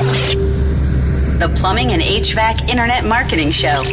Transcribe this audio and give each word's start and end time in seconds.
The 0.00 1.52
Plumbing 1.56 1.92
and 1.92 2.00
HVAC 2.00 2.70
Internet 2.70 3.04
Marketing 3.04 3.50
Show. 3.50 3.84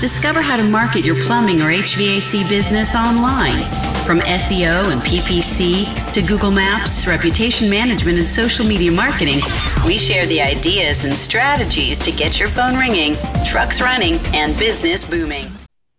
Discover 0.00 0.40
how 0.40 0.56
to 0.56 0.62
market 0.62 1.04
your 1.04 1.20
plumbing 1.24 1.60
or 1.60 1.72
HVAC 1.72 2.48
business 2.48 2.94
online. 2.94 3.64
From 4.06 4.20
SEO 4.20 4.92
and 4.92 5.00
PPC 5.00 6.12
to 6.12 6.22
Google 6.22 6.52
Maps, 6.52 7.08
reputation 7.08 7.68
management, 7.68 8.16
and 8.16 8.28
social 8.28 8.64
media 8.64 8.92
marketing, 8.92 9.40
we 9.84 9.98
share 9.98 10.24
the 10.26 10.40
ideas 10.40 11.02
and 11.02 11.12
strategies 11.12 11.98
to 11.98 12.12
get 12.12 12.38
your 12.38 12.48
phone 12.48 12.78
ringing, 12.78 13.16
trucks 13.44 13.80
running, 13.80 14.20
and 14.34 14.56
business 14.60 15.04
booming. 15.04 15.48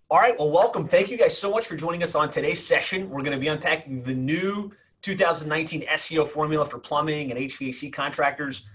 All 0.09 0.19
right, 0.19 0.39
well, 0.39 0.49
welcome. 0.49 0.87
Thank 0.87 1.11
you 1.11 1.17
guys 1.17 1.37
so 1.37 1.51
much 1.51 1.67
for 1.67 1.75
joining 1.75 2.03
us 2.03 2.15
on 2.15 2.29
today's 2.29 2.65
session. 2.65 3.09
We're 3.09 3.21
going 3.21 3.37
to 3.37 3.41
be 3.41 3.49
unpacking 3.49 4.01
the 4.03 4.13
new 4.13 4.71
2019 5.01 5.81
SEO 5.87 6.25
formula 6.25 6.65
for 6.65 6.79
plumbing 6.79 7.31
and 7.31 7.39
HVAC 7.39 7.91
contractors, 7.91 8.65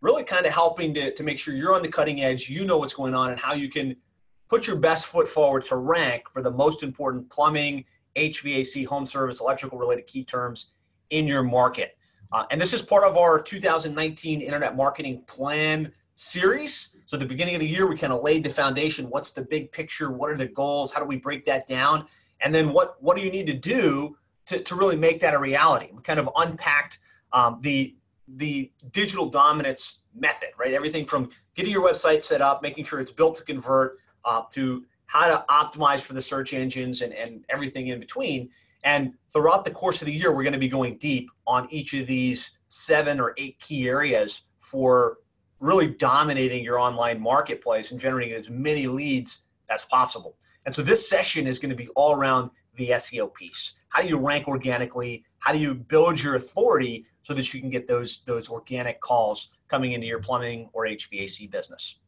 really 0.00 0.24
kind 0.24 0.46
of 0.46 0.52
helping 0.52 0.94
to, 0.94 1.12
to 1.12 1.22
make 1.22 1.38
sure 1.38 1.54
you're 1.54 1.74
on 1.74 1.82
the 1.82 1.88
cutting 1.88 2.22
edge, 2.22 2.48
you 2.48 2.64
know 2.64 2.78
what's 2.78 2.94
going 2.94 3.14
on, 3.14 3.30
and 3.30 3.38
how 3.38 3.52
you 3.52 3.68
can 3.68 3.96
put 4.48 4.66
your 4.66 4.76
best 4.76 5.06
foot 5.06 5.28
forward 5.28 5.62
to 5.64 5.76
rank 5.76 6.28
for 6.28 6.42
the 6.42 6.50
most 6.50 6.82
important 6.82 7.28
plumbing, 7.30 7.84
HVAC, 8.16 8.86
home 8.86 9.06
service, 9.06 9.40
electrical 9.40 9.78
related 9.78 10.06
key 10.06 10.24
terms 10.24 10.68
in 11.10 11.26
your 11.26 11.42
market. 11.42 11.96
Uh, 12.32 12.44
and 12.50 12.60
this 12.60 12.72
is 12.72 12.82
part 12.82 13.04
of 13.04 13.16
our 13.16 13.40
2019 13.40 14.40
Internet 14.40 14.76
Marketing 14.76 15.22
Plan 15.26 15.92
series. 16.14 16.96
So 17.06 17.16
at 17.16 17.20
the 17.20 17.26
beginning 17.26 17.54
of 17.54 17.60
the 17.60 17.68
year, 17.68 17.86
we 17.86 17.96
kind 17.96 18.12
of 18.12 18.22
laid 18.22 18.44
the 18.44 18.50
foundation. 18.50 19.06
What's 19.10 19.32
the 19.32 19.42
big 19.42 19.72
picture? 19.72 20.10
What 20.10 20.30
are 20.30 20.36
the 20.36 20.46
goals? 20.46 20.92
How 20.92 21.00
do 21.00 21.06
we 21.06 21.16
break 21.16 21.44
that 21.46 21.66
down? 21.66 22.06
And 22.40 22.54
then 22.54 22.72
what, 22.72 23.02
what 23.02 23.16
do 23.16 23.22
you 23.22 23.30
need 23.30 23.46
to 23.48 23.54
do 23.54 24.16
to, 24.46 24.62
to 24.62 24.74
really 24.74 24.96
make 24.96 25.20
that 25.20 25.34
a 25.34 25.38
reality? 25.38 25.88
We 25.92 26.02
kind 26.02 26.20
of 26.20 26.30
unpacked 26.36 27.00
um, 27.32 27.58
the, 27.60 27.96
the 28.36 28.70
digital 28.92 29.26
dominance 29.26 30.00
method, 30.14 30.48
right? 30.58 30.72
Everything 30.72 31.04
from 31.04 31.30
getting 31.54 31.72
your 31.72 31.86
website 31.88 32.22
set 32.22 32.40
up, 32.40 32.62
making 32.62 32.84
sure 32.84 33.00
it's 33.00 33.12
built 33.12 33.36
to 33.36 33.44
convert, 33.44 33.98
uh, 34.24 34.42
to 34.52 34.84
how 35.06 35.26
to 35.26 35.44
optimize 35.50 36.00
for 36.00 36.12
the 36.12 36.22
search 36.22 36.54
engines 36.54 37.02
and, 37.02 37.12
and 37.12 37.44
everything 37.48 37.88
in 37.88 37.98
between. 37.98 38.48
And 38.84 39.12
throughout 39.28 39.64
the 39.64 39.70
course 39.70 40.00
of 40.00 40.06
the 40.06 40.12
year, 40.12 40.34
we're 40.34 40.42
going 40.42 40.52
to 40.52 40.58
be 40.58 40.68
going 40.68 40.96
deep 40.98 41.30
on 41.46 41.66
each 41.70 41.92
of 41.94 42.06
these 42.06 42.52
seven 42.66 43.20
or 43.20 43.34
eight 43.36 43.58
key 43.58 43.88
areas 43.88 44.42
for 44.58 45.18
really 45.58 45.88
dominating 45.88 46.64
your 46.64 46.78
online 46.78 47.20
marketplace 47.20 47.90
and 47.90 48.00
generating 48.00 48.34
as 48.34 48.48
many 48.48 48.86
leads 48.86 49.46
as 49.68 49.84
possible. 49.84 50.36
And 50.64 50.74
so 50.74 50.82
this 50.82 51.08
session 51.08 51.46
is 51.46 51.58
going 51.58 51.70
to 51.70 51.76
be 51.76 51.88
all 51.96 52.14
around 52.14 52.50
the 52.76 52.90
SEO 52.90 53.32
piece. 53.34 53.74
How 53.88 54.02
do 54.02 54.08
you 54.08 54.18
rank 54.18 54.48
organically? 54.48 55.24
How 55.40 55.52
do 55.52 55.58
you 55.58 55.74
build 55.74 56.22
your 56.22 56.36
authority 56.36 57.06
so 57.22 57.34
that 57.34 57.52
you 57.52 57.60
can 57.60 57.70
get 57.70 57.88
those, 57.88 58.20
those 58.20 58.48
organic 58.48 59.00
calls 59.00 59.50
coming 59.68 59.92
into 59.92 60.06
your 60.06 60.20
plumbing 60.20 60.70
or 60.72 60.86
HVAC 60.86 61.50
business? 61.50 61.98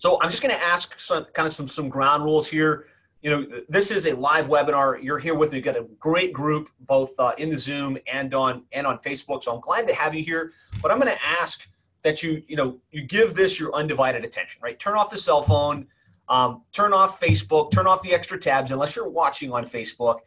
So 0.00 0.18
I'm 0.22 0.30
just 0.30 0.42
going 0.42 0.54
to 0.54 0.62
ask 0.62 0.98
some 0.98 1.26
kind 1.34 1.46
of 1.46 1.52
some 1.52 1.68
some 1.68 1.90
ground 1.90 2.24
rules 2.24 2.48
here. 2.48 2.86
You 3.20 3.30
know, 3.30 3.46
this 3.68 3.90
is 3.90 4.06
a 4.06 4.16
live 4.16 4.46
webinar. 4.46 5.02
You're 5.02 5.18
here 5.18 5.34
with 5.34 5.52
me. 5.52 5.58
We've 5.58 5.64
got 5.64 5.76
a 5.76 5.86
great 5.98 6.32
group, 6.32 6.70
both 6.80 7.10
uh, 7.20 7.34
in 7.36 7.50
the 7.50 7.58
Zoom 7.58 7.98
and 8.10 8.32
on 8.32 8.62
and 8.72 8.86
on 8.86 8.98
Facebook. 9.00 9.42
So 9.42 9.54
I'm 9.54 9.60
glad 9.60 9.86
to 9.88 9.94
have 9.94 10.14
you 10.14 10.24
here. 10.24 10.52
But 10.80 10.90
I'm 10.90 10.98
going 10.98 11.12
to 11.12 11.22
ask 11.22 11.68
that 12.00 12.22
you 12.22 12.42
you 12.48 12.56
know 12.56 12.78
you 12.92 13.02
give 13.02 13.34
this 13.34 13.60
your 13.60 13.74
undivided 13.74 14.24
attention. 14.24 14.62
Right? 14.62 14.78
Turn 14.78 14.96
off 14.96 15.10
the 15.10 15.18
cell 15.18 15.42
phone. 15.42 15.86
Um, 16.30 16.62
turn 16.72 16.94
off 16.94 17.20
Facebook. 17.20 17.70
Turn 17.70 17.86
off 17.86 18.02
the 18.02 18.14
extra 18.14 18.38
tabs 18.38 18.70
unless 18.70 18.96
you're 18.96 19.10
watching 19.10 19.52
on 19.52 19.64
Facebook. 19.64 20.20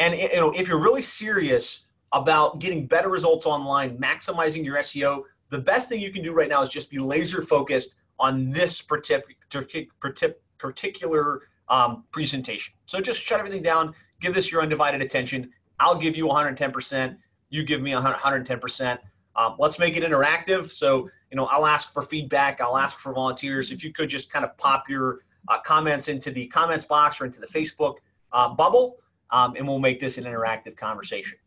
And 0.00 0.14
you 0.14 0.34
know, 0.34 0.50
if 0.52 0.66
you're 0.66 0.82
really 0.82 1.02
serious 1.02 1.84
about 2.12 2.58
getting 2.58 2.86
better 2.86 3.10
results 3.10 3.46
online, 3.46 3.98
maximizing 3.98 4.64
your 4.64 4.78
SEO, 4.78 5.22
the 5.50 5.58
best 5.58 5.88
thing 5.88 6.00
you 6.00 6.10
can 6.10 6.22
do 6.22 6.32
right 6.32 6.48
now 6.48 6.62
is 6.62 6.70
just 6.70 6.90
be 6.90 6.98
laser 6.98 7.42
focused 7.42 7.96
on 8.18 8.50
this 8.50 8.82
particular 8.82 11.42
um, 11.68 12.04
presentation. 12.10 12.74
So 12.86 13.00
just 13.00 13.22
shut 13.22 13.38
everything 13.38 13.62
down, 13.62 13.94
give 14.20 14.34
this 14.34 14.50
your 14.50 14.62
undivided 14.62 15.02
attention. 15.02 15.50
I'll 15.78 15.96
give 15.96 16.16
you 16.16 16.26
110%. 16.26 17.16
You 17.50 17.62
give 17.62 17.82
me 17.82 17.92
110%. 17.92 18.98
Um, 19.36 19.56
let's 19.58 19.78
make 19.78 19.96
it 19.96 20.02
interactive. 20.02 20.70
So, 20.70 21.10
you 21.30 21.36
know, 21.36 21.46
I'll 21.46 21.66
ask 21.66 21.92
for 21.92 22.02
feedback. 22.02 22.60
I'll 22.60 22.76
ask 22.76 22.98
for 22.98 23.12
volunteers. 23.12 23.70
If 23.70 23.84
you 23.84 23.92
could 23.92 24.08
just 24.08 24.32
kind 24.32 24.44
of 24.44 24.56
pop 24.56 24.88
your 24.88 25.20
uh, 25.48 25.60
comments 25.60 26.08
into 26.08 26.30
the 26.30 26.46
comments 26.46 26.84
box 26.84 27.20
or 27.20 27.26
into 27.26 27.40
the 27.40 27.46
Facebook 27.46 27.96
uh, 28.32 28.48
bubble, 28.48 28.96
um, 29.32 29.54
and 29.56 29.66
we'll 29.66 29.78
make 29.78 30.00
this 30.00 30.18
an 30.18 30.24
interactive 30.24 30.76
conversation. 30.76 31.38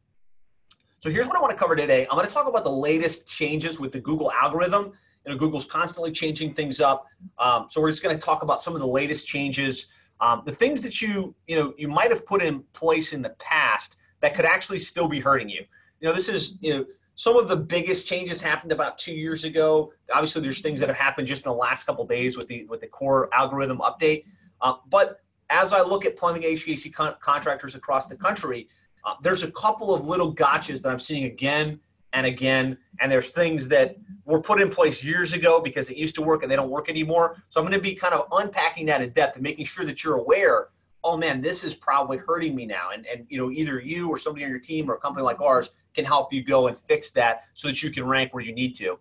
So 0.99 1.09
here's 1.09 1.27
what 1.27 1.35
I 1.35 1.41
want 1.41 1.51
to 1.51 1.57
cover 1.57 1.75
today. 1.75 2.07
I'm 2.09 2.17
going 2.17 2.27
to 2.27 2.33
talk 2.33 2.47
about 2.47 2.63
the 2.63 2.71
latest 2.71 3.27
changes 3.27 3.79
with 3.79 3.91
the 3.91 3.99
Google 3.99 4.31
algorithm 4.31 4.94
you 5.25 5.31
know, 5.31 5.38
Google's 5.38 5.66
constantly 5.66 6.11
changing 6.11 6.53
things 6.53 6.81
up. 6.81 7.05
Um, 7.38 7.67
so 7.69 7.81
we're 7.81 7.89
just 7.89 8.03
going 8.03 8.17
to 8.17 8.23
talk 8.23 8.44
about 8.44 8.61
some 8.61 8.73
of 8.73 8.81
the 8.81 8.88
latest 8.88 9.25
changes, 9.25 9.88
um, 10.19 10.41
the 10.45 10.51
things 10.51 10.81
that 10.81 11.01
you 11.01 11.35
you 11.47 11.55
know 11.55 11.73
you 11.77 11.88
might 11.88 12.11
have 12.11 12.25
put 12.25 12.41
in 12.41 12.63
place 12.73 13.13
in 13.13 13.21
the 13.21 13.29
past 13.39 13.97
that 14.21 14.35
could 14.35 14.45
actually 14.45 14.79
still 14.79 15.07
be 15.07 15.19
hurting 15.19 15.50
you. 15.50 15.63
You 16.00 16.09
know, 16.09 16.13
this 16.13 16.29
is 16.29 16.57
you 16.61 16.73
know 16.73 16.85
some 17.15 17.38
of 17.38 17.47
the 17.47 17.55
biggest 17.55 18.07
changes 18.07 18.41
happened 18.41 18.71
about 18.71 18.97
two 18.97 19.13
years 19.13 19.44
ago. 19.44 19.94
Obviously, 20.13 20.41
there's 20.41 20.61
things 20.61 20.79
that 20.79 20.89
have 20.89 20.97
happened 20.97 21.27
just 21.27 21.45
in 21.45 21.51
the 21.51 21.57
last 21.57 21.85
couple 21.85 22.05
days 22.05 22.38
with 22.38 22.47
the 22.47 22.65
with 22.65 22.81
the 22.81 22.88
core 22.88 23.33
algorithm 23.33 23.79
update. 23.79 24.25
Uh, 24.61 24.75
but 24.89 25.19
as 25.53 25.72
I 25.72 25.81
look 25.81 26.03
at 26.06 26.18
plumbing 26.18 26.41
HVAC 26.41 26.91
con- 26.94 27.16
contractors 27.19 27.75
across 27.75 28.08
the 28.08 28.16
country, 28.16 28.68
uh, 29.06 29.14
there's 29.22 29.44
a 29.44 29.52
couple 29.52 29.94
of 29.94 30.08
little 30.08 30.34
gotchas 30.34 30.81
that 30.81 30.90
I'm 30.90 31.00
seeing 31.00 31.25
again 31.25 31.80
and 32.14 32.25
again. 32.25 32.78
And 33.00 33.12
there's 33.12 33.30
things 33.30 33.68
that 33.69 33.96
were 34.25 34.42
put 34.42 34.59
in 34.59 34.69
place 34.69 35.03
years 35.03 35.34
ago 35.34 35.62
because 35.62 35.90
it 35.90 35.97
used 35.97 36.16
to 36.16 36.24
work 36.24 36.42
and 36.42 36.52
they 36.52 36.56
don't 36.56 36.72
work 36.72 36.90
anymore. 36.90 37.44
So 37.50 37.62
I'm 37.62 37.68
going 37.68 37.78
to 37.78 37.84
be 37.84 37.94
kind 37.94 38.16
of 38.16 38.25
unpacking 38.31 38.88
that 38.88 39.02
in 39.02 39.12
depth 39.12 39.36
and 39.36 39.44
making 39.44 39.66
sure 39.66 39.86
that 39.86 40.03
you're 40.03 40.16
aware. 40.16 40.69
Oh 41.03 41.18
man, 41.18 41.40
this 41.40 41.63
is 41.63 41.75
probably 41.75 42.18
hurting 42.18 42.56
me 42.56 42.66
now. 42.66 42.90
And 42.94 43.06
and 43.06 43.25
you 43.30 43.38
know 43.38 43.52
either 43.52 43.80
you 43.80 44.09
or 44.09 44.18
somebody 44.18 44.46
on 44.46 44.52
your 44.52 44.59
team 44.59 44.90
or 44.90 44.96
a 44.96 45.00
company 45.00 45.24
like 45.24 45.42
ours 45.42 45.72
can 45.94 46.06
help 46.06 46.34
you 46.34 46.44
go 46.44 46.68
and 46.68 46.78
fix 46.78 47.12
that 47.12 47.44
so 47.53 47.68
that 47.68 47.84
you 47.84 47.92
can 47.92 48.08
rank 48.08 48.34
where 48.34 48.44
you 48.44 48.53
need 48.53 48.74
to. 48.75 48.97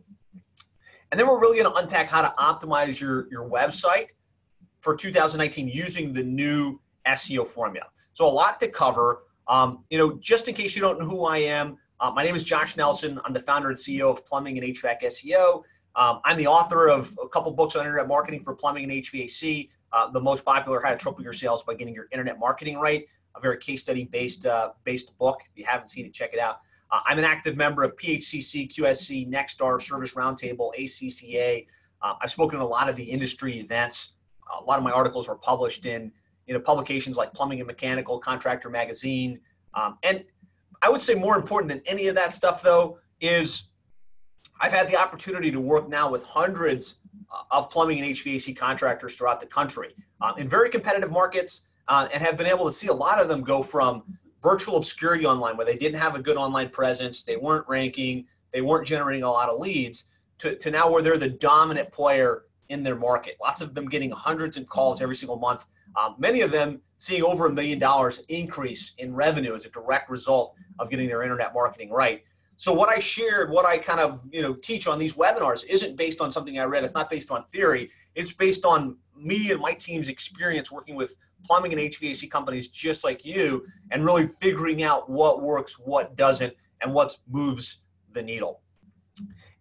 And 1.11 1.19
then 1.21 1.29
we're 1.29 1.41
really 1.41 1.59
going 1.59 1.73
to 1.73 1.81
unpack 1.81 2.09
how 2.09 2.23
to 2.23 2.35
optimize 2.39 3.01
your 3.01 3.29
your 3.31 3.49
website 3.49 4.11
for 4.83 4.95
2019 4.95 5.69
using 5.69 6.13
the 6.13 6.23
new 6.23 6.79
SEO 7.07 7.47
formula. 7.47 7.87
So 8.13 8.29
a 8.29 8.31
lot 8.31 8.61
to 8.61 8.69
cover. 8.69 9.23
Um, 9.49 9.85
you 9.89 9.97
know, 9.97 10.19
just 10.21 10.49
in 10.49 10.55
case 10.55 10.77
you 10.77 10.83
don't 10.83 10.99
know 10.99 11.07
who 11.07 11.25
I 11.25 11.39
am, 11.39 11.79
uh, 12.01 12.11
my 12.11 12.25
name 12.25 12.35
is 12.35 12.43
Josh 12.43 12.77
Nelson. 12.77 13.19
I'm 13.25 13.33
the 13.33 13.41
founder 13.41 13.71
and 13.71 13.79
CEO 13.79 14.11
of 14.11 14.25
Plumbing 14.27 14.59
and 14.59 14.75
HVAC 14.77 15.03
SEO. 15.05 15.63
Um, 15.95 16.21
I'm 16.25 16.37
the 16.37 16.47
author 16.47 16.89
of 16.89 17.17
a 17.23 17.29
couple 17.29 17.53
books 17.53 17.77
on 17.77 17.85
internet 17.85 18.09
marketing 18.09 18.43
for 18.43 18.55
plumbing 18.55 18.85
and 18.85 18.93
HVAC. 18.93 19.69
Uh, 19.93 20.11
the 20.11 20.21
most 20.21 20.45
popular, 20.45 20.81
How 20.83 20.91
to 20.91 20.97
Triple 20.97 21.23
Your 21.23 21.35
Sales 21.35 21.63
by 21.63 21.75
Getting 21.75 21.95
Your 21.95 22.09
Internet 22.13 22.39
Marketing 22.39 22.79
Right, 22.79 23.05
a 23.37 23.41
very 23.41 23.59
case 23.59 23.83
study 23.83 24.05
based 24.05 24.47
uh, 24.47 24.71
based 24.85 25.17
book. 25.19 25.41
If 25.43 25.51
you 25.55 25.65
haven't 25.67 25.89
seen 25.89 26.07
it, 26.07 26.15
check 26.15 26.33
it 26.33 26.41
out. 26.41 26.61
Uh, 26.91 27.01
I'm 27.07 27.19
an 27.19 27.25
active 27.25 27.57
member 27.57 27.83
of 27.83 27.95
PHCC, 27.97 28.69
QSC, 28.69 29.31
Nexstar, 29.31 29.81
Service 29.81 30.15
Roundtable, 30.15 30.71
ACCA. 30.79 31.67
Uh, 32.01 32.15
I've 32.21 32.31
spoken 32.31 32.59
at 32.59 32.65
a 32.65 32.67
lot 32.67 32.89
of 32.89 32.97
the 32.97 33.05
industry 33.05 33.59
events. 33.59 34.12
A 34.61 34.65
lot 34.65 34.79
of 34.79 34.85
my 34.85 34.93
articles 34.93 35.29
were 35.29 35.37
published 35.37 35.87
in 35.87 36.13
you 36.47 36.55
know 36.55 36.61
publications 36.61 37.17
like 37.17 37.33
Plumbing 37.33 37.61
and 37.61 37.67
Mechanical, 37.67 38.19
Contractor 38.19 38.71
Magazine, 38.71 39.41
um, 39.75 39.99
and 40.03 40.25
I 40.83 40.91
would 40.91 41.01
say 41.01 41.15
more 41.15 41.37
important 41.37 41.71
than 41.71 41.81
any 41.87 42.09
of 42.09 42.17
that 42.17 42.33
stuff, 42.33 42.63
though, 42.63 42.99
is 43.21 43.69
I've 44.61 44.73
had 44.73 44.91
the 44.91 45.01
opportunity 45.01 45.51
to 45.53 45.61
work 45.61 45.89
now 45.89 46.11
with 46.11 46.25
hundreds 46.25 46.97
uh, 47.33 47.43
of 47.53 47.71
plumbing 47.71 48.01
and 48.01 48.15
HVAC 48.15 48.57
contractors 48.57 49.17
throughout 49.17 49.41
the 49.41 49.47
country 49.47 49.95
uh, 50.21 50.33
in 50.37 50.49
very 50.49 50.69
competitive 50.69 51.11
markets 51.11 51.69
uh, 51.89 52.09
and 52.13 52.23
have 52.23 52.37
been 52.37 52.47
able 52.47 52.65
to 52.65 52.73
see 52.73 52.89
a 52.89 52.93
lot 52.93 53.21
of 53.21 53.29
them 53.29 53.43
go 53.43 53.63
from 53.63 54.03
virtual 54.43 54.77
obscurity 54.77 55.25
online 55.25 55.57
where 55.57 55.67
they 55.67 55.77
didn't 55.77 55.99
have 55.99 56.17
a 56.17 56.23
good 56.23 56.37
online 56.37 56.69
presence, 56.69 57.23
they 57.23 57.37
weren't 57.37 57.67
ranking, 57.69 58.27
they 58.53 58.61
weren't 58.61 58.87
generating 58.87 59.23
a 59.23 59.31
lot 59.31 59.49
of 59.49 59.61
leads, 59.61 60.07
to, 60.39 60.57
to 60.57 60.71
now 60.71 60.91
where 60.91 61.03
they're 61.03 61.19
the 61.19 61.29
dominant 61.29 61.91
player 61.93 62.45
in 62.73 62.83
their 62.83 62.97
market. 62.97 63.37
Lots 63.41 63.61
of 63.61 63.75
them 63.75 63.87
getting 63.89 64.11
hundreds 64.11 64.57
of 64.57 64.69
calls 64.69 65.01
every 65.01 65.15
single 65.15 65.39
month 65.39 65.67
um, 65.97 66.15
many 66.19 66.41
of 66.41 66.51
them 66.51 66.81
seeing 66.97 67.23
over 67.23 67.47
a 67.47 67.53
million 67.53 67.79
dollars 67.79 68.19
increase 68.29 68.93
in 68.99 69.15
revenue 69.15 69.55
as 69.55 69.67
a 69.67 69.71
direct 69.71 70.11
result 70.11 70.55
of 70.79 70.91
getting 70.91 71.09
their 71.09 71.23
internet 71.23 71.53
marketing 71.55 71.91
right. 71.91 72.23
So 72.57 72.73
what 72.73 72.89
I 72.89 72.99
shared, 72.99 73.51
what 73.51 73.67
I 73.67 73.77
kind 73.79 74.01
of 74.01 74.23
you 74.31 74.43
know 74.43 74.55
teach 74.55 74.87
on 74.87 74.99
these 74.99 75.15
webinars 75.15 75.65
isn't 75.69 75.97
based 75.97 76.21
on 76.21 76.31
something 76.31 76.59
I 76.59 76.65
read. 76.65 76.85
It's 76.85 76.95
not 76.95 77.11
based 77.11 77.31
on 77.31 77.43
theory. 77.43 77.91
It's 78.15 78.33
based 78.33 78.65
on 78.65 78.97
me 79.17 79.51
and 79.51 79.61
my 79.61 79.73
team's 79.73 80.09
experience 80.09 80.71
working 80.71 80.95
with 80.95 81.17
plumbing 81.45 81.73
and 81.73 81.81
HVAC 81.81 82.31
companies 82.31 82.69
just 82.69 83.05
like 83.05 83.25
you, 83.25 83.67
and 83.91 84.05
really 84.05 84.27
figuring 84.27 84.83
out 84.83 85.11
what 85.11 85.43
works, 85.43 85.79
what 85.79 86.17
doesn't, 86.17 86.55
and 86.81 86.95
what 86.95 87.17
moves 87.29 87.83
the 88.13 88.23
needle. 88.23 88.61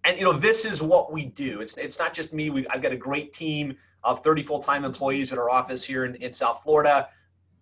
And 0.03 0.17
you 0.17 0.23
know 0.23 0.33
this 0.33 0.65
is 0.65 0.81
what 0.81 1.11
we 1.11 1.25
do. 1.25 1.61
It's 1.61 1.77
it's 1.77 1.99
not 1.99 2.13
just 2.13 2.33
me. 2.33 2.49
We, 2.49 2.67
I've 2.67 2.81
got 2.81 2.91
a 2.91 2.97
great 2.97 3.33
team 3.33 3.77
of 4.03 4.21
30 4.21 4.41
full-time 4.41 4.83
employees 4.83 5.31
at 5.31 5.37
our 5.37 5.49
office 5.49 5.83
here 5.83 6.05
in, 6.05 6.15
in 6.15 6.33
South 6.33 6.63
Florida. 6.63 7.09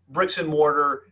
Bricks 0.09 0.37
and 0.37 0.47
mortar. 0.47 1.03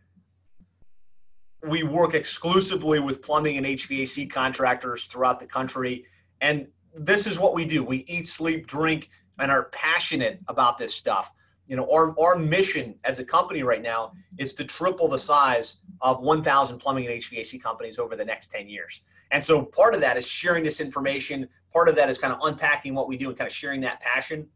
We 1.62 1.82
work 1.82 2.14
exclusively 2.14 3.00
with 3.00 3.20
plumbing 3.20 3.58
and 3.58 3.66
HVAC 3.66 4.30
contractors 4.30 5.04
throughout 5.04 5.38
the 5.38 5.46
country. 5.46 6.06
And 6.40 6.68
this 6.94 7.26
is 7.26 7.38
what 7.38 7.52
we 7.52 7.66
do. 7.66 7.84
We 7.84 8.04
eat, 8.06 8.26
sleep, 8.26 8.66
drink, 8.66 9.10
and 9.38 9.50
are 9.50 9.64
passionate 9.64 10.40
about 10.48 10.78
this 10.78 10.94
stuff. 10.94 11.30
You 11.68 11.76
know, 11.76 11.88
our, 11.92 12.18
our 12.18 12.36
mission 12.36 12.94
as 13.04 13.18
a 13.18 13.24
company 13.24 13.62
right 13.62 13.82
now 13.82 14.12
is 14.38 14.54
to 14.54 14.64
triple 14.64 15.06
the 15.06 15.18
size 15.18 15.76
of 16.00 16.22
1,000 16.22 16.78
plumbing 16.78 17.06
and 17.06 17.20
HVAC 17.20 17.62
companies 17.62 17.98
over 17.98 18.16
the 18.16 18.24
next 18.24 18.48
10 18.48 18.68
years. 18.68 19.02
And 19.30 19.44
so 19.44 19.62
part 19.62 19.94
of 19.94 20.00
that 20.00 20.16
is 20.16 20.26
sharing 20.26 20.64
this 20.64 20.80
information. 20.80 21.46
Part 21.72 21.88
of 21.88 21.96
that 21.96 22.08
is 22.08 22.16
kind 22.16 22.32
of 22.32 22.40
unpacking 22.42 22.94
what 22.94 23.06
we 23.06 23.18
do 23.18 23.28
and 23.28 23.36
kind 23.36 23.46
of 23.46 23.54
sharing 23.54 23.82
that 23.82 24.00
passion. 24.00 24.46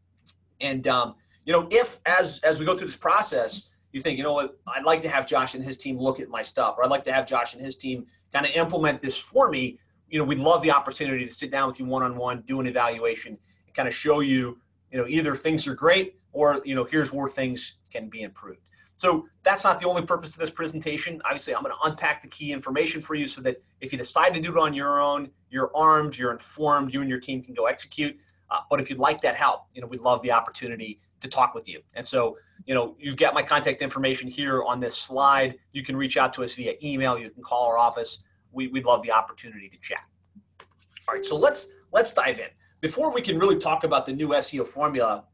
And 0.59 0.87
um, 0.87 1.15
you 1.45 1.53
know, 1.53 1.67
if 1.71 1.99
as 2.05 2.39
as 2.39 2.59
we 2.59 2.65
go 2.65 2.75
through 2.75 2.87
this 2.87 2.95
process, 2.95 3.69
you 3.91 4.01
think, 4.01 4.17
you 4.17 4.23
know 4.23 4.33
what, 4.33 4.57
I'd 4.67 4.85
like 4.85 5.03
to 5.03 5.09
have 5.09 5.27
Josh 5.27 5.53
and 5.53 5.63
his 5.63 5.77
team 5.77 5.99
look 5.99 6.19
at 6.19 6.29
my 6.29 6.41
stuff, 6.41 6.75
or 6.77 6.85
I'd 6.85 6.89
like 6.89 7.05
to 7.05 7.11
have 7.11 7.27
Josh 7.27 7.53
and 7.53 7.63
his 7.63 7.75
team 7.75 8.07
kind 8.31 8.45
of 8.45 8.51
implement 8.53 9.01
this 9.01 9.17
for 9.17 9.49
me. 9.49 9.77
You 10.09 10.17
know, 10.17 10.25
we'd 10.25 10.39
love 10.39 10.63
the 10.63 10.71
opportunity 10.71 11.25
to 11.25 11.31
sit 11.31 11.51
down 11.51 11.67
with 11.67 11.79
you 11.79 11.85
one 11.85 12.01
on 12.01 12.15
one, 12.15 12.41
do 12.47 12.59
an 12.59 12.65
evaluation, 12.65 13.37
and 13.67 13.75
kind 13.75 13.87
of 13.87 13.93
show 13.93 14.21
you, 14.21 14.59
you 14.91 14.97
know, 14.97 15.05
either 15.07 15.35
things 15.35 15.67
are 15.67 15.75
great 15.75 16.15
or 16.33 16.61
you 16.65 16.75
know, 16.75 16.83
here's 16.83 17.13
where 17.13 17.29
things 17.29 17.77
can 17.91 18.09
be 18.09 18.23
improved. 18.23 18.59
So 18.97 19.27
that's 19.43 19.63
not 19.63 19.79
the 19.79 19.87
only 19.87 20.01
purpose 20.01 20.33
of 20.33 20.39
this 20.39 20.49
presentation. 20.49 21.21
Obviously, 21.25 21.55
I'm 21.55 21.63
going 21.63 21.75
to 21.75 21.89
unpack 21.89 22.21
the 22.21 22.27
key 22.27 22.51
information 22.53 23.01
for 23.01 23.15
you 23.15 23.27
so 23.27 23.41
that 23.41 23.61
if 23.81 23.91
you 23.91 23.97
decide 23.97 24.33
to 24.33 24.39
do 24.39 24.51
it 24.55 24.57
on 24.57 24.73
your 24.73 25.01
own, 25.01 25.29
you're 25.49 25.75
armed, 25.75 26.17
you're 26.17 26.31
informed, 26.31 26.93
you 26.93 27.01
and 27.01 27.09
your 27.09 27.19
team 27.19 27.43
can 27.43 27.53
go 27.53 27.65
execute. 27.65 28.17
Uh, 28.49 28.59
but 28.69 28.79
if 28.79 28.89
you'd 28.89 28.99
like 28.99 29.19
that 29.21 29.35
help, 29.35 29.65
you 29.73 29.81
know, 29.81 29.87
we'd 29.87 30.01
love 30.01 30.21
the 30.21 30.31
opportunity 30.31 31.01
to 31.19 31.27
talk 31.27 31.53
with 31.53 31.67
you. 31.67 31.81
And 31.95 32.05
so, 32.05 32.37
you 32.65 32.73
know, 32.73 32.95
you've 32.99 33.17
got 33.17 33.33
my 33.33 33.43
contact 33.43 33.81
information 33.81 34.27
here 34.27 34.63
on 34.63 34.79
this 34.79 34.95
slide. 34.95 35.55
You 35.71 35.83
can 35.83 35.95
reach 35.95 36.15
out 36.17 36.31
to 36.33 36.43
us 36.43 36.53
via 36.53 36.75
email. 36.83 37.17
You 37.17 37.29
can 37.29 37.43
call 37.43 37.65
our 37.65 37.77
office. 37.77 38.19
We, 38.51 38.67
we'd 38.67 38.85
love 38.85 39.01
the 39.03 39.11
opportunity 39.11 39.69
to 39.69 39.77
chat. 39.79 40.03
All 41.07 41.15
right, 41.15 41.25
so 41.25 41.35
let's 41.35 41.69
let's 41.91 42.13
dive 42.13 42.39
in. 42.39 42.47
Before 42.79 43.11
we 43.11 43.21
can 43.21 43.37
really 43.37 43.57
talk 43.57 43.83
about 43.83 44.05
the 44.05 44.13
new 44.13 44.29
SEO 44.29 44.65
formula, 44.65 45.25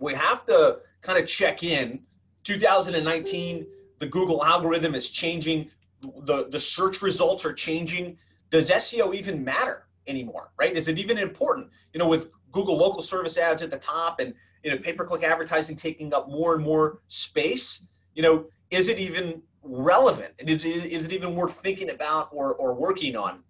we 0.00 0.14
have 0.14 0.44
to 0.46 0.80
kind 1.02 1.18
of 1.18 1.28
check 1.28 1.62
in. 1.62 2.00
2019, 2.44 3.66
the 3.98 4.06
Google 4.06 4.44
algorithm 4.44 4.94
is 4.94 5.10
changing. 5.10 5.70
The, 6.00 6.48
the 6.50 6.58
search 6.58 7.02
results 7.02 7.44
are 7.44 7.52
changing. 7.52 8.16
Does 8.50 8.70
SEO 8.70 9.14
even 9.14 9.44
matter 9.44 9.86
anymore, 10.06 10.50
right? 10.58 10.74
Is 10.74 10.88
it 10.88 10.98
even 10.98 11.18
important? 11.18 11.68
You 11.92 11.98
know, 11.98 12.08
with 12.08 12.30
Google 12.50 12.76
local 12.76 13.02
service 13.02 13.36
ads 13.36 13.62
at 13.62 13.70
the 13.70 13.78
top 13.78 14.20
and 14.20 14.34
you 14.62 14.70
know 14.70 14.78
pay-per-click 14.78 15.22
advertising 15.22 15.76
taking 15.76 16.12
up 16.14 16.28
more 16.28 16.54
and 16.54 16.64
more 16.64 17.00
space 17.08 17.86
you 18.14 18.22
know 18.22 18.46
is 18.70 18.88
it 18.88 18.98
even 18.98 19.42
relevant 19.62 20.32
And 20.38 20.48
is, 20.48 20.64
is 20.64 21.06
it 21.06 21.12
even 21.12 21.34
worth 21.34 21.52
thinking 21.52 21.90
about 21.90 22.28
or, 22.32 22.54
or 22.54 22.74
working 22.74 23.16
on 23.16 23.40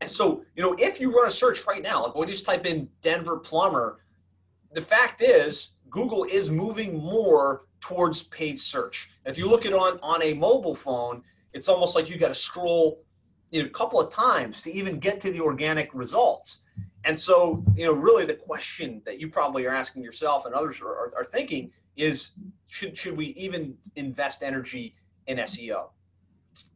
and 0.00 0.08
so 0.08 0.44
you 0.54 0.62
know 0.62 0.76
if 0.78 1.00
you 1.00 1.10
run 1.10 1.26
a 1.26 1.30
search 1.30 1.66
right 1.66 1.82
now 1.82 2.04
like 2.04 2.14
we 2.14 2.26
just 2.26 2.44
type 2.44 2.66
in 2.66 2.88
denver 3.02 3.38
plumber 3.38 4.00
the 4.76 4.80
fact 4.80 5.22
is 5.22 5.70
google 5.90 6.24
is 6.24 6.50
moving 6.50 6.90
more 6.98 7.66
towards 7.80 8.22
paid 8.24 8.58
search 8.58 9.10
if 9.24 9.36
you 9.38 9.48
look 9.48 9.66
at 9.66 9.72
on 9.72 9.98
on 10.02 10.22
a 10.22 10.34
mobile 10.34 10.74
phone 10.74 11.22
it's 11.52 11.68
almost 11.68 11.96
like 11.96 12.08
you 12.10 12.16
got 12.16 12.28
to 12.28 12.34
scroll 12.34 13.02
you 13.50 13.62
know, 13.62 13.66
a 13.66 13.70
couple 13.70 14.00
of 14.00 14.10
times 14.10 14.62
to 14.62 14.70
even 14.70 14.98
get 14.98 15.20
to 15.20 15.30
the 15.30 15.40
organic 15.40 15.88
results 15.94 16.60
and 17.06 17.16
so, 17.16 17.62
you 17.76 17.86
know, 17.86 17.92
really 17.92 18.24
the 18.24 18.34
question 18.34 19.00
that 19.06 19.20
you 19.20 19.28
probably 19.28 19.64
are 19.64 19.74
asking 19.74 20.02
yourself 20.02 20.44
and 20.44 20.52
others 20.52 20.80
are, 20.82 20.88
are, 20.88 21.12
are 21.16 21.24
thinking 21.24 21.70
is 21.96 22.32
should, 22.66 22.98
should 22.98 23.16
we 23.16 23.26
even 23.26 23.76
invest 23.94 24.42
energy 24.42 24.96
in 25.28 25.38
SEO? 25.38 25.90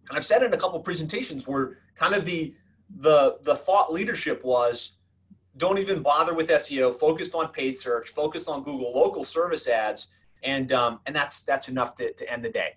And 0.09 0.17
I've 0.17 0.25
said 0.25 0.45
in 0.45 0.55
a 0.55 0.57
couple 0.57 0.79
presentations 0.81 1.49
where 1.49 1.79
kind 1.97 2.15
of 2.15 2.25
the, 2.25 2.55
the, 2.99 3.39
the 3.43 3.57
thought 3.57 3.93
leadership 3.93 4.45
was 4.45 4.93
don't 5.57 5.79
even 5.79 6.03
bother 6.03 6.35
with 6.35 6.49
SEO, 6.49 6.95
focused 6.95 7.35
on 7.35 7.49
paid 7.49 7.77
search, 7.77 8.11
focused 8.11 8.49
on 8.49 8.63
Google 8.63 8.93
local 8.93 9.25
service 9.25 9.69
ads, 9.69 10.09
and, 10.43 10.73
um, 10.73 11.01
and 11.07 11.15
that's, 11.15 11.43
that's 11.43 11.69
enough 11.69 11.95
to, 11.97 12.13
to 12.13 12.33
end 12.33 12.45
the 12.45 12.51
day. 12.51 12.77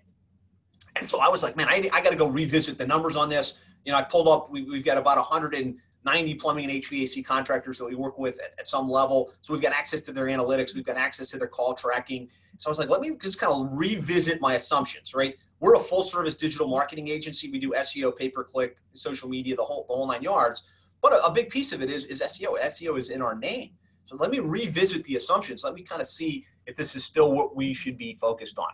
And 0.96 1.08
so 1.08 1.20
I 1.20 1.28
was 1.28 1.42
like, 1.42 1.56
man, 1.56 1.68
I, 1.68 1.88
I 1.92 2.00
got 2.00 2.10
to 2.10 2.16
go 2.16 2.28
revisit 2.28 2.78
the 2.78 2.86
numbers 2.86 3.16
on 3.16 3.28
this. 3.28 3.54
You 3.84 3.92
know, 3.92 3.98
I 3.98 4.02
pulled 4.02 4.28
up, 4.28 4.50
we, 4.50 4.64
have 4.74 4.84
got 4.84 4.98
about 4.98 5.16
190 5.16 6.34
plumbing 6.34 6.70
and 6.70 6.82
HVAC 6.82 7.24
contractors 7.24 7.78
that 7.78 7.84
we 7.84 7.94
work 7.94 8.18
with 8.18 8.38
at, 8.40 8.58
at, 8.58 8.66
some 8.66 8.88
level. 8.88 9.32
So 9.42 9.52
we've 9.52 9.62
got 9.62 9.72
access 9.72 10.02
to 10.02 10.12
their 10.12 10.26
analytics, 10.26 10.74
we've 10.74 10.84
got 10.84 10.96
access 10.96 11.30
to 11.30 11.38
their 11.38 11.48
call 11.48 11.74
tracking. 11.74 12.28
So 12.58 12.68
I 12.68 12.70
was 12.70 12.78
like, 12.78 12.90
let 12.90 13.00
me 13.00 13.16
just 13.20 13.40
kind 13.40 13.52
of 13.52 13.76
revisit 13.76 14.40
my 14.40 14.54
assumptions, 14.54 15.14
right? 15.14 15.34
We're 15.60 15.74
a 15.74 15.80
full 15.80 16.02
service 16.02 16.34
digital 16.34 16.68
marketing 16.68 17.08
agency. 17.08 17.50
We 17.50 17.58
do 17.58 17.70
SEO, 17.70 18.16
pay 18.16 18.28
per 18.28 18.44
click, 18.44 18.76
social 18.92 19.28
media, 19.28 19.56
the 19.56 19.64
whole, 19.64 19.86
the 19.88 19.94
whole 19.94 20.06
nine 20.06 20.22
yards. 20.22 20.64
But 21.04 21.12
a, 21.12 21.26
a 21.26 21.30
big 21.30 21.50
piece 21.50 21.70
of 21.74 21.82
it 21.82 21.90
is, 21.90 22.06
is 22.06 22.22
SEO. 22.22 22.58
SEO 22.62 22.98
is 22.98 23.10
in 23.10 23.20
our 23.20 23.34
name. 23.34 23.72
So 24.06 24.16
let 24.16 24.30
me 24.30 24.38
revisit 24.38 25.04
the 25.04 25.16
assumptions. 25.16 25.62
Let 25.62 25.74
me 25.74 25.82
kind 25.82 26.00
of 26.00 26.06
see 26.06 26.46
if 26.66 26.76
this 26.76 26.96
is 26.96 27.04
still 27.04 27.30
what 27.32 27.54
we 27.54 27.74
should 27.74 27.98
be 27.98 28.14
focused 28.14 28.58
on. 28.58 28.70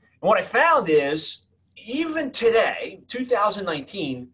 And 0.00 0.26
what 0.26 0.38
I 0.38 0.42
found 0.42 0.88
is 0.88 1.42
even 1.76 2.30
today, 2.30 3.02
2019, 3.08 4.28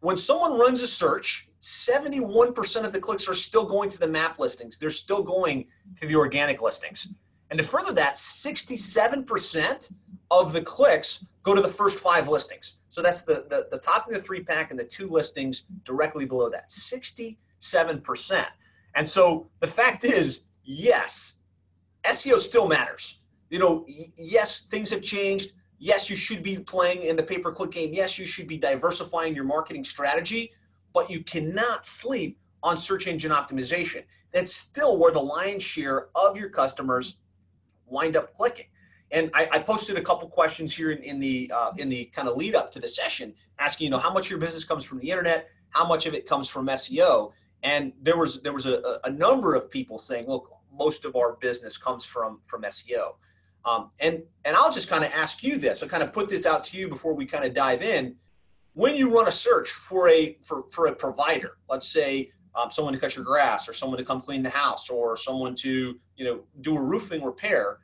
when 0.00 0.16
someone 0.16 0.58
runs 0.58 0.82
a 0.82 0.88
search, 0.88 1.48
71% 1.60 2.84
of 2.84 2.92
the 2.92 2.98
clicks 2.98 3.28
are 3.28 3.34
still 3.34 3.64
going 3.64 3.88
to 3.90 3.98
the 3.98 4.08
map 4.08 4.40
listings. 4.40 4.78
They're 4.78 4.90
still 4.90 5.22
going 5.22 5.66
to 6.00 6.08
the 6.08 6.16
organic 6.16 6.60
listings. 6.60 7.06
And 7.50 7.58
to 7.58 7.64
further 7.64 7.92
that, 7.92 8.16
67% 8.16 9.92
of 10.32 10.52
the 10.52 10.62
clicks 10.62 11.24
go 11.44 11.54
to 11.54 11.60
the 11.60 11.68
first 11.68 12.00
five 12.00 12.28
listings. 12.28 12.78
So 12.88 13.02
that's 13.02 13.22
the, 13.22 13.46
the, 13.48 13.68
the 13.70 13.78
top 13.78 14.06
of 14.06 14.14
the 14.14 14.20
three 14.20 14.42
pack 14.42 14.70
and 14.70 14.78
the 14.78 14.84
two 14.84 15.08
listings 15.08 15.64
directly 15.84 16.24
below 16.24 16.48
that. 16.50 16.68
67%. 16.68 17.36
And 18.94 19.06
so 19.06 19.48
the 19.60 19.66
fact 19.66 20.04
is, 20.04 20.42
yes, 20.64 21.34
SEO 22.04 22.38
still 22.38 22.68
matters. 22.68 23.18
You 23.50 23.58
know, 23.58 23.86
yes, 24.16 24.62
things 24.62 24.90
have 24.90 25.02
changed. 25.02 25.52
Yes, 25.78 26.08
you 26.08 26.16
should 26.16 26.42
be 26.42 26.58
playing 26.58 27.02
in 27.02 27.16
the 27.16 27.22
pay 27.22 27.38
per 27.38 27.52
click 27.52 27.72
game. 27.72 27.90
Yes, 27.92 28.18
you 28.18 28.24
should 28.24 28.48
be 28.48 28.56
diversifying 28.56 29.34
your 29.34 29.44
marketing 29.44 29.84
strategy, 29.84 30.52
but 30.94 31.10
you 31.10 31.22
cannot 31.22 31.86
sleep 31.86 32.38
on 32.62 32.76
search 32.76 33.06
engine 33.06 33.30
optimization. 33.30 34.02
That's 34.32 34.54
still 34.54 34.98
where 34.98 35.12
the 35.12 35.20
lion's 35.20 35.62
share 35.62 36.08
of 36.14 36.36
your 36.36 36.48
customers 36.48 37.18
wind 37.86 38.16
up 38.16 38.34
clicking. 38.34 38.66
And 39.12 39.30
I, 39.34 39.48
I 39.52 39.58
posted 39.60 39.96
a 39.96 40.02
couple 40.02 40.28
questions 40.28 40.74
here 40.74 40.90
in, 40.90 40.98
in 41.02 41.20
the 41.20 41.50
uh, 41.54 41.72
in 41.78 41.88
the 41.88 42.06
kind 42.06 42.28
of 42.28 42.36
lead 42.36 42.54
up 42.54 42.70
to 42.72 42.80
the 42.80 42.88
session, 42.88 43.34
asking 43.58 43.86
you 43.86 43.90
know 43.90 43.98
how 43.98 44.12
much 44.12 44.30
your 44.30 44.38
business 44.38 44.64
comes 44.64 44.84
from 44.84 44.98
the 44.98 45.10
internet, 45.10 45.48
how 45.70 45.86
much 45.86 46.06
of 46.06 46.14
it 46.14 46.26
comes 46.26 46.48
from 46.48 46.66
SEO, 46.66 47.32
and 47.62 47.92
there 48.02 48.16
was 48.16 48.42
there 48.42 48.52
was 48.52 48.66
a, 48.66 48.98
a 49.04 49.10
number 49.10 49.54
of 49.54 49.70
people 49.70 49.98
saying, 49.98 50.26
look, 50.26 50.50
most 50.72 51.04
of 51.04 51.16
our 51.16 51.34
business 51.34 51.76
comes 51.78 52.04
from 52.04 52.40
from 52.46 52.62
SEO. 52.62 53.14
Um, 53.64 53.90
and 54.00 54.22
and 54.44 54.56
I'll 54.56 54.70
just 54.70 54.88
kind 54.88 55.04
of 55.04 55.10
ask 55.12 55.42
you 55.42 55.58
this. 55.58 55.82
I'll 55.82 55.88
kind 55.88 56.02
of 56.02 56.12
put 56.12 56.28
this 56.28 56.46
out 56.46 56.62
to 56.64 56.78
you 56.78 56.88
before 56.88 57.14
we 57.14 57.26
kind 57.26 57.44
of 57.44 57.52
dive 57.52 57.82
in. 57.82 58.14
When 58.74 58.94
you 58.94 59.12
run 59.12 59.26
a 59.26 59.32
search 59.32 59.70
for 59.70 60.08
a 60.08 60.38
for, 60.42 60.64
for 60.70 60.86
a 60.86 60.94
provider, 60.94 61.58
let's 61.68 61.88
say 61.88 62.30
um, 62.54 62.70
someone 62.70 62.94
to 62.94 63.00
cut 63.00 63.16
your 63.16 63.24
grass, 63.24 63.68
or 63.68 63.72
someone 63.72 63.98
to 63.98 64.04
come 64.04 64.20
clean 64.20 64.42
the 64.42 64.50
house, 64.50 64.88
or 64.88 65.16
someone 65.16 65.54
to 65.56 65.98
you 66.16 66.24
know 66.24 66.40
do 66.60 66.76
a 66.76 66.80
roofing 66.80 67.24
repair, 67.24 67.78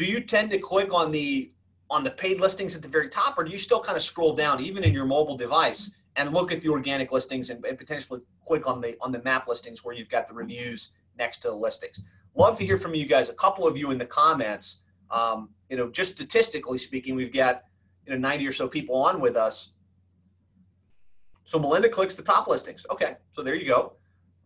do 0.00 0.06
you 0.06 0.18
tend 0.18 0.50
to 0.50 0.56
click 0.56 0.94
on 0.94 1.12
the 1.12 1.50
on 1.90 2.02
the 2.02 2.10
paid 2.10 2.40
listings 2.40 2.74
at 2.74 2.80
the 2.80 2.88
very 2.88 3.10
top, 3.10 3.36
or 3.36 3.44
do 3.44 3.50
you 3.50 3.58
still 3.58 3.80
kind 3.80 3.98
of 3.98 4.02
scroll 4.02 4.32
down 4.32 4.58
even 4.58 4.82
in 4.82 4.94
your 4.94 5.04
mobile 5.04 5.36
device 5.36 5.94
and 6.16 6.32
look 6.32 6.50
at 6.50 6.62
the 6.62 6.70
organic 6.70 7.12
listings 7.12 7.50
and, 7.50 7.62
and 7.66 7.76
potentially 7.76 8.20
click 8.46 8.66
on 8.66 8.80
the 8.80 8.96
on 9.02 9.12
the 9.12 9.22
map 9.24 9.46
listings 9.46 9.84
where 9.84 9.94
you've 9.94 10.08
got 10.08 10.26
the 10.26 10.32
reviews 10.32 10.92
next 11.18 11.38
to 11.38 11.48
the 11.48 11.54
listings? 11.54 12.00
love 12.34 12.56
to 12.56 12.64
hear 12.64 12.78
from 12.78 12.94
you 12.94 13.04
guys. 13.04 13.28
A 13.28 13.34
couple 13.34 13.66
of 13.66 13.76
you 13.76 13.90
in 13.90 13.98
the 13.98 14.06
comments. 14.06 14.78
Um, 15.10 15.50
you 15.68 15.76
know, 15.76 15.90
just 15.90 16.12
statistically 16.12 16.78
speaking, 16.78 17.14
we've 17.14 17.32
got 17.32 17.64
you 18.06 18.12
know 18.12 18.18
90 18.18 18.46
or 18.46 18.52
so 18.52 18.68
people 18.68 18.96
on 18.96 19.20
with 19.20 19.36
us. 19.36 19.72
So 21.44 21.58
Melinda 21.58 21.90
clicks 21.90 22.14
the 22.14 22.22
top 22.22 22.48
listings. 22.48 22.86
Okay, 22.90 23.16
so 23.32 23.42
there 23.42 23.54
you 23.54 23.68
go. 23.68 23.92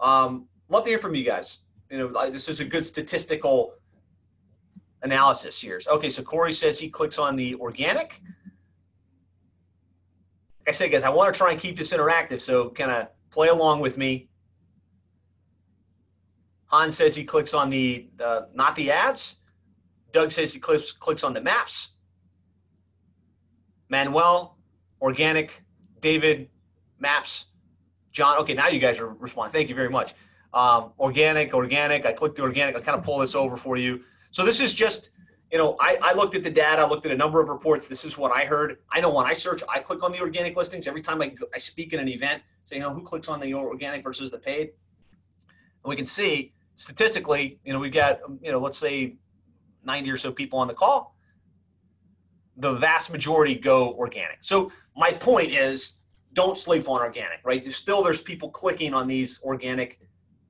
Um, 0.01 0.47
love 0.69 0.83
to 0.83 0.91
hear 0.91 0.99
from 0.99 1.15
you 1.15 1.25
guys. 1.25 1.59
You 1.91 1.99
know, 1.99 2.31
this 2.31 2.49
is 2.49 2.59
a 2.59 2.65
good 2.65 2.85
statistical 2.85 3.75
analysis 5.05 5.61
here. 5.61 5.81
Okay, 5.87 6.09
so 6.09 6.23
Corey 6.23 6.53
says 6.53 6.79
he 6.79 6.89
clicks 6.89 7.19
on 7.19 7.37
the 7.37 7.55
organic. 7.57 8.21
Like 10.61 10.69
I 10.69 10.73
said, 10.73 10.91
guys, 10.91 11.05
I 11.05 11.11
want 11.11 11.33
to 11.33 11.39
try 11.39 11.53
and 11.53 11.61
keep 11.61 11.77
this 11.77 11.93
interactive, 11.93 12.41
so 12.41 12.71
kind 12.71 12.91
of 12.91 13.09
play 13.31 13.49
along 13.49 13.81
with 13.81 13.97
me. 13.99 14.29
Hans 16.67 16.97
says 16.97 17.15
he 17.15 17.23
clicks 17.23 17.55
on 17.55 17.71
the, 17.71 18.09
the 18.17 18.49
not 18.55 18.75
the 18.75 18.91
ads. 18.91 19.37
Doug 20.11 20.33
says 20.33 20.53
he 20.53 20.59
clicks, 20.59 20.91
clicks 20.91 21.23
on 21.23 21.35
the 21.35 21.41
maps. 21.41 21.91
Manuel, 23.91 24.57
organic, 25.01 25.63
David, 26.01 26.49
maps, 26.99 27.47
John. 28.11 28.39
Okay, 28.39 28.55
now 28.55 28.69
you 28.69 28.79
guys 28.79 28.99
are 28.99 29.09
responding. 29.09 29.53
Thank 29.53 29.69
you 29.69 29.75
very 29.75 29.91
much. 29.91 30.15
Um, 30.55 30.93
organic, 30.99 31.53
organic. 31.53 32.07
I 32.07 32.13
clicked 32.13 32.37
the 32.37 32.43
organic. 32.43 32.75
I 32.75 32.81
kind 32.81 32.97
of 32.97 33.05
pull 33.05 33.19
this 33.19 33.35
over 33.35 33.57
for 33.57 33.77
you. 33.77 34.03
So 34.35 34.45
this 34.45 34.61
is 34.61 34.75
just, 34.75 35.11
you 35.53 35.59
know, 35.59 35.77
I, 35.79 35.97
I 36.03 36.13
looked 36.13 36.35
at 36.35 36.43
the 36.43 36.51
data, 36.51 36.83
I 36.83 36.89
looked 36.89 37.07
at 37.07 37.13
a 37.13 37.17
number 37.17 37.41
of 37.41 37.49
reports. 37.49 37.87
This 37.87 38.05
is 38.05 38.19
what 38.19 38.33
I 38.33 38.45
heard. 38.45 38.79
I 38.91 39.01
know 39.01 39.09
when 39.09 39.27
I 39.27 39.33
search, 39.33 39.63
I 39.73 39.79
click 39.79 40.03
on 40.03 40.11
the 40.11 40.19
organic 40.21 40.57
listings 40.57 40.89
every 40.89 41.03
time 41.03 41.23
I, 41.23 41.33
I 41.55 41.59
speak 41.59 41.93
in 41.93 42.01
an 42.01 42.09
event. 42.09 42.43
Say, 42.65 42.75
you 42.75 42.83
know, 42.83 42.93
who 42.93 43.05
clicks 43.05 43.29
on 43.29 43.39
the 43.39 43.55
organic 43.55 44.03
versus 44.03 44.33
the 44.33 44.39
paid? 44.39 44.73
And 45.85 45.85
we 45.85 45.95
can 45.95 46.05
see 46.05 46.53
statistically, 46.75 47.61
you 47.65 47.73
know, 47.73 47.79
we've 47.79 47.93
got, 47.93 48.19
you 48.43 48.51
know, 48.51 48.59
let's 48.59 48.77
say 48.77 49.15
90 49.85 50.11
or 50.11 50.17
so 50.17 50.33
people 50.33 50.59
on 50.59 50.67
the 50.67 50.75
call. 50.75 51.15
The 52.57 52.73
vast 52.73 53.13
majority 53.13 53.55
go 53.55 53.93
organic. 53.93 54.39
So 54.41 54.73
my 54.97 55.13
point 55.13 55.53
is, 55.53 55.93
don't 56.33 56.59
sleep 56.59 56.89
on 56.89 57.01
organic, 57.01 57.39
right? 57.45 57.63
There's 57.63 57.77
still 57.77 58.03
there's 58.03 58.21
people 58.21 58.51
clicking 58.51 58.95
on 58.95 59.07
these 59.07 59.41
organic 59.45 60.01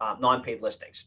uh, 0.00 0.16
non-paid 0.20 0.62
listings. 0.62 1.04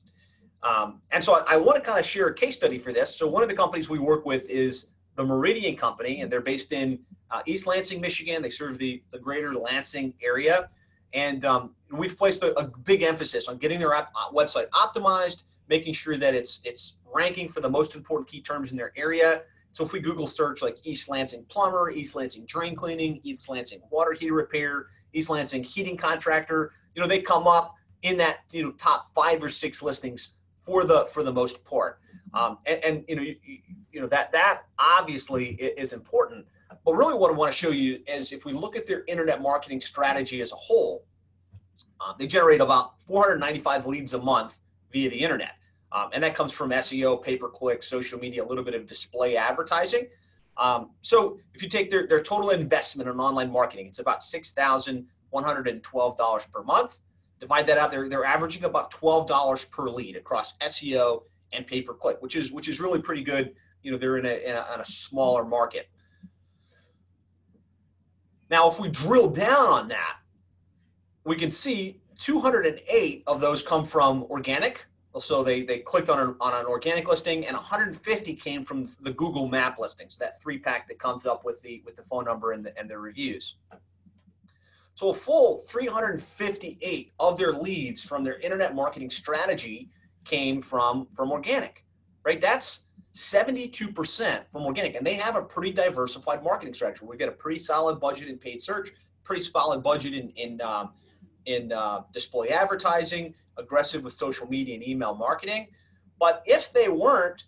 Um, 0.64 1.02
and 1.12 1.24
so 1.24 1.36
I, 1.36 1.54
I 1.54 1.58
want 1.58 1.76
to 1.76 1.82
kind 1.82 2.00
of 2.00 2.06
share 2.06 2.28
a 2.28 2.34
case 2.34 2.56
study 2.56 2.78
for 2.78 2.92
this. 2.92 3.16
So 3.16 3.28
one 3.28 3.44
of 3.44 3.50
the 3.50 3.56
companies 3.56 3.90
we 3.90 4.00
work 4.00 4.26
with 4.26 4.50
is 4.50 4.88
the 5.16 5.24
Meridian 5.24 5.76
Company, 5.76 6.22
and 6.22 6.32
they're 6.32 6.42
based 6.42 6.72
in 6.72 7.00
uh, 7.32 7.42
East 7.46 7.68
Lansing, 7.68 8.02
Michigan. 8.02 8.42
They 8.42 8.50
serve 8.50 8.78
the, 8.78 9.02
the 9.12 9.20
greater 9.20 9.54
Lansing 9.54 10.14
area. 10.22 10.68
And 11.14 11.44
um, 11.46 11.74
we've 11.92 12.18
placed 12.18 12.44
a, 12.44 12.58
a, 12.60 12.68
big 12.68 13.02
emphasis 13.02 13.48
on 13.48 13.58
getting 13.58 13.80
their 13.80 13.96
uh, 13.96 14.06
website 14.34 14.70
optimized, 14.70 15.44
making 15.70 15.94
sure 15.94 16.18
that 16.18 16.36
it's 16.36 16.60
it's 16.64 16.98
ranking 17.06 17.48
for 17.48 17.62
the 17.62 17.70
most 17.70 17.96
important 17.96 18.30
key 18.30 18.42
terms 18.42 18.72
in 18.72 18.78
their 18.78 18.92
area. 18.98 19.42
So 19.72 19.84
if 19.84 19.94
we 19.94 20.00
Google 20.00 20.28
search 20.28 20.62
like 20.62 20.86
East 20.86 21.08
Lansing 21.08 21.46
plumber, 21.50 21.92
East 21.92 22.16
Lansing 22.16 22.46
drain 22.46 22.76
cleaning, 22.76 23.20
East 23.24 23.48
Lansing 23.48 23.80
water 23.90 24.12
heater 24.12 24.34
repair, 24.34 24.88
East 25.14 25.30
Lansing 25.30 25.64
heating 25.64 25.96
contractor, 25.96 26.74
you 26.94 27.02
know, 27.02 27.08
they 27.08 27.22
come 27.22 27.48
up 27.48 27.76
in 28.04 28.18
that 28.18 28.40
you 28.52 28.64
know 28.64 28.72
top 28.74 29.14
five 29.16 29.42
or 29.44 29.50
six 29.50 29.82
listings 29.82 30.34
for 30.68 30.84
the 30.84 31.06
for 31.06 31.24
the 31.24 31.32
most 31.32 31.64
part. 31.64 32.02
Um, 32.34 32.58
and, 32.66 32.84
and, 32.84 33.06
you 33.08 33.16
know 33.16 33.22
you, 33.22 33.38
you, 33.92 34.02
know 34.02 34.08
that 34.08 34.34
that 34.34 34.64
obviously 34.78 35.52
is 35.56 35.94
important. 35.94 36.46
But 36.84 36.94
really, 36.94 37.18
what 37.18 37.32
I 37.32 37.34
want 37.34 37.52
to 37.52 37.58
show 37.58 37.70
you 37.70 38.02
is 38.06 38.34
if 38.34 38.46
we 38.46 38.52
look 38.52 38.76
at 38.76 38.86
their 38.86 39.06
internet 39.08 39.42
marketing 39.42 39.80
strategy 39.80 40.42
as 40.42 40.52
a 40.52 40.56
whole, 40.56 41.06
uh, 42.02 42.14
they 42.20 42.28
generate 42.28 42.60
about 42.60 43.00
495 43.08 43.88
leads 43.88 44.14
a 44.14 44.20
month 44.20 44.60
via 44.92 45.10
the 45.10 45.18
internet. 45.18 45.54
Um, 45.94 46.10
and 46.14 46.22
that 46.24 46.36
comes 46.36 46.52
from 46.52 46.72
SEO, 46.72 47.24
pay 47.24 47.38
per 47.38 47.48
click, 47.48 47.82
social 47.82 48.20
media, 48.20 48.44
a 48.44 48.46
little 48.46 48.66
bit 48.66 48.76
of 48.76 48.86
display 48.86 49.38
advertising. 49.38 50.08
Um, 50.58 50.90
so 51.02 51.40
if 51.54 51.64
you 51.64 51.70
take 51.70 51.90
their, 51.90 52.08
their 52.08 52.20
total 52.20 52.50
investment 52.50 53.08
in 53.10 53.18
online 53.20 53.52
marketing, 53.52 53.88
it's 53.88 54.00
about 54.00 54.20
$6,112 54.20 56.52
per 56.52 56.64
month. 56.64 57.00
Divide 57.40 57.68
that 57.68 57.78
out, 57.78 57.92
they're, 57.92 58.10
they're 58.10 58.26
averaging 58.26 58.64
about 58.64 58.92
$12 58.92 59.72
per 59.72 59.90
lead 59.90 60.16
across 60.16 60.58
SEO 60.58 61.24
and 61.54 61.66
pay 61.68 61.82
per 61.82 61.94
click, 61.94 62.18
which 62.22 62.36
is, 62.36 62.52
which 62.52 62.68
is 62.68 62.80
really 62.80 63.02
pretty 63.02 63.24
good. 63.24 63.54
You 63.84 63.92
know, 63.92 63.98
they're 63.98 64.18
in 64.18 64.26
a, 64.26 64.50
in 64.50 64.56
a, 64.56 64.66
in 64.74 64.82
a 64.82 64.86
smaller 64.86 65.46
market. 65.46 65.90
Now, 68.50 68.68
if 68.68 68.80
we 68.80 68.90
drill 68.90 69.30
down 69.30 69.68
on 69.68 69.88
that, 69.90 70.18
we 71.26 71.36
can 71.36 71.50
see 71.50 72.00
208 72.18 73.24
of 73.28 73.40
those 73.40 73.62
come 73.62 73.84
from 73.84 74.24
organic. 74.24 74.86
So 75.18 75.44
they, 75.44 75.64
they 75.64 75.80
clicked 75.80 76.10
on 76.10 76.20
an, 76.20 76.36
on 76.40 76.54
an 76.54 76.66
organic 76.68 77.08
listing 77.08 77.48
and 77.48 77.56
150 77.56 78.36
came 78.36 78.64
from 78.64 78.88
the 79.02 79.12
Google 79.12 79.48
map 79.48 79.80
listings, 79.80 80.16
that 80.18 80.40
three 80.40 80.60
pack 80.60 80.88
that 80.88 81.00
comes 81.00 81.26
up 81.26 81.44
with 81.44 81.62
the, 81.62 81.82
with 81.86 81.96
the 81.96 82.04
phone 82.04 82.26
number 82.26 82.52
and 82.52 82.64
the, 82.64 82.78
and 82.78 82.90
the 82.90 82.98
reviews. 82.98 83.58
So 84.98 85.12
a 85.12 85.14
full 85.14 85.58
358 85.58 87.12
of 87.20 87.38
their 87.38 87.52
leads 87.52 88.04
from 88.04 88.24
their 88.24 88.40
internet 88.40 88.74
marketing 88.74 89.12
strategy 89.12 89.92
came 90.26 90.60
from, 90.60 91.08
from 91.14 91.32
organic, 91.32 91.86
right? 92.24 92.42
That's 92.42 92.88
72% 93.14 94.50
from 94.52 94.64
organic. 94.64 94.96
And 94.96 95.06
they 95.06 95.14
have 95.14 95.36
a 95.36 95.44
pretty 95.44 95.72
diversified 95.72 96.44
marketing 96.44 96.74
strategy. 96.74 97.06
We 97.06 97.16
get 97.16 97.30
a 97.30 97.34
pretty 97.34 97.60
solid 97.60 98.00
budget 98.00 98.28
in 98.28 98.40
paid 98.40 98.60
search, 98.60 98.90
pretty 99.24 99.44
solid 99.44 99.84
budget 99.84 100.16
in, 100.16 100.30
in, 100.30 100.60
um, 100.62 100.94
in 101.46 101.72
uh, 101.72 102.02
display 102.12 102.50
advertising, 102.50 103.36
aggressive 103.58 104.04
with 104.04 104.14
social 104.14 104.48
media 104.48 104.74
and 104.74 104.88
email 104.88 105.14
marketing. 105.14 105.68
But 106.20 106.42
if 106.48 106.74
they 106.74 106.90
weren't 106.90 107.44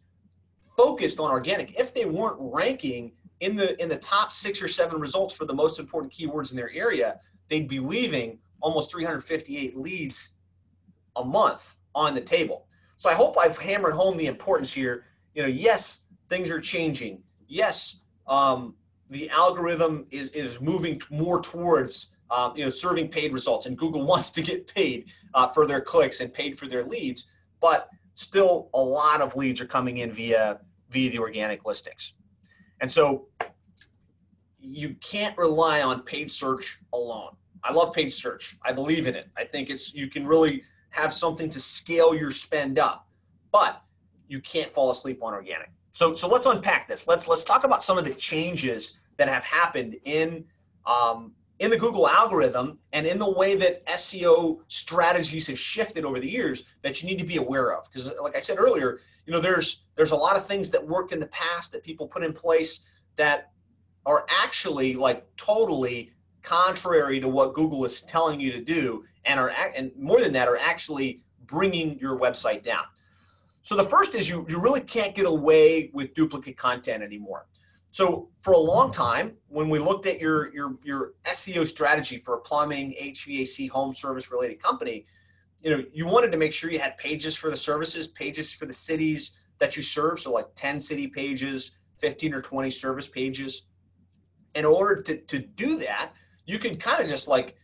focused 0.77 1.19
on 1.19 1.31
organic, 1.31 1.79
if 1.79 1.95
they 1.95 2.05
weren't 2.05 2.37
ranking 2.37 3.13
in 3.39 3.55
the 3.55 3.81
in 3.81 3.89
the 3.89 3.97
top 3.97 4.31
six 4.31 4.61
or 4.61 4.67
seven 4.67 4.99
results 4.99 5.33
for 5.33 5.45
the 5.45 5.53
most 5.53 5.79
important 5.79 6.11
keywords 6.11 6.51
in 6.51 6.57
their 6.57 6.71
area, 6.71 7.19
they'd 7.49 7.67
be 7.67 7.79
leaving 7.79 8.39
almost 8.61 8.91
358 8.91 9.77
leads 9.77 10.31
a 11.15 11.23
month 11.23 11.75
on 11.95 12.13
the 12.13 12.21
table. 12.21 12.67
So 12.97 13.09
I 13.09 13.13
hope 13.13 13.37
I've 13.39 13.57
hammered 13.57 13.93
home 13.93 14.17
the 14.17 14.27
importance 14.27 14.73
here. 14.73 15.05
You 15.33 15.43
know, 15.43 15.47
yes, 15.47 16.01
things 16.29 16.51
are 16.51 16.59
changing. 16.59 17.21
Yes, 17.47 18.01
um, 18.27 18.75
the 19.07 19.29
algorithm 19.29 20.05
is, 20.11 20.29
is 20.31 20.61
moving 20.61 21.01
more 21.09 21.41
towards 21.41 22.09
um, 22.31 22.55
you 22.55 22.63
know 22.63 22.69
serving 22.69 23.09
paid 23.09 23.33
results, 23.33 23.65
and 23.65 23.77
Google 23.77 24.05
wants 24.13 24.31
to 24.31 24.41
get 24.41 24.73
paid 24.73 25.05
uh, 25.33 25.47
for 25.47 25.65
their 25.65 25.81
clicks 25.81 26.19
and 26.19 26.31
paid 26.31 26.57
for 26.57 26.67
their 26.67 26.83
leads. 26.83 27.27
But 27.59 27.89
still, 28.13 28.69
a 28.73 28.79
lot 28.79 29.21
of 29.21 29.35
leads 29.35 29.59
are 29.61 29.65
coming 29.65 29.97
in 29.97 30.11
via 30.11 30.59
via 30.89 31.09
the 31.09 31.19
organic 31.19 31.65
listings, 31.65 32.13
and 32.81 32.89
so 32.89 33.27
you 34.61 34.95
can't 34.95 35.37
rely 35.37 35.81
on 35.81 36.01
paid 36.01 36.29
search 36.29 36.79
alone. 36.93 37.35
I 37.63 37.73
love 37.73 37.93
paid 37.93 38.11
search. 38.11 38.57
I 38.63 38.71
believe 38.71 39.07
in 39.07 39.15
it. 39.15 39.27
I 39.37 39.43
think 39.43 39.69
it's 39.69 39.93
you 39.93 40.07
can 40.07 40.25
really 40.25 40.63
have 40.91 41.13
something 41.13 41.49
to 41.49 41.59
scale 41.59 42.15
your 42.15 42.31
spend 42.31 42.79
up, 42.79 43.07
but 43.51 43.81
you 44.27 44.39
can't 44.39 44.69
fall 44.69 44.89
asleep 44.89 45.21
on 45.21 45.33
organic. 45.33 45.69
So 45.91 46.13
so 46.13 46.27
let's 46.27 46.45
unpack 46.45 46.87
this. 46.87 47.07
Let's 47.07 47.27
let's 47.27 47.43
talk 47.43 47.63
about 47.63 47.83
some 47.83 47.97
of 47.97 48.05
the 48.05 48.13
changes 48.13 48.99
that 49.17 49.27
have 49.27 49.43
happened 49.43 49.97
in 50.05 50.45
um, 50.85 51.33
in 51.59 51.69
the 51.69 51.77
Google 51.77 52.07
algorithm 52.07 52.79
and 52.93 53.05
in 53.05 53.19
the 53.19 53.29
way 53.29 53.55
that 53.55 53.85
SEO 53.87 54.59
strategies 54.67 55.47
have 55.47 55.59
shifted 55.59 56.05
over 56.05 56.19
the 56.19 56.29
years 56.29 56.63
that 56.81 57.01
you 57.01 57.09
need 57.09 57.19
to 57.19 57.25
be 57.25 57.37
aware 57.37 57.73
of. 57.73 57.85
Because 57.91 58.11
like 58.21 58.35
I 58.35 58.39
said 58.39 58.57
earlier, 58.59 58.99
you 59.25 59.33
know, 59.33 59.41
there's 59.41 59.83
there's 59.95 60.11
a 60.11 60.15
lot 60.15 60.37
of 60.37 60.45
things 60.45 60.71
that 60.71 60.85
worked 60.85 61.11
in 61.11 61.19
the 61.19 61.27
past 61.27 61.71
that 61.73 61.83
people 61.83 62.07
put 62.07 62.23
in 62.23 62.33
place 62.33 62.85
that 63.17 63.51
are 64.09 64.25
actually 64.27 64.95
like 64.95 65.23
totally 65.37 66.11
contrary 66.41 67.19
to 67.19 67.29
what 67.29 67.53
Google 67.53 67.85
is 67.85 68.01
telling 68.01 68.41
you 68.41 68.51
to 68.51 68.59
do, 68.59 69.05
and 69.25 69.39
are 69.39 69.53
and 69.75 69.91
more 69.95 70.19
than 70.19 70.33
that 70.33 70.47
are 70.47 70.57
actually 70.57 71.23
bringing 71.45 71.97
your 71.99 72.19
website 72.19 72.63
down. 72.63 72.83
So 73.61 73.75
the 73.75 73.83
first 73.83 74.15
is 74.15 74.27
you 74.27 74.47
you 74.49 74.59
really 74.59 74.81
can't 74.81 75.13
get 75.13 75.27
away 75.27 75.91
with 75.93 76.15
duplicate 76.15 76.57
content 76.57 77.03
anymore. 77.03 77.45
So 77.91 78.29
for 78.41 78.53
a 78.53 78.57
long 78.57 78.91
time, 78.91 79.33
when 79.47 79.69
we 79.69 79.77
looked 79.77 80.07
at 80.07 80.19
your 80.19 80.51
your 80.55 80.75
your 80.83 81.13
SEO 81.25 81.67
strategy 81.67 82.17
for 82.17 82.33
a 82.33 82.39
plumbing, 82.39 82.95
HVAC, 82.99 83.69
home 83.69 83.93
service 83.93 84.31
related 84.31 84.59
company, 84.59 85.05
you 85.61 85.69
know 85.69 85.83
you 85.93 86.07
wanted 86.07 86.31
to 86.31 86.37
make 86.39 86.51
sure 86.51 86.71
you 86.71 86.79
had 86.79 86.97
pages 86.97 87.35
for 87.35 87.51
the 87.51 87.57
services, 87.57 88.07
pages 88.07 88.51
for 88.51 88.65
the 88.65 88.73
cities 88.73 89.37
that 89.59 89.77
you 89.77 89.83
serve. 89.83 90.19
So 90.19 90.31
like 90.31 90.47
10 90.55 90.79
city 90.79 91.05
pages, 91.05 91.73
15 91.99 92.33
or 92.33 92.41
20 92.41 92.71
service 92.71 93.07
pages. 93.07 93.67
In 94.59 94.65
order 94.65 95.01
to, 95.01 95.15
to 95.17 95.39
do 95.39 95.77
that, 95.77 96.11
you 96.45 96.59
can 96.59 96.75
kind 96.75 97.01
of 97.01 97.07
just 97.07 97.29
like 97.29 97.55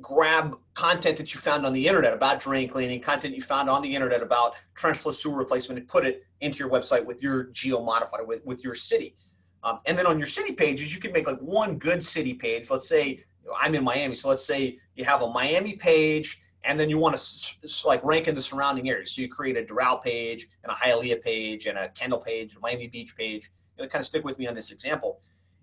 grab 0.00 0.56
content 0.74 1.16
that 1.16 1.34
you 1.34 1.40
found 1.40 1.66
on 1.66 1.72
the 1.72 1.84
internet 1.88 2.14
about 2.14 2.38
drain 2.38 2.68
cleaning, 2.68 3.00
content 3.00 3.34
you 3.34 3.42
found 3.42 3.68
on 3.68 3.82
the 3.82 3.92
internet 3.92 4.22
about 4.22 4.54
trenchless 4.78 5.14
sewer 5.14 5.36
replacement, 5.36 5.80
and 5.80 5.88
put 5.88 6.06
it 6.06 6.22
into 6.40 6.58
your 6.60 6.70
website 6.70 7.04
with 7.04 7.20
your 7.20 7.44
geo 7.50 7.82
modifier 7.82 8.24
with, 8.24 8.44
with 8.44 8.62
your 8.62 8.76
city. 8.76 9.16
Um, 9.64 9.78
and 9.86 9.98
then 9.98 10.06
on 10.06 10.18
your 10.18 10.28
city 10.28 10.52
pages, 10.52 10.94
you 10.94 11.00
can 11.00 11.12
make 11.12 11.26
like 11.26 11.40
one 11.40 11.78
good 11.78 12.00
city 12.00 12.34
page. 12.34 12.70
Let's 12.70 12.88
say 12.88 13.24
I'm 13.60 13.74
in 13.74 13.82
Miami, 13.82 14.14
so 14.14 14.28
let's 14.28 14.44
say 14.44 14.78
you 14.94 15.04
have 15.04 15.22
a 15.22 15.28
Miami 15.28 15.74
page, 15.74 16.40
and 16.62 16.78
then 16.78 16.88
you 16.88 16.98
want 16.98 17.16
to 17.16 17.88
like 17.88 18.04
rank 18.04 18.28
in 18.28 18.36
the 18.36 18.40
surrounding 18.40 18.88
areas. 18.88 19.16
So 19.16 19.22
you 19.22 19.28
create 19.28 19.56
a 19.56 19.64
Doral 19.64 20.00
page 20.00 20.46
and 20.62 20.70
a 20.70 20.76
Hialeah 20.76 21.20
page 21.22 21.66
and 21.66 21.76
a 21.76 21.88
Kendall 21.88 22.20
page, 22.20 22.54
a 22.54 22.60
Miami 22.60 22.86
Beach 22.86 23.16
page. 23.16 23.50
You 23.76 23.82
know, 23.82 23.88
kind 23.88 24.00
of 24.00 24.06
stick 24.06 24.24
with 24.24 24.38
me 24.38 24.46
on 24.46 24.54
this 24.54 24.70
example. 24.70 25.18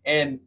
And 0.05 0.39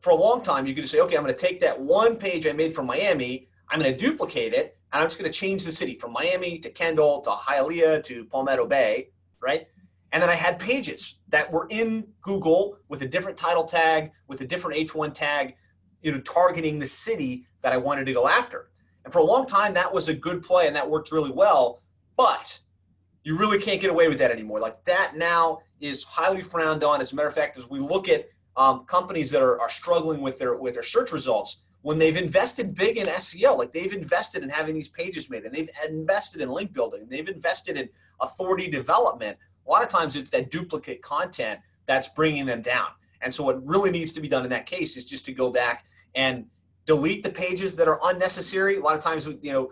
for 0.00 0.10
a 0.10 0.14
long 0.14 0.42
time, 0.42 0.66
you 0.66 0.74
could 0.74 0.82
just 0.82 0.92
say, 0.92 1.00
okay, 1.00 1.16
I'm 1.16 1.22
going 1.22 1.34
to 1.34 1.40
take 1.40 1.60
that 1.60 1.78
one 1.78 2.16
page 2.16 2.46
I 2.46 2.52
made 2.52 2.74
from 2.74 2.86
Miami, 2.86 3.48
I'm 3.68 3.80
going 3.80 3.92
to 3.92 3.98
duplicate 3.98 4.52
it, 4.52 4.76
and 4.92 5.02
I'm 5.02 5.06
just 5.06 5.18
going 5.18 5.30
to 5.30 5.36
change 5.36 5.64
the 5.64 5.72
city 5.72 5.94
from 5.94 6.12
Miami 6.12 6.58
to 6.60 6.70
Kendall 6.70 7.20
to 7.22 7.30
Hialeah 7.30 8.02
to 8.04 8.24
Palmetto 8.26 8.66
Bay, 8.66 9.10
right? 9.40 9.66
And 10.12 10.22
then 10.22 10.30
I 10.30 10.34
had 10.34 10.58
pages 10.58 11.18
that 11.28 11.50
were 11.50 11.66
in 11.70 12.06
Google 12.22 12.78
with 12.88 13.02
a 13.02 13.06
different 13.06 13.36
title 13.36 13.64
tag, 13.64 14.12
with 14.26 14.40
a 14.40 14.46
different 14.46 14.78
H1 14.78 15.12
tag, 15.12 15.54
you 16.02 16.12
know, 16.12 16.20
targeting 16.20 16.78
the 16.78 16.86
city 16.86 17.44
that 17.60 17.72
I 17.72 17.76
wanted 17.76 18.06
to 18.06 18.12
go 18.12 18.26
after. 18.26 18.70
And 19.04 19.12
for 19.12 19.18
a 19.18 19.24
long 19.24 19.46
time, 19.46 19.74
that 19.74 19.92
was 19.92 20.08
a 20.08 20.14
good 20.14 20.42
play 20.42 20.66
and 20.66 20.76
that 20.76 20.88
worked 20.88 21.12
really 21.12 21.30
well. 21.30 21.82
But 22.16 22.58
you 23.24 23.36
really 23.36 23.58
can't 23.58 23.80
get 23.80 23.90
away 23.90 24.08
with 24.08 24.18
that 24.18 24.30
anymore. 24.30 24.60
Like 24.60 24.82
that 24.84 25.16
now 25.16 25.58
is 25.80 26.04
highly 26.04 26.40
frowned 26.40 26.84
on. 26.84 27.00
As 27.00 27.12
a 27.12 27.14
matter 27.14 27.28
of 27.28 27.34
fact, 27.34 27.58
as 27.58 27.68
we 27.68 27.78
look 27.78 28.08
at 28.08 28.26
um, 28.58 28.84
companies 28.84 29.30
that 29.30 29.40
are, 29.40 29.58
are 29.60 29.70
struggling 29.70 30.20
with 30.20 30.38
their 30.38 30.56
with 30.56 30.74
their 30.74 30.82
search 30.82 31.12
results 31.12 31.62
when 31.82 31.98
they've 31.98 32.16
invested 32.16 32.74
big 32.74 32.98
in 32.98 33.06
SEO, 33.06 33.56
like 33.56 33.72
they've 33.72 33.94
invested 33.94 34.42
in 34.42 34.48
having 34.48 34.74
these 34.74 34.88
pages 34.88 35.30
made, 35.30 35.44
and 35.44 35.54
they've 35.54 35.70
invested 35.88 36.40
in 36.40 36.48
link 36.50 36.72
building, 36.72 37.06
they've 37.08 37.28
invested 37.28 37.76
in 37.76 37.88
authority 38.20 38.68
development. 38.68 39.38
A 39.66 39.70
lot 39.70 39.82
of 39.82 39.88
times 39.88 40.16
it's 40.16 40.30
that 40.30 40.50
duplicate 40.50 41.02
content 41.02 41.60
that's 41.86 42.08
bringing 42.08 42.46
them 42.46 42.60
down. 42.60 42.88
And 43.22 43.32
so 43.32 43.44
what 43.44 43.64
really 43.66 43.90
needs 43.90 44.12
to 44.14 44.20
be 44.20 44.28
done 44.28 44.44
in 44.44 44.50
that 44.50 44.66
case 44.66 44.96
is 44.96 45.04
just 45.04 45.24
to 45.26 45.32
go 45.32 45.50
back 45.50 45.84
and 46.14 46.44
delete 46.84 47.22
the 47.22 47.30
pages 47.30 47.76
that 47.76 47.86
are 47.86 48.00
unnecessary. 48.04 48.76
A 48.76 48.80
lot 48.80 48.94
of 48.94 49.00
times, 49.00 49.26
you 49.26 49.52
know, 49.52 49.70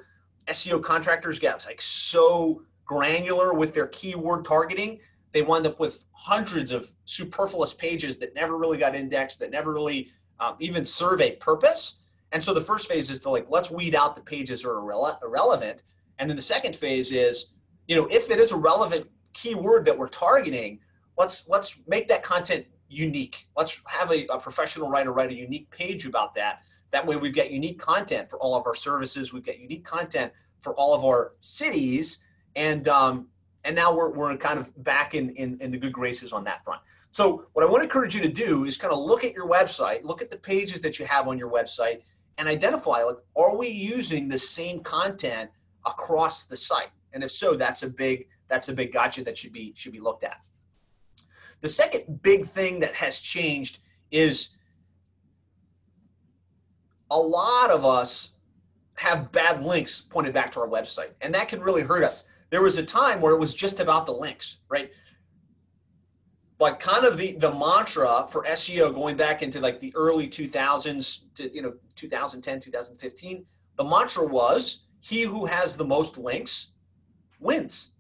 SEO 0.49 0.83
contractors 0.83 1.38
get 1.38 1.64
like 1.66 1.81
so 1.81 2.62
granular 2.85 3.52
with 3.52 3.75
their 3.75 3.88
keyword 3.88 4.45
targeting, 4.45 5.00
they 5.33 5.42
wind 5.42 5.66
up 5.66 5.78
with 5.78 6.04
hundreds 6.12 6.73
of 6.73 6.90
superfluous 7.04 7.75
pages 7.75 8.16
that 8.18 8.35
never 8.35 8.56
really 8.56 8.78
got 8.78 8.95
indexed, 8.95 9.38
that 9.40 9.50
never 9.50 9.73
really 9.73 10.11
um, 10.40 10.56
even 10.61 10.85
serve 10.85 11.21
a 11.21 11.33
purpose. 11.37 11.97
And 12.33 12.42
so 12.42 12.52
the 12.52 12.61
first 12.61 12.88
phase 12.88 13.11
is 13.11 13.21
to 13.21 13.30
like, 13.30 13.47
let's 13.49 13.71
weed 13.71 13.95
out 13.95 14.16
the 14.16 14.23
pages 14.23 14.62
that 14.62 14.68
are 14.68 14.80
irrele- 14.80 15.23
irrelevant. 15.23 15.83
And 16.18 16.28
then 16.28 16.37
the 16.37 16.42
second 16.42 16.75
phase 16.75 17.12
is, 17.12 17.52
you 17.87 17.97
know, 17.97 18.06
if 18.11 18.30
it 18.30 18.38
is 18.38 18.52
a 18.52 18.56
relevant 18.56 19.09
keyword 19.33 19.85
that 19.85 19.97
we're 19.97 20.09
targeting, 20.09 20.80
let's 21.16 21.49
let's 21.49 21.80
make 21.87 22.09
that 22.09 22.23
content 22.23 22.66
unique. 22.88 23.47
Let's 23.56 23.80
have 23.87 24.11
a, 24.11 24.26
a 24.26 24.38
professional 24.38 24.88
writer 24.88 25.12
write 25.12 25.30
a 25.30 25.35
unique 25.35 25.71
page 25.71 26.06
about 26.06 26.35
that. 26.35 26.61
That 26.92 27.06
way 27.06 27.16
we've 27.16 27.35
got 27.35 27.50
unique 27.50 27.78
content 27.78 28.30
for 28.30 28.38
all 28.38 28.54
of 28.54 28.66
our 28.66 28.75
services. 28.75 29.33
We've 29.33 29.45
got 29.45 29.59
unique 29.59 29.85
content 29.85 30.33
for 30.61 30.75
all 30.75 30.95
of 30.95 31.04
our 31.04 31.33
cities. 31.40 32.18
And 32.54 32.88
um, 32.88 33.28
and 33.66 33.75
now 33.75 33.92
we're, 33.94 34.11
we're 34.11 34.37
kind 34.37 34.58
of 34.58 34.73
back 34.85 35.14
in, 35.14 35.30
in, 35.30 35.58
in 35.61 35.70
the 35.73 35.76
good 35.76 35.92
graces 35.92 36.32
on 36.32 36.44
that 36.44 36.64
front. 36.64 36.80
So 37.11 37.46
what 37.52 37.64
I 37.64 37.68
want 37.68 37.80
to 37.80 37.85
encourage 37.85 38.14
you 38.14 38.23
to 38.23 38.28
do 38.28 38.64
is 38.64 38.76
kind 38.76 38.92
of 38.92 39.00
look 39.00 39.25
at 39.25 39.32
your 39.32 39.49
website, 39.49 40.04
look 40.04 40.23
at 40.23 40.30
the 40.30 40.38
pages 40.38 40.80
that 40.82 40.99
you 40.99 41.06
have 41.06 41.26
on 41.26 41.37
your 41.37 41.50
website, 41.50 42.02
and 42.38 42.46
identify 42.46 43.02
like, 43.02 43.16
are 43.37 43.56
we 43.56 43.68
using 43.68 44.28
the 44.28 44.38
same 44.38 44.80
content 44.80 45.50
across 45.85 46.46
the 46.46 46.56
site? 46.56 46.90
And 47.12 47.25
if 47.25 47.30
so, 47.30 47.54
that's 47.54 47.82
a 47.82 47.88
big 47.88 48.28
that's 48.49 48.68
a 48.68 48.73
big 48.73 48.92
gotcha 48.92 49.25
that 49.25 49.37
should 49.37 49.52
be 49.52 49.73
should 49.75 49.92
be 49.92 50.00
looked 50.00 50.23
at. 50.23 50.44
The 51.61 51.68
second 51.68 52.23
big 52.23 52.46
thing 52.46 52.78
that 52.80 52.94
has 52.94 53.18
changed 53.18 53.80
is 54.12 54.50
a 57.11 57.18
lot 57.18 57.70
of 57.70 57.85
us 57.85 58.32
have 58.94 59.32
bad 59.32 59.62
links 59.62 60.00
pointed 60.00 60.35
back 60.35 60.52
to 60.52 60.61
our 60.61 60.68
website, 60.68 61.11
and 61.23 61.35
that 61.35 61.49
can 61.49 61.61
really 61.61 61.82
hurt 61.82 62.04
us. 62.04 62.28
There 62.50 62.62
was 62.62 62.79
a 62.79 62.85
time 62.85 63.21
where 63.21 63.33
it 63.33 63.41
was 63.41 63.55
just 63.55 63.81
about 63.81 64.07
the 64.07 64.12
links, 64.12 64.59
right? 64.69 64.91
Like 66.59 66.81
kind 66.81 67.05
of 67.05 67.19
the 67.19 67.33
the 67.33 67.50
mantra 67.50 68.26
for 68.31 68.45
SEO 68.45 68.95
going 68.95 69.17
back 69.17 69.43
into 69.43 69.61
like 69.61 69.81
the 69.81 69.93
early 69.95 70.26
2000s 70.29 71.21
to 71.35 71.55
you 71.55 71.62
know 71.62 71.75
2010 71.97 72.61
2015 72.61 73.45
the 73.76 73.85
mantra 73.85 74.25
was 74.25 74.85
he 75.00 75.23
who 75.23 75.47
has 75.47 75.76
the 75.76 75.85
most 75.85 76.19
links 76.19 76.73
wins 77.41 77.91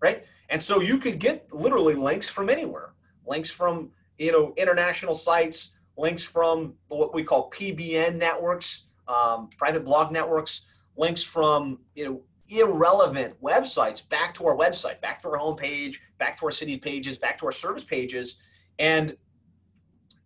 right 0.00 0.24
and 0.48 0.60
so 0.60 0.80
you 0.80 0.98
could 0.98 1.18
get 1.18 1.46
literally 1.52 1.94
links 1.94 2.28
from 2.28 2.48
anywhere 2.48 2.94
links 3.26 3.50
from 3.50 3.90
you 4.18 4.32
know 4.32 4.52
international 4.56 5.14
sites 5.14 5.70
links 5.96 6.24
from 6.24 6.74
what 6.88 7.14
we 7.14 7.22
call 7.22 7.50
pbn 7.50 8.16
networks 8.16 8.88
um, 9.08 9.50
private 9.58 9.84
blog 9.84 10.10
networks 10.10 10.62
links 10.96 11.22
from 11.22 11.78
you 11.94 12.04
know 12.04 12.22
irrelevant 12.48 13.40
websites 13.42 14.06
back 14.08 14.34
to 14.34 14.46
our 14.46 14.56
website 14.56 15.00
back 15.00 15.20
to 15.22 15.28
our 15.28 15.38
homepage 15.38 15.96
back 16.18 16.36
to 16.38 16.44
our 16.44 16.50
city 16.50 16.76
pages 16.76 17.16
back 17.16 17.38
to 17.38 17.46
our 17.46 17.52
service 17.52 17.84
pages 17.84 18.36
and 18.78 19.16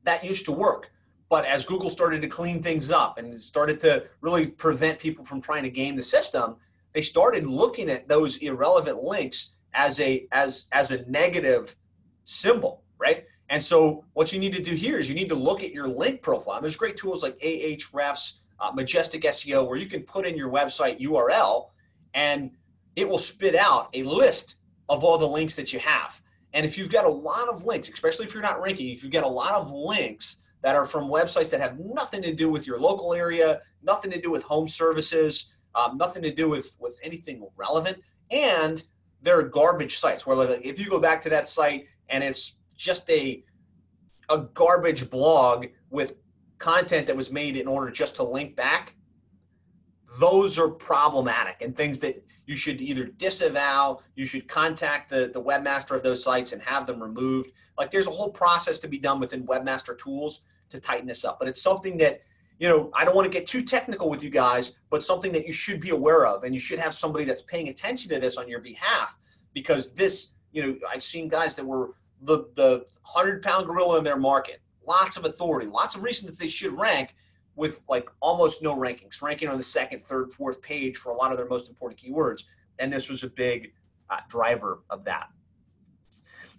that 0.02 0.24
used 0.24 0.44
to 0.44 0.52
work 0.52 0.90
but 1.28 1.44
as 1.44 1.64
google 1.64 1.90
started 1.90 2.22
to 2.22 2.28
clean 2.28 2.62
things 2.62 2.90
up 2.90 3.18
and 3.18 3.38
started 3.38 3.78
to 3.78 4.04
really 4.22 4.46
prevent 4.46 4.98
people 4.98 5.24
from 5.24 5.40
trying 5.40 5.62
to 5.62 5.70
game 5.70 5.94
the 5.94 6.02
system 6.02 6.56
they 6.96 7.02
started 7.02 7.46
looking 7.46 7.90
at 7.90 8.08
those 8.08 8.36
irrelevant 8.38 9.02
links 9.02 9.50
as 9.74 10.00
a 10.00 10.26
as 10.32 10.66
as 10.72 10.90
a 10.90 11.08
negative 11.10 11.76
symbol, 12.24 12.82
right? 12.98 13.26
And 13.50 13.62
so 13.62 14.04
what 14.14 14.32
you 14.32 14.40
need 14.40 14.54
to 14.54 14.62
do 14.62 14.74
here 14.74 14.98
is 14.98 15.08
you 15.08 15.14
need 15.14 15.28
to 15.28 15.34
look 15.34 15.62
at 15.62 15.72
your 15.72 15.86
link 15.86 16.22
profile. 16.22 16.56
And 16.56 16.64
There's 16.64 16.76
great 16.76 16.96
tools 16.96 17.22
like 17.22 17.38
Ahrefs, 17.38 18.38
uh, 18.58 18.72
Majestic 18.74 19.22
SEO, 19.22 19.68
where 19.68 19.76
you 19.76 19.86
can 19.86 20.02
put 20.02 20.26
in 20.26 20.36
your 20.36 20.50
website 20.50 20.98
URL 21.00 21.66
and 22.16 22.50
it 22.96 23.08
will 23.08 23.18
spit 23.18 23.54
out 23.54 23.90
a 23.94 24.02
list 24.02 24.56
of 24.88 25.04
all 25.04 25.18
the 25.18 25.28
links 25.28 25.54
that 25.54 25.72
you 25.72 25.78
have. 25.78 26.20
And 26.54 26.64
if 26.64 26.76
you've 26.78 26.90
got 26.90 27.04
a 27.04 27.10
lot 27.10 27.48
of 27.48 27.64
links, 27.64 27.90
especially 27.90 28.24
if 28.26 28.34
you're 28.34 28.42
not 28.42 28.60
ranking, 28.60 28.88
if 28.88 29.04
you've 29.04 29.12
got 29.12 29.24
a 29.24 29.28
lot 29.28 29.52
of 29.52 29.70
links 29.70 30.38
that 30.62 30.74
are 30.74 30.86
from 30.86 31.08
websites 31.08 31.50
that 31.50 31.60
have 31.60 31.78
nothing 31.78 32.22
to 32.22 32.34
do 32.34 32.50
with 32.50 32.66
your 32.66 32.80
local 32.80 33.12
area, 33.12 33.60
nothing 33.82 34.10
to 34.10 34.20
do 34.20 34.32
with 34.32 34.42
home 34.42 34.66
services, 34.66 35.52
um, 35.74 35.98
nothing 35.98 36.22
to 36.22 36.32
do 36.32 36.48
with, 36.48 36.74
with 36.80 36.98
anything 37.02 37.46
relevant, 37.56 37.98
and 38.30 38.84
they're 39.20 39.42
garbage 39.42 39.98
sites 39.98 40.26
where 40.26 40.34
like, 40.34 40.64
if 40.64 40.80
you 40.80 40.88
go 40.88 40.98
back 40.98 41.20
to 41.20 41.28
that 41.28 41.46
site 41.46 41.86
and 42.08 42.24
it's 42.24 42.56
just 42.76 43.08
a 43.10 43.44
a 44.28 44.38
garbage 44.54 45.08
blog 45.08 45.66
with 45.90 46.14
content 46.58 47.06
that 47.06 47.16
was 47.16 47.30
made 47.30 47.56
in 47.56 47.68
order 47.68 47.92
just 47.92 48.16
to 48.16 48.24
link 48.24 48.56
back 48.56 48.95
those 50.20 50.58
are 50.58 50.68
problematic 50.68 51.56
and 51.60 51.74
things 51.74 51.98
that 52.00 52.22
you 52.46 52.54
should 52.54 52.80
either 52.80 53.04
disavow 53.04 53.98
you 54.14 54.24
should 54.24 54.46
contact 54.48 55.10
the, 55.10 55.30
the 55.32 55.42
webmaster 55.42 55.96
of 55.96 56.02
those 56.02 56.22
sites 56.22 56.52
and 56.52 56.62
have 56.62 56.86
them 56.86 57.02
removed. 57.02 57.50
Like 57.76 57.90
there's 57.90 58.06
a 58.06 58.10
whole 58.10 58.30
process 58.30 58.78
to 58.80 58.88
be 58.88 58.98
done 58.98 59.18
within 59.18 59.46
webmaster 59.46 59.98
tools 59.98 60.42
to 60.70 60.80
tighten 60.80 61.06
this 61.06 61.24
up 61.24 61.38
but 61.38 61.48
it's 61.48 61.62
something 61.62 61.96
that 61.96 62.22
you 62.58 62.68
know 62.68 62.90
i 62.94 63.04
don't 63.04 63.14
want 63.14 63.24
to 63.24 63.30
get 63.30 63.46
too 63.46 63.62
technical 63.62 64.10
with 64.10 64.20
you 64.20 64.30
guys 64.30 64.72
but 64.90 65.00
something 65.00 65.30
that 65.30 65.46
you 65.46 65.52
should 65.52 65.78
be 65.80 65.90
aware 65.90 66.26
of 66.26 66.42
and 66.42 66.52
you 66.52 66.60
should 66.60 66.78
have 66.78 66.92
somebody 66.92 67.24
that's 67.24 67.42
paying 67.42 67.68
attention 67.68 68.10
to 68.10 68.18
this 68.18 68.36
on 68.36 68.48
your 68.48 68.58
behalf 68.58 69.16
because 69.54 69.92
this 69.94 70.32
you 70.52 70.60
know 70.60 70.76
i've 70.92 71.04
seen 71.04 71.28
guys 71.28 71.54
that 71.54 71.64
were 71.64 71.90
the 72.22 72.48
the 72.54 72.84
100 73.02 73.42
pound 73.42 73.66
gorilla 73.66 73.98
in 73.98 74.04
their 74.04 74.16
market. 74.16 74.60
Lots 74.86 75.16
of 75.16 75.24
authority 75.24 75.66
lots 75.66 75.96
of 75.96 76.02
reasons 76.02 76.36
they 76.36 76.48
should 76.48 76.72
rank 76.78 77.16
with 77.56 77.82
like 77.88 78.08
almost 78.20 78.62
no 78.62 78.76
rankings 78.76 79.20
ranking 79.22 79.48
on 79.48 79.56
the 79.56 79.62
second 79.62 80.02
third 80.02 80.32
fourth 80.32 80.62
page 80.62 80.96
for 80.96 81.10
a 81.10 81.14
lot 81.14 81.32
of 81.32 81.38
their 81.38 81.48
most 81.48 81.68
important 81.68 82.00
keywords 82.00 82.44
and 82.78 82.92
this 82.92 83.08
was 83.08 83.22
a 83.22 83.28
big 83.28 83.72
uh, 84.10 84.20
driver 84.28 84.82
of 84.90 85.04
that 85.04 85.28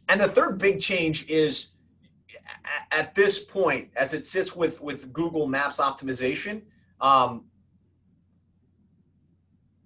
and 0.09 0.19
the 0.19 0.27
third 0.27 0.57
big 0.57 0.79
change 0.79 1.27
is 1.29 1.69
at 2.91 3.13
this 3.15 3.39
point, 3.39 3.89
as 3.95 4.13
it 4.13 4.25
sits 4.25 4.55
with 4.55 4.81
with 4.81 5.11
Google 5.13 5.47
Maps 5.47 5.79
optimization, 5.79 6.61
um, 7.01 7.45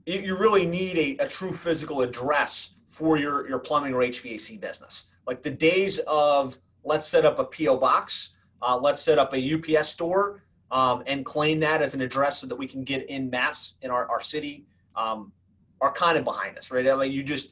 you 0.05 0.37
really 0.37 0.65
need 0.65 0.97
a, 0.97 1.23
a, 1.23 1.27
true 1.27 1.51
physical 1.51 2.01
address 2.01 2.73
for 2.87 3.17
your 3.17 3.47
your 3.47 3.59
plumbing 3.59 3.93
or 3.93 4.01
HVAC 4.01 4.59
business. 4.59 5.05
Like 5.27 5.41
the 5.41 5.51
days 5.51 5.99
of 6.07 6.57
let's 6.83 7.07
set 7.07 7.25
up 7.25 7.39
a 7.39 7.45
PO 7.45 7.77
box, 7.77 8.29
uh, 8.61 8.77
let's 8.77 9.01
set 9.01 9.19
up 9.19 9.33
a 9.33 9.53
UPS 9.53 9.89
store, 9.89 10.43
um, 10.71 11.03
and 11.05 11.25
claim 11.25 11.59
that 11.59 11.81
as 11.81 11.93
an 11.93 12.01
address 12.01 12.39
so 12.39 12.47
that 12.47 12.55
we 12.55 12.67
can 12.67 12.83
get 12.83 13.07
in 13.09 13.29
maps 13.29 13.75
in 13.81 13.91
our, 13.91 14.09
our 14.09 14.21
city 14.21 14.65
um, 14.95 15.31
are 15.81 15.91
kind 15.91 16.17
of 16.17 16.23
behind 16.23 16.57
us, 16.57 16.71
right? 16.71 16.85
Mean, 16.85 17.11
you 17.11 17.23
just 17.23 17.51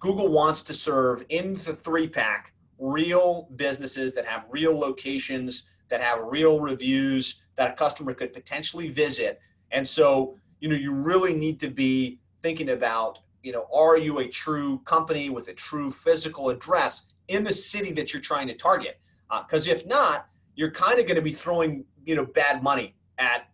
Google 0.00 0.28
wants 0.28 0.62
to 0.64 0.72
serve 0.74 1.24
in 1.28 1.54
the 1.54 1.74
three 1.74 2.08
pack 2.08 2.52
real 2.78 3.48
businesses 3.56 4.12
that 4.14 4.26
have 4.26 4.44
real 4.50 4.78
locations, 4.78 5.64
that 5.88 6.00
have 6.00 6.20
real 6.24 6.60
reviews 6.60 7.42
that 7.56 7.70
a 7.70 7.72
customer 7.74 8.12
could 8.14 8.32
potentially 8.32 8.88
visit. 8.88 9.40
And 9.70 9.86
so, 9.86 10.36
you 10.60 10.68
know, 10.68 10.76
you 10.76 10.92
really 10.92 11.34
need 11.34 11.60
to 11.60 11.70
be 11.70 12.18
thinking 12.42 12.70
about, 12.70 13.20
you 13.42 13.52
know, 13.52 13.66
are 13.72 13.96
you 13.96 14.18
a 14.18 14.28
true 14.28 14.80
company 14.80 15.30
with 15.30 15.48
a 15.48 15.54
true 15.54 15.90
physical 15.90 16.50
address 16.50 17.06
in 17.28 17.44
the 17.44 17.52
city 17.52 17.92
that 17.92 18.12
you're 18.12 18.22
trying 18.22 18.48
to 18.48 18.54
target? 18.54 18.98
Because 19.30 19.68
uh, 19.68 19.72
if 19.72 19.86
not, 19.86 20.28
you're 20.56 20.70
kind 20.70 20.98
of 20.98 21.06
going 21.06 21.16
to 21.16 21.22
be 21.22 21.32
throwing, 21.32 21.84
you 22.06 22.14
know, 22.14 22.26
bad 22.26 22.62
money 22.62 22.94
at 23.18 23.48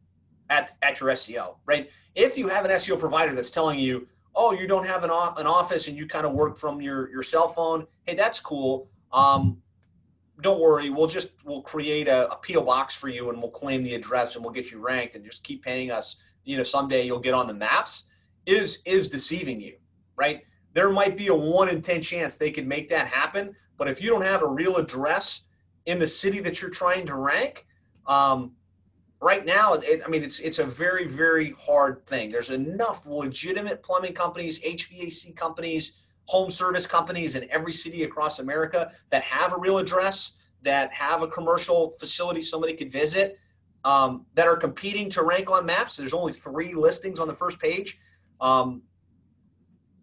at 0.49 0.73
at 0.83 1.01
your 1.01 1.11
SEO, 1.11 1.57
right? 1.67 1.91
If 2.15 2.37
you 2.37 2.49
have 2.49 2.65
an 2.65 2.71
SEO 2.73 2.99
provider 2.99 3.35
that's 3.35 3.51
telling 3.51 3.79
you, 3.79 4.09
oh, 4.35 4.53
you 4.53 4.67
don't 4.67 4.87
have 4.87 5.05
an, 5.05 5.11
an 5.11 5.47
office 5.47 5.89
and 5.89 5.97
you 5.97 6.07
kind 6.07 6.27
of 6.27 6.33
work 6.33 6.57
from 6.57 6.81
your 6.81 7.11
your 7.11 7.23
cell 7.23 7.49
phone, 7.49 7.87
hey, 8.07 8.15
that's 8.15 8.41
cool 8.41 8.89
um, 9.13 9.61
don't 10.41 10.61
worry, 10.61 10.91
we'll 10.91 11.07
just 11.07 11.33
we'll 11.45 11.63
create 11.63 12.09
a, 12.09 12.31
a 12.33 12.37
PO 12.37 12.63
box 12.63 12.97
for 12.97 13.09
you 13.09 13.31
and 13.31 13.39
we'll 13.41 13.51
claim 13.51 13.83
the 13.83 13.95
address 13.95 14.35
and 14.35 14.45
we'll 14.45 14.55
get 14.55 14.71
you 14.71 14.81
ranked 14.81 15.15
and 15.15 15.25
just 15.25 15.43
keep 15.43 15.63
paying 15.63 15.91
us. 15.91 16.17
You 16.45 16.57
know, 16.57 16.63
someday 16.63 17.05
you'll 17.05 17.19
get 17.19 17.35
on 17.35 17.47
the 17.47 17.55
maps. 17.55 18.05
Is 18.47 18.79
is 18.87 19.09
deceiving 19.09 19.61
you, 19.61 19.77
right? 20.17 20.43
There 20.73 20.91
might 20.91 21.17
be 21.17 21.27
a 21.29 21.35
one 21.35 21.69
in 21.69 21.83
ten 21.83 22.01
chance 22.01 22.37
they 22.37 22.51
can 22.51 22.67
make 22.67 22.89
that 22.89 23.07
happen, 23.07 23.55
but 23.77 23.89
if 23.89 24.03
you 24.03 24.09
don't 24.11 24.25
have 24.25 24.43
a 24.43 24.49
real 24.49 24.77
address 24.77 25.43
in 25.87 25.99
the 25.99 26.07
city 26.07 26.41
that 26.41 26.63
you're 26.63 26.71
trying 26.71 27.07
to 27.07 27.17
rank, 27.17 27.67
um, 28.11 28.53
right 29.23 29.46
now, 29.46 29.75
it, 29.75 30.03
I 30.05 30.09
mean, 30.09 30.23
it's 30.23 30.40
it's 30.40 30.59
a 30.59 30.64
very 30.64 31.07
very 31.07 31.55
hard 31.59 32.05
thing. 32.05 32.29
There's 32.29 32.51
enough 32.51 33.07
legitimate 33.07 33.83
plumbing 33.83 34.12
companies, 34.12 34.61
HVAC 34.61 35.35
companies 35.37 36.01
home 36.31 36.49
service 36.49 36.87
companies 36.87 37.35
in 37.35 37.49
every 37.51 37.73
city 37.73 38.05
across 38.05 38.38
America 38.38 38.92
that 39.11 39.20
have 39.20 39.53
a 39.53 39.59
real 39.59 39.79
address, 39.79 40.35
that 40.62 40.92
have 40.94 41.25
a 41.25 41.27
commercial 41.27 41.90
facility 41.99 42.40
somebody 42.40 42.73
could 42.73 42.92
visit, 42.92 43.37
um, 43.83 44.25
that 44.35 44.46
are 44.46 44.57
competing 44.57 45.11
to 45.11 45.25
rank 45.25 45.51
on 45.51 45.66
maps. 45.66 45.96
There's 45.96 46.14
only 46.14 46.33
three 46.33 46.73
listings 46.73 47.18
on 47.18 47.27
the 47.27 47.35
first 47.35 47.61
page. 47.61 47.99
Um, 48.40 48.83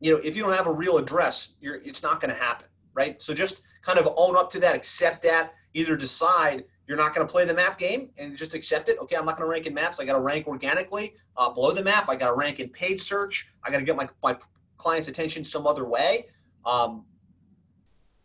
you 0.02 0.12
know, 0.12 0.18
if 0.22 0.36
you 0.36 0.44
don't 0.44 0.54
have 0.54 0.68
a 0.68 0.74
real 0.74 0.98
address, 0.98 1.54
it's 1.62 2.04
not 2.04 2.20
going 2.20 2.34
to 2.34 2.40
happen, 2.40 2.68
right? 2.94 3.22
So 3.22 3.34
just 3.34 3.62
kind 3.82 3.98
of 3.98 4.10
own 4.18 4.36
up 4.36 4.50
to 4.50 4.60
that, 4.60 4.76
accept 4.76 5.22
that, 5.22 5.54
either 5.74 5.96
decide 5.96 6.66
you're 6.88 6.98
not 6.98 7.14
going 7.14 7.28
to 7.28 7.32
play 7.32 7.44
the 7.44 7.54
map 7.54 7.78
game 7.78 8.10
and 8.18 8.36
just 8.36 8.54
accept 8.54 8.88
it. 8.88 8.98
Okay, 9.00 9.16
I'm 9.18 9.26
not 9.26 9.38
going 9.38 9.46
to 9.46 9.52
rank 9.52 9.66
in 9.66 9.74
maps. 9.74 10.00
I 10.00 10.06
got 10.06 10.14
to 10.14 10.22
rank 10.22 10.48
organically 10.48 11.16
uh, 11.36 11.50
below 11.50 11.72
the 11.72 11.84
map. 11.84 12.08
I 12.10 12.16
got 12.16 12.30
to 12.30 12.36
rank 12.36 12.60
in 12.60 12.70
paid 12.70 13.00
search. 13.00 13.52
I 13.64 13.70
got 13.70 13.80
to 13.80 13.84
get 13.84 13.96
my, 13.96 14.08
my 14.24 14.38
client's 14.78 15.10
attention 15.10 15.44
some 15.44 15.68
other 15.68 15.86
way. 15.86 16.28
Um, 16.66 17.04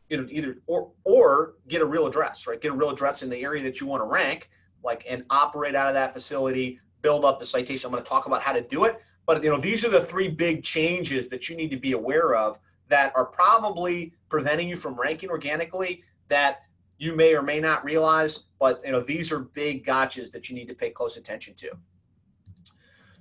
you 0.09 0.17
know, 0.19 0.27
either 0.31 0.59
or 0.67 0.93
or 1.05 1.55
get 1.69 1.81
a 1.81 1.85
real 1.85 2.07
address, 2.07 2.47
right? 2.47 2.61
Get 2.61 2.71
a 2.71 2.75
real 2.75 2.91
address 2.91 3.23
in 3.23 3.31
the 3.31 3.39
area 3.39 3.63
that 3.63 3.81
you 3.81 3.87
want 3.87 4.03
to 4.03 4.07
rank, 4.07 4.51
like 4.85 5.05
and 5.09 5.25
operate 5.31 5.75
out 5.75 5.89
of 5.89 5.95
that 5.95 6.13
facility. 6.13 6.79
Build 7.01 7.25
up 7.25 7.39
the 7.39 7.47
citation. 7.47 7.87
I'm 7.87 7.93
going 7.93 8.03
to 8.03 8.09
talk 8.09 8.27
about 8.27 8.43
how 8.43 8.53
to 8.53 8.61
do 8.61 8.85
it. 8.85 9.01
But 9.27 9.43
you 9.43 9.51
know, 9.51 9.59
these 9.59 9.85
are 9.85 9.89
the 9.89 10.01
three 10.01 10.29
big 10.29 10.63
changes 10.63 11.29
that 11.31 11.49
you 11.49 11.57
need 11.57 11.71
to 11.71 11.79
be 11.79 11.93
aware 11.93 12.35
of 12.35 12.61
that 12.89 13.13
are 13.17 13.25
probably 13.25 14.13
preventing 14.29 14.69
you 14.69 14.77
from 14.77 14.95
ranking 15.01 15.31
organically 15.31 16.03
that 16.29 16.61
you 16.99 17.17
may 17.17 17.35
or 17.35 17.43
may 17.43 17.59
not 17.59 17.85
realize. 17.85 18.41
But 18.63 18.81
you 18.85 18.93
know, 18.93 19.01
these 19.01 19.33
are 19.33 19.41
big 19.41 19.85
gotchas 19.85 20.31
that 20.31 20.49
you 20.49 20.55
need 20.55 20.69
to 20.69 20.75
pay 20.75 20.91
close 20.91 21.17
attention 21.17 21.55
to. 21.55 21.71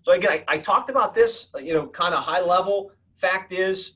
So 0.04 0.13
again, 0.13 0.30
I, 0.30 0.43
I 0.47 0.58
talked 0.60 0.91
about 0.91 1.15
this, 1.15 1.47
you 1.60 1.73
know, 1.73 1.88
kind 1.88 2.13
of 2.13 2.19
high 2.19 2.41
level. 2.41 2.91
Fact 3.15 3.51
is, 3.51 3.93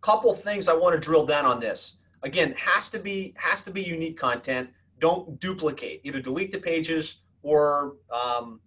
couple 0.00 0.32
things 0.32 0.70
I 0.70 0.72
want 0.74 0.94
to 0.94 0.98
drill 0.98 1.26
down 1.26 1.44
on 1.44 1.60
this. 1.60 1.98
Again, 2.22 2.54
has 2.56 2.88
to 2.88 2.98
be 2.98 3.34
has 3.36 3.60
to 3.64 3.70
be 3.70 3.82
unique 3.82 4.16
content. 4.16 4.70
Don't 4.98 5.38
duplicate. 5.40 6.00
Either 6.04 6.22
delete 6.22 6.52
the 6.52 6.58
pages 6.58 7.20
or 7.42 7.96
um, 8.10 8.60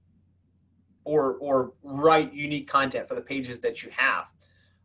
or 1.05 1.37
or 1.37 1.73
write 1.81 2.31
unique 2.33 2.69
content 2.69 3.07
for 3.07 3.15
the 3.15 3.21
pages 3.21 3.57
that 3.61 3.81
you 3.81 3.89
have. 3.89 4.29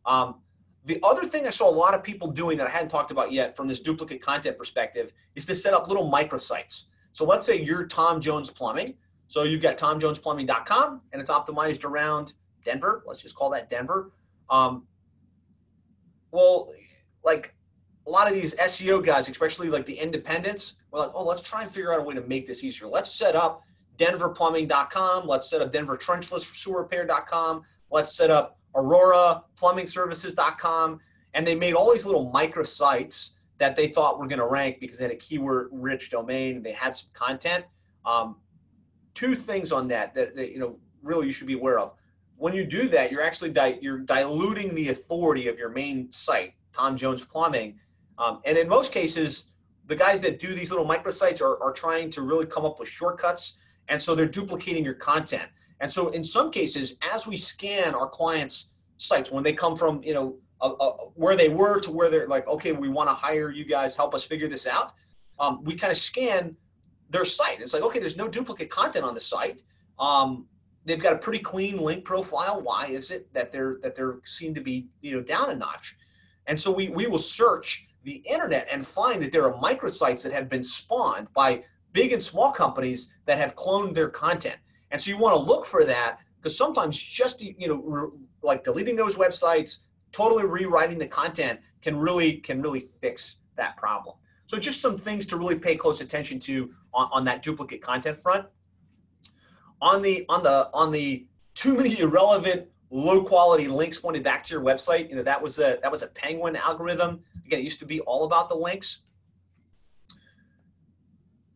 Um, 0.07 0.37
the 0.85 0.99
other 1.03 1.25
thing 1.25 1.47
I 1.47 1.51
saw 1.51 1.69
a 1.69 1.73
lot 1.73 1.95
of 1.95 2.03
people 2.03 2.29
doing 2.29 2.59
that 2.59 2.67
I 2.67 2.71
hadn't 2.71 2.91
talked 2.91 3.11
about 3.11 3.33
yet 3.33 3.57
from 3.57 3.67
this 3.67 3.81
duplicate 3.81 4.21
content 4.21 4.59
perspective 4.59 5.13
is 5.35 5.47
to 5.47 5.55
set 5.55 5.73
up 5.73 5.89
little 5.89 6.11
microsites. 6.11 6.85
So 7.13 7.25
let's 7.25 7.47
say 7.47 7.61
you're 7.61 7.87
Tom 7.87 8.21
Jones 8.21 8.51
Plumbing. 8.51 8.95
So 9.29 9.45
you've 9.45 9.63
got 9.63 9.79
tomjonesplumbing.com 9.79 11.01
and 11.13 11.21
it's 11.21 11.31
optimized 11.31 11.85
around 11.85 12.35
Denver. 12.65 13.03
Let's 13.07 13.23
just 13.23 13.35
call 13.35 13.51
that 13.51 13.71
Denver. 13.71 14.13
Um, 14.51 14.87
well, 16.31 16.73
like 17.25 17.55
a 18.07 18.11
lot 18.11 18.29
of 18.29 18.35
these 18.35 18.55
SEO 18.57 19.05
guys, 19.05 19.29
especially 19.29 19.71
like 19.71 19.87
the 19.87 19.95
independents, 19.95 20.77
we're 20.91 21.01
like, 21.01 21.13
oh, 21.15 21.25
let's 21.25 21.41
try 21.41 21.63
and 21.63 21.71
figure 21.71 21.95
out 21.95 22.01
a 22.01 22.03
way 22.03 22.15
to 22.15 22.21
make 22.23 22.45
this 22.45 22.63
easier. 22.63 22.89
Let's 22.89 23.11
set 23.11 23.35
up 23.35 23.63
denverplumbing.com. 23.97 25.27
Let's 25.27 25.49
set 25.49 25.63
up 25.63 25.71
denver 25.71 25.97
trenchless 25.97 26.55
sewer 26.55 26.83
repair.com. 26.83 27.63
Let's 27.91 28.15
set 28.15 28.31
up 28.31 28.59
aurora 28.75 29.43
plumbing 29.57 29.87
And 31.35 31.47
they 31.47 31.55
made 31.55 31.75
all 31.75 31.93
these 31.93 32.07
little 32.07 32.33
microsites 32.33 33.31
that 33.59 33.77
they 33.77 33.89
thought 33.89 34.19
were 34.19 34.27
going 34.27 34.41
to 34.41 34.47
rank 34.47 34.81
because 34.81 34.99
they 34.99 35.05
had 35.05 35.13
a 35.13 35.17
keyword 35.17 35.69
rich 35.73 36.11
domain 36.11 36.57
and 36.57 36.65
they 36.65 36.73
had 36.73 36.95
some 36.95 37.09
content. 37.13 37.65
Um, 38.05 38.37
two 39.15 39.35
things 39.35 39.73
on 39.73 39.89
that, 39.89 40.15
that 40.15 40.35
that 40.35 40.53
you 40.53 40.59
know 40.59 40.79
really 41.03 41.27
you 41.27 41.33
should 41.33 41.47
be 41.47 41.55
aware 41.55 41.79
of. 41.79 41.95
When 42.37 42.53
you 42.53 42.65
do 42.65 42.89
that, 42.89 43.13
you're 43.13 43.23
actually 43.23 43.51
di- 43.51 43.79
you're 43.81 43.99
diluting 43.99 44.75
the 44.75 44.89
authority 44.89 45.49
of 45.49 45.59
your 45.59 45.71
main 45.71 46.11
site, 46.13 46.55
Tom 46.73 46.97
Jones 46.97 47.25
Plumbing. 47.25 47.79
Um, 48.19 48.41
and 48.45 48.59
in 48.59 48.69
most 48.69 48.93
cases, 48.93 49.47
the 49.87 49.97
guys 49.97 50.21
that 50.23 50.39
do 50.39 50.55
these 50.55 50.71
little 50.71 50.87
microsites 50.87 51.41
are, 51.41 51.63
are 51.63 51.73
trying 51.73 52.11
to 52.11 52.23
really 52.23 52.47
come 52.47 52.65
up 52.65 52.79
with 52.79 52.89
shortcuts 52.89 53.55
and 53.89 54.01
so 54.01 54.15
they're 54.15 54.27
duplicating 54.27 54.85
your 54.85 54.95
content. 54.95 55.49
And 55.81 55.93
so 55.93 56.09
in 56.11 56.23
some 56.23 56.51
cases, 56.51 56.95
as 57.13 57.27
we 57.27 57.37
scan 57.37 57.95
our 57.95 58.09
clients' 58.09 58.75
sites, 58.97 59.31
when 59.31 59.43
they 59.43 59.53
come 59.53 59.77
from, 59.77 60.03
you 60.03 60.15
know, 60.15 60.37
uh, 60.61 60.73
uh, 60.73 60.93
where 61.15 61.37
they 61.37 61.49
were 61.49 61.81
to 61.81 61.91
where 61.91 62.09
they're 62.09 62.29
like, 62.29 62.47
okay, 62.49 62.73
we 62.73 62.89
want 62.89 63.09
to 63.09 63.15
hire 63.15 63.51
you 63.51 63.65
guys, 63.65 63.97
help 63.97 64.15
us 64.15 64.25
figure 64.25 64.49
this 64.49 64.67
out. 64.67 64.93
Um, 65.39 65.63
we 65.65 65.75
kind 65.75 65.91
of 65.91 65.97
scan 65.97 66.57
their 67.11 67.25
site. 67.25 67.61
It's 67.61 67.75
like, 67.75 67.83
okay, 67.83 67.99
there's 67.99 68.17
no 68.17 68.29
duplicate 68.29 68.71
content 68.71 69.05
on 69.05 69.15
the 69.15 69.21
site. 69.21 69.63
Um, 69.99 70.47
they've 70.85 71.01
got 71.01 71.13
a 71.13 71.19
pretty 71.19 71.39
clean 71.39 71.79
link 71.79 72.05
profile. 72.05 72.61
Why 72.63 72.87
is 72.87 73.11
it 73.11 73.33
that 73.35 73.53
they're 73.53 73.79
that 73.83 73.95
they're 73.95 74.21
seem 74.25 74.55
to 74.55 74.61
be 74.61 74.89
you 75.01 75.13
know 75.13 75.23
down 75.23 75.51
a 75.51 75.55
notch? 75.55 75.97
And 76.47 76.59
so 76.59 76.73
we 76.73 76.89
we 76.89 77.07
will 77.07 77.19
search 77.19 77.87
the 78.05 78.23
internet 78.31 78.69
and 78.71 78.87
find 78.87 79.23
that 79.23 79.33
there 79.33 79.45
are 79.45 79.61
microsites 79.61 80.23
that 80.23 80.33
have 80.33 80.49
been 80.49 80.63
spawned 80.63 81.29
by 81.35 81.65
big 81.93 82.13
and 82.13 82.23
small 82.23 82.53
companies 82.53 83.15
that 83.25 83.39
have 83.39 83.57
cloned 83.57 83.95
their 83.95 84.11
content. 84.11 84.57
And 84.91 85.01
so 85.01 85.11
you 85.11 85.19
want 85.19 85.35
to 85.37 85.43
look 85.43 85.65
for 85.65 85.85
that 85.85 86.21
because 86.37 86.57
sometimes 86.57 86.99
just 87.01 87.43
you 87.43 87.69
know 87.69 87.83
re- 87.83 88.11
like 88.43 88.65
deleting 88.65 88.97
those 88.97 89.17
websites, 89.17 89.79
totally 90.13 90.45
rewriting 90.45 90.99
the 90.99 91.07
content 91.07 91.61
can 91.83 91.97
really 91.97 92.35
can 92.35 92.63
really 92.63 92.81
fix 92.81 93.37
that 93.57 93.77
problem. 93.77 94.17
So 94.47 94.59
just 94.59 94.81
some 94.81 94.97
things 94.97 95.27
to 95.27 95.37
really 95.37 95.59
pay 95.59 95.75
close 95.75 96.01
attention 96.01 96.39
to 96.41 96.73
on, 96.93 97.09
on 97.13 97.25
that 97.25 97.43
duplicate 97.43 97.81
content 97.81 98.17
front. 98.17 98.47
On 99.81 100.03
the 100.03 100.25
on 100.29 100.43
the 100.43 100.71
on 100.75 100.93
the 100.93 101.27
too 101.55 101.77
many 101.77 101.99
irrelevant 102.01 102.69
low 102.91 103.25
quality 103.25 103.67
links 103.67 103.99
pointed 103.99 104.23
back 104.23 104.43
to 104.45 104.55
your 104.55 104.63
website, 104.63 105.09
you 105.09 105.17
know 105.17 105.23
that 105.23 105.41
was 105.41 105.59
a 105.59 105.79
that 105.83 105.91
was 105.91 106.03
a 106.03 106.09
penguin 106.09 106.57
algorithm. 106.57 107.21
Again, 107.47 107.61
it 107.61 107.65
used 107.65 107.79
to 107.81 107.87
be 107.87 108.01
all 108.01 108.25
about 108.25 108.49
the 108.49 108.55
links 108.55 109.01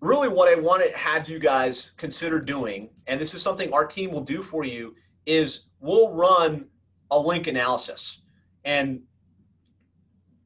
really 0.00 0.28
what 0.28 0.48
I 0.48 0.60
want 0.60 0.88
to 0.88 0.96
have 0.96 1.28
you 1.28 1.38
guys 1.38 1.92
consider 1.96 2.40
doing, 2.40 2.90
and 3.06 3.20
this 3.20 3.34
is 3.34 3.42
something 3.42 3.72
our 3.72 3.86
team 3.86 4.10
will 4.10 4.22
do 4.22 4.42
for 4.42 4.64
you, 4.64 4.94
is 5.26 5.66
we'll 5.80 6.14
run 6.14 6.66
a 7.10 7.18
link 7.18 7.46
analysis. 7.46 8.22
And 8.64 9.02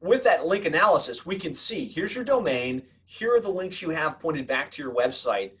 with 0.01 0.23
that 0.23 0.45
link 0.45 0.65
analysis, 0.65 1.25
we 1.25 1.35
can 1.37 1.53
see 1.53 1.85
here's 1.85 2.15
your 2.15 2.25
domain, 2.25 2.83
here 3.05 3.35
are 3.35 3.39
the 3.39 3.49
links 3.49 3.81
you 3.81 3.89
have 3.89 4.19
pointed 4.19 4.47
back 4.47 4.71
to 4.71 4.81
your 4.81 4.93
website. 4.93 5.51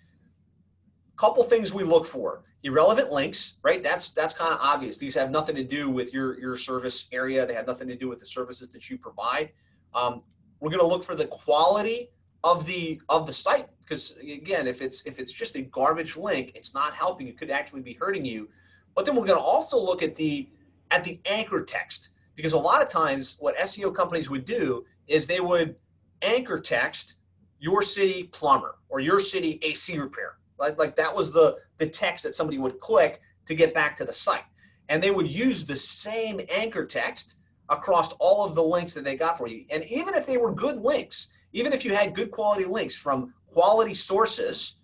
Couple 1.17 1.43
things 1.43 1.73
we 1.73 1.83
look 1.83 2.05
for. 2.05 2.43
Irrelevant 2.63 3.11
links, 3.11 3.55
right? 3.61 3.83
That's 3.83 4.11
that's 4.11 4.33
kind 4.33 4.53
of 4.53 4.59
obvious. 4.61 4.97
These 4.97 5.13
have 5.15 5.29
nothing 5.29 5.55
to 5.55 5.63
do 5.63 5.89
with 5.89 6.13
your, 6.13 6.39
your 6.39 6.55
service 6.55 7.07
area. 7.11 7.45
They 7.45 7.53
have 7.53 7.67
nothing 7.67 7.87
to 7.89 7.95
do 7.95 8.09
with 8.09 8.19
the 8.19 8.25
services 8.25 8.69
that 8.69 8.89
you 8.89 8.97
provide. 8.97 9.51
Um, 9.93 10.21
we're 10.59 10.69
going 10.69 10.81
to 10.81 10.87
look 10.87 11.03
for 11.03 11.13
the 11.13 11.27
quality 11.27 12.09
of 12.43 12.65
the 12.65 13.01
of 13.09 13.25
the 13.25 13.33
site 13.33 13.69
because 13.83 14.15
again 14.21 14.67
if 14.67 14.81
it's 14.81 15.05
if 15.05 15.19
it's 15.19 15.31
just 15.31 15.55
a 15.55 15.61
garbage 15.61 16.17
link 16.17 16.51
it's 16.55 16.73
not 16.73 16.93
helping. 16.93 17.27
It 17.27 17.37
could 17.37 17.51
actually 17.51 17.81
be 17.81 17.93
hurting 17.93 18.25
you. 18.25 18.49
But 18.95 19.05
then 19.05 19.15
we're 19.15 19.25
going 19.25 19.39
to 19.39 19.43
also 19.43 19.79
look 19.79 20.03
at 20.03 20.15
the 20.15 20.49
at 20.91 21.03
the 21.03 21.19
anchor 21.25 21.63
text 21.63 22.09
because 22.35 22.53
a 22.53 22.57
lot 22.57 22.81
of 22.81 22.89
times 22.89 23.37
what 23.39 23.57
seo 23.57 23.93
companies 23.93 24.29
would 24.29 24.45
do 24.45 24.85
is 25.07 25.27
they 25.27 25.39
would 25.39 25.75
anchor 26.21 26.59
text 26.59 27.15
your 27.59 27.81
city 27.81 28.23
plumber 28.23 28.75
or 28.89 28.99
your 28.99 29.19
city 29.19 29.59
ac 29.61 29.97
repair. 29.97 30.37
Like, 30.59 30.77
like 30.77 30.95
that 30.97 31.15
was 31.15 31.31
the 31.31 31.57
the 31.77 31.87
text 31.87 32.23
that 32.23 32.35
somebody 32.35 32.57
would 32.57 32.79
click 32.79 33.21
to 33.45 33.55
get 33.55 33.73
back 33.73 33.95
to 33.97 34.05
the 34.05 34.13
site. 34.13 34.45
And 34.89 35.01
they 35.01 35.11
would 35.11 35.27
use 35.27 35.65
the 35.65 35.75
same 35.75 36.41
anchor 36.53 36.85
text 36.85 37.37
across 37.69 38.11
all 38.19 38.45
of 38.45 38.53
the 38.53 38.63
links 38.63 38.93
that 38.93 39.03
they 39.03 39.15
got 39.15 39.37
for 39.37 39.47
you. 39.47 39.65
And 39.71 39.83
even 39.85 40.13
if 40.13 40.25
they 40.25 40.37
were 40.37 40.53
good 40.53 40.77
links 40.77 41.29
even 41.53 41.71
if 41.71 41.85
you 41.85 41.95
had 41.95 42.13
good 42.13 42.31
quality 42.31 42.65
links 42.65 42.95
from 42.95 43.33
quality 43.47 43.93
sources, 43.93 44.75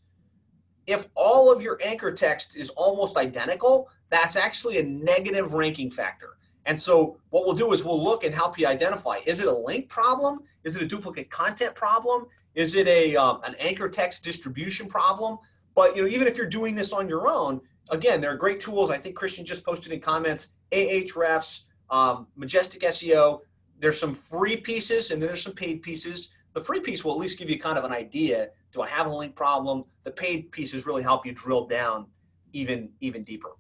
if 0.88 1.08
all 1.15 1.51
of 1.51 1.62
your 1.62 1.79
anchor 1.84 2.12
text 2.12 2.55
is 2.58 2.69
almost 2.71 3.17
identical, 3.17 3.89
that's 4.10 4.36
actually 4.36 4.79
a 4.79 4.84
negative 4.84 5.53
ranking 5.53 5.91
factor. 5.91 6.38
And 6.65 6.77
so 6.77 7.17
what 7.29 7.45
we'll 7.45 7.55
do 7.55 7.73
is 7.73 7.84
we'll 7.84 8.03
look 8.03 8.23
and 8.23 8.34
help 8.34 8.60
you 8.60 8.67
identify, 8.67 9.19
is 9.25 9.39
it 9.39 9.47
a 9.47 9.53
link 9.53 9.89
problem? 9.89 10.39
Is 10.63 10.75
it 10.75 10.82
a 10.82 10.86
duplicate 10.86 11.29
content 11.29 11.75
problem? 11.75 12.25
Is 12.55 12.75
it 12.75 12.88
a, 12.88 13.15
um, 13.15 13.41
an 13.43 13.55
anchor 13.60 13.89
text 13.89 14.23
distribution 14.23 14.88
problem? 14.88 15.38
But 15.75 15.95
you 15.95 16.03
know, 16.03 16.08
even 16.08 16.27
if 16.27 16.38
you're 16.38 16.47
doing 16.47 16.75
this 16.75 16.91
on 16.91 17.08
your 17.08 17.27
own, 17.27 17.62
again, 17.89 18.21
there 18.21 18.32
are 18.32 18.38
great 18.38 18.60
tools. 18.60 18.91
I 18.91 18.97
think 18.97 19.15
Christian 19.15 19.45
just 19.45 19.63
posted 19.63 19.93
in 19.93 19.99
comments, 19.99 20.49
Ahrefs, 20.71 21.63
um, 21.89 22.27
Majestic 22.36 22.82
SEO. 22.82 23.41
There's 23.79 23.99
some 23.99 24.13
free 24.13 24.58
pieces 24.58 25.12
and 25.12 25.21
then 25.21 25.27
there's 25.27 25.43
some 25.43 25.53
paid 25.53 25.82
pieces. 25.82 26.29
The 26.53 26.62
free 26.62 26.79
piece 26.79 27.05
will 27.05 27.13
at 27.13 27.19
least 27.19 27.38
give 27.38 27.49
you 27.49 27.59
kind 27.59 27.77
of 27.77 27.83
an 27.83 27.91
idea. 27.91 28.49
Do 28.71 28.81
I 28.81 28.88
have 28.88 29.07
a 29.07 29.09
link 29.09 29.35
problem? 29.35 29.85
The 30.03 30.12
paid 30.12 30.51
pieces 30.51 30.85
really 30.85 31.03
help 31.03 31.25
you 31.25 31.31
drill 31.31 31.65
down 31.65 32.07
even 32.53 32.89
even 33.01 33.23
deeper. 33.23 33.51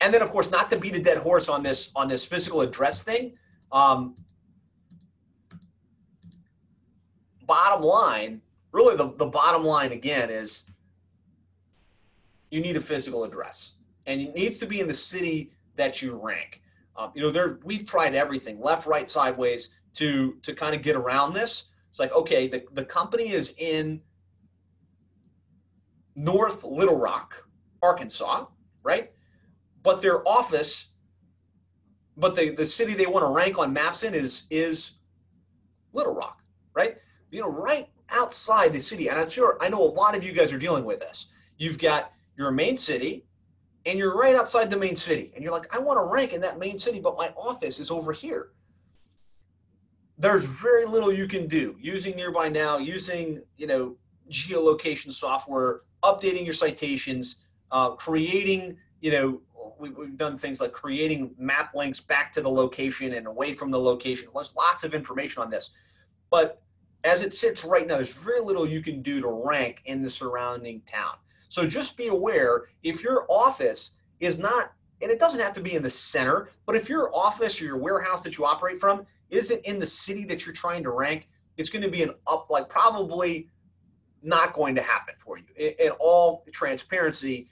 And 0.00 0.12
then, 0.12 0.20
of 0.20 0.30
course, 0.30 0.50
not 0.50 0.68
to 0.70 0.78
beat 0.78 0.96
a 0.96 1.00
dead 1.00 1.18
horse 1.18 1.48
on 1.48 1.62
this 1.62 1.90
on 1.94 2.08
this 2.08 2.24
physical 2.24 2.60
address 2.60 3.04
thing. 3.04 3.34
Um, 3.70 4.16
bottom 7.46 7.82
line, 7.82 8.42
really, 8.72 8.96
the, 8.96 9.12
the 9.16 9.26
bottom 9.26 9.64
line 9.64 9.92
again 9.92 10.28
is 10.28 10.64
you 12.50 12.60
need 12.60 12.76
a 12.76 12.80
physical 12.80 13.24
address, 13.24 13.74
and 14.06 14.20
it 14.20 14.34
needs 14.34 14.58
to 14.58 14.66
be 14.66 14.80
in 14.80 14.88
the 14.88 14.94
city 14.94 15.52
that 15.76 16.02
you 16.02 16.16
rank. 16.16 16.60
Um, 16.96 17.12
you 17.14 17.22
know, 17.22 17.30
there 17.30 17.60
we've 17.64 17.86
tried 17.86 18.14
everything, 18.14 18.60
left, 18.60 18.86
right, 18.86 19.08
sideways 19.08 19.70
to 19.94 20.34
to 20.42 20.54
kind 20.54 20.74
of 20.74 20.82
get 20.82 20.96
around 20.96 21.32
this. 21.32 21.64
It's 21.88 22.00
like, 22.00 22.14
okay, 22.14 22.48
the, 22.48 22.64
the 22.72 22.84
company 22.84 23.30
is 23.30 23.54
in 23.58 24.00
North 26.16 26.64
Little 26.64 26.98
Rock, 26.98 27.46
Arkansas, 27.82 28.46
right? 28.82 29.12
But 29.82 30.00
their 30.00 30.26
office 30.26 30.88
but 32.16 32.34
the, 32.36 32.50
the 32.50 32.64
city 32.64 32.94
they 32.94 33.06
want 33.06 33.24
to 33.24 33.30
rank 33.30 33.58
on 33.58 33.72
maps 33.72 34.02
in 34.02 34.14
is 34.14 34.42
is 34.50 34.92
Little 35.92 36.14
Rock, 36.14 36.42
right? 36.74 36.96
You 37.30 37.40
know, 37.40 37.50
right 37.50 37.88
outside 38.10 38.72
the 38.72 38.80
city. 38.80 39.08
And 39.08 39.18
I'm 39.18 39.28
sure 39.28 39.56
I 39.60 39.68
know 39.68 39.82
a 39.82 39.92
lot 39.92 40.16
of 40.16 40.24
you 40.24 40.32
guys 40.32 40.52
are 40.52 40.58
dealing 40.58 40.84
with 40.84 41.00
this. 41.00 41.26
You've 41.56 41.78
got 41.78 42.12
your 42.36 42.50
main 42.50 42.76
city, 42.76 43.24
and 43.86 43.98
you're 43.98 44.16
right 44.16 44.34
outside 44.34 44.70
the 44.70 44.76
main 44.76 44.96
city, 44.96 45.32
and 45.34 45.42
you're 45.42 45.52
like, 45.52 45.74
I 45.74 45.78
want 45.78 45.98
to 45.98 46.12
rank 46.12 46.32
in 46.32 46.40
that 46.42 46.58
main 46.58 46.78
city, 46.78 47.00
but 47.00 47.16
my 47.16 47.28
office 47.36 47.78
is 47.78 47.90
over 47.90 48.12
here. 48.12 48.50
There's 50.22 50.44
very 50.44 50.84
little 50.86 51.12
you 51.12 51.26
can 51.26 51.48
do 51.48 51.74
using 51.80 52.14
Nearby 52.14 52.48
Now, 52.48 52.78
using 52.78 53.42
you 53.56 53.66
know 53.66 53.96
geolocation 54.30 55.10
software, 55.10 55.80
updating 56.04 56.44
your 56.44 56.52
citations, 56.52 57.38
uh, 57.72 57.90
creating 57.90 58.76
you 59.00 59.10
know 59.10 59.40
we, 59.80 59.88
have 59.88 60.16
done 60.16 60.36
things 60.36 60.60
like 60.60 60.70
creating 60.70 61.34
map 61.38 61.74
links 61.74 61.98
back 61.98 62.30
to 62.32 62.40
the 62.40 62.48
location 62.48 63.14
and 63.14 63.26
away 63.26 63.52
from 63.52 63.72
the 63.72 63.78
location. 63.78 64.28
There's 64.32 64.54
lots 64.54 64.84
of 64.84 64.94
information 64.94 65.42
on 65.42 65.50
this. 65.50 65.70
But 66.30 66.62
as 67.02 67.22
it 67.22 67.34
sits 67.34 67.64
right 67.64 67.88
now, 67.88 67.96
there's 67.96 68.14
very 68.14 68.40
little 68.40 68.64
you 68.64 68.80
can 68.80 69.02
do 69.02 69.20
to 69.20 69.42
rank 69.44 69.82
in 69.86 70.02
the 70.02 70.10
surrounding 70.10 70.82
town. 70.82 71.16
So 71.48 71.66
just 71.66 71.96
be 71.96 72.06
aware 72.06 72.66
if 72.84 73.02
your 73.02 73.26
office 73.28 73.92
is 74.20 74.38
not, 74.38 74.72
and 75.02 75.10
it 75.10 75.18
doesn't 75.18 75.40
have 75.40 75.52
to 75.54 75.60
be 75.60 75.74
in 75.74 75.82
the 75.82 75.90
center, 75.90 76.50
but 76.64 76.76
if 76.76 76.88
your 76.88 77.12
office 77.12 77.60
or 77.60 77.64
your 77.64 77.76
warehouse 77.76 78.22
that 78.22 78.38
you 78.38 78.44
operate 78.44 78.78
from 78.78 79.04
isn't 79.32 79.64
in 79.66 79.78
the 79.78 79.86
city 79.86 80.24
that 80.26 80.46
you're 80.46 80.54
trying 80.54 80.82
to 80.84 80.90
rank, 80.90 81.28
it's 81.56 81.70
going 81.70 81.82
to 81.82 81.90
be 81.90 82.02
an 82.02 82.12
up, 82.26 82.46
like 82.50 82.68
probably 82.68 83.48
not 84.22 84.52
going 84.52 84.74
to 84.76 84.82
happen 84.82 85.14
for 85.18 85.38
you. 85.38 85.44
In, 85.56 85.90
all 85.98 86.44
transparency, 86.52 87.48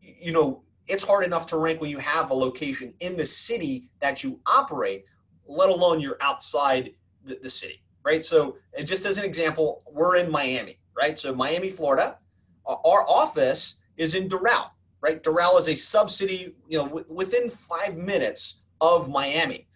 you 0.00 0.32
know, 0.32 0.62
it's 0.86 1.02
hard 1.02 1.24
enough 1.24 1.46
to 1.46 1.56
rank 1.56 1.80
when 1.80 1.90
you 1.90 1.98
have 1.98 2.30
a 2.30 2.34
location 2.34 2.92
in 3.00 3.16
the 3.16 3.24
city 3.24 3.90
that 4.00 4.22
you 4.22 4.40
operate, 4.46 5.04
let 5.46 5.70
alone 5.70 6.00
you're 6.00 6.18
outside 6.20 6.92
the, 7.24 7.38
the 7.42 7.48
city, 7.48 7.82
right? 8.04 8.24
So, 8.24 8.56
just 8.84 9.06
as 9.06 9.16
an 9.18 9.24
example, 9.24 9.82
we're 9.90 10.16
in 10.16 10.30
Miami, 10.30 10.78
right? 10.96 11.18
So, 11.18 11.34
Miami, 11.34 11.70
Florida, 11.70 12.18
our 12.66 13.08
office 13.08 13.76
is 13.96 14.14
in 14.14 14.28
Doral, 14.28 14.70
right? 15.00 15.22
Doral 15.22 15.58
is 15.58 15.68
a 15.68 15.74
sub-city, 15.74 16.54
you 16.68 16.78
know, 16.78 16.84
w- 16.84 17.06
within 17.08 17.48
five 17.48 17.96
minutes 17.96 18.56
of 18.80 19.08
Miami. 19.08 19.66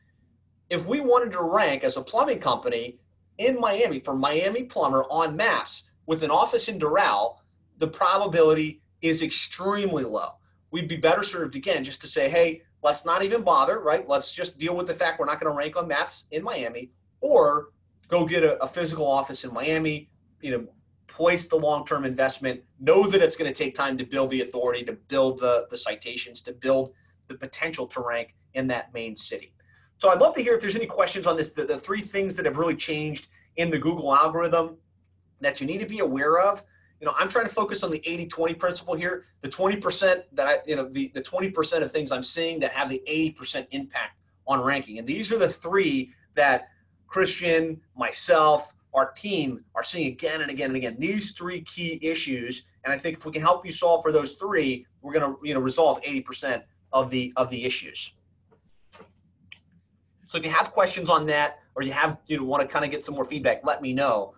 If 0.68 0.86
we 0.86 1.00
wanted 1.00 1.32
to 1.32 1.42
rank 1.42 1.84
as 1.84 1.96
a 1.96 2.02
plumbing 2.02 2.40
company 2.40 2.98
in 3.38 3.60
Miami 3.60 4.00
for 4.00 4.14
Miami 4.14 4.64
Plumber 4.64 5.04
on 5.04 5.36
maps 5.36 5.84
with 6.06 6.22
an 6.22 6.30
office 6.30 6.68
in 6.68 6.78
Doral, 6.78 7.36
the 7.78 7.88
probability 7.88 8.80
is 9.02 9.22
extremely 9.22 10.04
low 10.04 10.30
we'd 10.70 10.88
be 10.88 10.96
better 10.96 11.22
served 11.22 11.56
again 11.56 11.84
just 11.84 12.00
to 12.02 12.06
say, 12.06 12.28
hey, 12.28 12.62
let's 12.82 13.04
not 13.04 13.22
even 13.22 13.42
bother, 13.42 13.80
right? 13.80 14.06
Let's 14.08 14.32
just 14.32 14.58
deal 14.58 14.76
with 14.76 14.86
the 14.86 14.94
fact 14.94 15.18
we're 15.18 15.26
not 15.26 15.40
going 15.40 15.50
to 15.50 15.56
rank 15.56 15.76
on 15.76 15.88
maps 15.88 16.26
in 16.30 16.42
Miami, 16.42 16.90
or 17.20 17.70
go 18.08 18.26
get 18.26 18.42
a, 18.42 18.62
a 18.62 18.66
physical 18.66 19.06
office 19.06 19.44
in 19.44 19.52
Miami. 19.52 20.10
You 20.42 20.50
know, 20.50 20.66
place 21.06 21.46
the 21.46 21.56
long-term 21.56 22.04
investment. 22.04 22.62
Know 22.78 23.06
that 23.08 23.22
it's 23.22 23.36
going 23.36 23.50
to 23.50 23.56
take 23.56 23.74
time 23.74 23.96
to 23.96 24.04
build 24.04 24.30
the 24.30 24.42
authority, 24.42 24.84
to 24.84 24.92
build 24.92 25.38
the 25.38 25.66
the 25.70 25.76
citations, 25.76 26.40
to 26.42 26.52
build 26.52 26.92
the 27.28 27.34
potential 27.34 27.86
to 27.88 28.00
rank 28.00 28.34
in 28.54 28.66
that 28.68 28.92
main 28.92 29.16
city. 29.16 29.52
So 29.98 30.10
I'd 30.10 30.20
love 30.20 30.34
to 30.34 30.42
hear 30.42 30.54
if 30.54 30.60
there's 30.60 30.76
any 30.76 30.86
questions 30.86 31.26
on 31.26 31.36
this. 31.36 31.50
The, 31.50 31.64
the 31.64 31.78
three 31.78 32.00
things 32.00 32.36
that 32.36 32.44
have 32.44 32.58
really 32.58 32.76
changed 32.76 33.28
in 33.56 33.70
the 33.70 33.78
Google 33.78 34.14
algorithm 34.14 34.76
that 35.40 35.60
you 35.60 35.66
need 35.66 35.78
to 35.80 35.86
be 35.86 36.00
aware 36.00 36.40
of 36.40 36.62
you 37.00 37.06
know, 37.06 37.14
I'm 37.18 37.28
trying 37.28 37.46
to 37.46 37.52
focus 37.52 37.82
on 37.82 37.90
the 37.90 38.00
80-20 38.00 38.58
principle 38.58 38.94
here. 38.94 39.24
The 39.42 39.48
20% 39.48 40.22
that 40.32 40.46
I, 40.46 40.58
you 40.66 40.76
know, 40.76 40.88
the, 40.88 41.10
the 41.14 41.20
20% 41.20 41.82
of 41.82 41.92
things 41.92 42.10
I'm 42.10 42.24
seeing 42.24 42.58
that 42.60 42.72
have 42.72 42.88
the 42.88 43.02
80% 43.06 43.66
impact 43.72 44.18
on 44.46 44.62
ranking. 44.62 44.98
And 44.98 45.06
these 45.06 45.32
are 45.32 45.38
the 45.38 45.48
three 45.48 46.12
that 46.34 46.68
Christian, 47.06 47.80
myself, 47.96 48.74
our 48.94 49.12
team 49.12 49.62
are 49.74 49.82
seeing 49.82 50.06
again 50.06 50.40
and 50.40 50.50
again 50.50 50.70
and 50.70 50.76
again. 50.76 50.96
These 50.98 51.32
three 51.32 51.60
key 51.62 51.98
issues. 52.00 52.62
And 52.84 52.92
I 52.92 52.96
think 52.96 53.18
if 53.18 53.26
we 53.26 53.32
can 53.32 53.42
help 53.42 53.66
you 53.66 53.72
solve 53.72 54.02
for 54.02 54.10
those 54.10 54.36
three, 54.36 54.86
we're 55.02 55.12
going 55.12 55.34
to, 55.34 55.38
you 55.46 55.52
know, 55.52 55.60
resolve 55.60 56.00
80% 56.02 56.62
of 56.92 57.10
the 57.10 57.32
of 57.36 57.50
the 57.50 57.64
issues. 57.64 58.12
So 60.26 60.38
if 60.38 60.44
you 60.44 60.50
have 60.50 60.72
questions 60.72 61.08
on 61.08 61.26
that 61.26 61.60
or 61.74 61.82
you 61.82 61.92
have 61.92 62.18
you 62.26 62.36
know 62.36 62.44
want 62.44 62.62
to 62.62 62.68
kind 62.68 62.84
of 62.84 62.90
get 62.90 63.04
some 63.04 63.14
more 63.14 63.24
feedback, 63.24 63.60
let 63.64 63.82
me 63.82 63.92
know. 63.92 64.34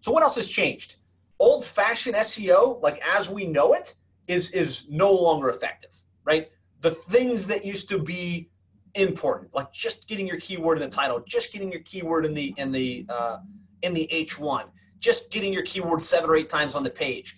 So 0.00 0.12
what 0.12 0.22
else 0.22 0.36
has 0.36 0.48
changed? 0.48 0.96
old 1.42 1.64
fashioned 1.64 2.14
SEO, 2.14 2.80
like 2.82 3.00
as 3.04 3.28
we 3.28 3.44
know 3.44 3.74
it, 3.74 3.96
is 4.28 4.52
is 4.52 4.86
no 4.88 5.10
longer 5.10 5.50
effective, 5.50 5.90
right? 6.24 6.50
The 6.80 6.92
things 6.92 7.46
that 7.48 7.64
used 7.64 7.88
to 7.88 7.98
be 7.98 8.48
important, 8.94 9.52
like 9.52 9.72
just 9.72 10.06
getting 10.06 10.26
your 10.26 10.38
keyword 10.38 10.78
in 10.78 10.84
the 10.88 10.96
title, 10.96 11.20
just 11.26 11.52
getting 11.52 11.70
your 11.72 11.80
keyword 11.82 12.24
in 12.24 12.32
the 12.32 12.54
in 12.56 12.70
the 12.70 13.04
uh, 13.08 13.38
in 13.82 13.92
the 13.92 14.08
H1, 14.12 14.66
just 15.00 15.30
getting 15.32 15.52
your 15.52 15.64
keyword 15.64 16.00
seven 16.02 16.30
or 16.30 16.36
eight 16.36 16.48
times 16.48 16.76
on 16.76 16.84
the 16.84 16.90
page, 16.90 17.36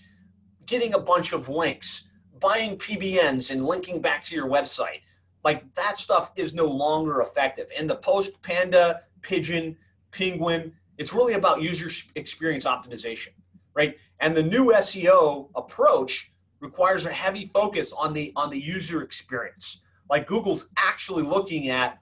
getting 0.66 0.92
a 0.92 0.98
bunch 0.98 1.32
of 1.32 1.48
links, 1.48 2.08
buying 2.40 2.76
PBNs 2.76 3.50
and 3.50 3.64
linking 3.64 4.02
back 4.02 4.22
to 4.24 4.34
your 4.34 4.48
website, 4.48 5.00
like 5.44 5.72
that 5.74 5.96
stuff 5.96 6.30
is 6.36 6.54
no 6.54 6.66
longer 6.66 7.20
effective. 7.20 7.66
And 7.78 7.88
the 7.88 7.96
post 7.96 8.40
panda, 8.42 9.02
pigeon, 9.22 9.76
penguin, 10.10 10.72
it's 10.98 11.12
really 11.12 11.34
about 11.34 11.62
user 11.62 11.90
experience 12.14 12.64
optimization 12.64 13.28
right? 13.74 13.98
And 14.20 14.34
the 14.34 14.42
new 14.42 14.72
SEO 14.72 15.50
approach 15.54 16.32
requires 16.60 17.04
a 17.04 17.12
heavy 17.12 17.46
focus 17.46 17.92
on 17.92 18.12
the 18.12 18.32
on 18.36 18.48
the 18.48 18.58
user 18.58 19.02
experience. 19.02 19.82
Like 20.08 20.26
Google's 20.26 20.70
actually 20.76 21.24
looking 21.24 21.68
at 21.68 21.98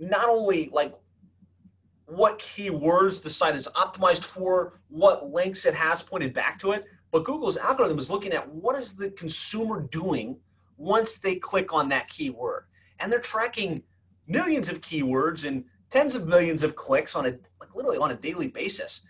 not 0.00 0.28
only 0.28 0.70
like 0.72 0.94
what 2.06 2.38
keywords 2.38 3.22
the 3.22 3.30
site 3.30 3.54
is 3.54 3.68
optimized 3.76 4.24
for, 4.24 4.80
what 4.88 5.30
links 5.30 5.66
it 5.66 5.74
has 5.74 6.02
pointed 6.02 6.32
back 6.32 6.58
to 6.60 6.72
it, 6.72 6.86
but 7.10 7.24
Google's 7.24 7.58
algorithm 7.58 7.98
is 7.98 8.10
looking 8.10 8.32
at 8.32 8.48
what 8.48 8.76
is 8.76 8.94
the 8.94 9.10
consumer 9.10 9.86
doing 9.92 10.36
once 10.78 11.18
they 11.18 11.34
click 11.34 11.74
on 11.74 11.88
that 11.90 12.08
keyword. 12.08 12.64
And 13.00 13.12
they're 13.12 13.20
tracking 13.20 13.82
millions 14.26 14.70
of 14.70 14.80
keywords 14.80 15.46
and 15.46 15.64
tens 15.90 16.14
of 16.14 16.26
millions 16.26 16.62
of 16.62 16.76
clicks 16.76 17.14
on 17.14 17.26
a 17.26 17.30
like 17.60 17.74
literally 17.74 17.98
on 17.98 18.10
a 18.10 18.14
daily 18.14 18.48
basis. 18.48 19.02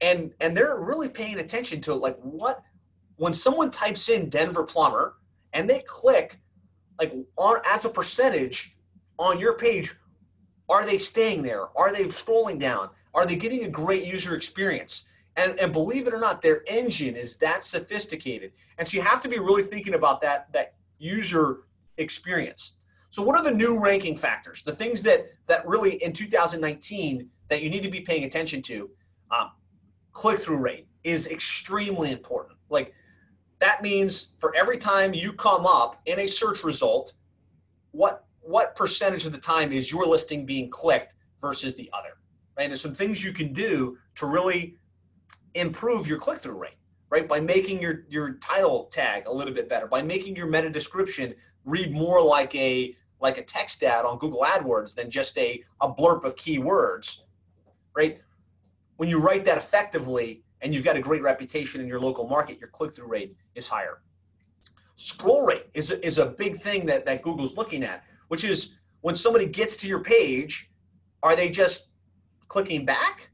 And 0.00 0.32
and 0.40 0.56
they're 0.56 0.78
really 0.78 1.08
paying 1.08 1.38
attention 1.38 1.80
to 1.82 1.94
like 1.94 2.18
what 2.18 2.62
when 3.16 3.32
someone 3.32 3.70
types 3.70 4.08
in 4.08 4.28
Denver 4.28 4.64
plumber 4.64 5.16
and 5.52 5.70
they 5.70 5.82
click 5.86 6.38
like 6.98 7.14
on 7.36 7.56
as 7.66 7.84
a 7.84 7.88
percentage 7.88 8.76
on 9.18 9.38
your 9.38 9.56
page 9.56 9.94
are 10.68 10.86
they 10.86 10.98
staying 10.98 11.42
there? 11.42 11.66
Are 11.76 11.92
they 11.92 12.04
scrolling 12.04 12.58
down? 12.58 12.90
Are 13.14 13.26
they 13.26 13.36
getting 13.36 13.64
a 13.64 13.68
great 13.68 14.04
user 14.04 14.34
experience? 14.34 15.04
And 15.36 15.58
and 15.58 15.72
believe 15.72 16.06
it 16.06 16.14
or 16.14 16.20
not 16.20 16.42
their 16.42 16.62
engine 16.66 17.16
is 17.16 17.36
that 17.38 17.64
sophisticated. 17.64 18.52
And 18.78 18.88
so 18.88 18.96
you 18.96 19.02
have 19.02 19.20
to 19.22 19.28
be 19.28 19.38
really 19.38 19.62
thinking 19.62 19.94
about 19.94 20.20
that 20.22 20.52
that 20.52 20.74
user 21.04 21.60
experience 21.98 22.76
so 23.10 23.22
what 23.22 23.36
are 23.36 23.44
the 23.44 23.50
new 23.50 23.78
ranking 23.78 24.16
factors 24.16 24.62
the 24.62 24.74
things 24.74 25.02
that 25.02 25.26
that 25.46 25.66
really 25.66 26.02
in 26.02 26.12
2019 26.12 27.28
that 27.48 27.62
you 27.62 27.70
need 27.70 27.82
to 27.82 27.90
be 27.90 28.00
paying 28.00 28.24
attention 28.24 28.62
to 28.62 28.90
um, 29.30 29.50
click 30.12 30.38
through 30.38 30.62
rate 30.62 30.86
is 31.02 31.26
extremely 31.26 32.10
important. 32.10 32.56
Like 32.70 32.94
that 33.60 33.82
means 33.82 34.28
for 34.38 34.54
every 34.56 34.78
time 34.78 35.12
you 35.12 35.32
come 35.32 35.66
up 35.66 36.00
in 36.06 36.18
a 36.20 36.26
search 36.26 36.64
result, 36.64 37.12
what 37.92 38.24
what 38.40 38.74
percentage 38.74 39.24
of 39.24 39.32
the 39.32 39.38
time 39.38 39.72
is 39.72 39.90
your 39.90 40.06
listing 40.06 40.44
being 40.44 40.68
clicked 40.68 41.14
versus 41.40 41.74
the 41.74 41.90
other? 41.92 42.10
Right? 42.56 42.68
There's 42.68 42.80
some 42.80 42.94
things 42.94 43.24
you 43.24 43.32
can 43.32 43.52
do 43.52 43.98
to 44.16 44.26
really 44.26 44.76
improve 45.54 46.06
your 46.06 46.18
click 46.18 46.38
through 46.38 46.58
rate, 46.58 46.78
right? 47.14 47.28
By 47.28 47.40
making 47.40 47.80
your 47.80 48.04
your 48.08 48.34
title 48.34 48.90
tag 48.92 49.26
a 49.26 49.32
little 49.32 49.54
bit 49.54 49.68
better, 49.68 49.86
by 49.86 50.02
making 50.02 50.36
your 50.36 50.46
meta 50.46 50.70
description 50.70 51.34
read 51.64 51.92
more 51.92 52.20
like 52.22 52.54
a 52.54 52.94
like 53.20 53.38
a 53.38 53.42
text 53.42 53.82
ad 53.82 54.04
on 54.04 54.18
Google 54.18 54.42
AdWords 54.42 54.94
than 54.94 55.10
just 55.10 55.38
a, 55.38 55.62
a 55.80 55.88
blurb 55.88 56.24
of 56.24 56.36
keywords, 56.36 57.20
right? 57.96 58.18
when 58.96 59.08
you 59.08 59.18
write 59.18 59.44
that 59.44 59.58
effectively 59.58 60.42
and 60.60 60.74
you've 60.74 60.84
got 60.84 60.96
a 60.96 61.00
great 61.00 61.22
reputation 61.22 61.80
in 61.80 61.86
your 61.86 62.00
local 62.00 62.26
market, 62.26 62.58
your 62.58 62.68
click 62.68 62.92
through 62.92 63.06
rate 63.06 63.36
is 63.54 63.68
higher. 63.68 64.00
Scroll 64.94 65.46
rate 65.46 65.66
is, 65.74 65.90
is 65.90 66.18
a 66.18 66.26
big 66.26 66.56
thing 66.56 66.86
that, 66.86 67.04
that 67.04 67.22
Google's 67.22 67.56
looking 67.56 67.82
at, 67.84 68.04
which 68.28 68.44
is 68.44 68.76
when 69.00 69.16
somebody 69.16 69.46
gets 69.46 69.76
to 69.78 69.88
your 69.88 70.02
page, 70.02 70.70
are 71.22 71.36
they 71.36 71.50
just 71.50 71.88
clicking 72.48 72.84
back? 72.84 73.30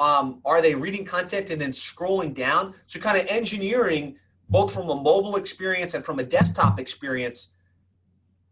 Um, 0.00 0.40
are 0.44 0.62
they 0.62 0.74
reading 0.74 1.04
content 1.04 1.50
and 1.50 1.60
then 1.60 1.72
scrolling 1.72 2.34
down? 2.34 2.74
So, 2.86 3.00
kind 3.00 3.18
of 3.18 3.26
engineering 3.26 4.16
both 4.48 4.72
from 4.72 4.88
a 4.88 4.94
mobile 4.94 5.36
experience 5.36 5.94
and 5.94 6.04
from 6.04 6.18
a 6.20 6.24
desktop 6.24 6.78
experience, 6.78 7.48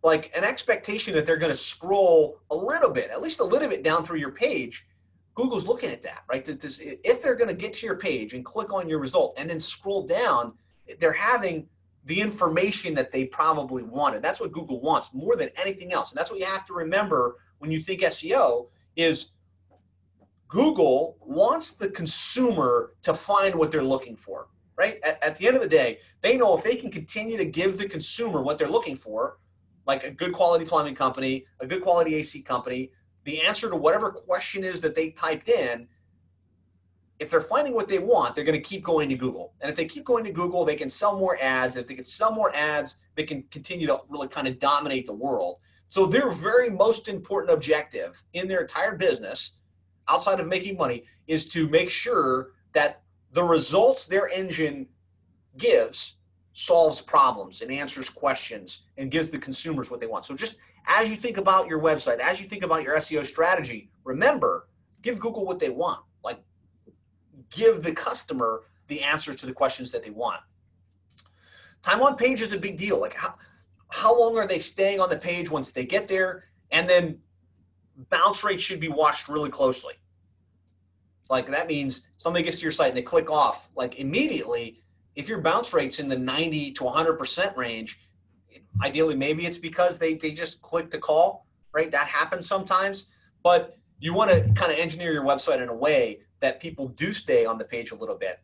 like 0.02 0.30
an 0.36 0.44
expectation 0.44 1.14
that 1.14 1.24
they're 1.24 1.38
going 1.38 1.52
to 1.52 1.56
scroll 1.56 2.40
a 2.50 2.54
little 2.54 2.90
bit, 2.90 3.10
at 3.10 3.22
least 3.22 3.40
a 3.40 3.44
little 3.44 3.68
bit 3.68 3.82
down 3.82 4.04
through 4.04 4.18
your 4.18 4.32
page 4.32 4.86
Google's 5.36 5.66
looking 5.66 5.90
at 5.90 6.02
that, 6.02 6.24
right? 6.28 6.44
This, 6.44 6.80
if 6.82 7.22
they're 7.22 7.34
going 7.34 7.48
to 7.48 7.54
get 7.54 7.74
to 7.74 7.86
your 7.86 7.96
page 7.96 8.32
and 8.32 8.44
click 8.44 8.72
on 8.72 8.88
your 8.88 8.98
result 8.98 9.34
and 9.38 9.48
then 9.48 9.60
scroll 9.60 10.04
down, 10.06 10.54
they're 10.98 11.12
having 11.12 11.68
the 12.06 12.18
information 12.18 12.94
that 12.94 13.12
they 13.12 13.26
probably 13.26 13.82
wanted. 13.82 14.22
That's 14.22 14.40
what 14.40 14.50
Google 14.50 14.80
wants 14.80 15.12
more 15.12 15.36
than 15.36 15.50
anything 15.60 15.92
else. 15.92 16.10
And 16.10 16.18
that's 16.18 16.30
what 16.30 16.40
you 16.40 16.46
have 16.46 16.64
to 16.66 16.72
remember 16.72 17.36
when 17.58 17.70
you 17.70 17.80
think 17.80 18.00
SEO 18.00 18.68
is 18.96 19.32
Google 20.48 21.16
wants 21.20 21.72
the 21.72 21.90
consumer 21.90 22.94
to 23.02 23.14
find 23.14 23.54
what 23.54 23.70
they're 23.70 23.82
looking 23.82 24.16
for, 24.16 24.48
right? 24.76 24.98
At, 25.04 25.22
at, 25.22 25.36
the 25.36 25.46
end 25.46 25.56
of 25.56 25.62
the 25.62 25.68
day, 25.68 25.98
they 26.22 26.36
know 26.36 26.56
if 26.56 26.62
they 26.62 26.76
can 26.76 26.90
continue 26.90 27.36
to 27.36 27.44
give 27.44 27.78
the 27.78 27.88
consumer 27.88 28.42
what 28.42 28.58
they're 28.58 28.68
looking 28.68 28.96
for, 28.96 29.38
like 29.86 30.04
a 30.04 30.10
good 30.10 30.32
quality 30.32 30.64
plumbing 30.64 30.94
company, 30.94 31.46
a 31.60 31.66
good 31.66 31.82
quality 31.82 32.14
AC 32.14 32.42
company, 32.42 32.90
the 33.24 33.42
answer 33.42 33.68
to 33.68 33.76
whatever 33.76 34.10
question 34.10 34.62
is 34.62 34.80
that 34.80 34.94
they 34.94 35.10
typed 35.10 35.48
in, 35.48 35.88
if 37.18 37.30
they're 37.30 37.40
finding 37.40 37.74
what 37.74 37.88
they 37.88 37.98
want, 37.98 38.34
they're 38.34 38.44
going 38.44 38.60
to 38.60 38.68
keep 38.68 38.84
going 38.84 39.08
to 39.08 39.16
Google. 39.16 39.54
And 39.60 39.70
if 39.70 39.76
they 39.76 39.86
keep 39.86 40.04
going 40.04 40.24
to 40.24 40.32
Google, 40.32 40.64
they 40.64 40.76
can 40.76 40.88
sell 40.88 41.18
more 41.18 41.38
ads. 41.40 41.76
If 41.76 41.86
they 41.86 41.94
can 41.94 42.04
sell 42.04 42.30
more 42.30 42.54
ads, 42.54 42.96
they 43.14 43.24
can 43.24 43.42
continue 43.50 43.86
to 43.86 44.00
really 44.08 44.28
kind 44.28 44.46
of 44.46 44.58
dominate 44.58 45.06
the 45.06 45.14
world. 45.14 45.58
So 45.88 46.06
their 46.06 46.30
very 46.30 46.68
most 46.68 47.08
important 47.08 47.52
objective 47.52 48.22
in 48.34 48.48
their 48.48 48.60
entire 48.60 48.96
business, 48.96 49.52
outside 50.08 50.40
of 50.40 50.46
making 50.46 50.76
money, 50.76 51.04
is 51.26 51.48
to 51.48 51.68
make 51.68 51.90
sure 51.90 52.52
that 52.72 53.02
the 53.32 53.42
results 53.42 54.06
their 54.06 54.28
engine 54.28 54.86
gives 55.56 56.16
solves 56.52 57.02
problems 57.02 57.60
and 57.60 57.70
answers 57.70 58.08
questions 58.08 58.82
and 58.96 59.10
gives 59.10 59.28
the 59.28 59.38
consumers 59.38 59.90
what 59.90 60.00
they 60.00 60.06
want. 60.06 60.24
So 60.24 60.34
just 60.34 60.56
as 60.86 61.10
you 61.10 61.16
think 61.16 61.36
about 61.36 61.68
your 61.68 61.82
website, 61.82 62.18
as 62.18 62.40
you 62.40 62.46
think 62.46 62.64
about 62.64 62.82
your 62.82 62.96
SEO 62.96 63.24
strategy, 63.24 63.90
remember, 64.04 64.68
give 65.02 65.20
Google 65.20 65.44
what 65.44 65.58
they 65.58 65.68
want. 65.68 66.00
Like 66.24 66.38
give 67.50 67.82
the 67.82 67.92
customer 67.92 68.62
the 68.88 69.02
answers 69.02 69.36
to 69.36 69.46
the 69.46 69.52
questions 69.52 69.92
that 69.92 70.02
they 70.02 70.10
want. 70.10 70.40
Time 71.82 72.00
on 72.02 72.16
page 72.16 72.40
is 72.40 72.52
a 72.52 72.58
big 72.58 72.78
deal. 72.78 73.00
Like 73.00 73.14
how 73.14 73.34
how 73.90 74.18
long 74.18 74.36
are 74.36 74.46
they 74.46 74.58
staying 74.58 74.98
on 74.98 75.10
the 75.10 75.16
page 75.18 75.50
once 75.50 75.72
they 75.72 75.84
get 75.84 76.08
there? 76.08 76.44
And 76.70 76.88
then 76.88 77.18
bounce 78.10 78.44
rate 78.44 78.60
should 78.60 78.80
be 78.80 78.88
watched 78.88 79.28
really 79.28 79.50
closely. 79.50 79.94
Like 81.28 81.46
that 81.48 81.66
means 81.66 82.02
somebody 82.18 82.44
gets 82.44 82.58
to 82.58 82.62
your 82.62 82.70
site 82.70 82.88
and 82.88 82.96
they 82.96 83.02
click 83.02 83.30
off 83.30 83.70
like 83.74 83.98
immediately. 83.98 84.82
If 85.14 85.28
your 85.28 85.40
bounce 85.40 85.72
rate's 85.72 85.98
in 85.98 86.08
the 86.08 86.18
90 86.18 86.72
to 86.72 86.84
100% 86.84 87.56
range, 87.56 87.98
ideally 88.82 89.16
maybe 89.16 89.46
it's 89.46 89.58
because 89.58 89.98
they, 89.98 90.14
they 90.14 90.32
just 90.32 90.60
click 90.62 90.90
the 90.90 90.98
call, 90.98 91.46
right? 91.72 91.90
That 91.90 92.06
happens 92.06 92.46
sometimes. 92.46 93.08
But 93.42 93.76
you 93.98 94.14
want 94.14 94.30
to 94.30 94.40
kind 94.52 94.70
of 94.70 94.78
engineer 94.78 95.12
your 95.12 95.24
website 95.24 95.62
in 95.62 95.68
a 95.68 95.74
way 95.74 96.20
that 96.40 96.60
people 96.60 96.88
do 96.88 97.12
stay 97.12 97.46
on 97.46 97.58
the 97.58 97.64
page 97.64 97.92
a 97.92 97.94
little 97.94 98.16
bit. 98.16 98.40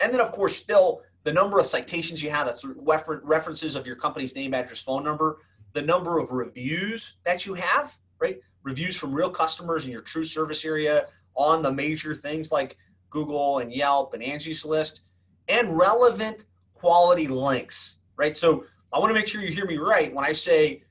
And 0.00 0.12
then, 0.12 0.20
of 0.20 0.32
course, 0.32 0.56
still 0.56 1.02
the 1.24 1.32
number 1.32 1.58
of 1.58 1.66
citations 1.66 2.22
you 2.22 2.30
have, 2.30 2.46
that's 2.46 2.64
refer- 2.64 3.20
references 3.24 3.76
of 3.76 3.86
your 3.86 3.96
company's 3.96 4.34
name, 4.34 4.54
address, 4.54 4.80
phone 4.80 5.04
number, 5.04 5.38
the 5.74 5.82
number 5.82 6.18
of 6.18 6.30
reviews 6.32 7.16
that 7.24 7.46
you 7.46 7.54
have, 7.54 7.96
right? 8.20 8.38
Reviews 8.62 8.96
from 8.96 9.12
real 9.12 9.30
customers 9.30 9.86
in 9.86 9.92
your 9.92 10.00
true 10.00 10.24
service 10.24 10.64
area 10.64 11.06
on 11.34 11.62
the 11.62 11.72
major 11.72 12.14
things 12.14 12.50
like 12.50 12.76
Google 13.10 13.58
and 13.58 13.72
Yelp 13.72 14.14
and 14.14 14.22
Angie's 14.22 14.64
List, 14.64 15.02
and 15.48 15.76
relevant 15.76 16.46
quality 16.74 17.26
links, 17.26 17.98
right? 18.16 18.36
So 18.36 18.64
I 18.92 18.98
want 18.98 19.10
to 19.10 19.14
make 19.14 19.28
sure 19.28 19.40
you 19.40 19.52
hear 19.52 19.66
me 19.66 19.78
right 19.78 20.12
when 20.12 20.24
I 20.24 20.32
say 20.32 20.82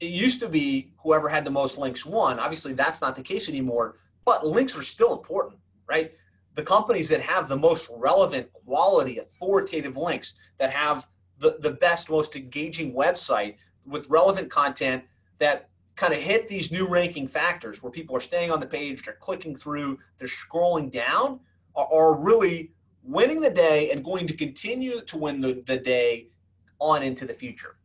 it 0.00 0.10
used 0.10 0.40
to 0.40 0.48
be 0.48 0.92
whoever 0.98 1.28
had 1.28 1.44
the 1.44 1.50
most 1.50 1.78
links 1.78 2.04
won. 2.04 2.38
Obviously, 2.38 2.74
that's 2.74 3.00
not 3.00 3.16
the 3.16 3.22
case 3.22 3.48
anymore, 3.48 3.96
but 4.24 4.46
links 4.46 4.76
are 4.76 4.82
still 4.82 5.12
important, 5.12 5.58
right? 5.88 6.12
the 6.54 6.62
companies 6.62 7.08
that 7.08 7.20
have 7.20 7.48
the 7.48 7.56
most 7.56 7.90
relevant, 7.92 8.52
quality, 8.52 9.18
authoritative 9.18 9.96
links 9.96 10.34
that 10.58 10.70
have 10.70 11.06
the, 11.38 11.56
the 11.60 11.72
best, 11.72 12.10
most 12.10 12.36
engaging 12.36 12.94
website 12.94 13.56
with 13.86 14.08
relevant 14.08 14.50
content 14.50 15.02
that 15.38 15.68
kind 15.96 16.12
of 16.12 16.20
hit 16.20 16.48
these 16.48 16.72
new 16.72 16.86
ranking 16.86 17.28
factors 17.28 17.82
where 17.82 17.90
people 17.90 18.16
are 18.16 18.20
staying 18.20 18.50
on 18.50 18.60
the 18.60 18.66
page, 18.66 19.02
they're 19.02 19.14
clicking 19.14 19.54
through, 19.54 19.98
they're 20.18 20.28
scrolling 20.28 20.90
down, 20.90 21.40
are, 21.76 21.88
are 21.92 22.20
really 22.20 22.72
winning 23.02 23.40
the 23.40 23.50
day 23.50 23.90
and 23.90 24.04
going 24.04 24.26
to 24.26 24.34
continue 24.34 25.00
to 25.02 25.16
win 25.16 25.40
the, 25.40 25.62
the 25.66 25.78
day 25.78 26.28
on 26.80 27.02
into 27.02 27.24
the 27.24 27.32
future. 27.32 27.76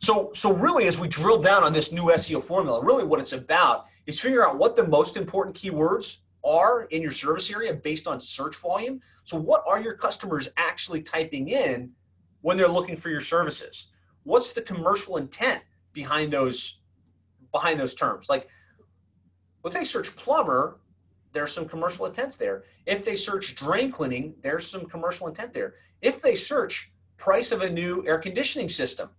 So, 0.00 0.30
so 0.34 0.52
really, 0.52 0.86
as 0.86 0.98
we 0.98 1.08
drill 1.08 1.40
down 1.40 1.62
on 1.62 1.72
this 1.72 1.92
new 1.92 2.04
SEO 2.04 2.42
formula, 2.42 2.82
really 2.82 3.04
what 3.04 3.20
it's 3.20 3.34
about 3.34 3.86
is 4.06 4.20
figuring 4.20 4.46
out 4.48 4.58
what 4.58 4.74
the 4.74 4.86
most 4.86 5.16
important 5.16 5.54
keywords 5.54 6.18
are 6.42 6.84
in 6.84 7.02
your 7.02 7.12
service 7.12 7.50
area 7.50 7.74
based 7.74 8.08
on 8.08 8.18
search 8.18 8.56
volume. 8.56 9.00
So, 9.24 9.36
what 9.36 9.62
are 9.68 9.80
your 9.80 9.92
customers 9.94 10.48
actually 10.56 11.02
typing 11.02 11.48
in 11.48 11.92
when 12.40 12.56
they're 12.56 12.66
looking 12.68 12.96
for 12.96 13.10
your 13.10 13.20
services? 13.20 13.88
What's 14.22 14.54
the 14.54 14.62
commercial 14.62 15.18
intent 15.18 15.62
behind 15.92 16.32
those 16.32 16.78
behind 17.52 17.78
those 17.80 17.94
terms? 17.94 18.28
Like, 18.28 18.48
if 19.64 19.72
they 19.72 19.84
search 19.84 20.14
plumber, 20.16 20.80
there's 21.32 21.52
some 21.52 21.66
commercial 21.68 22.06
intents 22.06 22.36
there. 22.36 22.64
If 22.86 23.04
they 23.04 23.16
search 23.16 23.54
drain 23.54 23.90
cleaning, 23.90 24.34
there's 24.42 24.66
some 24.66 24.86
commercial 24.86 25.28
intent 25.28 25.52
there. 25.52 25.74
If 26.02 26.22
they 26.22 26.34
search 26.34 26.92
price 27.16 27.52
of 27.52 27.62
a 27.62 27.70
new 27.70 28.04
air 28.06 28.18
conditioning 28.18 28.68
system, 28.68 29.10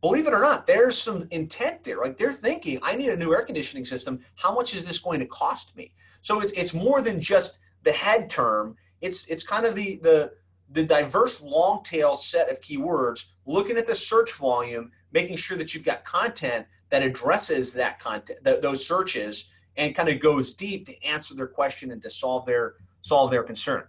believe 0.00 0.26
it 0.26 0.34
or 0.34 0.40
not, 0.40 0.66
there's 0.66 0.98
some 0.98 1.26
intent 1.30 1.84
there. 1.84 1.98
Like 1.98 2.16
they're 2.16 2.32
thinking, 2.32 2.78
I 2.82 2.94
need 2.94 3.10
a 3.10 3.16
new 3.16 3.32
air 3.32 3.42
conditioning 3.42 3.84
system. 3.84 4.20
How 4.36 4.54
much 4.54 4.74
is 4.74 4.84
this 4.84 4.98
going 4.98 5.20
to 5.20 5.26
cost 5.26 5.76
me? 5.76 5.92
So 6.20 6.40
it's 6.40 6.52
it's 6.52 6.74
more 6.74 7.00
than 7.00 7.20
just 7.20 7.58
the 7.82 7.92
head 7.92 8.28
term. 8.28 8.76
It's 9.00 9.26
it's 9.26 9.42
kind 9.42 9.64
of 9.64 9.74
the 9.74 9.98
the 10.02 10.32
the 10.72 10.84
diverse 10.84 11.40
long 11.40 11.82
tail 11.82 12.14
set 12.14 12.50
of 12.50 12.60
keywords, 12.60 13.26
looking 13.46 13.76
at 13.76 13.86
the 13.86 13.94
search 13.94 14.34
volume, 14.34 14.90
making 15.12 15.36
sure 15.36 15.56
that 15.56 15.74
you've 15.74 15.84
got 15.84 16.04
content 16.04 16.66
that 16.90 17.02
addresses 17.02 17.72
that 17.74 18.00
content, 18.00 18.38
th- 18.44 18.60
those 18.60 18.86
searches, 18.86 19.46
and 19.76 19.94
kind 19.94 20.08
of 20.08 20.20
goes 20.20 20.54
deep 20.54 20.86
to 20.86 21.04
answer 21.04 21.34
their 21.34 21.46
question 21.46 21.92
and 21.92 22.02
to 22.02 22.10
solve 22.10 22.44
their 22.46 22.74
solve 23.02 23.30
their 23.30 23.42
concern. 23.42 23.84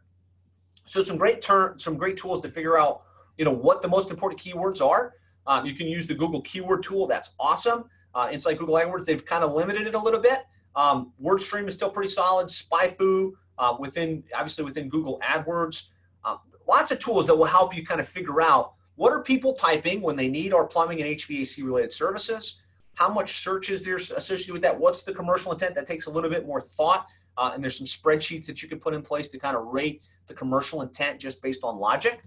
So 0.86 1.02
some 1.02 1.18
great 1.18 1.42
term, 1.42 1.78
some 1.78 1.98
great 1.98 2.18
tools 2.18 2.40
to 2.42 2.50
figure 2.50 2.80
out, 2.80 3.04
you 3.38 3.46
know, 3.46 3.52
what 3.52 3.82
the 3.82 3.88
most 3.88 4.10
important 4.10 4.40
keywords 4.40 4.86
are. 4.86 5.14
Um, 5.48 5.66
you 5.66 5.74
can 5.74 5.88
use 5.88 6.08
the 6.08 6.16
Google 6.16 6.42
Keyword 6.42 6.84
Tool. 6.84 7.08
That's 7.08 7.34
awesome. 7.40 7.86
Uh, 8.14 8.30
inside 8.32 8.58
Google 8.58 8.76
AdWords, 8.76 9.06
they've 9.06 9.26
kind 9.26 9.44
of 9.44 9.54
limited 9.54 9.88
it 9.88 9.96
a 9.96 10.00
little 10.00 10.20
bit. 10.20 10.46
Um, 10.76 11.12
WordStream 11.22 11.68
is 11.68 11.74
still 11.74 11.90
pretty 11.90 12.10
solid. 12.10 12.48
SpyFu 12.48 13.32
uh, 13.58 13.76
within 13.80 14.24
obviously 14.34 14.64
within 14.64 14.90
Google 14.90 15.20
AdWords. 15.24 15.86
Uh, 16.24 16.38
lots 16.68 16.92
of 16.92 17.00
tools 17.00 17.28
that 17.28 17.36
will 17.36 17.46
help 17.46 17.76
you 17.76 17.86
kind 17.86 18.00
of 18.00 18.08
figure 18.08 18.42
out 18.42 18.74
what 19.02 19.12
are 19.12 19.24
people 19.24 19.54
typing 19.54 20.00
when 20.00 20.16
they 20.16 20.28
need 20.28 20.54
our 20.54 20.68
plumbing 20.68 21.02
and 21.02 21.18
HVAC 21.18 21.64
related 21.64 21.92
services. 21.92 22.62
How 22.94 23.10
much 23.12 23.40
search 23.40 23.72
is 23.72 23.82
there 23.82 23.96
associated 23.96 24.54
with 24.54 24.62
that? 24.62 24.80
What's 24.80 25.02
the 25.02 25.12
commercial 25.12 25.52
intent? 25.52 25.74
That 25.74 25.88
takes 25.88 26.06
a 26.06 26.12
little 26.12 26.30
bit 26.30 26.46
more 26.46 26.62
thought. 26.62 27.08
Uh, 27.36 27.50
and 27.52 27.64
there's 27.64 27.76
some 27.76 27.88
spreadsheets 27.88 28.46
that 28.46 28.62
you 28.62 28.70
can 28.70 28.80
put 28.80 28.94
in 28.94 29.02
place 29.02 29.28
to 29.30 29.40
kind 29.40 29.58
of 29.58 29.66
rate 29.66 30.04
the 30.28 30.36
commercial 30.36 30.84
intent 30.84 31.20
just 31.20 31.42
based 31.42 31.64
on 31.64 31.80
logic. 31.80 32.22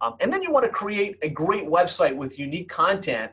Um, 0.00 0.14
and 0.20 0.32
then 0.32 0.42
you 0.42 0.50
want 0.50 0.64
to 0.64 0.72
create 0.72 1.18
a 1.20 1.28
great 1.28 1.64
website 1.64 2.16
with 2.16 2.38
unique 2.38 2.70
content 2.70 3.30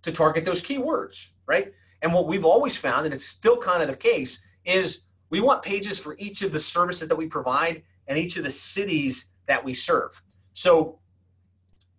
to 0.00 0.10
target 0.10 0.46
those 0.46 0.62
keywords, 0.62 1.32
right? 1.44 1.74
And 2.00 2.10
what 2.14 2.26
we've 2.26 2.46
always 2.46 2.74
found, 2.74 3.04
and 3.04 3.12
it's 3.12 3.26
still 3.26 3.58
kind 3.58 3.82
of 3.82 3.90
the 3.90 3.96
case, 3.96 4.38
is 4.64 5.02
we 5.28 5.40
want 5.40 5.60
pages 5.60 5.98
for 5.98 6.16
each 6.18 6.40
of 6.40 6.52
the 6.54 6.58
services 6.58 7.06
that 7.08 7.16
we 7.16 7.26
provide 7.26 7.82
and 8.06 8.16
each 8.16 8.38
of 8.38 8.44
the 8.44 8.50
cities 8.50 9.26
that 9.46 9.62
we 9.62 9.74
serve. 9.74 10.22
So 10.54 10.98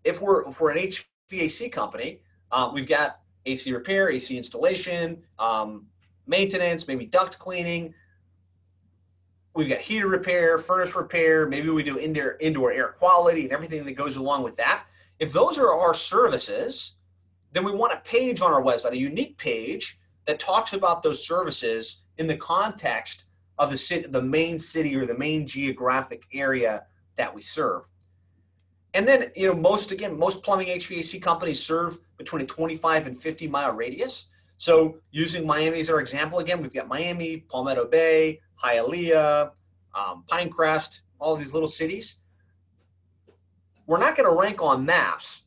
if 0.03 0.21
we're 0.21 0.49
for 0.51 0.69
an 0.69 0.77
HVAC 0.77 1.71
company, 1.71 2.19
um, 2.51 2.73
we've 2.73 2.87
got 2.87 3.19
AC 3.45 3.71
repair, 3.73 4.09
AC 4.09 4.37
installation, 4.37 5.21
um, 5.39 5.87
maintenance, 6.27 6.87
maybe 6.87 7.05
duct 7.05 7.39
cleaning. 7.39 7.93
We've 9.55 9.69
got 9.69 9.81
heater 9.81 10.07
repair, 10.07 10.57
furnace 10.57 10.95
repair. 10.95 11.47
Maybe 11.47 11.69
we 11.69 11.83
do 11.83 11.99
indoor 11.99 12.37
indoor 12.39 12.71
air 12.71 12.89
quality 12.89 13.43
and 13.43 13.51
everything 13.51 13.85
that 13.85 13.93
goes 13.93 14.17
along 14.17 14.43
with 14.43 14.57
that. 14.57 14.85
If 15.19 15.31
those 15.31 15.57
are 15.57 15.73
our 15.73 15.93
services, 15.93 16.93
then 17.51 17.63
we 17.63 17.71
want 17.71 17.93
a 17.93 17.97
page 17.97 18.41
on 18.41 18.51
our 18.51 18.61
website, 18.61 18.91
a 18.91 18.97
unique 18.97 19.37
page 19.37 19.99
that 20.25 20.39
talks 20.39 20.73
about 20.73 21.03
those 21.03 21.25
services 21.25 22.01
in 22.17 22.27
the 22.27 22.37
context 22.37 23.25
of 23.59 23.69
the 23.69 23.77
city, 23.77 24.07
the 24.07 24.21
main 24.21 24.57
city 24.57 24.95
or 24.95 25.05
the 25.05 25.17
main 25.17 25.45
geographic 25.45 26.23
area 26.33 26.83
that 27.15 27.33
we 27.33 27.41
serve. 27.41 27.87
And 28.93 29.07
then, 29.07 29.31
you 29.35 29.47
know, 29.47 29.55
most 29.55 29.91
again, 29.91 30.17
most 30.17 30.43
plumbing 30.43 30.67
HVAC 30.67 31.21
companies 31.21 31.61
serve 31.61 31.99
between 32.17 32.43
a 32.43 32.45
25 32.45 33.07
and 33.07 33.17
50 33.17 33.47
mile 33.47 33.73
radius. 33.73 34.27
So, 34.57 34.99
using 35.11 35.45
Miami 35.45 35.79
as 35.79 35.89
our 35.89 35.99
example 35.99 36.39
again, 36.39 36.61
we've 36.61 36.73
got 36.73 36.87
Miami, 36.87 37.37
Palmetto 37.49 37.85
Bay, 37.85 38.39
Hialeah, 38.63 39.51
um, 39.95 40.23
Pinecrest, 40.29 41.01
all 41.19 41.35
these 41.35 41.53
little 41.53 41.67
cities. 41.67 42.15
We're 43.87 43.97
not 43.97 44.15
going 44.15 44.29
to 44.29 44.39
rank 44.39 44.61
on 44.61 44.85
maps 44.85 45.43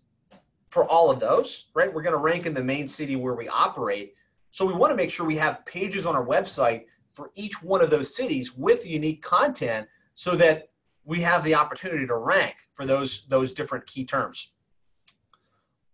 for 0.69 0.85
all 0.85 1.11
of 1.11 1.21
those, 1.21 1.69
right? 1.75 1.93
We're 1.93 2.03
going 2.03 2.15
to 2.15 2.21
rank 2.21 2.45
in 2.45 2.53
the 2.53 2.63
main 2.63 2.87
city 2.87 3.17
where 3.17 3.35
we 3.35 3.49
operate. 3.49 4.15
So 4.51 4.67
we 4.67 4.75
want 4.75 4.91
to 4.91 4.97
make 4.97 5.11
sure 5.11 5.25
we 5.25 5.37
have 5.37 5.65
pages 5.65 6.05
on 6.05 6.15
our 6.15 6.27
website 6.27 6.85
for 7.13 7.31
each 7.35 7.63
one 7.63 7.81
of 7.81 7.89
those 7.89 8.15
cities 8.15 8.55
with 8.55 8.87
unique 8.87 9.23
content 9.23 9.89
so 10.13 10.35
that 10.37 10.69
we 11.07 11.21
have 11.23 11.43
the 11.45 11.55
opportunity 11.55 12.07
to 12.07 12.17
rank 12.17 12.57
for 12.75 12.85
those 12.85 13.27
those 13.29 13.53
different 13.53 13.87
key 13.87 14.05
terms. 14.05 14.53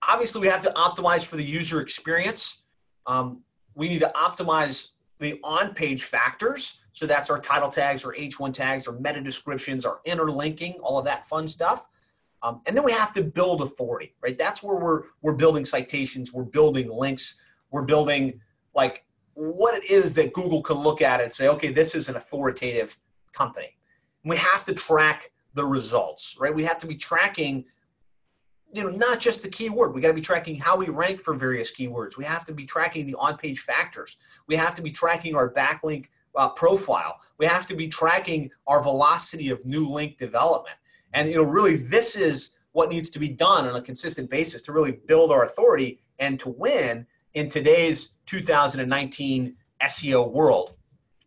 Obviously, 0.09 0.41
we 0.41 0.49
have 0.49 0.63
to 0.63 0.71
optimize 0.71 1.25
for 1.25 1.37
the 1.37 1.45
user 1.45 1.81
experience. 1.81 2.63
Um, 3.07 3.45
we 3.75 3.89
need 3.89 4.01
to 4.01 4.11
optimize 4.17 4.89
the 5.21 5.39
on-page 5.45 6.03
factors. 6.03 6.79
So 6.91 7.07
that's 7.07 7.31
our 7.31 7.39
title 7.39 7.69
tags, 7.69 8.05
our 8.05 8.13
H1 8.13 8.53
tags, 8.53 8.89
our 8.89 8.99
meta 8.99 9.21
descriptions, 9.21 9.87
our 9.87 10.01
interlinking, 10.05 10.75
all 10.83 10.99
of 10.99 11.05
that 11.05 11.25
fun 11.25 11.47
stuff. 11.47 11.87
Um, 12.43 12.61
and 12.67 12.77
then 12.77 12.83
we 12.83 12.91
have 12.93 13.13
to 13.13 13.23
build 13.23 13.63
authority, 13.63 14.15
right? 14.21 14.37
That's 14.37 14.63
where 14.63 14.77
we're 14.77 15.03
we're 15.23 15.37
building 15.37 15.65
citations, 15.65 16.33
we're 16.33 16.45
building 16.45 16.91
links, 16.91 17.41
we're 17.71 17.85
building 17.85 18.41
like 18.75 19.05
what 19.35 19.75
it 19.75 19.89
is 19.91 20.15
that 20.15 20.33
Google 20.33 20.63
can 20.63 20.77
look 20.77 21.03
at 21.03 21.21
and 21.21 21.33
say, 21.33 21.49
okay, 21.49 21.71
this 21.71 21.95
is 21.95 22.09
an 22.09 22.17
authoritative 22.17 22.97
company. 23.33 23.77
We 24.25 24.37
have 24.37 24.65
to 24.67 24.75
track 24.75 25.31
the 25.55 25.65
results, 25.65 26.37
right? 26.41 26.55
We 26.55 26.65
have 26.65 26.79
to 26.79 26.87
be 26.87 26.97
tracking, 26.97 27.65
you 28.73 28.85
know, 28.85 28.91
not 28.91 29.21
just 29.21 29.43
the 29.43 29.49
keyword. 29.49 29.95
We 29.95 30.01
got 30.01 30.09
to 30.09 30.15
be 30.15 30.21
tracking 30.21 30.57
how 30.57 30.77
we 30.77 30.87
rank 30.87 31.21
for 31.21 31.35
various 31.35 31.73
keywords. 31.73 32.17
We 32.17 32.25
have 32.25 32.45
to 32.47 32.53
be 32.53 32.65
tracking 32.65 33.07
the 33.07 33.15
on-page 33.17 33.61
factors. 33.61 34.17
We 34.47 34.57
have 34.57 34.75
to 34.77 34.83
be 34.83 34.91
tracking 34.91 35.35
our 35.35 35.53
backlink 35.53 36.07
uh, 36.37 36.49
profile. 36.51 37.21
We 37.39 37.47
have 37.47 37.67
to 37.67 37.75
be 37.75 37.89
tracking 37.89 38.51
our 38.67 38.83
velocity 38.83 39.51
of 39.51 39.65
new 39.67 39.87
link 39.87 40.17
development. 40.17 40.77
And 41.13 41.29
you 41.29 41.37
know, 41.37 41.43
really, 41.43 41.77
this 41.77 42.17
is 42.17 42.57
what 42.73 42.91
needs 42.91 43.11
to 43.11 43.19
be 43.19 43.29
done 43.29 43.67
on 43.67 43.77
a 43.77 43.83
consistent 43.83 44.31
basis 44.31 44.63
to 44.63 44.73
really 44.73 44.93
build 44.93 45.31
our 45.31 45.45
authority 45.45 46.01
and 46.19 46.41
to 46.41 46.49
win 46.49 47.07
in 47.35 47.49
today's 47.49 48.11
2019 48.27 49.55
SEO 49.83 50.31
world. 50.31 50.75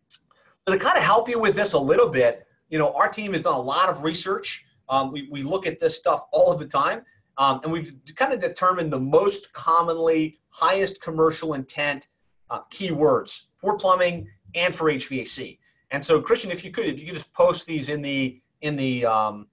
So 0.08 0.74
to 0.74 0.78
kind 0.78 0.96
of 0.96 1.04
help 1.04 1.28
you 1.28 1.38
with 1.38 1.54
this 1.54 1.74
a 1.74 1.78
little 1.78 2.08
bit, 2.08 2.45
you 2.68 2.78
know, 2.78 2.92
our 2.92 3.08
team 3.08 3.32
has 3.32 3.42
done 3.42 3.54
a 3.54 3.60
lot 3.60 3.88
of 3.88 4.02
research. 4.02 4.66
Um, 4.88 5.12
we, 5.12 5.28
we 5.30 5.42
look 5.42 5.66
at 5.66 5.80
this 5.80 5.96
stuff 5.96 6.22
all 6.32 6.52
of 6.52 6.58
the 6.58 6.66
time, 6.66 7.02
um, 7.38 7.60
and 7.62 7.72
we've 7.72 7.92
kind 8.14 8.32
of 8.32 8.40
determined 8.40 8.92
the 8.92 9.00
most 9.00 9.52
commonly 9.52 10.38
highest 10.50 11.00
commercial 11.00 11.54
intent 11.54 12.08
uh, 12.50 12.60
keywords 12.70 13.46
for 13.56 13.76
plumbing 13.76 14.28
and 14.54 14.74
for 14.74 14.90
HVAC. 14.90 15.58
And 15.90 16.04
so, 16.04 16.20
Christian, 16.20 16.50
if 16.50 16.64
you 16.64 16.70
could, 16.70 16.86
if 16.86 17.00
you 17.00 17.06
could 17.06 17.14
just 17.14 17.32
post 17.32 17.66
these 17.66 17.88
in 17.88 18.02
the 18.02 18.40
in 18.62 18.76
the 18.76 19.06
um, 19.06 19.46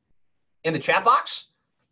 in 0.63 0.73
the 0.73 0.79
chat 0.79 1.03
box. 1.03 1.47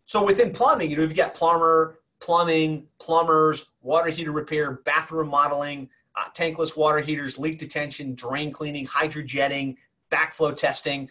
So 0.05 0.25
within 0.25 0.51
plumbing, 0.51 0.89
you 0.89 0.97
know, 0.97 1.03
you've 1.03 1.15
got 1.15 1.33
plumber, 1.33 1.99
plumbing, 2.19 2.87
plumbers, 2.99 3.71
water 3.81 4.09
heater 4.09 4.31
repair, 4.31 4.81
bathroom 4.83 5.29
modeling, 5.29 5.89
uh, 6.15 6.29
tankless 6.35 6.75
water 6.75 6.99
heaters, 6.99 7.37
leak 7.37 7.57
detection, 7.57 8.15
drain 8.15 8.51
cleaning, 8.51 8.85
hydrojetting, 8.85 9.75
backflow 10.11 10.55
testing. 10.55 11.09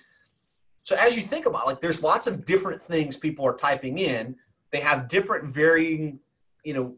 So 0.82 0.96
as 0.96 1.16
you 1.16 1.22
think 1.22 1.46
about 1.46 1.66
like 1.66 1.80
there's 1.80 2.02
lots 2.02 2.26
of 2.26 2.44
different 2.44 2.80
things 2.80 3.16
people 3.16 3.44
are 3.46 3.54
typing 3.54 3.98
in. 3.98 4.36
They 4.70 4.80
have 4.80 5.08
different 5.08 5.48
varying, 5.48 6.20
you 6.64 6.74
know, 6.74 6.94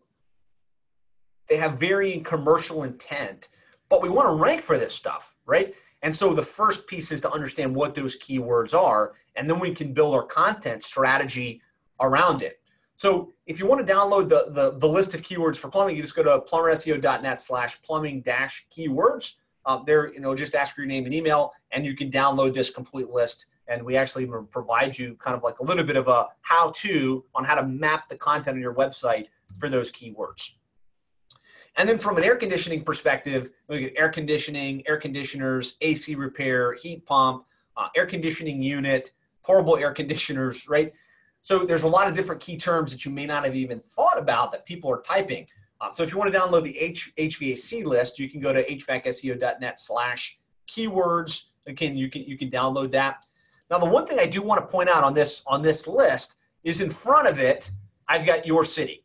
they 1.49 1.57
have 1.57 1.79
varying 1.79 2.23
commercial 2.23 2.85
intent, 2.85 3.49
but 3.89 4.03
we 4.03 4.09
want 4.09 4.29
to 4.29 4.35
rank 4.35 4.61
for 4.61 4.79
this 4.79 4.95
stuff, 4.95 5.35
right? 5.47 5.75
And 6.03 6.15
so 6.15 6.35
the 6.35 6.43
first 6.43 6.87
piece 6.87 7.13
is 7.13 7.21
to 7.23 7.31
understand 7.31 7.75
what 7.75 7.95
those 7.95 8.19
keywords 8.19 8.75
are, 8.75 9.13
and 9.37 9.49
then 9.49 9.59
we 9.59 9.73
can 9.73 9.93
build 9.93 10.15
our 10.15 10.25
content 10.25 10.83
strategy 10.83 11.63
around 12.01 12.43
it. 12.43 12.61
So 12.97 13.33
if 13.47 13.59
you 13.59 13.67
want 13.67 13.85
to 13.87 13.93
download 13.93 14.29
the, 14.29 14.51
the, 14.51 14.79
the 14.79 14.87
list 14.87 15.15
of 15.15 15.23
keywords 15.23 15.57
for 15.57 15.69
plumbing, 15.69 15.97
you 15.97 16.03
just 16.03 16.15
go 16.15 16.23
to 16.23 16.45
plumberseo.net 16.51 17.41
slash 17.41 17.81
plumbing 17.83 18.23
dash 18.23 18.67
keywords. 18.77 19.37
Um, 19.65 19.85
there, 19.87 20.13
you 20.13 20.21
know, 20.21 20.35
just 20.35 20.55
ask 20.55 20.75
for 20.75 20.83
your 20.83 20.89
name 20.89 21.05
and 21.05 21.15
email, 21.15 21.53
and 21.71 21.87
you 21.87 21.95
can 21.95 22.11
download 22.11 22.53
this 22.53 22.71
complete 22.71 23.11
list. 23.11 23.47
And 23.69 23.83
we 23.85 23.97
actually 23.97 24.29
provide 24.51 24.99
you 24.99 25.15
kind 25.17 25.37
of 25.37 25.43
like 25.43 25.61
a 25.61 25.65
little 25.65 25.85
bit 25.85 25.97
of 25.97 26.09
a 26.09 26.27
how-to 26.43 27.25
on 27.35 27.45
how 27.45 27.55
to 27.55 27.67
map 27.67 28.09
the 28.09 28.17
content 28.17 28.57
on 28.57 28.61
your 28.61 28.75
website 28.75 29.27
for 29.59 29.69
those 29.69 29.91
keywords. 29.93 30.57
And 31.77 31.89
then 31.89 31.99
from 31.99 32.19
an 32.19 32.25
air 32.25 32.37
conditioning 32.37 32.83
perspective, 32.83 33.51
we 33.69 33.81
get 33.81 33.95
air 33.97 34.11
conditioning, 34.11 34.83
air 34.87 34.99
conditioners, 34.99 35.77
AC 35.81 36.15
repair, 36.17 36.75
heat 36.75 37.07
pump, 37.07 37.45
uh, 37.77 37.89
air 37.97 38.05
conditioning 38.05 38.61
unit, 38.61 39.13
portable 39.43 39.77
air 39.77 39.93
conditioners, 39.93 40.69
right? 40.69 40.93
So 41.41 41.65
there's 41.65 41.83
a 41.83 41.89
lot 41.89 42.07
of 42.07 42.15
different 42.15 42.41
key 42.41 42.57
terms 42.57 42.93
that 42.93 43.05
you 43.05 43.11
may 43.11 43.27
not 43.27 43.45
have 43.45 43.57
even 43.57 43.81
thought 43.81 44.19
about 44.19 44.53
that 44.53 44.67
people 44.67 44.91
are 44.93 45.01
typing. 45.01 45.47
Uh, 45.83 45.91
so 45.91 46.05
if 46.05 46.13
you 46.13 46.19
want 46.19 46.33
to 46.33 46.39
download 46.39 46.63
the 46.63 46.79
H- 46.79 47.13
HVAC 47.19 47.85
list, 47.85 48.19
you 48.19 48.31
can 48.31 48.41
go 48.41 48.53
to 48.53 48.65
hvacseo.net 48.65 49.81
slash 49.81 50.39
keywords. 50.69 51.47
Again, 51.67 51.97
you 51.97 52.09
can 52.09 52.23
you 52.23 52.39
can 52.39 52.49
download 52.49 52.93
that. 52.93 53.27
Now, 53.69 53.79
the 53.79 53.87
one 53.87 54.07
thing 54.07 54.19
I 54.21 54.27
do 54.27 54.43
want 54.43 54.61
to 54.61 54.67
point 54.71 54.89
out 54.89 55.03
on 55.03 55.13
this 55.13 55.43
on 55.47 55.61
this 55.61 55.89
list 55.89 56.37
is 56.63 56.81
in 56.81 56.89
front 56.89 57.29
of 57.29 57.41
it, 57.41 57.71
I've 58.09 58.25
got 58.25 58.47
your 58.47 58.65
city, 58.65 59.05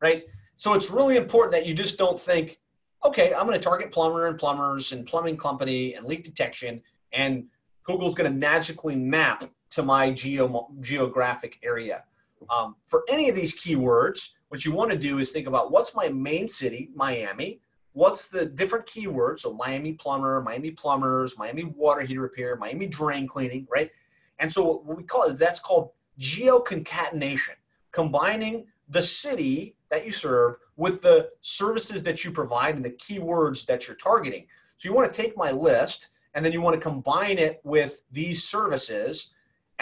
right? 0.00 0.24
So 0.56 0.72
it's 0.72 0.90
really 0.90 1.16
important 1.16 1.52
that 1.52 1.66
you 1.66 1.74
just 1.74 1.98
don't 1.98 2.18
think, 2.18 2.58
okay, 3.04 3.34
I'm 3.34 3.46
going 3.46 3.58
to 3.58 3.62
target 3.62 3.92
plumber 3.92 4.28
and 4.28 4.38
plumbers 4.38 4.92
and 4.92 5.04
plumbing 5.04 5.36
company 5.36 5.94
and 5.94 6.06
leak 6.06 6.24
detection, 6.24 6.82
and 7.12 7.44
Google's 7.84 8.14
going 8.14 8.32
to 8.32 8.36
magically 8.38 8.96
map 8.96 9.44
to 9.70 9.82
my 9.82 10.10
geo, 10.10 10.70
geographic 10.80 11.58
area. 11.62 12.04
Um, 12.50 12.76
for 12.86 13.04
any 13.08 13.28
of 13.28 13.36
these 13.36 13.54
keywords, 13.58 14.30
what 14.48 14.64
you 14.64 14.72
want 14.72 14.90
to 14.90 14.98
do 14.98 15.18
is 15.18 15.32
think 15.32 15.46
about 15.46 15.70
what's 15.70 15.94
my 15.94 16.08
main 16.10 16.46
city, 16.48 16.90
Miami, 16.94 17.60
what's 17.92 18.28
the 18.28 18.46
different 18.46 18.86
keywords, 18.86 19.40
so 19.40 19.52
Miami 19.52 19.92
plumber, 19.94 20.40
Miami 20.42 20.70
plumbers, 20.70 21.38
Miami 21.38 21.64
water 21.64 22.02
heater 22.02 22.20
repair, 22.20 22.56
Miami 22.56 22.86
drain 22.86 23.26
cleaning, 23.26 23.66
right? 23.70 23.90
And 24.38 24.50
so 24.50 24.82
what 24.84 24.96
we 24.96 25.04
call 25.04 25.24
it, 25.24 25.38
that's 25.38 25.60
called 25.60 25.90
geo 26.18 26.60
concatenation, 26.60 27.54
combining 27.92 28.66
the 28.88 29.02
city 29.02 29.76
that 29.90 30.04
you 30.04 30.10
serve 30.10 30.56
with 30.76 31.02
the 31.02 31.30
services 31.40 32.02
that 32.02 32.24
you 32.24 32.30
provide 32.30 32.76
and 32.76 32.84
the 32.84 32.90
keywords 32.90 33.64
that 33.66 33.86
you're 33.86 33.96
targeting. 33.96 34.46
So 34.76 34.88
you 34.88 34.94
want 34.94 35.12
to 35.12 35.22
take 35.22 35.36
my 35.36 35.50
list 35.50 36.08
and 36.34 36.44
then 36.44 36.52
you 36.52 36.62
want 36.62 36.74
to 36.74 36.80
combine 36.80 37.38
it 37.38 37.60
with 37.62 38.02
these 38.10 38.44
services. 38.44 39.30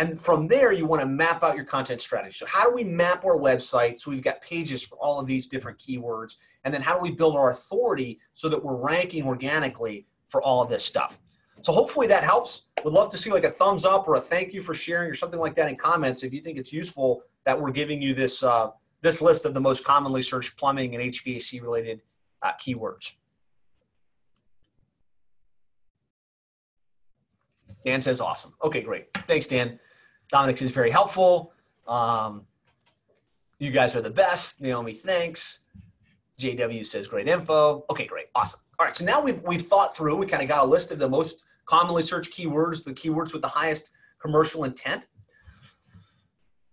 And 0.00 0.18
from 0.18 0.46
there, 0.46 0.72
you 0.72 0.86
want 0.86 1.02
to 1.02 1.06
map 1.06 1.44
out 1.44 1.56
your 1.56 1.66
content 1.66 2.00
strategy. 2.00 2.32
So, 2.32 2.46
how 2.46 2.64
do 2.66 2.74
we 2.74 2.84
map 2.84 3.22
our 3.26 3.36
website 3.36 4.00
so 4.00 4.10
we've 4.10 4.22
got 4.22 4.40
pages 4.40 4.82
for 4.82 4.96
all 4.96 5.20
of 5.20 5.26
these 5.26 5.46
different 5.46 5.78
keywords? 5.78 6.36
And 6.64 6.72
then, 6.72 6.80
how 6.80 6.94
do 6.94 7.02
we 7.02 7.10
build 7.10 7.36
our 7.36 7.50
authority 7.50 8.18
so 8.32 8.48
that 8.48 8.64
we're 8.64 8.76
ranking 8.76 9.26
organically 9.26 10.06
for 10.28 10.40
all 10.42 10.62
of 10.62 10.70
this 10.70 10.82
stuff? 10.82 11.20
So, 11.60 11.70
hopefully, 11.70 12.06
that 12.06 12.24
helps. 12.24 12.68
Would 12.82 12.94
love 12.94 13.10
to 13.10 13.18
see 13.18 13.30
like 13.30 13.44
a 13.44 13.50
thumbs 13.50 13.84
up 13.84 14.08
or 14.08 14.14
a 14.14 14.20
thank 14.20 14.54
you 14.54 14.62
for 14.62 14.72
sharing 14.72 15.10
or 15.10 15.14
something 15.14 15.38
like 15.38 15.54
that 15.56 15.68
in 15.68 15.76
comments 15.76 16.22
if 16.22 16.32
you 16.32 16.40
think 16.40 16.56
it's 16.56 16.72
useful 16.72 17.22
that 17.44 17.60
we're 17.60 17.70
giving 17.70 18.00
you 18.00 18.14
this 18.14 18.42
uh, 18.42 18.68
this 19.02 19.20
list 19.20 19.44
of 19.44 19.52
the 19.52 19.60
most 19.60 19.84
commonly 19.84 20.22
searched 20.22 20.56
plumbing 20.56 20.94
and 20.94 21.12
HVAC 21.12 21.60
related 21.60 22.00
uh, 22.40 22.52
keywords. 22.52 23.16
Dan 27.84 28.00
says 28.00 28.22
awesome. 28.22 28.54
Okay, 28.64 28.82
great. 28.82 29.08
Thanks, 29.26 29.46
Dan. 29.46 29.78
Dominic 30.30 30.60
is 30.62 30.70
very 30.70 30.90
helpful. 30.90 31.52
Um, 31.86 32.46
you 33.58 33.70
guys 33.70 33.94
are 33.94 34.00
the 34.00 34.10
best. 34.10 34.60
Naomi, 34.60 34.92
thanks. 34.92 35.60
JW 36.38 36.84
says 36.84 37.06
great 37.08 37.28
info. 37.28 37.84
Okay, 37.90 38.06
great. 38.06 38.26
Awesome. 38.34 38.60
All 38.78 38.86
right, 38.86 38.96
so 38.96 39.04
now 39.04 39.20
we've, 39.20 39.42
we've 39.42 39.62
thought 39.62 39.94
through, 39.94 40.16
we 40.16 40.26
kind 40.26 40.42
of 40.42 40.48
got 40.48 40.64
a 40.64 40.66
list 40.66 40.90
of 40.90 40.98
the 40.98 41.08
most 41.08 41.44
commonly 41.66 42.02
searched 42.02 42.32
keywords, 42.32 42.82
the 42.84 42.94
keywords 42.94 43.32
with 43.32 43.42
the 43.42 43.48
highest 43.48 43.90
commercial 44.20 44.64
intent. 44.64 45.06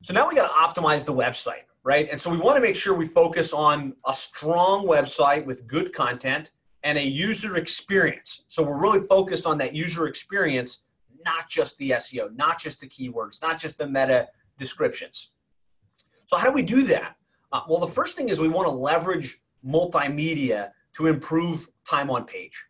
So 0.03 0.13
now 0.13 0.29
we 0.29 0.35
got 0.35 0.47
to 0.47 0.81
optimize 0.81 1.05
the 1.05 1.13
website 1.13 1.67
right? 1.87 2.09
And 2.11 2.19
so 2.19 2.29
we 2.29 2.37
want 2.37 2.57
to 2.57 2.61
make 2.61 2.75
sure 2.75 2.93
we 2.93 3.07
focus 3.07 3.53
on 3.53 3.95
a 4.05 4.13
strong 4.13 4.85
website 4.85 5.45
with 5.45 5.65
good 5.67 5.93
content 5.93 6.51
and 6.83 6.97
a 6.97 7.01
user 7.01 7.55
experience. 7.55 8.43
So 8.49 8.61
we're 8.61 8.81
really 8.81 9.07
focused 9.07 9.47
on 9.47 9.57
that 9.59 9.73
user 9.73 10.05
experience, 10.05 10.83
not 11.27 11.49
just 11.49 11.77
the 11.77 11.91
SEO, 11.91 12.35
not 12.35 12.59
just 12.59 12.79
the 12.79 12.87
keywords, 12.87 13.41
not 13.41 13.59
just 13.59 13.77
the 13.77 13.87
meta 13.87 14.27
descriptions. 14.57 15.31
So 16.25 16.37
how 16.37 16.45
do 16.45 16.53
we 16.53 16.63
do 16.63 16.83
that? 16.83 17.15
Uh, 17.51 17.61
well, 17.67 17.79
the 17.79 17.87
first 17.99 18.17
thing 18.17 18.29
is 18.29 18.39
we 18.39 18.47
want 18.47 18.67
to 18.67 18.71
leverage 18.71 19.41
multimedia 19.65 20.71
to 20.93 21.07
improve 21.07 21.67
time 21.83 22.09
on 22.09 22.25
page. 22.25 22.65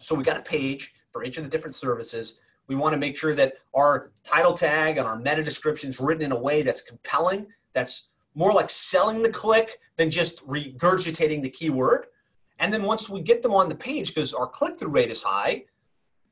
So 0.00 0.14
we 0.14 0.22
got 0.22 0.36
a 0.36 0.42
page 0.42 0.92
for 1.12 1.24
each 1.24 1.36
of 1.36 1.44
the 1.44 1.50
different 1.50 1.74
services. 1.74 2.40
We 2.68 2.76
want 2.76 2.92
to 2.92 2.98
make 2.98 3.16
sure 3.16 3.34
that 3.34 3.54
our 3.74 4.12
title 4.24 4.54
tag 4.54 4.98
and 4.98 5.06
our 5.06 5.16
meta 5.16 5.42
description 5.42 5.88
is 5.88 6.00
written 6.00 6.22
in 6.22 6.32
a 6.32 6.40
way 6.40 6.62
that's 6.62 6.80
compelling, 6.80 7.46
that's 7.72 8.08
more 8.34 8.52
like 8.52 8.70
selling 8.70 9.22
the 9.22 9.30
click 9.30 9.80
than 9.96 10.10
just 10.10 10.46
regurgitating 10.46 11.42
the 11.42 11.50
keyword. 11.50 12.06
And 12.60 12.72
then 12.72 12.84
once 12.84 13.08
we 13.08 13.20
get 13.20 13.42
them 13.42 13.54
on 13.54 13.68
the 13.68 13.74
page, 13.74 14.14
because 14.14 14.32
our 14.32 14.46
click 14.46 14.78
through 14.78 14.90
rate 14.90 15.10
is 15.10 15.22
high, 15.22 15.64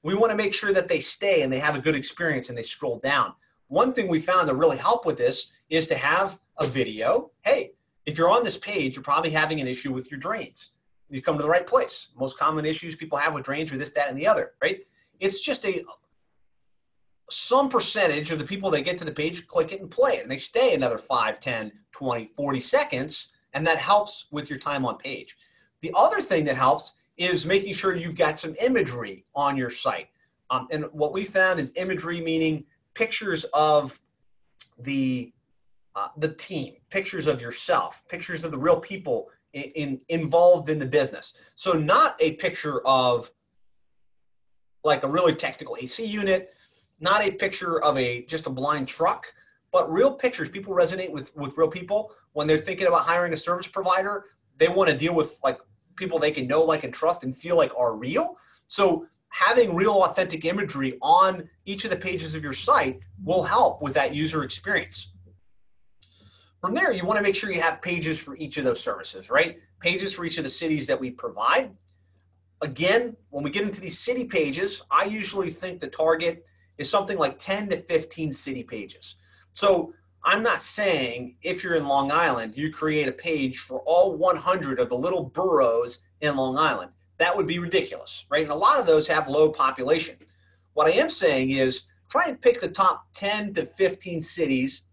we 0.03 0.15
want 0.15 0.31
to 0.31 0.37
make 0.37 0.55
sure 0.55 0.73
that 0.73 0.89
they 0.89 1.01
stay 1.01 1.43
and 1.43 1.53
they 1.53 1.59
have 1.59 1.77
a 1.77 1.81
good 1.81 1.95
experience 1.95 2.49
and 2.49 2.59
they 2.59 2.63
scroll 2.63 2.99
down. 2.99 3.33
One 3.69 3.93
thing 3.93 4.09
we 4.09 4.21
found 4.21 4.49
that 4.49 4.55
really 4.55 4.77
help 4.77 5.05
with 5.05 5.17
this 5.17 5.53
is 5.69 5.87
to 5.89 5.97
have 5.97 6.39
a 6.59 6.67
video. 6.67 7.31
Hey, 7.43 7.73
if 8.07 8.17
you're 8.17 8.31
on 8.31 8.43
this 8.43 8.57
page, 8.57 8.97
you're 8.97 9.03
probably 9.03 9.31
having 9.31 9.61
an 9.61 9.67
issue 9.67 9.93
with 9.93 10.11
your 10.11 10.21
drains. 10.21 10.73
You 11.11 11.23
come 11.23 11.37
to 11.37 11.43
the 11.43 11.49
right 11.49 11.67
place. 11.67 12.09
Most 12.17 12.39
common 12.39 12.65
issues 12.65 12.95
people 12.95 13.19
have 13.19 13.35
with 13.35 13.45
drains 13.45 13.73
are 13.73 13.79
this, 13.79 13.93
that, 13.93 14.09
and 14.09 14.19
the 14.19 14.27
other, 14.27 14.53
right? 14.63 14.81
It's 15.21 15.41
just 15.41 15.67
a 15.67 15.83
some 17.31 17.69
percentage 17.69 18.31
of 18.31 18.39
the 18.39 18.45
people 18.45 18.71
that 18.71 18.83
get 18.83 18.97
to 18.99 19.05
the 19.05 19.13
page 19.13 19.47
click 19.47 19.73
it 19.73 19.81
and 19.81 19.91
play 19.91 20.13
it 20.13 20.23
and 20.23 20.31
they 20.31 20.39
stay 20.39 20.75
another 20.75 20.97
5 20.97 21.41
10 21.41 21.71
20 21.93 22.31
40 22.35 22.61
seconds 22.61 23.33
and 23.53 23.67
that 23.67 23.77
helps 23.77 24.29
with 24.31 24.49
your 24.49 24.59
time 24.59 24.87
on 24.87 24.97
page 24.97 25.37
the 25.83 25.93
other 25.95 26.21
thing 26.21 26.45
that 26.45 26.57
helps 26.57 26.95
is 27.19 27.45
making 27.45 27.73
sure 27.73 27.95
you've 27.95 28.17
got 28.17 28.39
some 28.39 28.55
imagery 28.65 29.25
on 29.35 29.57
your 29.57 29.71
site 29.71 30.09
um, 30.51 30.67
and 30.71 30.85
what 30.93 31.13
we 31.13 31.25
found 31.25 31.61
is 31.61 31.73
imagery 31.77 32.21
meaning 32.21 32.65
pictures 32.95 33.45
of 33.55 33.99
the 34.81 35.33
uh, 35.95 36.09
the 36.19 36.29
team 36.29 36.75
pictures 36.91 37.27
of 37.27 37.41
yourself 37.41 38.03
pictures 38.09 38.45
of 38.45 38.51
the 38.51 38.59
real 38.59 38.79
people 38.81 39.29
in, 39.53 39.65
in 39.75 40.01
involved 40.09 40.71
in 40.71 40.79
the 40.79 40.87
business 40.87 41.35
so 41.55 41.73
not 41.73 42.17
a 42.21 42.33
picture 42.35 42.87
of 42.87 43.31
like 44.85 45.03
a 45.03 45.09
really 45.09 45.35
technical 45.35 45.77
ac 45.81 46.05
unit 46.05 46.55
not 47.01 47.23
a 47.23 47.31
picture 47.31 47.83
of 47.83 47.97
a 47.97 48.25
just 48.25 48.47
a 48.47 48.51
blind 48.51 48.89
truck, 48.89 49.33
but 49.73 49.91
real 49.91 50.13
pictures. 50.13 50.49
People 50.49 50.75
resonate 50.75 51.11
with 51.11 51.35
with 51.37 51.57
real 51.57 51.69
people 51.69 52.13
when 52.33 52.47
they're 52.47 52.59
thinking 52.59 52.87
about 52.87 53.03
hiring 53.03 53.33
a 53.33 53.37
service 53.37 53.69
provider. 53.69 54.25
They 54.57 54.69
want 54.69 54.91
to 54.91 54.97
deal 54.97 55.15
with 55.15 55.39
like 55.45 55.59
people 55.99 56.19
they 56.19 56.31
can 56.31 56.47
know, 56.47 56.63
like, 56.63 56.85
and 56.85 56.95
trust, 56.95 57.25
and 57.25 57.37
feel 57.37 57.57
like 57.57 57.73
are 57.77 57.95
real. 57.95 58.37
So 58.69 59.07
having 59.31 59.75
real, 59.75 60.03
authentic 60.05 60.45
imagery 60.45 60.97
on 61.03 61.49
each 61.67 61.85
of 61.85 61.91
the 61.91 61.97
pages 61.97 62.35
of 62.35 62.43
your 62.43 62.53
site 62.53 63.01
will 63.25 63.43
help 63.43 63.83
with 63.83 63.93
that 63.95 64.15
user 64.15 64.45
experience. 64.45 65.13
From 66.61 66.75
there, 66.75 66.93
you 66.93 67.05
want 67.05 67.19
to 67.19 67.23
make 67.23 67.37
sure 67.37 67.53
you 67.53 67.61
have 67.61 67.81
pages 67.83 68.19
for 68.19 68.37
each 68.37 68.57
of 68.57 68.65
those 68.65 68.81
services, 68.81 69.31
right? 69.31 69.59
Pages 69.81 70.15
for 70.15 70.25
each 70.25 70.39
of 70.39 70.45
the 70.45 70.51
cities 70.51 70.87
that 70.87 70.99
we 70.99 71.11
provide. 71.11 71.71
Again, 72.63 73.17
when 73.31 73.45
we 73.45 73.51
get 73.51 73.63
into 73.63 73.81
these 73.81 73.99
city 73.99 74.25
pages, 74.25 74.83
I 74.91 75.05
usually 75.05 75.51
think 75.51 75.79
the 75.79 75.89
target 75.89 76.45
is 76.79 76.91
something 76.91 77.17
like 77.17 77.39
10 77.39 77.69
to 77.69 77.77
15 77.77 78.33
city 78.33 78.65
pages. 78.65 79.17
So 79.53 79.93
I'm 80.25 80.43
not 80.43 80.63
saying 80.63 81.37
if 81.43 81.63
you're 81.63 81.77
in 81.77 81.87
Long 81.87 82.11
Island, 82.13 82.57
you 82.57 82.71
create 82.71 83.09
a 83.09 83.13
page 83.13 83.59
for 83.59 83.81
all 83.87 84.17
100 84.17 84.81
of 84.81 84.89
the 84.89 84.97
little 84.97 85.25
boroughs 85.25 86.01
in 86.21 86.37
Long 86.37 86.59
Island. 86.59 86.91
That 87.19 87.37
would 87.37 87.47
be 87.47 87.59
ridiculous, 87.59 88.27
right? 88.29 88.43
And 88.43 88.53
a 88.53 88.57
lot 88.57 88.79
of 88.79 88.87
those 88.87 89.07
have 89.09 89.29
low 89.29 89.49
population. 89.49 90.17
What 90.75 90.87
I 90.87 90.93
am 90.93 91.09
saying 91.09 91.51
is 91.51 91.83
try 92.09 92.27
and 92.27 92.41
pick 92.41 92.61
the 92.61 92.69
top 92.69 93.07
10 93.15 93.55
to 93.55 93.67
15 93.67 94.21
cities 94.21 94.85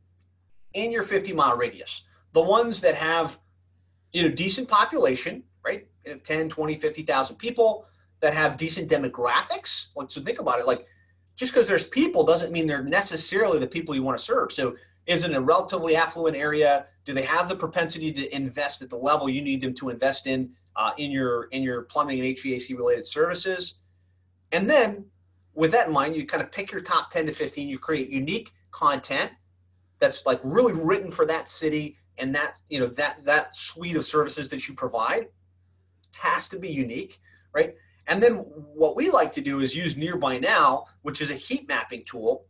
in 0.73 0.91
your 0.91 1.03
50 1.03 1.33
mile 1.33 1.57
radius. 1.57 2.03
The 2.33 2.41
ones 2.41 2.81
that 2.81 2.95
have 2.95 3.39
you 4.11 4.23
know 4.23 4.29
decent 4.29 4.67
population, 4.67 5.43
right? 5.63 5.87
10, 6.23 6.49
20, 6.49 6.75
50,000 6.75 7.35
people 7.37 7.85
that 8.21 8.33
have 8.33 8.57
decent 8.57 8.89
demographics. 8.89 9.87
So 10.07 10.21
think 10.21 10.39
about 10.39 10.59
it 10.59 10.67
like 10.67 10.87
just 11.35 11.51
because 11.51 11.67
there's 11.67 11.83
people 11.83 12.23
doesn't 12.23 12.51
mean 12.51 12.65
they're 12.65 12.83
necessarily 12.83 13.59
the 13.59 13.67
people 13.67 13.93
you 13.93 14.03
want 14.03 14.17
to 14.17 14.23
serve. 14.23 14.51
So 14.51 14.75
is 15.07 15.23
it 15.23 15.33
a 15.33 15.41
relatively 15.41 15.95
affluent 15.95 16.35
area? 16.35 16.87
Do 17.05 17.13
they 17.13 17.23
have 17.23 17.47
the 17.47 17.55
propensity 17.55 18.11
to 18.11 18.35
invest 18.35 18.81
at 18.81 18.89
the 18.89 18.97
level 18.97 19.29
you 19.29 19.41
need 19.41 19.61
them 19.61 19.73
to 19.75 19.89
invest 19.89 20.27
in 20.27 20.51
uh, 20.75 20.91
in 20.97 21.11
your 21.11 21.43
in 21.45 21.63
your 21.63 21.83
plumbing 21.83 22.19
and 22.19 22.35
HVAC 22.35 22.75
related 22.77 23.05
services? 23.05 23.75
And 24.51 24.69
then 24.69 25.05
with 25.53 25.71
that 25.71 25.87
in 25.87 25.93
mind, 25.93 26.15
you 26.15 26.25
kind 26.25 26.43
of 26.43 26.51
pick 26.51 26.71
your 26.71 26.81
top 26.81 27.09
10 27.09 27.27
to 27.27 27.31
15, 27.31 27.67
you 27.67 27.79
create 27.79 28.09
unique 28.09 28.51
content 28.71 29.31
that's 29.99 30.25
like 30.25 30.39
really 30.43 30.73
written 30.73 31.09
for 31.09 31.25
that 31.25 31.47
city 31.47 31.97
and 32.17 32.35
that, 32.35 32.61
you 32.69 32.79
know, 32.79 32.87
that 32.87 33.23
that 33.25 33.55
suite 33.55 33.95
of 33.95 34.05
services 34.05 34.49
that 34.49 34.67
you 34.67 34.73
provide 34.73 35.27
has 36.11 36.49
to 36.49 36.59
be 36.59 36.69
unique, 36.69 37.19
right? 37.53 37.75
And 38.07 38.21
then 38.21 38.35
what 38.35 38.95
we 38.95 39.09
like 39.09 39.31
to 39.33 39.41
do 39.41 39.61
is 39.61 39.75
use 39.75 39.97
Nearby 39.97 40.37
Now, 40.37 40.85
which 41.01 41.21
is 41.21 41.31
a 41.31 41.35
heat 41.35 41.67
mapping 41.67 42.03
tool 42.05 42.45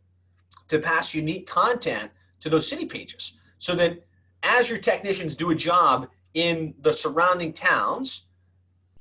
to 0.68 0.78
pass 0.78 1.14
unique 1.14 1.46
content 1.46 2.10
to 2.46 2.50
those 2.50 2.68
city 2.68 2.86
pages 2.86 3.32
so 3.58 3.74
that 3.74 3.98
as 4.42 4.70
your 4.70 4.78
technicians 4.78 5.34
do 5.34 5.50
a 5.50 5.54
job 5.54 6.08
in 6.34 6.74
the 6.80 6.92
surrounding 6.92 7.52
towns, 7.52 8.26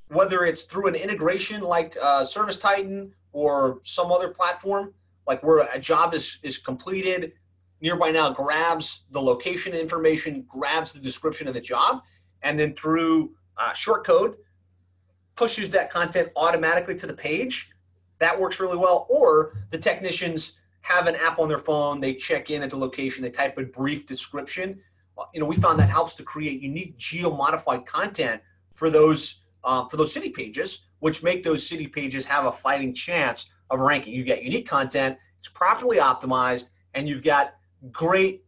whether 0.10 0.46
it's 0.46 0.64
through 0.64 0.88
an 0.88 0.96
integration 0.96 1.62
like 1.62 1.96
uh, 2.02 2.24
Service 2.24 2.58
Titan 2.58 3.14
or 3.34 3.80
some 3.84 4.12
other 4.12 4.30
platform, 4.30 4.94
like 5.28 5.44
where 5.44 5.68
a 5.74 5.80
job 5.80 6.14
is, 6.14 6.40
is 6.42 6.58
completed, 6.58 7.34
Nearby 7.82 8.10
Now 8.10 8.32
grabs 8.32 9.02
the 9.12 9.22
location 9.22 9.74
information, 9.74 10.46
grabs 10.48 10.94
the 10.94 11.00
description 11.00 11.48
of 11.48 11.54
the 11.54 11.62
job, 11.62 12.02
and 12.42 12.58
then 12.58 12.74
through 12.74 13.36
uh, 13.58 13.74
short 13.74 14.06
code 14.06 14.38
pushes 15.36 15.70
that 15.72 15.92
content 15.92 16.30
automatically 16.36 16.96
to 16.96 17.06
the 17.06 17.14
page. 17.14 17.70
That 18.20 18.40
works 18.40 18.60
really 18.60 18.78
well. 18.78 19.06
Or 19.10 19.54
the 19.70 19.78
technicians 19.78 20.54
have 20.86 21.08
an 21.08 21.16
app 21.16 21.40
on 21.40 21.50
their 21.50 21.58
phone, 21.58 22.00
they 22.00 22.14
check 22.14 22.52
in 22.52 22.62
at 22.62 22.70
the 22.70 22.78
location, 22.78 23.24
they 23.24 23.32
type 23.32 23.58
a 23.58 23.64
brief 23.64 24.06
description. 24.06 24.80
You 25.34 25.40
know, 25.40 25.48
we 25.48 25.56
found 25.56 25.80
that 25.80 25.90
helps 25.90 26.14
to 26.16 26.24
create 26.24 26.62
unique 26.62 26.96
geo-modified 26.98 27.88
content 27.88 28.42
for 28.76 28.92
those 28.92 29.42
uh, 29.64 29.88
for 29.88 29.98
those 29.98 30.14
city 30.14 30.30
pages, 30.30 30.82
which 31.00 31.24
make 31.24 31.42
those 31.42 31.68
city 31.68 31.88
pages 31.88 32.24
have 32.26 32.46
a 32.46 32.52
fighting 32.52 32.94
chance 32.94 33.50
of 33.72 33.80
ranking. 33.80 34.14
You 34.14 34.24
get 34.24 34.44
unique 34.44 34.68
content, 34.68 35.18
it's 35.40 35.48
properly 35.48 35.98
optimized, 35.98 36.70
and 36.94 37.10
you've 37.10 37.24
got 37.24 37.56
great 37.92 38.44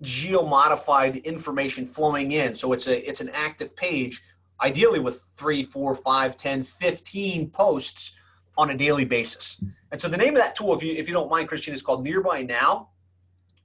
geo-modified 0.00 1.16
information 1.16 1.84
flowing 1.84 2.32
in. 2.32 2.54
So 2.54 2.72
it's 2.72 2.86
a 2.86 3.06
it's 3.06 3.20
an 3.20 3.28
active 3.34 3.76
page 3.76 4.22
ideally 4.62 5.00
with 5.00 5.20
three, 5.36 5.62
four, 5.62 5.94
five, 5.94 6.38
10, 6.38 6.62
15 6.62 7.50
posts 7.50 8.12
on 8.56 8.70
a 8.70 8.76
daily 8.76 9.04
basis. 9.04 9.62
And 9.90 10.00
so 10.00 10.08
the 10.08 10.16
name 10.16 10.36
of 10.36 10.42
that 10.42 10.54
tool, 10.54 10.74
if 10.74 10.82
you, 10.82 10.94
if 10.94 11.08
you 11.08 11.14
don't 11.14 11.30
mind, 11.30 11.48
Christian, 11.48 11.74
is 11.74 11.82
called 11.82 12.04
Nearby 12.04 12.42
Now. 12.42 12.90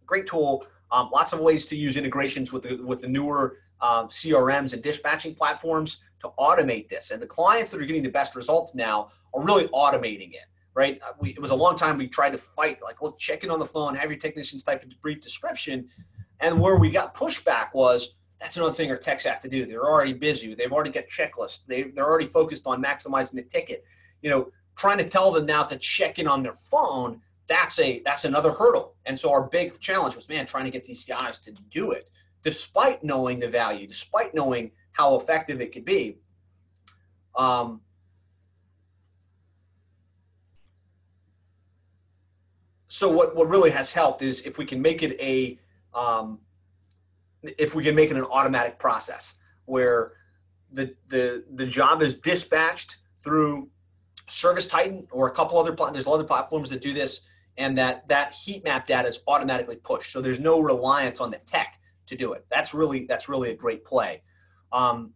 Great 0.05 0.27
tool. 0.27 0.65
Um, 0.91 1.09
lots 1.11 1.33
of 1.33 1.39
ways 1.39 1.65
to 1.67 1.75
use 1.75 1.97
integrations 1.97 2.53
with 2.53 2.63
the, 2.63 2.75
with 2.85 3.01
the 3.01 3.07
newer 3.07 3.57
um, 3.81 4.07
CRMs 4.07 4.73
and 4.73 4.81
dispatching 4.81 5.35
platforms 5.35 6.01
to 6.19 6.29
automate 6.39 6.87
this. 6.87 7.11
And 7.11 7.21
the 7.21 7.27
clients 7.27 7.71
that 7.71 7.81
are 7.81 7.85
getting 7.85 8.03
the 8.03 8.09
best 8.09 8.35
results 8.35 8.73
now 8.73 9.09
are 9.33 9.43
really 9.43 9.67
automating 9.67 10.31
it, 10.31 10.45
right? 10.73 10.99
Uh, 11.05 11.11
we, 11.19 11.29
it 11.29 11.39
was 11.39 11.51
a 11.51 11.55
long 11.55 11.75
time 11.75 11.97
we 11.97 12.07
tried 12.07 12.31
to 12.31 12.37
fight, 12.37 12.81
like, 12.81 13.01
look, 13.01 13.19
check 13.19 13.43
in 13.43 13.51
on 13.51 13.59
the 13.59 13.65
phone, 13.65 13.95
have 13.95 14.09
your 14.09 14.19
technicians 14.19 14.63
type 14.63 14.83
a 14.83 14.87
brief 15.01 15.21
description. 15.21 15.87
And 16.39 16.59
where 16.59 16.77
we 16.77 16.89
got 16.89 17.13
pushback 17.13 17.73
was, 17.73 18.15
that's 18.39 18.55
another 18.57 18.73
thing 18.73 18.89
our 18.91 18.97
techs 18.97 19.25
have 19.25 19.39
to 19.41 19.49
do. 19.49 19.65
They're 19.65 19.85
already 19.85 20.13
busy. 20.13 20.53
They've 20.53 20.71
already 20.71 20.91
got 20.91 21.05
checklists. 21.07 21.65
They, 21.65 21.83
they're 21.83 22.05
already 22.05 22.27
focused 22.27 22.67
on 22.67 22.81
maximizing 22.83 23.33
the 23.33 23.43
ticket. 23.43 23.83
You 24.21 24.29
know, 24.29 24.51
trying 24.77 24.99
to 24.99 25.09
tell 25.09 25.31
them 25.31 25.45
now 25.45 25.63
to 25.63 25.77
check 25.77 26.19
in 26.19 26.27
on 26.27 26.43
their 26.43 26.53
phone, 26.53 27.19
that's 27.47 27.79
a 27.79 28.01
that's 28.05 28.25
another 28.25 28.51
hurdle. 28.51 28.95
And 29.05 29.19
so 29.19 29.31
our 29.31 29.43
big 29.43 29.79
challenge 29.79 30.15
was, 30.15 30.29
man, 30.29 30.45
trying 30.45 30.65
to 30.65 30.71
get 30.71 30.83
these 30.83 31.03
guys 31.03 31.39
to 31.39 31.51
do 31.69 31.91
it, 31.91 32.09
despite 32.43 33.03
knowing 33.03 33.39
the 33.39 33.47
value, 33.47 33.87
despite 33.87 34.33
knowing 34.33 34.71
how 34.91 35.15
effective 35.15 35.61
it 35.61 35.71
could 35.71 35.85
be. 35.85 36.17
Um, 37.35 37.81
so 42.87 43.11
what, 43.11 43.35
what 43.35 43.47
really 43.47 43.69
has 43.69 43.93
helped 43.93 44.21
is 44.21 44.41
if 44.41 44.57
we 44.57 44.65
can 44.65 44.81
make 44.81 45.03
it 45.03 45.19
a 45.19 45.59
um, 45.93 46.39
if 47.43 47.75
we 47.75 47.83
can 47.83 47.95
make 47.95 48.11
it 48.11 48.17
an 48.17 48.25
automatic 48.25 48.77
process 48.77 49.35
where 49.65 50.13
the 50.71 50.93
the 51.07 51.45
the 51.55 51.65
job 51.65 52.01
is 52.01 52.15
dispatched 52.15 52.97
through 53.19 53.69
Service 54.27 54.67
Titan 54.67 55.07
or 55.11 55.27
a 55.27 55.31
couple 55.31 55.57
other 55.57 55.71
platforms, 55.71 55.93
there's 55.93 56.13
other 56.13 56.23
platforms 56.23 56.69
that 56.69 56.81
do 56.81 56.93
this, 56.93 57.21
and 57.57 57.77
that 57.77 58.07
that 58.07 58.33
heat 58.33 58.63
map 58.63 58.85
data 58.85 59.07
is 59.07 59.21
automatically 59.27 59.77
pushed. 59.77 60.11
So 60.11 60.21
there's 60.21 60.39
no 60.39 60.59
reliance 60.59 61.19
on 61.19 61.31
the 61.31 61.39
tech 61.39 61.79
to 62.07 62.15
do 62.15 62.33
it. 62.33 62.45
That's 62.49 62.73
really 62.73 63.05
that's 63.05 63.29
really 63.29 63.51
a 63.51 63.55
great 63.55 63.83
play. 63.83 64.21
Um, 64.71 65.13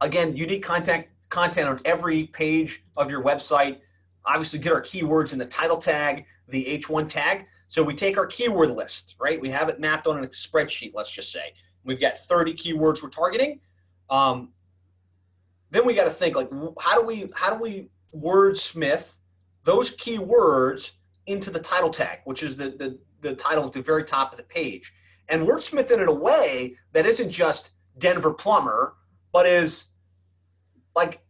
again, 0.00 0.36
unique 0.36 0.62
content 0.62 1.06
content 1.28 1.68
on 1.68 1.80
every 1.84 2.26
page 2.26 2.84
of 2.96 3.10
your 3.10 3.22
website. 3.22 3.78
Obviously, 4.26 4.58
get 4.58 4.72
our 4.72 4.82
keywords 4.82 5.32
in 5.32 5.38
the 5.38 5.46
title 5.46 5.78
tag, 5.78 6.26
the 6.48 6.64
H1 6.64 7.08
tag. 7.08 7.46
So 7.68 7.82
we 7.82 7.94
take 7.94 8.18
our 8.18 8.26
keyword 8.26 8.72
list, 8.72 9.16
right? 9.20 9.40
We 9.40 9.48
have 9.50 9.68
it 9.68 9.78
mapped 9.78 10.06
on 10.06 10.22
a 10.22 10.26
spreadsheet, 10.28 10.92
let's 10.92 11.10
just 11.10 11.30
say. 11.30 11.54
We've 11.84 12.00
got 12.00 12.18
30 12.18 12.54
keywords 12.54 13.02
we're 13.02 13.10
targeting. 13.10 13.60
Um, 14.10 14.50
then 15.70 15.86
we 15.86 15.94
got 15.94 16.04
to 16.04 16.10
think 16.10 16.34
like, 16.34 16.50
how 16.80 17.00
do 17.00 17.06
we 17.06 17.30
how 17.34 17.56
do 17.56 17.62
we 17.62 17.88
wordsmith 18.14 19.16
those 19.64 19.96
keywords 19.96 20.92
into 21.26 21.50
the 21.50 21.60
title 21.60 21.90
tag, 21.90 22.20
which 22.24 22.42
is 22.42 22.56
the, 22.56 22.70
the, 22.70 22.98
the 23.20 23.34
title 23.34 23.66
at 23.66 23.72
the 23.72 23.82
very 23.82 24.04
top 24.04 24.32
of 24.32 24.38
the 24.38 24.44
page, 24.44 24.92
and 25.28 25.46
wordsmith 25.46 25.90
it 25.90 26.00
in 26.00 26.08
a 26.08 26.12
way 26.12 26.76
that 26.92 27.06
isn't 27.06 27.30
just 27.30 27.72
Denver 27.98 28.32
plumber, 28.32 28.96
but 29.32 29.46
is 29.46 29.88
like 30.96 31.22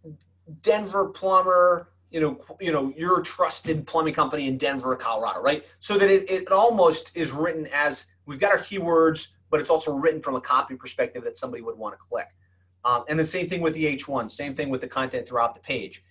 Denver 0.62 1.08
plumber 1.08 1.90
you 2.10 2.20
know, 2.20 2.40
you 2.60 2.72
know, 2.72 2.92
your 2.96 3.20
trusted 3.22 3.86
plumbing 3.86 4.14
company 4.14 4.48
in 4.48 4.58
Denver, 4.58 4.94
Colorado, 4.96 5.40
right? 5.40 5.64
So 5.78 5.96
that 5.96 6.10
it, 6.10 6.28
it 6.30 6.50
almost 6.50 7.16
is 7.16 7.30
written 7.30 7.68
as 7.72 8.06
we've 8.26 8.40
got 8.40 8.50
our 8.50 8.58
keywords, 8.58 9.28
but 9.48 9.60
it's 9.60 9.70
also 9.70 9.92
written 9.92 10.20
from 10.20 10.34
a 10.34 10.40
copy 10.40 10.74
perspective 10.74 11.22
that 11.24 11.36
somebody 11.36 11.62
would 11.62 11.78
want 11.78 11.94
to 11.94 11.98
click. 11.98 12.26
Um, 12.84 13.04
and 13.08 13.18
the 13.18 13.24
same 13.24 13.46
thing 13.46 13.60
with 13.60 13.74
the 13.74 13.96
H1, 13.96 14.30
same 14.30 14.54
thing 14.54 14.70
with 14.70 14.80
the 14.80 14.88
content 14.88 15.28
throughout 15.28 15.54
the 15.54 15.60
page. 15.60 16.02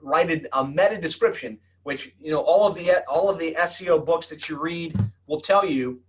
Write 0.00 0.46
a 0.52 0.64
meta 0.64 0.98
description, 1.00 1.58
which 1.82 2.14
you 2.20 2.30
know 2.30 2.40
all 2.40 2.66
of 2.66 2.74
the 2.74 2.90
all 3.08 3.28
of 3.28 3.38
the 3.38 3.54
SEO 3.60 4.04
books 4.04 4.28
that 4.28 4.48
you 4.48 4.60
read 4.60 4.98
will 5.26 5.40
tell 5.40 5.64
you 5.64 6.00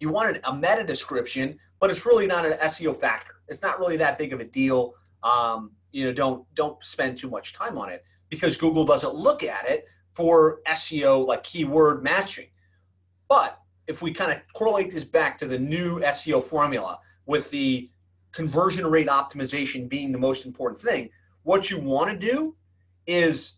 you 0.00 0.10
wanted 0.10 0.40
a 0.44 0.54
meta 0.54 0.84
description, 0.84 1.58
but 1.78 1.90
it's 1.90 2.06
really 2.06 2.26
not 2.26 2.46
an 2.46 2.52
SEO 2.62 2.96
factor. 2.96 3.34
It's 3.48 3.62
not 3.62 3.78
really 3.78 3.96
that 3.98 4.18
big 4.18 4.32
of 4.32 4.40
a 4.40 4.44
deal. 4.44 4.94
Um, 5.22 5.72
you 5.92 6.04
know, 6.04 6.12
don't 6.12 6.54
don't 6.54 6.82
spend 6.82 7.18
too 7.18 7.28
much 7.28 7.52
time 7.52 7.76
on 7.78 7.90
it 7.90 8.04
because 8.28 8.56
Google 8.56 8.84
doesn't 8.84 9.14
look 9.14 9.42
at 9.42 9.68
it 9.68 9.86
for 10.12 10.60
SEO 10.66 11.26
like 11.26 11.44
keyword 11.44 12.02
matching. 12.02 12.48
But 13.28 13.60
if 13.86 14.02
we 14.02 14.12
kind 14.12 14.32
of 14.32 14.38
correlate 14.54 14.90
this 14.90 15.04
back 15.04 15.36
to 15.38 15.46
the 15.46 15.58
new 15.58 16.00
SEO 16.00 16.42
formula 16.42 16.98
with 17.26 17.50
the 17.50 17.90
conversion 18.32 18.86
rate 18.86 19.08
optimization 19.08 19.88
being 19.88 20.12
the 20.12 20.18
most 20.18 20.46
important 20.46 20.80
thing, 20.80 21.10
what 21.42 21.70
you 21.70 21.78
want 21.78 22.10
to 22.10 22.16
do 22.16 22.56
is 23.10 23.54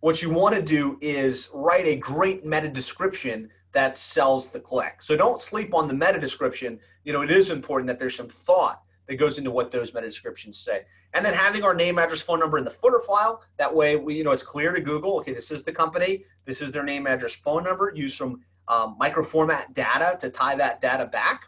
what 0.00 0.22
you 0.22 0.30
want 0.30 0.54
to 0.54 0.62
do 0.62 0.98
is 1.00 1.50
write 1.54 1.86
a 1.86 1.96
great 1.96 2.44
meta 2.44 2.68
description 2.68 3.48
that 3.72 3.98
sells 3.98 4.48
the 4.48 4.60
click. 4.60 5.02
So 5.02 5.16
don't 5.16 5.40
sleep 5.40 5.74
on 5.74 5.88
the 5.88 5.94
meta 5.94 6.18
description. 6.18 6.78
You 7.04 7.12
know, 7.12 7.22
it 7.22 7.30
is 7.30 7.50
important 7.50 7.88
that 7.88 7.98
there's 7.98 8.16
some 8.16 8.28
thought 8.28 8.82
that 9.06 9.16
goes 9.16 9.38
into 9.38 9.50
what 9.50 9.70
those 9.70 9.94
meta 9.94 10.06
descriptions 10.06 10.58
say. 10.58 10.82
And 11.14 11.24
then 11.24 11.34
having 11.34 11.62
our 11.62 11.74
name, 11.74 11.98
address, 11.98 12.22
phone 12.22 12.40
number 12.40 12.58
in 12.58 12.64
the 12.64 12.70
footer 12.70 13.00
file. 13.06 13.42
That 13.58 13.74
way, 13.74 13.96
we, 13.96 14.16
you 14.16 14.24
know, 14.24 14.32
it's 14.32 14.42
clear 14.42 14.72
to 14.72 14.80
Google. 14.80 15.18
Okay, 15.18 15.32
this 15.32 15.50
is 15.50 15.62
the 15.62 15.72
company. 15.72 16.24
This 16.44 16.60
is 16.60 16.72
their 16.72 16.82
name, 16.82 17.06
address, 17.06 17.34
phone 17.34 17.64
number. 17.64 17.92
Use 17.94 18.14
some 18.14 18.40
um, 18.68 18.96
microformat 19.00 19.72
data 19.74 20.16
to 20.20 20.30
tie 20.30 20.56
that 20.56 20.80
data 20.80 21.06
back. 21.06 21.44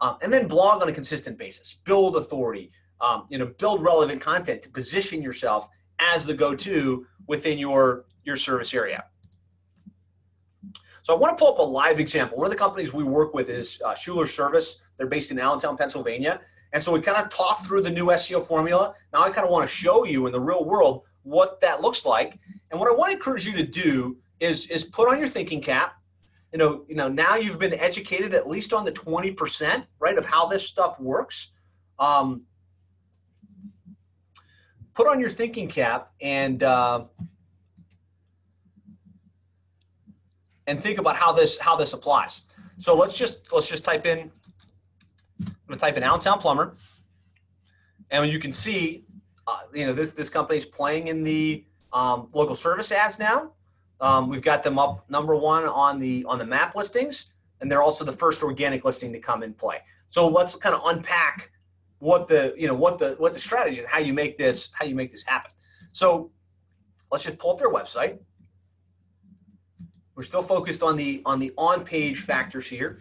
Um, 0.00 0.16
and 0.22 0.32
then 0.32 0.48
blog 0.48 0.80
on 0.80 0.88
a 0.88 0.92
consistent 0.92 1.36
basis. 1.36 1.74
Build 1.74 2.16
authority. 2.16 2.70
Um, 3.00 3.26
you 3.30 3.38
know, 3.38 3.46
build 3.46 3.82
relevant 3.82 4.20
content 4.20 4.60
to 4.62 4.68
position 4.68 5.22
yourself 5.22 5.68
as 5.98 6.26
the 6.26 6.34
go-to 6.34 7.06
within 7.26 7.58
your 7.58 8.04
your 8.24 8.36
service 8.36 8.74
area. 8.74 9.04
So 11.02 11.14
I 11.14 11.18
want 11.18 11.36
to 11.36 11.42
pull 11.42 11.52
up 11.52 11.58
a 11.58 11.62
live 11.62 11.98
example. 11.98 12.36
One 12.36 12.46
of 12.46 12.52
the 12.52 12.58
companies 12.58 12.92
we 12.92 13.04
work 13.04 13.32
with 13.32 13.48
is 13.48 13.80
uh, 13.84 13.94
Schuler 13.94 14.26
Service. 14.26 14.80
They're 14.96 15.06
based 15.06 15.30
in 15.30 15.38
Allentown, 15.38 15.76
Pennsylvania. 15.76 16.40
And 16.72 16.82
so 16.82 16.92
we 16.92 17.00
kind 17.00 17.18
of 17.18 17.30
talked 17.30 17.66
through 17.66 17.82
the 17.82 17.90
new 17.90 18.06
SEO 18.06 18.46
formula. 18.46 18.94
Now 19.12 19.22
I 19.22 19.30
kind 19.30 19.44
of 19.44 19.50
want 19.50 19.68
to 19.68 19.74
show 19.74 20.04
you 20.04 20.26
in 20.26 20.32
the 20.32 20.40
real 20.40 20.64
world 20.64 21.02
what 21.22 21.60
that 21.60 21.80
looks 21.80 22.04
like. 22.04 22.38
And 22.70 22.78
what 22.78 22.88
I 22.88 22.94
want 22.94 23.10
to 23.10 23.16
encourage 23.16 23.46
you 23.46 23.54
to 23.54 23.66
do 23.66 24.18
is, 24.38 24.66
is 24.70 24.84
put 24.84 25.08
on 25.08 25.18
your 25.18 25.28
thinking 25.28 25.60
cap. 25.60 25.94
You 26.52 26.58
know, 26.58 26.84
you 26.88 26.96
know, 26.96 27.08
now 27.08 27.36
you've 27.36 27.58
been 27.58 27.74
educated 27.74 28.34
at 28.34 28.48
least 28.48 28.72
on 28.72 28.84
the 28.84 28.92
20%, 28.92 29.86
right, 30.00 30.18
of 30.18 30.24
how 30.24 30.46
this 30.46 30.66
stuff 30.66 30.98
works. 31.00 31.52
Um, 31.98 32.42
put 35.00 35.08
on 35.08 35.18
your 35.18 35.30
thinking 35.30 35.66
cap 35.66 36.12
and 36.20 36.62
uh, 36.62 37.04
and 40.66 40.78
think 40.78 40.98
about 40.98 41.16
how 41.16 41.32
this 41.32 41.58
how 41.58 41.74
this 41.74 41.94
applies. 41.94 42.42
So 42.76 42.94
let's 42.94 43.16
just 43.16 43.50
let's 43.50 43.66
just 43.66 43.82
type 43.82 44.04
in 44.04 44.30
I'm 45.40 45.56
gonna 45.68 45.80
type 45.80 45.96
in 45.96 46.02
Allentown 46.02 46.38
Plumber, 46.38 46.76
and 48.10 48.30
you 48.30 48.38
can 48.38 48.52
see, 48.52 49.06
uh, 49.46 49.60
you 49.72 49.86
know, 49.86 49.94
this 49.94 50.12
this 50.12 50.28
company's 50.28 50.66
playing 50.66 51.08
in 51.08 51.24
the 51.24 51.64
um, 51.94 52.28
local 52.34 52.54
service 52.54 52.92
ads 52.92 53.18
now. 53.18 53.52
Um, 54.02 54.28
we've 54.28 54.42
got 54.42 54.62
them 54.62 54.78
up 54.78 55.08
number 55.08 55.34
one 55.34 55.64
on 55.64 55.98
the 55.98 56.26
on 56.28 56.38
the 56.38 56.44
map 56.44 56.76
listings, 56.76 57.30
and 57.62 57.70
they're 57.70 57.82
also 57.82 58.04
the 58.04 58.12
first 58.12 58.42
organic 58.42 58.84
listing 58.84 59.14
to 59.14 59.18
come 59.18 59.42
in 59.42 59.54
play. 59.54 59.78
So 60.10 60.28
let's 60.28 60.56
kind 60.56 60.74
of 60.74 60.82
unpack 60.84 61.52
what 62.00 62.26
the 62.26 62.54
you 62.56 62.66
know 62.66 62.74
what 62.74 62.98
the 62.98 63.14
what 63.18 63.32
the 63.32 63.38
strategy 63.38 63.80
is, 63.80 63.86
how 63.86 63.98
you 63.98 64.12
make 64.12 64.36
this 64.36 64.68
how 64.72 64.84
you 64.84 64.94
make 64.94 65.10
this 65.10 65.24
happen. 65.24 65.52
So 65.92 66.30
let's 67.10 67.24
just 67.24 67.38
pull 67.38 67.52
up 67.52 67.58
their 67.58 67.72
website. 67.72 68.18
We're 70.14 70.24
still 70.24 70.42
focused 70.42 70.82
on 70.82 70.96
the 70.96 71.22
on 71.24 71.38
the 71.38 71.52
on 71.56 71.84
page 71.84 72.20
factors 72.20 72.66
here. 72.66 73.00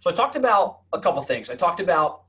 So 0.00 0.10
I 0.10 0.12
talked 0.12 0.36
about 0.36 0.80
a 0.92 1.00
couple 1.00 1.20
things. 1.22 1.50
I 1.50 1.56
talked 1.56 1.80
about 1.80 2.22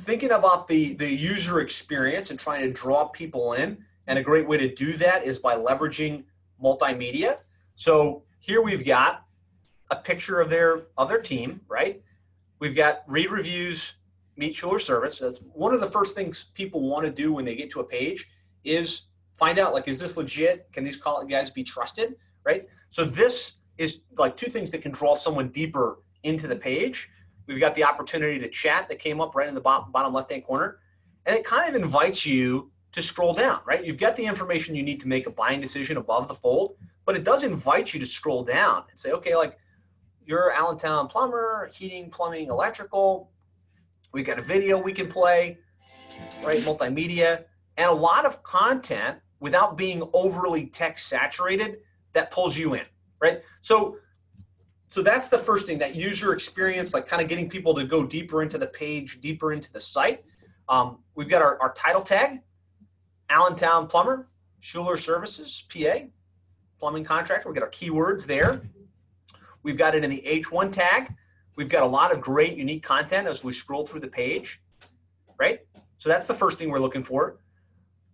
thinking 0.00 0.32
about 0.32 0.68
the, 0.68 0.94
the 0.94 1.08
user 1.08 1.60
experience 1.60 2.30
and 2.30 2.38
trying 2.38 2.62
to 2.62 2.72
draw 2.72 3.06
people 3.06 3.54
in. 3.54 3.84
And 4.06 4.18
a 4.18 4.22
great 4.22 4.46
way 4.48 4.58
to 4.58 4.72
do 4.72 4.92
that 4.94 5.24
is 5.24 5.38
by 5.38 5.56
leveraging 5.56 6.24
multimedia. 6.62 7.38
So 7.76 8.22
here 8.40 8.62
we've 8.62 8.84
got 8.84 9.24
a 9.90 9.96
picture 9.96 10.40
of 10.40 10.50
their 10.50 10.86
of 10.96 11.08
their 11.08 11.20
team, 11.20 11.60
right? 11.68 12.02
We've 12.62 12.76
got 12.76 13.02
read 13.08 13.32
reviews, 13.32 13.96
meet 14.36 14.54
Schuler 14.54 14.78
service. 14.78 15.18
That's 15.18 15.38
one 15.52 15.74
of 15.74 15.80
the 15.80 15.90
first 15.90 16.14
things 16.14 16.44
people 16.54 16.80
want 16.88 17.04
to 17.04 17.10
do 17.10 17.32
when 17.32 17.44
they 17.44 17.56
get 17.56 17.70
to 17.70 17.80
a 17.80 17.84
page 17.84 18.30
is 18.62 19.02
find 19.36 19.58
out 19.58 19.74
like 19.74 19.88
is 19.88 19.98
this 19.98 20.16
legit? 20.16 20.68
Can 20.72 20.84
these 20.84 20.96
guys 20.96 21.50
be 21.50 21.64
trusted? 21.64 22.14
Right? 22.44 22.68
So 22.88 23.04
this 23.04 23.54
is 23.78 24.04
like 24.16 24.36
two 24.36 24.48
things 24.48 24.70
that 24.70 24.80
can 24.80 24.92
draw 24.92 25.16
someone 25.16 25.48
deeper 25.48 26.02
into 26.22 26.46
the 26.46 26.54
page. 26.54 27.10
We've 27.48 27.58
got 27.58 27.74
the 27.74 27.82
opportunity 27.82 28.38
to 28.38 28.48
chat 28.48 28.88
that 28.88 29.00
came 29.00 29.20
up 29.20 29.34
right 29.34 29.48
in 29.48 29.56
the 29.56 29.60
bottom 29.60 30.14
left 30.14 30.30
hand 30.30 30.44
corner. 30.44 30.78
And 31.26 31.36
it 31.36 31.44
kind 31.44 31.68
of 31.68 31.82
invites 31.82 32.24
you 32.24 32.70
to 32.92 33.02
scroll 33.02 33.32
down, 33.32 33.58
right? 33.66 33.84
You've 33.84 33.98
got 33.98 34.14
the 34.14 34.24
information 34.24 34.76
you 34.76 34.84
need 34.84 35.00
to 35.00 35.08
make 35.08 35.26
a 35.26 35.30
buying 35.30 35.60
decision 35.60 35.96
above 35.96 36.28
the 36.28 36.34
fold, 36.34 36.76
but 37.06 37.16
it 37.16 37.24
does 37.24 37.42
invite 37.42 37.92
you 37.92 37.98
to 37.98 38.06
scroll 38.06 38.44
down 38.44 38.84
and 38.88 38.96
say, 38.96 39.10
okay, 39.10 39.34
like 39.34 39.58
you're 40.26 40.52
Allentown 40.52 41.06
plumber, 41.08 41.70
heating, 41.72 42.10
plumbing, 42.10 42.48
electrical. 42.48 43.30
We've 44.12 44.26
got 44.26 44.38
a 44.38 44.42
video 44.42 44.80
we 44.80 44.92
can 44.92 45.08
play, 45.08 45.58
right? 46.44 46.58
Multimedia, 46.58 47.44
and 47.76 47.90
a 47.90 47.94
lot 47.94 48.26
of 48.26 48.42
content 48.42 49.18
without 49.40 49.76
being 49.76 50.02
overly 50.12 50.66
text 50.66 51.08
saturated 51.08 51.78
that 52.12 52.30
pulls 52.30 52.56
you 52.56 52.74
in, 52.74 52.84
right? 53.20 53.42
So 53.60 53.96
so 54.92 55.00
that's 55.00 55.30
the 55.30 55.38
first 55.38 55.66
thing 55.66 55.78
that 55.78 55.94
user 55.94 56.34
experience 56.34 56.92
like 56.92 57.06
kind 57.06 57.22
of 57.22 57.26
getting 57.26 57.48
people 57.48 57.72
to 57.72 57.86
go 57.86 58.04
deeper 58.04 58.42
into 58.42 58.58
the 58.58 58.66
page 58.66 59.22
deeper 59.22 59.52
into 59.52 59.72
the 59.72 59.80
site 59.80 60.22
um, 60.68 60.98
we've 61.14 61.30
got 61.30 61.40
our, 61.40 61.58
our 61.62 61.72
title 61.72 62.02
tag 62.02 62.42
allentown 63.30 63.86
plumber 63.86 64.28
schuler 64.60 64.98
services 64.98 65.64
pa 65.72 66.00
plumbing 66.78 67.04
contractor 67.04 67.48
we 67.48 67.54
got 67.54 67.62
our 67.62 67.70
keywords 67.70 68.26
there 68.26 68.60
we've 69.62 69.78
got 69.78 69.94
it 69.94 70.04
in 70.04 70.10
the 70.10 70.22
h1 70.26 70.72
tag 70.72 71.14
we've 71.56 71.68
got 71.68 71.82
a 71.82 71.86
lot 71.86 72.12
of 72.12 72.20
great 72.20 72.56
unique 72.56 72.82
content 72.82 73.26
as 73.26 73.44
we 73.44 73.52
scroll 73.52 73.86
through 73.86 74.00
the 74.00 74.08
page 74.08 74.60
right 75.38 75.60
so 75.98 76.08
that's 76.08 76.26
the 76.26 76.34
first 76.34 76.58
thing 76.58 76.70
we're 76.70 76.78
looking 76.78 77.02
for 77.02 77.38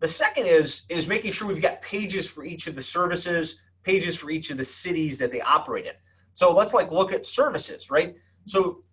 the 0.00 0.08
second 0.08 0.46
is 0.46 0.82
is 0.88 1.08
making 1.08 1.32
sure 1.32 1.48
we've 1.48 1.62
got 1.62 1.80
pages 1.82 2.28
for 2.30 2.44
each 2.44 2.66
of 2.66 2.74
the 2.74 2.82
services 2.82 3.60
pages 3.82 4.16
for 4.16 4.30
each 4.30 4.50
of 4.50 4.56
the 4.56 4.64
cities 4.64 5.18
that 5.18 5.32
they 5.32 5.40
operate 5.40 5.86
in 5.86 5.94
so 6.38 6.54
let's 6.54 6.72
like 6.72 6.92
look 6.92 7.12
at 7.12 7.26
services, 7.26 7.90
right? 7.90 8.14
So 8.44 8.84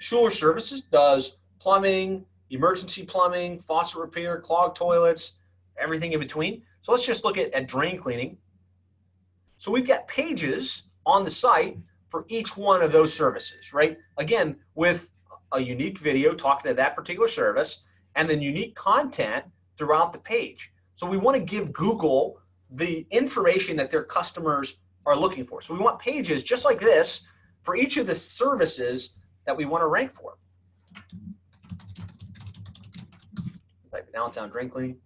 Schuler 0.00 0.28
Services 0.28 0.80
does 0.80 1.38
plumbing, 1.60 2.26
emergency 2.50 3.04
plumbing, 3.04 3.60
faucet 3.60 4.00
repair, 4.00 4.40
clogged 4.40 4.74
toilets, 4.74 5.34
everything 5.78 6.14
in 6.14 6.18
between. 6.18 6.62
So 6.82 6.90
let's 6.90 7.06
just 7.06 7.24
look 7.24 7.38
at, 7.38 7.54
at 7.54 7.68
drain 7.68 7.96
cleaning. 7.96 8.38
So 9.56 9.70
we've 9.70 9.86
got 9.86 10.08
pages 10.08 10.82
on 11.06 11.22
the 11.22 11.30
site 11.30 11.78
for 12.10 12.24
each 12.28 12.56
one 12.56 12.82
of 12.82 12.92
those 12.92 13.14
services, 13.14 13.72
right? 13.72 13.96
Again, 14.18 14.56
with 14.74 15.10
a 15.52 15.60
unique 15.60 15.98
video 15.98 16.34
talking 16.34 16.68
to 16.68 16.74
that 16.74 16.94
particular 16.94 17.28
service 17.28 17.84
and 18.16 18.28
then 18.28 18.42
unique 18.42 18.74
content 18.74 19.44
throughout 19.76 20.12
the 20.12 20.18
page. 20.18 20.72
So 20.94 21.08
we 21.08 21.16
want 21.16 21.36
to 21.36 21.42
give 21.42 21.72
Google 21.72 22.40
the 22.70 23.06
information 23.10 23.76
that 23.76 23.90
their 23.90 24.02
customers 24.02 24.78
are 25.06 25.16
looking 25.16 25.46
for. 25.46 25.62
So 25.62 25.72
we 25.72 25.80
want 25.80 25.98
pages 25.98 26.42
just 26.42 26.64
like 26.64 26.80
this 26.80 27.22
for 27.62 27.76
each 27.76 27.96
of 27.96 28.06
the 28.06 28.14
services 28.14 29.14
that 29.46 29.56
we 29.56 29.64
want 29.64 29.82
to 29.82 29.86
rank 29.86 30.10
for. 30.10 30.36
Like 33.92 34.06
Allentown 34.14 34.50
drain 34.50 34.68
cleaning. 34.68 34.96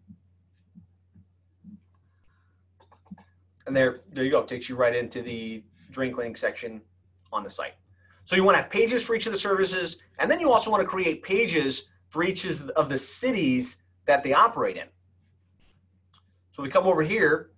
And 3.67 3.75
there, 3.75 4.01
there 4.13 4.25
you 4.25 4.31
go. 4.31 4.41
It 4.41 4.49
takes 4.49 4.69
you 4.69 4.77
right 4.77 4.95
into 4.95 5.23
the 5.23 5.63
drain 5.91 6.13
cleaning 6.13 6.37
section 6.37 6.83
on 7.35 7.43
the 7.43 7.51
site. 7.51 7.75
So 8.25 8.37
you 8.37 8.45
want 8.45 8.57
to 8.57 8.63
have 8.63 8.71
pages 8.71 9.05
for 9.05 9.15
each 9.15 9.27
of 9.27 9.33
the 9.33 9.39
services, 9.39 9.99
and 10.19 10.31
then 10.31 10.41
you 10.41 10.51
also 10.51 10.71
want 10.71 10.81
to 10.81 10.87
create 10.87 11.23
pages 11.23 11.89
for 12.09 12.25
each 12.25 12.47
of 12.47 12.89
the 12.89 12.99
cities 12.99 13.83
that 14.07 14.23
they 14.25 14.33
operate 14.33 14.77
in. 14.77 14.87
So 16.53 16.63
we 16.63 16.69
come 16.69 16.87
over 16.87 17.03
here 17.03 17.51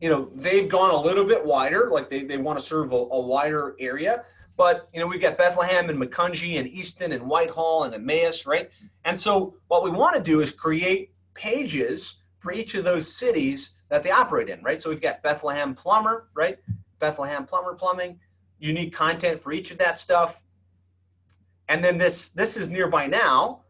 you 0.00 0.10
know, 0.10 0.30
they've 0.34 0.68
gone 0.68 0.90
a 0.90 1.00
little 1.00 1.24
bit 1.24 1.44
wider, 1.44 1.88
like 1.90 2.08
they, 2.08 2.22
they 2.22 2.36
want 2.36 2.58
to 2.58 2.64
serve 2.64 2.92
a, 2.92 2.96
a 2.96 3.20
wider 3.20 3.76
area. 3.80 4.24
But, 4.56 4.88
you 4.92 5.00
know, 5.00 5.06
we've 5.06 5.20
got 5.20 5.36
Bethlehem 5.36 5.90
and 5.90 6.00
Macungie 6.00 6.58
and 6.58 6.66
Easton 6.68 7.12
and 7.12 7.22
Whitehall 7.22 7.84
and 7.84 7.94
Emmaus, 7.94 8.46
right? 8.46 8.70
And 9.04 9.18
so 9.18 9.54
what 9.68 9.82
we 9.82 9.90
want 9.90 10.16
to 10.16 10.22
do 10.22 10.40
is 10.40 10.50
create 10.50 11.12
pages 11.34 12.16
for 12.38 12.52
each 12.52 12.74
of 12.74 12.84
those 12.84 13.10
cities 13.10 13.72
that 13.90 14.02
they 14.02 14.10
operate 14.10 14.48
in, 14.48 14.62
right? 14.62 14.80
So 14.80 14.90
we've 14.90 15.00
got 15.00 15.22
Bethlehem 15.22 15.74
Plumber, 15.74 16.28
right? 16.34 16.58
Bethlehem 16.98 17.44
Plumber 17.44 17.74
Plumbing, 17.74 18.18
unique 18.58 18.94
content 18.94 19.40
for 19.40 19.52
each 19.52 19.70
of 19.70 19.78
that 19.78 19.98
stuff. 19.98 20.42
And 21.68 21.82
then 21.82 21.98
this 21.98 22.28
this 22.30 22.56
is 22.56 22.70
nearby 22.70 23.06
now, 23.06 23.62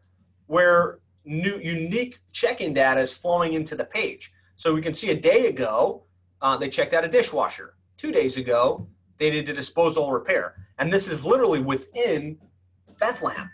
where 0.47 0.99
new 1.25 1.57
unique 1.57 2.19
check-in 2.31 2.73
data 2.73 3.01
is 3.01 3.17
flowing 3.17 3.53
into 3.53 3.75
the 3.75 3.85
page. 3.85 4.33
So 4.55 4.73
we 4.73 4.81
can 4.81 4.93
see 4.93 5.09
a 5.11 5.15
day 5.15 5.47
ago, 5.47 6.03
uh, 6.41 6.57
they 6.57 6.69
checked 6.69 6.93
out 6.93 7.03
a 7.03 7.07
dishwasher. 7.07 7.75
Two 7.97 8.11
days 8.11 8.37
ago, 8.37 8.87
they 9.17 9.29
did 9.29 9.49
a 9.49 9.53
disposal 9.53 10.11
repair. 10.11 10.55
And 10.79 10.91
this 10.91 11.07
is 11.07 11.25
literally 11.25 11.59
within 11.59 12.37
Bethlehem, 12.99 13.49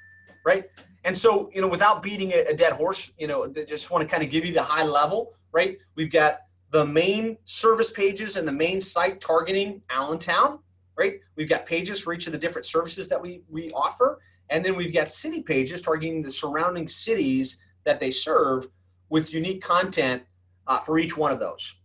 right? 0.46 0.66
And 1.06 1.18
so, 1.18 1.50
you 1.54 1.62
know, 1.62 1.68
without 1.68 2.04
beating 2.04 2.32
a, 2.32 2.46
a 2.50 2.54
dead 2.54 2.74
horse, 2.74 3.12
you 3.18 3.28
know, 3.28 3.48
they 3.48 3.66
just 3.66 3.92
want 3.92 4.02
to 4.02 4.08
kind 4.08 4.24
of 4.24 4.30
give 4.30 4.46
you 4.46 4.54
the 4.54 4.64
high 4.64 4.86
level, 4.86 5.34
right? 5.52 5.78
We've 5.96 6.12
got 6.12 6.40
the 6.72 6.86
main 6.86 7.38
service 7.46 7.92
pages 7.92 8.38
and 8.38 8.48
the 8.48 8.52
main 8.52 8.80
site 8.80 9.20
targeting 9.20 9.82
Allentown, 9.90 10.60
right? 10.98 11.20
We've 11.36 11.50
got 11.50 11.66
pages 11.66 12.00
for 12.00 12.14
each 12.14 12.28
of 12.28 12.34
the 12.34 12.40
different 12.40 12.66
services 12.66 13.08
that 13.10 13.22
we, 13.22 13.42
we 13.50 13.72
offer. 13.72 14.20
And 14.50 14.64
then 14.64 14.76
we've 14.76 14.94
got 14.94 15.12
city 15.12 15.42
pages 15.42 15.82
targeting 15.82 16.22
the 16.22 16.32
surrounding 16.32 16.88
cities 16.88 17.60
that 17.84 18.00
they 18.00 18.12
serve 18.12 18.68
with 19.10 19.34
unique 19.34 19.62
content 19.62 20.24
uh, 20.68 20.78
for 20.78 21.00
each 21.00 21.18
one 21.18 21.32
of 21.32 21.40
those. 21.40 21.76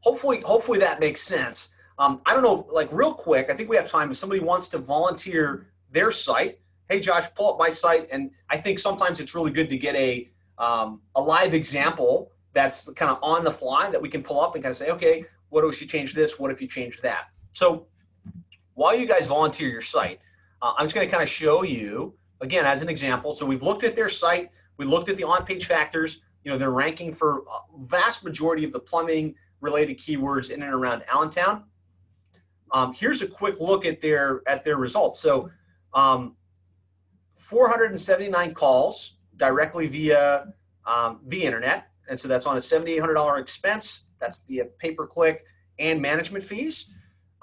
Hopefully, 0.00 0.40
hopefully 0.44 0.78
that 0.78 1.00
makes 1.00 1.22
sense. 1.22 1.70
Um, 1.98 2.20
I 2.26 2.34
don't 2.34 2.42
know, 2.42 2.68
like 2.72 2.88
real 2.92 3.14
quick, 3.14 3.50
I 3.50 3.54
think 3.54 3.68
we 3.68 3.76
have 3.76 3.88
time. 3.88 4.10
If 4.10 4.16
somebody 4.16 4.40
wants 4.40 4.68
to 4.70 4.78
volunteer 4.78 5.66
their 5.90 6.10
site, 6.10 6.58
hey 6.88 7.00
Josh, 7.00 7.32
pull 7.34 7.52
up 7.52 7.58
my 7.58 7.70
site. 7.70 8.08
And 8.10 8.30
I 8.50 8.56
think 8.56 8.78
sometimes 8.78 9.20
it's 9.20 9.34
really 9.34 9.50
good 9.50 9.68
to 9.70 9.76
get 9.76 9.94
a 9.94 10.28
um, 10.58 11.00
a 11.16 11.20
live 11.20 11.54
example 11.54 12.30
that's 12.52 12.88
kind 12.90 13.10
of 13.10 13.18
on 13.22 13.44
the 13.44 13.50
fly 13.50 13.90
that 13.90 14.00
we 14.00 14.08
can 14.08 14.22
pull 14.22 14.40
up 14.40 14.54
and 14.54 14.62
kind 14.62 14.70
of 14.70 14.76
say, 14.76 14.90
okay, 14.90 15.24
what 15.48 15.64
if 15.64 15.80
you 15.80 15.86
change 15.86 16.14
this? 16.14 16.38
What 16.38 16.50
if 16.52 16.60
you 16.60 16.68
change 16.68 17.00
that? 17.00 17.26
So 17.54 17.86
while 18.74 18.94
you 18.94 19.06
guys 19.06 19.26
volunteer 19.26 19.68
your 19.68 19.80
site, 19.80 20.20
uh, 20.60 20.74
I'm 20.76 20.86
just 20.86 20.94
going 20.94 21.06
to 21.06 21.10
kind 21.10 21.22
of 21.22 21.28
show 21.28 21.62
you 21.62 22.14
again 22.40 22.66
as 22.66 22.82
an 22.82 22.88
example. 22.88 23.32
So 23.32 23.46
we've 23.46 23.62
looked 23.62 23.84
at 23.84 23.96
their 23.96 24.08
site, 24.08 24.50
we 24.76 24.84
looked 24.84 25.08
at 25.08 25.16
the 25.16 25.24
on-page 25.24 25.66
factors. 25.66 26.20
You 26.42 26.50
know, 26.50 26.58
they're 26.58 26.72
ranking 26.72 27.12
for 27.12 27.38
a 27.38 27.86
vast 27.86 28.22
majority 28.22 28.64
of 28.64 28.72
the 28.72 28.80
plumbing 28.80 29.34
related 29.60 29.98
keywords 29.98 30.50
in 30.50 30.62
and 30.62 30.74
around 30.74 31.04
Allentown. 31.08 31.64
Um, 32.72 32.92
here's 32.92 33.22
a 33.22 33.26
quick 33.26 33.60
look 33.60 33.86
at 33.86 34.00
their 34.00 34.42
at 34.46 34.64
their 34.64 34.76
results. 34.76 35.20
So, 35.20 35.48
um, 35.94 36.36
479 37.32 38.52
calls 38.52 39.16
directly 39.36 39.86
via 39.86 40.52
um, 40.86 41.20
the 41.28 41.42
internet, 41.42 41.88
and 42.08 42.18
so 42.18 42.28
that's 42.28 42.46
on 42.46 42.56
a 42.56 42.60
$7,800 42.60 43.40
expense. 43.40 44.04
That's 44.18 44.44
the 44.44 44.64
pay 44.78 44.90
per 44.90 45.06
click 45.06 45.44
and 45.78 46.02
management 46.02 46.44
fees. 46.44 46.90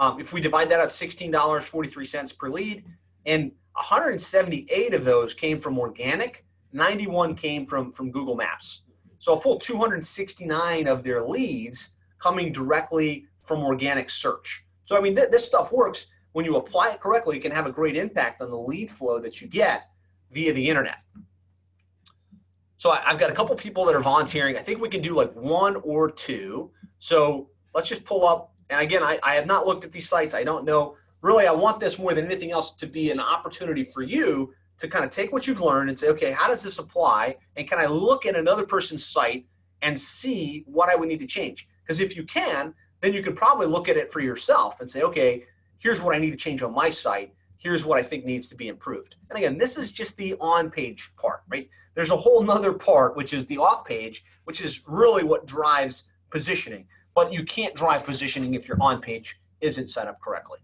Um, 0.01 0.19
if 0.19 0.33
we 0.33 0.41
divide 0.41 0.67
that 0.69 0.79
out, 0.79 0.87
$16.43 0.87 2.37
per 2.37 2.49
lead, 2.49 2.83
and 3.27 3.51
178 3.73 4.93
of 4.95 5.05
those 5.05 5.35
came 5.35 5.59
from 5.59 5.77
organic, 5.77 6.43
91 6.73 7.35
came 7.35 7.65
from 7.67 7.91
from 7.91 8.11
Google 8.11 8.35
Maps. 8.35 8.81
So 9.19 9.35
a 9.35 9.39
full 9.39 9.59
269 9.59 10.87
of 10.87 11.03
their 11.03 11.23
leads 11.23 11.91
coming 12.17 12.51
directly 12.51 13.27
from 13.43 13.59
organic 13.59 14.09
search. 14.09 14.65
So, 14.85 14.97
I 14.97 15.01
mean, 15.01 15.15
th- 15.15 15.29
this 15.29 15.45
stuff 15.45 15.71
works. 15.71 16.07
When 16.31 16.45
you 16.45 16.55
apply 16.55 16.91
it 16.91 16.99
correctly, 16.99 17.37
it 17.37 17.41
can 17.41 17.51
have 17.51 17.67
a 17.67 17.71
great 17.71 17.95
impact 17.95 18.41
on 18.41 18.49
the 18.49 18.57
lead 18.57 18.89
flow 18.89 19.19
that 19.19 19.39
you 19.39 19.47
get 19.47 19.89
via 20.31 20.53
the 20.53 20.67
internet. 20.67 20.97
So 22.77 22.89
I, 22.89 23.01
have 23.01 23.19
got 23.19 23.29
a 23.29 23.33
couple 23.33 23.55
people 23.55 23.85
that 23.85 23.95
are 23.95 24.01
volunteering. 24.01 24.57
I 24.57 24.61
think 24.61 24.81
we 24.81 24.89
can 24.89 25.01
do 25.01 25.13
like 25.13 25.31
one 25.35 25.75
or 25.77 26.09
two. 26.09 26.71
So 26.97 27.49
let's 27.75 27.87
just 27.87 28.03
pull 28.03 28.25
up. 28.25 28.50
And 28.71 28.81
again, 28.81 29.03
I, 29.03 29.19
I 29.21 29.35
have 29.35 29.45
not 29.45 29.67
looked 29.67 29.83
at 29.83 29.91
these 29.91 30.07
sites. 30.07 30.33
I 30.33 30.43
don't 30.43 30.65
know. 30.65 30.95
Really, 31.21 31.45
I 31.45 31.51
want 31.51 31.79
this 31.79 31.99
more 31.99 32.13
than 32.13 32.25
anything 32.25 32.51
else 32.51 32.71
to 32.71 32.87
be 32.87 33.11
an 33.11 33.19
opportunity 33.19 33.83
for 33.83 34.01
you 34.01 34.53
to 34.77 34.87
kind 34.87 35.05
of 35.05 35.11
take 35.11 35.31
what 35.31 35.45
you've 35.45 35.61
learned 35.61 35.89
and 35.89 35.97
say, 35.97 36.07
okay, 36.07 36.31
how 36.31 36.47
does 36.47 36.63
this 36.63 36.79
apply? 36.79 37.35
And 37.55 37.69
can 37.69 37.77
I 37.79 37.85
look 37.85 38.25
at 38.25 38.35
another 38.35 38.65
person's 38.65 39.05
site 39.05 39.45
and 39.83 39.99
see 39.99 40.63
what 40.65 40.89
I 40.89 40.95
would 40.95 41.09
need 41.09 41.19
to 41.19 41.27
change? 41.27 41.67
Because 41.83 41.99
if 41.99 42.15
you 42.15 42.23
can, 42.23 42.73
then 43.01 43.13
you 43.13 43.21
can 43.21 43.35
probably 43.35 43.67
look 43.67 43.89
at 43.89 43.97
it 43.97 44.11
for 44.11 44.21
yourself 44.21 44.79
and 44.79 44.89
say, 44.89 45.01
okay, 45.01 45.43
here's 45.77 46.01
what 46.01 46.15
I 46.15 46.19
need 46.19 46.31
to 46.31 46.37
change 46.37 46.63
on 46.63 46.73
my 46.73 46.89
site. 46.89 47.33
Here's 47.57 47.85
what 47.85 47.99
I 47.99 48.03
think 48.03 48.25
needs 48.25 48.47
to 48.47 48.55
be 48.55 48.69
improved. 48.69 49.17
And 49.29 49.37
again, 49.37 49.57
this 49.57 49.77
is 49.77 49.91
just 49.91 50.17
the 50.17 50.35
on 50.39 50.71
page 50.71 51.15
part, 51.15 51.43
right? 51.49 51.69
There's 51.93 52.11
a 52.11 52.17
whole 52.17 52.41
nother 52.41 52.73
part, 52.73 53.15
which 53.15 53.33
is 53.33 53.45
the 53.45 53.57
off 53.57 53.85
page, 53.85 54.23
which 54.45 54.61
is 54.61 54.81
really 54.87 55.23
what 55.23 55.45
drives 55.45 56.05
positioning. 56.31 56.87
But 57.13 57.33
you 57.33 57.43
can't 57.43 57.75
drive 57.75 58.05
positioning 58.05 58.53
if 58.53 58.67
your 58.67 58.77
on 58.81 59.01
page 59.01 59.39
isn't 59.59 59.89
set 59.89 60.07
up 60.07 60.19
correctly. 60.21 60.59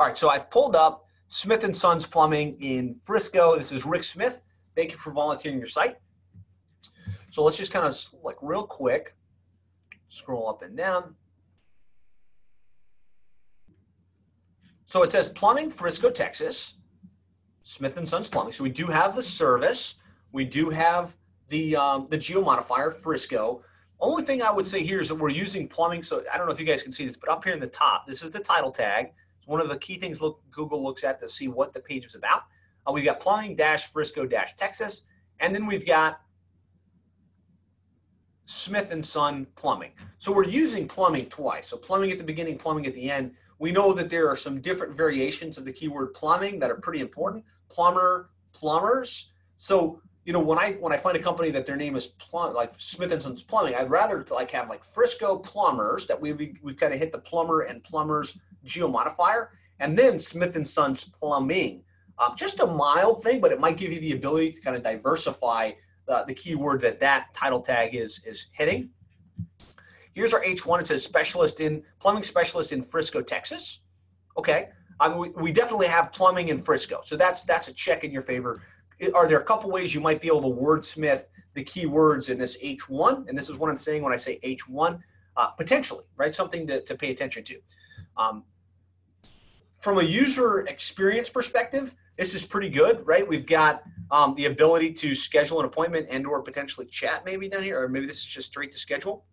All 0.00 0.06
right, 0.06 0.18
so 0.18 0.28
I've 0.28 0.50
pulled 0.50 0.74
up 0.74 1.06
Smith 1.28 1.64
and 1.64 1.74
Sons 1.74 2.06
Plumbing 2.06 2.56
in 2.60 2.94
Frisco. 2.94 3.56
This 3.56 3.72
is 3.72 3.84
Rick 3.84 4.02
Smith. 4.02 4.42
Thank 4.76 4.90
you 4.90 4.98
for 4.98 5.12
volunteering 5.12 5.58
your 5.58 5.68
site. 5.68 5.96
So 7.30 7.42
let's 7.42 7.56
just 7.56 7.72
kind 7.72 7.86
of 7.86 7.96
like 8.22 8.36
real 8.42 8.64
quick 8.64 9.14
scroll 10.08 10.48
up 10.48 10.62
and 10.62 10.76
down. 10.76 11.14
So 14.86 15.02
it 15.02 15.10
says 15.10 15.28
Plumbing, 15.28 15.70
Frisco, 15.70 16.10
Texas, 16.10 16.74
Smith 17.62 17.96
and 17.96 18.08
Sons 18.08 18.28
Plumbing. 18.28 18.52
So 18.52 18.62
we 18.62 18.70
do 18.70 18.86
have 18.86 19.16
the 19.16 19.22
service. 19.22 19.96
We 20.32 20.44
do 20.44 20.70
have 20.70 21.16
the 21.48 21.74
um, 21.74 22.06
the 22.10 22.18
geo 22.18 22.42
modifier 22.42 22.90
Frisco. 22.90 23.62
Only 24.04 24.22
thing 24.22 24.42
I 24.42 24.52
would 24.52 24.66
say 24.66 24.84
here 24.84 25.00
is 25.00 25.08
that 25.08 25.14
we're 25.14 25.30
using 25.30 25.66
plumbing. 25.66 26.02
So 26.02 26.22
I 26.30 26.36
don't 26.36 26.46
know 26.46 26.52
if 26.52 26.60
you 26.60 26.66
guys 26.66 26.82
can 26.82 26.92
see 26.92 27.06
this, 27.06 27.16
but 27.16 27.30
up 27.30 27.42
here 27.42 27.54
in 27.54 27.58
the 27.58 27.66
top, 27.66 28.06
this 28.06 28.22
is 28.22 28.30
the 28.30 28.38
title 28.38 28.70
tag. 28.70 29.12
It's 29.38 29.48
one 29.48 29.62
of 29.62 29.70
the 29.70 29.78
key 29.78 29.96
things 29.96 30.20
look, 30.20 30.42
Google 30.50 30.84
looks 30.84 31.04
at 31.04 31.18
to 31.20 31.28
see 31.28 31.48
what 31.48 31.72
the 31.72 31.80
page 31.80 32.04
is 32.04 32.14
about. 32.14 32.42
Uh, 32.86 32.92
we've 32.92 33.06
got 33.06 33.18
plumbing 33.18 33.56
dash 33.56 33.90
Frisco 33.90 34.26
dash 34.26 34.56
Texas, 34.56 35.04
and 35.40 35.54
then 35.54 35.64
we've 35.64 35.86
got 35.86 36.20
Smith 38.44 38.90
and 38.90 39.02
Son 39.02 39.46
Plumbing. 39.56 39.92
So 40.18 40.34
we're 40.34 40.44
using 40.44 40.86
plumbing 40.86 41.30
twice. 41.30 41.66
So 41.66 41.78
plumbing 41.78 42.12
at 42.12 42.18
the 42.18 42.24
beginning, 42.24 42.58
plumbing 42.58 42.86
at 42.86 42.92
the 42.92 43.10
end. 43.10 43.32
We 43.58 43.72
know 43.72 43.94
that 43.94 44.10
there 44.10 44.28
are 44.28 44.36
some 44.36 44.60
different 44.60 44.94
variations 44.94 45.56
of 45.56 45.64
the 45.64 45.72
keyword 45.72 46.12
plumbing 46.12 46.58
that 46.58 46.70
are 46.70 46.76
pretty 46.76 47.00
important. 47.00 47.42
Plumber, 47.70 48.28
plumbers. 48.52 49.32
So 49.56 50.02
you 50.24 50.32
know 50.32 50.40
when 50.40 50.58
I 50.58 50.72
when 50.80 50.92
I 50.92 50.96
find 50.96 51.16
a 51.16 51.20
company 51.20 51.50
that 51.50 51.66
their 51.66 51.76
name 51.76 51.96
is 51.96 52.06
plum 52.06 52.54
like 52.54 52.72
Smith 52.78 53.12
and 53.12 53.22
Sons 53.22 53.42
Plumbing, 53.42 53.74
I'd 53.74 53.90
rather 53.90 54.22
to 54.22 54.34
like 54.34 54.50
have 54.52 54.70
like 54.70 54.84
Frisco 54.84 55.36
Plumbers 55.38 56.06
that 56.06 56.20
we 56.20 56.32
we've, 56.32 56.58
we've 56.62 56.76
kind 56.76 56.92
of 56.92 56.98
hit 56.98 57.12
the 57.12 57.18
plumber 57.18 57.62
and 57.62 57.82
plumbers 57.84 58.38
geo 58.64 58.88
modifier, 58.88 59.50
and 59.80 59.98
then 59.98 60.18
Smith 60.18 60.56
and 60.56 60.66
Sons 60.66 61.04
Plumbing. 61.04 61.82
Um, 62.18 62.34
just 62.36 62.60
a 62.60 62.66
mild 62.66 63.22
thing, 63.22 63.40
but 63.40 63.52
it 63.52 63.60
might 63.60 63.76
give 63.76 63.92
you 63.92 64.00
the 64.00 64.12
ability 64.12 64.52
to 64.52 64.60
kind 64.60 64.76
of 64.76 64.82
diversify 64.82 65.72
uh, 66.08 66.24
the 66.24 66.34
keyword 66.34 66.80
that 66.80 67.00
that 67.00 67.34
title 67.34 67.60
tag 67.60 67.94
is 67.94 68.20
is 68.24 68.46
hitting. 68.52 68.90
Here's 70.14 70.32
our 70.32 70.42
H1. 70.42 70.80
It 70.80 70.86
says 70.86 71.02
specialist 71.02 71.60
in 71.60 71.82
plumbing 71.98 72.22
specialist 72.22 72.72
in 72.72 72.82
Frisco, 72.82 73.20
Texas. 73.20 73.80
Okay, 74.38 74.68
I 75.00 75.08
mean, 75.08 75.18
we, 75.18 75.28
we 75.30 75.52
definitely 75.52 75.88
have 75.88 76.12
plumbing 76.12 76.48
in 76.48 76.58
Frisco, 76.58 77.00
so 77.02 77.16
that's 77.16 77.42
that's 77.42 77.68
a 77.68 77.74
check 77.74 78.04
in 78.04 78.10
your 78.10 78.22
favor. 78.22 78.62
Are 79.14 79.28
there 79.28 79.40
a 79.40 79.44
couple 79.44 79.70
ways 79.70 79.94
you 79.94 80.00
might 80.00 80.20
be 80.20 80.28
able 80.28 80.42
to 80.42 80.60
wordsmith 80.60 81.26
the 81.54 81.64
keywords 81.64 82.30
in 82.30 82.38
this 82.38 82.56
H1? 82.62 83.28
And 83.28 83.36
this 83.36 83.48
is 83.48 83.58
what 83.58 83.68
I'm 83.70 83.76
saying 83.76 84.02
when 84.02 84.12
I 84.12 84.16
say 84.16 84.38
H1, 84.44 85.00
uh, 85.36 85.46
potentially, 85.48 86.04
right? 86.16 86.34
Something 86.34 86.66
to, 86.66 86.80
to 86.82 86.94
pay 86.94 87.10
attention 87.10 87.44
to. 87.44 87.60
Um, 88.16 88.44
from 89.78 89.98
a 89.98 90.02
user 90.02 90.60
experience 90.60 91.28
perspective, 91.28 91.94
this 92.16 92.34
is 92.34 92.44
pretty 92.44 92.68
good, 92.68 93.06
right? 93.06 93.26
We've 93.26 93.46
got 93.46 93.82
um, 94.10 94.34
the 94.36 94.46
ability 94.46 94.92
to 94.92 95.14
schedule 95.14 95.58
an 95.58 95.66
appointment 95.66 96.06
and 96.10 96.26
or 96.26 96.40
potentially 96.42 96.86
chat 96.86 97.24
maybe 97.24 97.48
down 97.48 97.62
here, 97.62 97.82
or 97.82 97.88
maybe 97.88 98.06
this 98.06 98.18
is 98.18 98.24
just 98.24 98.48
straight 98.48 98.72
to 98.72 98.78
schedule. 98.78 99.24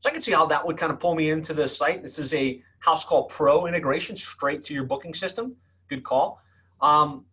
So 0.00 0.10
I 0.10 0.12
can 0.12 0.20
see 0.20 0.32
how 0.32 0.44
that 0.46 0.66
would 0.66 0.76
kind 0.76 0.92
of 0.92 0.98
pull 0.98 1.14
me 1.14 1.30
into 1.30 1.54
the 1.54 1.66
site. 1.66 2.02
This 2.02 2.18
is 2.18 2.34
a 2.34 2.62
house 2.80 3.04
call 3.04 3.24
pro 3.24 3.66
integration 3.66 4.16
straight 4.16 4.62
to 4.64 4.74
your 4.74 4.84
booking 4.84 5.14
system. 5.14 5.56
Good 5.88 6.04
call. 6.04 6.42
Um, 6.82 7.24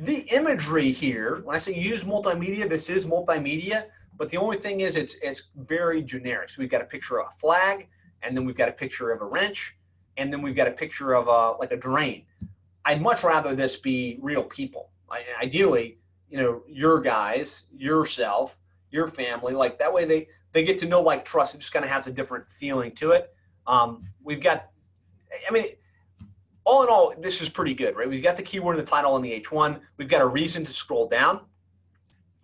the 0.00 0.26
imagery 0.32 0.90
here, 0.90 1.42
when 1.44 1.54
I 1.54 1.58
say 1.58 1.74
use 1.74 2.04
multimedia, 2.04 2.68
this 2.68 2.88
is 2.88 3.06
multimedia, 3.06 3.84
but 4.16 4.30
the 4.30 4.38
only 4.38 4.56
thing 4.56 4.80
is 4.80 4.96
it's 4.96 5.16
it's 5.22 5.50
very 5.56 6.02
generic. 6.02 6.48
So 6.48 6.56
we've 6.60 6.70
got 6.70 6.80
a 6.80 6.86
picture 6.86 7.20
of 7.20 7.26
a 7.26 7.38
flag, 7.38 7.88
and 8.22 8.34
then 8.34 8.44
we've 8.44 8.56
got 8.56 8.68
a 8.68 8.72
picture 8.72 9.10
of 9.10 9.20
a 9.20 9.26
wrench, 9.26 9.76
and 10.16 10.32
then 10.32 10.40
we've 10.40 10.56
got 10.56 10.68
a 10.68 10.72
picture 10.72 11.14
of 11.14 11.28
a 11.28 11.58
like 11.58 11.72
a 11.72 11.76
drain. 11.76 12.24
I'd 12.86 13.02
much 13.02 13.24
rather 13.24 13.54
this 13.54 13.76
be 13.76 14.18
real 14.22 14.42
people. 14.42 14.90
Ideally, 15.42 15.98
you 16.30 16.38
know, 16.38 16.62
your 16.66 17.00
guys, 17.00 17.64
yourself, 17.76 18.58
your 18.90 19.06
family, 19.06 19.52
like 19.52 19.78
that 19.78 19.92
way 19.92 20.06
they 20.06 20.28
they 20.52 20.64
get 20.64 20.78
to 20.78 20.86
know 20.86 21.02
like 21.02 21.26
trust. 21.26 21.54
It 21.54 21.58
just 21.58 21.72
kind 21.72 21.84
of 21.84 21.90
has 21.90 22.06
a 22.06 22.12
different 22.12 22.50
feeling 22.50 22.92
to 22.92 23.10
it. 23.12 23.34
Um, 23.66 24.02
we've 24.22 24.42
got, 24.42 24.70
I 25.48 25.52
mean, 25.52 25.66
all 26.70 26.84
in 26.84 26.88
all, 26.88 27.12
this 27.18 27.42
is 27.42 27.48
pretty 27.48 27.74
good, 27.74 27.96
right? 27.96 28.08
We've 28.08 28.22
got 28.22 28.36
the 28.36 28.44
keyword 28.44 28.78
in 28.78 28.84
the 28.84 28.88
title 28.88 29.14
on 29.14 29.22
the 29.22 29.40
H1. 29.40 29.80
We've 29.96 30.08
got 30.08 30.22
a 30.22 30.26
reason 30.26 30.62
to 30.62 30.72
scroll 30.72 31.08
down. 31.08 31.40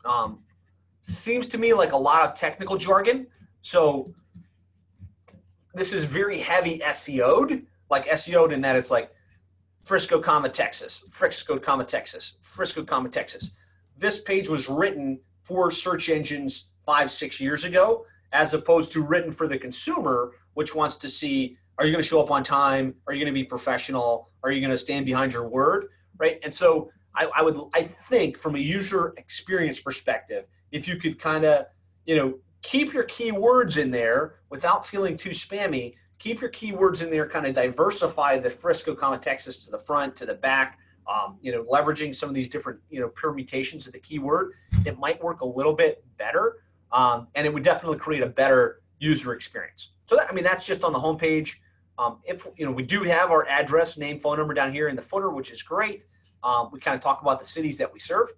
Um, 0.04 0.40
seems 1.00 1.46
to 1.48 1.58
me 1.58 1.72
like 1.72 1.92
a 1.92 1.96
lot 1.96 2.24
of 2.24 2.34
technical 2.34 2.76
jargon. 2.76 3.28
So 3.60 4.12
this 5.74 5.92
is 5.92 6.04
very 6.04 6.40
heavy 6.40 6.80
SEO'd, 6.92 7.64
like 7.88 8.06
SEO'd 8.06 8.52
in 8.52 8.60
that 8.62 8.74
it's 8.74 8.90
like 8.90 9.12
Frisco, 9.84 10.18
comma 10.18 10.48
Texas, 10.48 11.04
Frisco, 11.08 11.56
comma 11.56 11.84
Texas, 11.84 12.34
Frisco, 12.42 12.82
comma 12.82 13.08
Texas. 13.08 13.52
this 13.96 14.20
page 14.20 14.48
was 14.48 14.68
written 14.68 15.20
for 15.44 15.70
search 15.70 16.08
engines 16.08 16.70
five, 16.84 17.08
six 17.10 17.40
years 17.40 17.64
ago, 17.64 18.04
as 18.32 18.54
opposed 18.54 18.90
to 18.92 19.02
written 19.02 19.30
for 19.30 19.46
the 19.46 19.56
consumer, 19.56 20.32
which 20.54 20.74
wants 20.74 20.96
to 20.96 21.08
see 21.08 21.56
are 21.78 21.84
you 21.84 21.92
going 21.92 22.02
to 22.02 22.08
show 22.08 22.20
up 22.20 22.30
on 22.30 22.42
time? 22.42 22.94
Are 23.06 23.12
you 23.12 23.20
going 23.20 23.32
to 23.32 23.38
be 23.38 23.44
professional? 23.44 24.30
Are 24.42 24.50
you 24.50 24.60
going 24.60 24.70
to 24.70 24.78
stand 24.78 25.06
behind 25.06 25.32
your 25.32 25.48
word? 25.48 25.86
Right. 26.18 26.38
And 26.42 26.52
so 26.52 26.90
I, 27.14 27.28
I 27.34 27.42
would, 27.42 27.58
I 27.74 27.82
think 27.82 28.38
from 28.38 28.54
a 28.54 28.58
user 28.58 29.14
experience 29.16 29.80
perspective, 29.80 30.48
if 30.72 30.88
you 30.88 30.96
could 30.96 31.18
kind 31.18 31.44
of, 31.44 31.66
you 32.06 32.16
know, 32.16 32.38
keep 32.62 32.92
your 32.92 33.04
keywords 33.04 33.80
in 33.80 33.90
there 33.90 34.36
without 34.50 34.86
feeling 34.86 35.16
too 35.16 35.30
spammy, 35.30 35.94
keep 36.18 36.40
your 36.40 36.50
keywords 36.50 37.02
in 37.02 37.10
there, 37.10 37.28
kind 37.28 37.46
of 37.46 37.54
diversify 37.54 38.38
the 38.38 38.50
Frisco, 38.50 38.94
comma 38.94 39.18
Texas 39.18 39.64
to 39.66 39.70
the 39.70 39.78
front, 39.78 40.16
to 40.16 40.26
the 40.26 40.34
back, 40.34 40.78
um, 41.06 41.38
you 41.40 41.52
know, 41.52 41.64
leveraging 41.64 42.14
some 42.14 42.28
of 42.28 42.34
these 42.34 42.48
different, 42.48 42.80
you 42.90 43.00
know, 43.00 43.08
permutations 43.10 43.86
of 43.86 43.92
the 43.92 44.00
keyword, 44.00 44.52
it 44.84 44.98
might 44.98 45.22
work 45.22 45.42
a 45.42 45.46
little 45.46 45.74
bit 45.74 46.04
better. 46.16 46.56
Um, 46.92 47.28
and 47.34 47.46
it 47.46 47.52
would 47.52 47.62
definitely 47.62 47.98
create 47.98 48.22
a 48.22 48.28
better 48.28 48.80
user 48.98 49.32
experience. 49.34 49.90
So 50.04 50.16
that, 50.16 50.26
I 50.30 50.32
mean, 50.32 50.44
that's 50.44 50.64
just 50.64 50.84
on 50.84 50.92
the 50.92 50.98
homepage. 50.98 51.56
Um, 51.98 52.18
if 52.24 52.46
you 52.56 52.66
know, 52.66 52.72
we 52.72 52.82
do 52.82 53.02
have 53.04 53.30
our 53.30 53.48
address, 53.48 53.96
name, 53.96 54.20
phone 54.20 54.38
number 54.38 54.54
down 54.54 54.72
here 54.72 54.88
in 54.88 54.96
the 54.96 55.02
footer, 55.02 55.30
which 55.30 55.50
is 55.50 55.62
great. 55.62 56.04
Um, 56.42 56.68
we 56.72 56.78
kind 56.78 56.94
of 56.94 57.00
talk 57.00 57.22
about 57.22 57.38
the 57.38 57.44
cities 57.44 57.78
that 57.78 57.92
we 57.92 57.98
serve. 57.98 58.28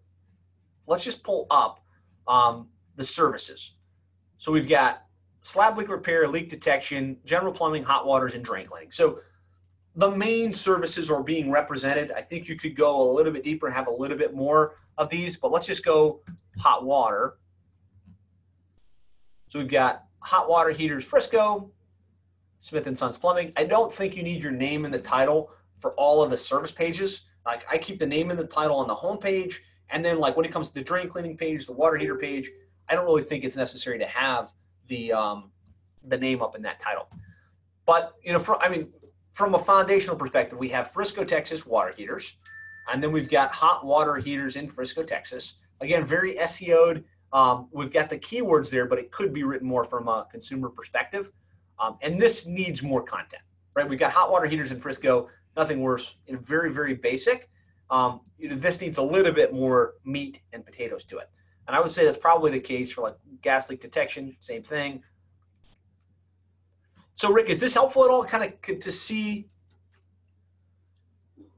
Let's 0.86 1.04
just 1.04 1.22
pull 1.22 1.46
up 1.50 1.84
um, 2.26 2.68
the 2.96 3.04
services. 3.04 3.74
So 4.38 4.52
we've 4.52 4.68
got 4.68 5.02
slab 5.42 5.76
leak 5.76 5.88
repair, 5.88 6.28
leak 6.28 6.48
detection, 6.48 7.18
general 7.24 7.52
plumbing, 7.52 7.82
hot 7.82 8.06
waters, 8.06 8.34
and 8.34 8.44
drain 8.44 8.66
cleaning. 8.66 8.92
So 8.92 9.20
the 9.96 10.10
main 10.10 10.52
services 10.52 11.10
are 11.10 11.22
being 11.22 11.50
represented. 11.50 12.12
I 12.12 12.22
think 12.22 12.48
you 12.48 12.56
could 12.56 12.76
go 12.76 13.10
a 13.10 13.12
little 13.12 13.32
bit 13.32 13.42
deeper 13.42 13.66
and 13.66 13.74
have 13.74 13.88
a 13.88 13.92
little 13.92 14.16
bit 14.16 14.34
more 14.34 14.76
of 14.96 15.10
these, 15.10 15.36
but 15.36 15.50
let's 15.50 15.66
just 15.66 15.84
go 15.84 16.20
hot 16.58 16.84
water. 16.84 17.38
So 19.46 19.58
we've 19.58 19.68
got 19.68 20.04
hot 20.20 20.48
water 20.48 20.70
heaters 20.70 21.04
Frisco, 21.04 21.70
Smith 22.60 22.86
and 22.86 22.96
Sons 22.96 23.18
Plumbing. 23.18 23.52
I 23.56 23.64
don't 23.64 23.92
think 23.92 24.16
you 24.16 24.22
need 24.22 24.42
your 24.42 24.52
name 24.52 24.84
in 24.84 24.90
the 24.90 24.98
title 24.98 25.50
for 25.80 25.92
all 25.92 26.22
of 26.22 26.30
the 26.30 26.36
service 26.36 26.72
pages. 26.72 27.22
Like 27.46 27.64
I 27.70 27.78
keep 27.78 27.98
the 27.98 28.06
name 28.06 28.30
in 28.30 28.36
the 28.36 28.44
title 28.44 28.76
on 28.76 28.88
the 28.88 28.94
home 28.94 29.18
page, 29.18 29.62
and 29.90 30.04
then 30.04 30.18
like 30.18 30.36
when 30.36 30.44
it 30.44 30.52
comes 30.52 30.68
to 30.68 30.74
the 30.74 30.82
drain 30.82 31.08
cleaning 31.08 31.36
page, 31.36 31.66
the 31.66 31.72
water 31.72 31.96
heater 31.96 32.16
page, 32.16 32.50
I 32.88 32.94
don't 32.94 33.04
really 33.04 33.22
think 33.22 33.44
it's 33.44 33.56
necessary 33.56 33.98
to 33.98 34.06
have 34.06 34.52
the 34.88 35.12
um, 35.12 35.50
the 36.04 36.18
name 36.18 36.42
up 36.42 36.56
in 36.56 36.62
that 36.62 36.80
title. 36.80 37.08
But 37.86 38.14
you 38.22 38.32
know, 38.32 38.38
for, 38.38 38.62
I 38.62 38.68
mean, 38.68 38.92
from 39.32 39.54
a 39.54 39.58
foundational 39.58 40.16
perspective, 40.16 40.58
we 40.58 40.68
have 40.70 40.90
Frisco, 40.90 41.24
Texas 41.24 41.64
water 41.64 41.92
heaters, 41.96 42.36
and 42.92 43.02
then 43.02 43.12
we've 43.12 43.30
got 43.30 43.52
hot 43.52 43.84
water 43.86 44.16
heaters 44.16 44.56
in 44.56 44.66
Frisco, 44.66 45.02
Texas. 45.02 45.54
Again, 45.80 46.04
very 46.04 46.36
SEO'd. 46.46 47.04
Um, 47.32 47.68
we've 47.70 47.92
got 47.92 48.10
the 48.10 48.18
keywords 48.18 48.70
there, 48.70 48.86
but 48.86 48.98
it 48.98 49.10
could 49.10 49.32
be 49.32 49.44
written 49.44 49.68
more 49.68 49.84
from 49.84 50.08
a 50.08 50.26
consumer 50.30 50.68
perspective. 50.68 51.30
Um, 51.80 51.96
and 52.02 52.20
this 52.20 52.46
needs 52.46 52.82
more 52.82 53.02
content, 53.02 53.42
right? 53.76 53.88
We've 53.88 53.98
got 53.98 54.12
hot 54.12 54.30
water 54.30 54.46
heaters 54.46 54.72
in 54.72 54.78
Frisco, 54.78 55.28
nothing 55.56 55.80
worse, 55.80 56.16
know, 56.34 56.40
very, 56.40 56.72
very 56.72 56.94
basic. 56.94 57.48
Um, 57.90 58.20
this 58.38 58.80
needs 58.80 58.98
a 58.98 59.02
little 59.02 59.32
bit 59.32 59.52
more 59.52 59.94
meat 60.04 60.40
and 60.52 60.64
potatoes 60.64 61.04
to 61.04 61.18
it. 61.18 61.30
And 61.66 61.76
I 61.76 61.80
would 61.80 61.90
say 61.90 62.04
that's 62.04 62.18
probably 62.18 62.50
the 62.50 62.60
case 62.60 62.92
for 62.92 63.02
like 63.02 63.16
gas 63.42 63.70
leak 63.70 63.80
detection, 63.80 64.36
same 64.40 64.62
thing. 64.62 65.02
So 67.14 67.32
Rick, 67.32 67.48
is 67.50 67.60
this 67.60 67.74
helpful 67.74 68.04
at 68.04 68.10
all 68.10 68.24
kind 68.24 68.44
of 68.44 68.78
to 68.78 68.92
see 68.92 69.48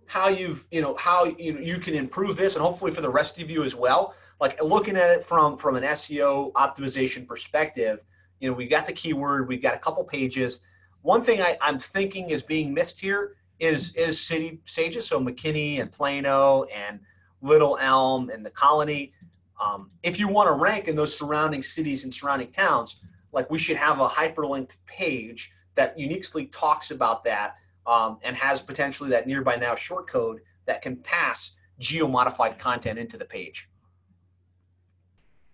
how 0.07 0.29
you've, 0.29 0.67
you 0.71 0.81
know, 0.81 0.97
how 0.97 1.25
you, 1.25 1.55
know, 1.55 1.61
you 1.61 1.79
can 1.79 1.95
improve 1.95 2.37
this 2.37 2.57
and 2.57 2.65
hopefully 2.65 2.91
for 2.91 3.01
the 3.01 3.11
rest 3.11 3.39
of 3.41 3.51
you 3.51 3.63
as 3.63 3.77
well? 3.77 4.15
Like 4.41 4.61
looking 4.63 4.97
at 4.97 5.11
it 5.11 5.23
from, 5.23 5.57
from 5.59 5.77
an 5.77 5.85
SEO 5.85 6.53
optimization 6.53 7.27
perspective, 7.27 8.03
you 8.41 8.51
know, 8.51 8.57
we've 8.57 8.71
got 8.71 8.87
the 8.87 8.93
keyword, 8.93 9.49
we've 9.49 9.63
got 9.63 9.75
a 9.75 9.79
couple 9.79 10.03
pages. 10.05 10.63
One 11.03 11.23
thing 11.23 11.41
I, 11.41 11.57
I'm 11.63 11.79
thinking 11.79 12.31
is 12.31 12.43
being 12.43 12.75
missed 12.75 13.01
here 13.01 13.37
is 13.59 13.95
is 13.95 14.21
city 14.21 14.61
pages, 14.75 15.07
so 15.07 15.21
McKinney 15.21 15.81
and 15.81 15.93
Plano 15.93 16.65
and 16.65 17.01
Little 17.43 17.79
Elm 17.81 18.31
and 18.31 18.45
the 18.45 18.51
Colony. 18.51 19.13
Um, 19.63 19.91
if 20.03 20.19
you 20.19 20.29
want 20.29 20.49
to 20.49 20.53
rank 20.53 20.89
in 20.89 20.97
those 20.97 21.17
surrounding 21.17 21.63
cities 21.63 22.05
and 22.05 22.15
surrounding 22.15 22.51
towns, 22.51 22.97
like 23.33 23.51
we 23.51 23.59
should 23.59 23.77
have 23.77 24.01
a 24.01 24.09
hyperlinked 24.09 24.77
page 24.87 25.53
that 25.75 25.99
uniquely 25.99 26.47
talks 26.47 26.91
about 26.91 27.23
that 27.25 27.57
um, 27.87 28.19
and 28.23 28.35
has 28.37 28.63
potentially 28.63 29.11
that 29.11 29.27
nearby 29.27 29.57
now 29.57 29.75
short 29.75 30.09
code 30.09 30.41
that 30.67 30.81
can 30.83 30.97
pass 30.97 31.53
geo 31.79 32.07
modified 32.07 32.59
content 32.59 32.99
into 32.99 33.17
the 33.17 33.25
page. 33.25 33.69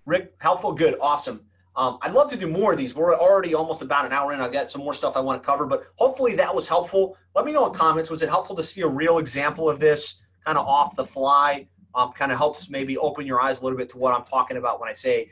Rick, 0.05 0.35
helpful, 0.39 0.73
good, 0.73 0.97
awesome. 1.01 1.45
Um, 1.77 1.99
I'd 2.01 2.13
love 2.13 2.31
to 2.31 2.37
do 2.39 2.47
more 2.47 2.73
of 2.73 2.79
these. 2.79 2.95
We're 2.95 3.15
already 3.15 3.55
almost 3.55 3.83
about 3.83 4.07
an 4.07 4.13
hour 4.13 4.33
in. 4.33 4.41
I've 4.41 4.53
got 4.53 4.71
some 4.71 4.83
more 4.83 4.95
stuff 4.95 5.15
I 5.15 5.21
want 5.21 5.43
to 5.43 5.47
cover, 5.47 5.67
but 5.67 5.85
hopefully 5.97 6.35
that 6.37 6.55
was 6.55 6.67
helpful. 6.67 7.19
Let 7.35 7.45
me 7.45 7.53
know 7.53 7.67
in 7.67 7.75
comments. 7.75 8.09
Was 8.11 8.23
it 8.23 8.31
helpful 8.31 8.57
to 8.57 8.63
see 8.63 8.81
a 8.81 8.89
real 8.89 9.19
example 9.19 9.69
of 9.69 9.79
this 9.79 10.21
kind 10.45 10.57
of 10.57 10.67
off 10.67 10.97
the 10.97 11.05
fly? 11.05 11.69
Um, 11.95 12.13
kind 12.13 12.33
of 12.33 12.39
helps 12.39 12.71
maybe 12.71 12.97
open 12.97 13.27
your 13.27 13.41
eyes 13.41 13.61
a 13.61 13.65
little 13.65 13.79
bit 13.79 13.89
to 13.91 13.99
what 13.99 14.15
I'm 14.15 14.25
talking 14.25 14.57
about 14.57 14.81
when 14.81 14.89
I 14.89 14.93
say 14.93 15.31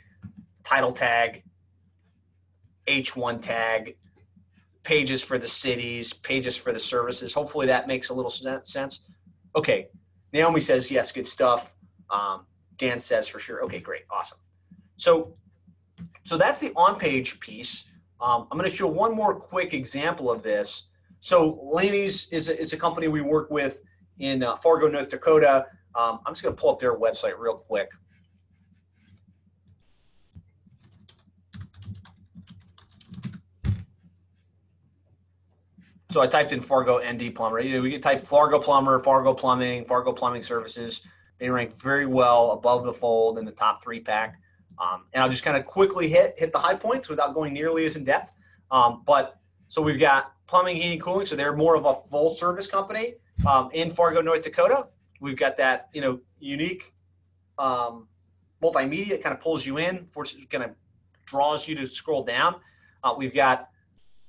title 0.65 0.93
tag, 0.93 1.43
H1 2.89 3.41
tag, 3.41 3.97
pages 4.83 5.23
for 5.23 5.39
the 5.39 5.49
cities, 5.49 6.13
pages 6.13 6.57
for 6.57 6.73
the 6.73 6.81
services. 6.81 7.33
Hopefully 7.35 7.67
that 7.67 7.87
makes 7.87 8.11
a 8.11 8.15
little 8.15 8.31
sense. 8.31 9.01
Okay. 9.57 9.89
Naomi 10.33 10.61
says, 10.61 10.91
yes, 10.91 11.13
good 11.13 11.27
stuff. 11.27 11.75
Um, 12.11 12.47
Dan 12.77 12.99
says 12.99 13.29
for 13.29 13.39
sure. 13.39 13.63
Okay, 13.65 13.81
great. 13.81 14.03
Awesome. 14.11 14.39
So 14.97 15.35
so 16.25 16.39
that's 16.39 16.59
the 16.59 16.73
on-page 16.75 17.39
piece. 17.39 17.85
Um, 18.21 18.49
I'm 18.51 18.57
going 18.57 18.69
to 18.69 18.75
show 18.75 18.89
one 18.89 19.15
more 19.15 19.35
quick 19.39 19.75
example 19.75 20.31
of 20.31 20.43
this. 20.43 20.85
So 21.21 21.61
Laney's 21.63 22.29
is 22.29 22.49
a, 22.49 22.59
is 22.59 22.73
a 22.73 22.77
company 22.77 23.09
we 23.09 23.21
work 23.21 23.51
with 23.51 23.81
in 24.19 24.43
uh, 24.43 24.57
Fargo, 24.57 24.89
North 24.89 25.11
Dakota. 25.11 25.67
Um, 25.95 26.21
I'm 26.27 26.33
just 26.33 26.43
going 26.43 26.55
to 26.55 26.61
pull 26.61 26.71
up 26.71 26.79
their 26.79 26.97
website 26.97 27.39
real 27.39 27.57
quick. 27.57 27.91
So 36.11 36.21
I 36.21 36.27
typed 36.27 36.53
in 36.53 36.61
Fargo 36.61 37.01
ND 37.01 37.35
plumber. 37.35 37.61
You 37.61 37.77
know, 37.77 37.83
we 37.83 37.91
could 37.91 38.03
type 38.03 38.21
Fargo 38.21 38.59
plumber, 38.61 38.99
Fargo 39.01 39.35
plumbing, 39.35 39.85
Fargo 39.85 40.13
plumbing 40.13 40.43
services. 40.43 41.03
They 41.39 41.51
rank 41.51 41.77
very 41.77 42.07
well 42.07 42.53
above 42.53 42.85
the 42.85 42.93
fold 42.93 43.39
in 43.39 43.45
the 43.45 43.51
top 43.51 43.83
three 43.83 44.01
pack. 44.01 44.39
Um, 44.79 45.05
and 45.13 45.23
I'll 45.23 45.29
just 45.29 45.45
kind 45.45 45.57
of 45.57 45.67
quickly 45.67 46.09
hit 46.09 46.35
hit 46.37 46.53
the 46.53 46.59
high 46.59 46.75
points 46.75 47.09
without 47.09 47.35
going 47.35 47.53
nearly 47.53 47.87
as 47.87 47.97
in 47.97 48.05
depth. 48.05 48.33
Um, 48.71 49.03
but 49.07 49.39
so 49.69 49.83
we've 49.83 50.01
got 50.01 50.33
plumbing, 50.47 50.77
heating, 50.77 50.99
cooling. 50.99 51.27
So 51.27 51.37
they're 51.37 51.57
more 51.57 51.77
of 51.77 51.85
a 51.85 51.95
full 52.09 52.31
service 52.31 52.67
company 52.67 53.15
um, 53.47 53.71
in 53.73 53.91
Fargo, 53.91 54.21
North 54.21 54.43
Dakota. 54.43 54.89
We've 55.21 55.37
got 55.37 55.57
that 55.59 55.89
you 55.93 56.01
know 56.01 56.21
unique 56.39 56.93
um, 57.59 58.09
multimedia. 58.63 59.23
kind 59.23 59.35
of 59.35 59.41
pulls 59.41 59.65
you 59.65 59.79
in, 59.79 60.09
kind 60.51 60.65
of 60.65 60.71
draws 61.27 61.67
you 61.69 61.75
to 61.77 61.87
scroll 61.87 62.25
down. 62.25 62.57
Uh, 63.03 63.15
we've 63.17 63.35
got 63.35 63.69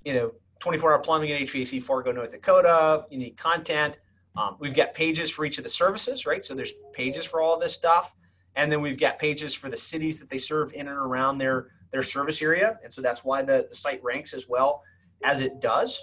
you 0.03 0.13
know 0.13 0.31
24 0.59 0.93
hour 0.93 0.99
plumbing 0.99 1.31
and 1.31 1.47
HVAC 1.47 1.81
Fargo, 1.81 2.11
North 2.11 2.31
Dakota. 2.31 3.05
Unique 3.09 3.37
content. 3.37 3.97
Um, 4.37 4.57
we've 4.59 4.73
got 4.73 4.93
pages 4.93 5.29
for 5.29 5.45
each 5.45 5.57
of 5.57 5.63
the 5.63 5.69
services, 5.69 6.25
right? 6.25 6.43
So 6.43 6.53
there's 6.53 6.73
pages 6.93 7.25
for 7.25 7.41
all 7.41 7.57
this 7.57 7.73
stuff. 7.73 8.15
And 8.55 8.71
then 8.71 8.81
we've 8.81 8.99
got 8.99 9.19
pages 9.19 9.53
for 9.53 9.69
the 9.69 9.77
cities 9.77 10.19
that 10.19 10.29
they 10.29 10.37
serve 10.37 10.73
in 10.73 10.87
and 10.87 10.97
around 10.97 11.37
their, 11.37 11.67
their 11.91 12.03
service 12.03 12.41
area. 12.41 12.79
And 12.83 12.93
so 12.93 13.01
that's 13.01 13.23
why 13.23 13.41
the, 13.41 13.65
the 13.69 13.75
site 13.75 14.03
ranks 14.03 14.33
as 14.33 14.47
well 14.47 14.81
as 15.23 15.41
it 15.41 15.59
does. 15.59 16.01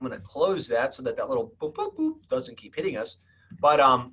I'm 0.00 0.06
going 0.06 0.18
to 0.18 0.24
close 0.24 0.66
that 0.68 0.94
so 0.94 1.02
that 1.02 1.16
that 1.16 1.28
little 1.28 1.52
boop, 1.60 1.74
boop, 1.74 1.96
boop 1.96 2.28
doesn't 2.28 2.56
keep 2.56 2.74
hitting 2.76 2.96
us. 2.96 3.16
But 3.60 3.80
um, 3.80 4.12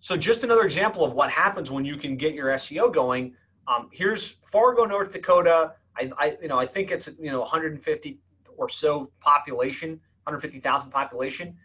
so 0.00 0.16
just 0.16 0.42
another 0.42 0.62
example 0.62 1.04
of 1.04 1.12
what 1.14 1.30
happens 1.30 1.70
when 1.70 1.84
you 1.84 1.96
can 1.96 2.16
get 2.16 2.34
your 2.34 2.48
SEO 2.48 2.92
going. 2.92 3.34
Um, 3.68 3.88
here's 3.92 4.32
Fargo, 4.42 4.84
North 4.84 5.12
Dakota. 5.12 5.74
I, 5.96 6.10
I, 6.18 6.36
you 6.42 6.48
know, 6.48 6.58
I 6.58 6.66
think 6.66 6.90
it's 6.90 7.08
you 7.20 7.30
know 7.30 7.40
150 7.40 8.18
or 8.56 8.68
so 8.68 9.10
population, 9.20 9.90
150,000 10.24 10.90
population, 10.90 11.56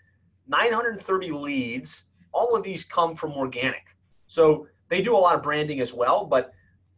930 0.47 1.31
leads. 1.31 2.05
All 2.31 2.55
of 2.55 2.63
these 2.63 2.85
come 2.85 3.15
from 3.15 3.31
organic. 3.31 3.96
So 4.27 4.67
they 4.89 5.01
do 5.01 5.15
a 5.15 5.17
lot 5.17 5.35
of 5.35 5.43
branding 5.43 5.79
as 5.79 5.93
well, 5.93 6.25
but 6.25 6.53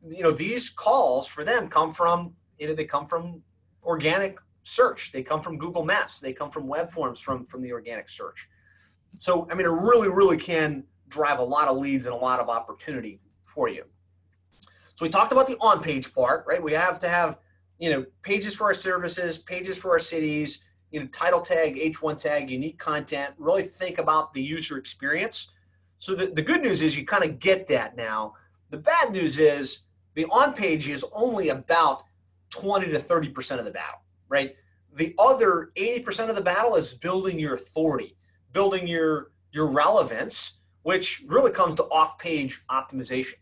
you 0.08 0.24
know 0.24 0.32
these 0.32 0.70
calls 0.70 1.28
for 1.28 1.44
them 1.44 1.68
come 1.68 1.92
from 1.92 2.34
you 2.58 2.68
know 2.68 2.74
they 2.74 2.86
come 2.86 3.06
from 3.06 3.42
organic 3.84 4.40
search. 4.64 5.12
They 5.12 5.24
come 5.24 5.42
from 5.42 5.58
Google 5.58 5.84
Maps. 5.84 6.20
They 6.20 6.34
come 6.34 6.52
from 6.52 6.68
web 6.68 6.92
forms 6.92 7.20
from 7.20 7.46
from 7.46 7.62
the 7.62 7.72
organic 7.72 8.10
search. 8.10 8.48
So 9.20 9.48
I 9.50 9.56
mean, 9.56 9.66
it 9.66 9.72
really 9.72 10.10
really 10.10 10.38
can 10.38 10.84
drive 11.08 11.40
a 11.40 11.44
lot 11.44 11.68
of 11.68 11.78
leads 11.78 12.06
and 12.06 12.14
a 12.14 12.18
lot 12.18 12.40
of 12.40 12.50
opportunity 12.50 13.20
for 13.44 13.70
you. 13.70 13.84
So 14.96 15.06
we 15.06 15.10
talked 15.10 15.32
about 15.32 15.48
the 15.48 15.58
on-page 15.62 16.14
part, 16.14 16.46
right? 16.46 16.62
We 16.62 16.74
have 16.74 17.00
to 17.00 17.10
have 17.10 17.38
you 17.78 17.90
know 17.90 18.06
pages 18.24 18.56
for 18.56 18.66
our 18.66 18.74
services, 18.74 19.38
pages 19.38 19.78
for 19.78 19.92
our 19.92 20.00
cities, 20.00 20.64
you 20.92 21.00
know 21.00 21.08
title 21.08 21.42
tag, 21.42 21.76
H1 21.76 22.18
tag, 22.18 22.50
unique 22.50 22.80
content. 22.80 23.34
Really 23.38 23.64
think 23.64 24.00
about 24.00 24.34
the 24.34 24.42
user 24.42 24.78
experience 24.78 25.50
So 26.00 26.16
the, 26.16 26.28
the 26.28 26.42
good 26.42 26.62
news 26.62 26.82
is 26.82 26.98
you 26.98 27.06
kind 27.06 27.24
of 27.26 27.40
get 27.40 27.68
that 27.68 27.96
now. 27.96 28.34
The 28.70 28.78
bad 28.78 29.12
news 29.12 29.38
is 29.38 29.82
the 30.16 30.26
on 30.26 30.54
page 30.54 30.90
is 30.90 31.06
only 31.14 31.50
about 31.50 32.04
20 32.52 32.90
to 32.90 33.00
30% 33.00 33.60
of 33.60 33.66
the 33.66 33.72
battle, 33.72 34.00
right? 34.30 34.56
The 34.96 35.14
other 35.20 35.72
80% 35.76 36.30
of 36.30 36.36
the 36.36 36.42
battle 36.42 36.76
is 36.76 36.94
building 36.94 37.38
your 37.38 37.54
authority, 37.54 38.16
building 38.54 38.88
your 38.88 39.32
your 39.52 39.66
relevance, 39.66 40.60
which 40.84 41.24
really 41.28 41.52
comes 41.52 41.74
to 41.76 41.84
off-page 41.86 42.62
optimization. 42.70 43.34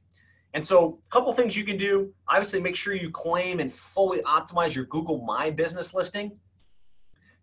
And 0.53 0.65
so, 0.65 0.99
a 1.05 1.09
couple 1.09 1.33
things 1.33 1.55
you 1.55 1.65
can 1.65 1.75
do. 1.75 2.13
Obviously, 2.29 2.61
make 2.61 2.77
sure 2.77 2.93
you 2.93 3.09
claim 3.09 3.59
and 3.59 3.71
fully 3.71 4.21
optimize 4.21 4.73
your 4.73 4.85
Google 4.85 5.21
My 5.25 5.49
Business 5.49 5.93
listing. 5.93 6.31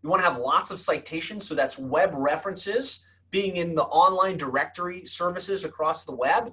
You 0.02 0.08
want 0.08 0.22
to 0.22 0.28
have 0.28 0.38
lots 0.38 0.70
of 0.70 0.80
citations, 0.80 1.46
so 1.46 1.54
that's 1.54 1.78
web 1.78 2.12
references 2.14 3.04
being 3.34 3.56
in 3.56 3.74
the 3.74 3.82
online 3.86 4.36
directory 4.36 5.04
services 5.04 5.64
across 5.64 6.04
the 6.04 6.14
web. 6.14 6.52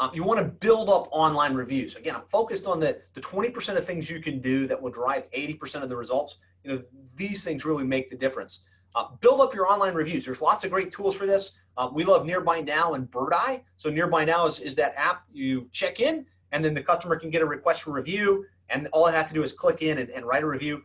Um, 0.00 0.10
you 0.12 0.24
want 0.24 0.40
to 0.40 0.46
build 0.46 0.88
up 0.88 1.06
online 1.12 1.54
reviews. 1.54 1.94
Again, 1.94 2.16
I'm 2.16 2.24
focused 2.26 2.66
on 2.66 2.80
the, 2.80 3.00
the 3.14 3.20
20% 3.20 3.76
of 3.76 3.84
things 3.84 4.10
you 4.10 4.18
can 4.18 4.40
do 4.40 4.66
that 4.66 4.82
will 4.82 4.90
drive 4.90 5.30
80% 5.30 5.84
of 5.84 5.88
the 5.88 5.96
results. 5.96 6.38
You 6.64 6.72
know, 6.72 6.82
these 7.14 7.44
things 7.44 7.64
really 7.64 7.84
make 7.84 8.10
the 8.10 8.16
difference. 8.16 8.62
Uh, 8.96 9.04
build 9.20 9.40
up 9.40 9.54
your 9.54 9.68
online 9.68 9.94
reviews. 9.94 10.24
There's 10.24 10.42
lots 10.42 10.64
of 10.64 10.72
great 10.72 10.90
tools 10.92 11.14
for 11.14 11.24
this. 11.24 11.52
Uh, 11.76 11.88
we 11.92 12.02
love 12.02 12.26
Nearby 12.26 12.62
Now 12.62 12.94
and 12.94 13.08
Birdeye. 13.08 13.58
So 13.76 13.90
Nearby 13.90 14.24
Now 14.24 14.44
is, 14.44 14.58
is 14.58 14.74
that 14.74 14.92
app 14.96 15.22
you 15.32 15.68
check 15.70 16.00
in, 16.00 16.26
and 16.50 16.64
then 16.64 16.74
the 16.74 16.82
customer 16.82 17.14
can 17.14 17.30
get 17.30 17.42
a 17.42 17.46
request 17.46 17.84
for 17.84 17.92
review, 17.92 18.44
and 18.70 18.88
all 18.92 19.06
I 19.06 19.12
have 19.12 19.28
to 19.28 19.34
do 19.34 19.44
is 19.44 19.52
click 19.52 19.82
in 19.82 19.98
and, 19.98 20.10
and 20.10 20.26
write 20.26 20.42
a 20.42 20.48
review. 20.48 20.82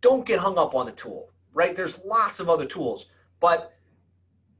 Don't 0.00 0.26
get 0.26 0.40
hung 0.40 0.58
up 0.58 0.74
on 0.74 0.86
the 0.86 0.92
tool, 0.92 1.30
right? 1.54 1.74
There's 1.76 2.04
lots 2.04 2.40
of 2.40 2.48
other 2.48 2.66
tools, 2.66 3.06
but 3.38 3.74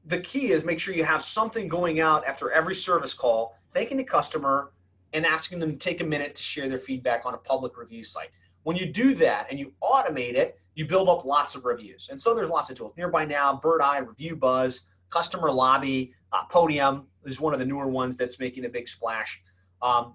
the 0.05 0.19
key 0.19 0.47
is 0.51 0.63
make 0.63 0.79
sure 0.79 0.93
you 0.93 1.03
have 1.03 1.21
something 1.21 1.67
going 1.67 1.99
out 1.99 2.25
after 2.25 2.51
every 2.51 2.75
service 2.75 3.13
call, 3.13 3.55
thanking 3.71 3.97
the 3.97 4.03
customer 4.03 4.71
and 5.13 5.25
asking 5.25 5.59
them 5.59 5.71
to 5.71 5.77
take 5.77 6.01
a 6.01 6.05
minute 6.05 6.35
to 6.35 6.43
share 6.43 6.67
their 6.67 6.77
feedback 6.77 7.25
on 7.25 7.33
a 7.33 7.37
public 7.37 7.77
review 7.77 8.03
site. 8.03 8.29
When 8.63 8.77
you 8.77 8.85
do 8.85 9.13
that 9.15 9.47
and 9.49 9.59
you 9.59 9.73
automate 9.83 10.33
it, 10.33 10.59
you 10.75 10.85
build 10.85 11.09
up 11.09 11.25
lots 11.25 11.55
of 11.55 11.65
reviews. 11.65 12.07
And 12.09 12.19
so 12.19 12.33
there's 12.33 12.49
lots 12.49 12.69
of 12.69 12.77
tools. 12.77 12.93
Nearby 12.95 13.25
Now, 13.25 13.53
Birdeye, 13.53 13.99
Review 13.99 14.35
Buzz, 14.35 14.81
Customer 15.09 15.51
Lobby, 15.51 16.13
uh, 16.31 16.45
Podium 16.45 17.07
is 17.25 17.39
one 17.39 17.53
of 17.53 17.59
the 17.59 17.65
newer 17.65 17.87
ones 17.87 18.15
that's 18.15 18.39
making 18.39 18.65
a 18.65 18.69
big 18.69 18.87
splash. 18.87 19.41
Um, 19.81 20.13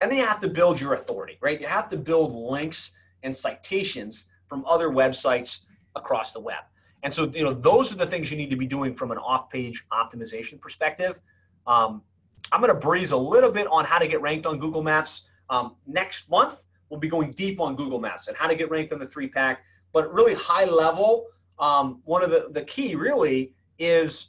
and 0.00 0.10
then 0.10 0.18
you 0.18 0.26
have 0.26 0.40
to 0.40 0.48
build 0.48 0.80
your 0.80 0.94
authority, 0.94 1.36
right? 1.40 1.60
You 1.60 1.66
have 1.66 1.88
to 1.88 1.96
build 1.96 2.32
links 2.32 2.92
and 3.22 3.34
citations 3.34 4.26
from 4.46 4.64
other 4.66 4.88
websites 4.88 5.60
across 5.96 6.32
the 6.32 6.40
web. 6.40 6.64
And 7.02 7.12
so, 7.12 7.26
you 7.28 7.44
know, 7.44 7.52
those 7.52 7.92
are 7.92 7.96
the 7.96 8.06
things 8.06 8.30
you 8.30 8.36
need 8.36 8.50
to 8.50 8.56
be 8.56 8.66
doing 8.66 8.94
from 8.94 9.10
an 9.10 9.18
off-page 9.18 9.84
optimization 9.92 10.60
perspective. 10.60 11.20
Um, 11.66 12.02
I'm 12.50 12.60
going 12.60 12.72
to 12.72 12.78
breeze 12.78 13.12
a 13.12 13.16
little 13.16 13.50
bit 13.50 13.66
on 13.70 13.84
how 13.84 13.98
to 13.98 14.08
get 14.08 14.20
ranked 14.20 14.46
on 14.46 14.58
Google 14.58 14.82
Maps. 14.82 15.22
Um, 15.50 15.76
next 15.86 16.28
month, 16.30 16.64
we'll 16.88 17.00
be 17.00 17.08
going 17.08 17.32
deep 17.32 17.60
on 17.60 17.76
Google 17.76 18.00
Maps 18.00 18.28
and 18.28 18.36
how 18.36 18.48
to 18.48 18.56
get 18.56 18.70
ranked 18.70 18.92
on 18.92 18.98
the 18.98 19.06
three 19.06 19.28
pack. 19.28 19.62
But 19.92 20.12
really 20.12 20.34
high 20.34 20.64
level, 20.64 21.26
um, 21.58 22.00
one 22.04 22.22
of 22.22 22.30
the, 22.30 22.48
the 22.50 22.62
key 22.62 22.94
really 22.94 23.52
is 23.78 24.28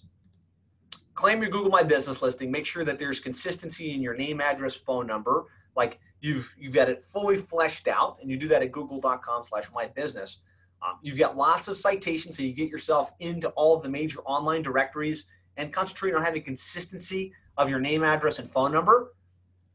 claim 1.15 1.41
your 1.41 1.51
Google 1.51 1.69
My 1.69 1.83
Business 1.83 2.21
listing. 2.21 2.51
Make 2.51 2.65
sure 2.65 2.83
that 2.83 2.99
there's 2.99 3.19
consistency 3.19 3.93
in 3.93 4.01
your 4.01 4.15
name, 4.15 4.41
address, 4.41 4.75
phone 4.75 5.07
number. 5.07 5.45
Like 5.75 5.99
you've 6.21 6.53
you've 6.57 6.73
got 6.73 6.89
it 6.89 7.03
fully 7.03 7.37
fleshed 7.37 7.87
out, 7.87 8.17
and 8.21 8.29
you 8.29 8.37
do 8.37 8.47
that 8.49 8.61
at 8.61 8.71
google.com/slash 8.71 9.69
my 9.73 9.87
business. 9.87 10.39
Um, 10.81 10.97
you've 11.01 11.17
got 11.17 11.35
lots 11.35 11.67
of 11.67 11.77
citations, 11.77 12.37
so 12.37 12.43
you 12.43 12.53
get 12.53 12.69
yourself 12.69 13.11
into 13.19 13.49
all 13.49 13.75
of 13.75 13.83
the 13.83 13.89
major 13.89 14.19
online 14.21 14.61
directories 14.61 15.25
and 15.57 15.73
concentrate 15.73 16.15
on 16.15 16.23
having 16.23 16.41
consistency 16.41 17.33
of 17.57 17.69
your 17.69 17.79
name, 17.79 18.03
address, 18.03 18.39
and 18.39 18.47
phone 18.47 18.71
number, 18.71 19.13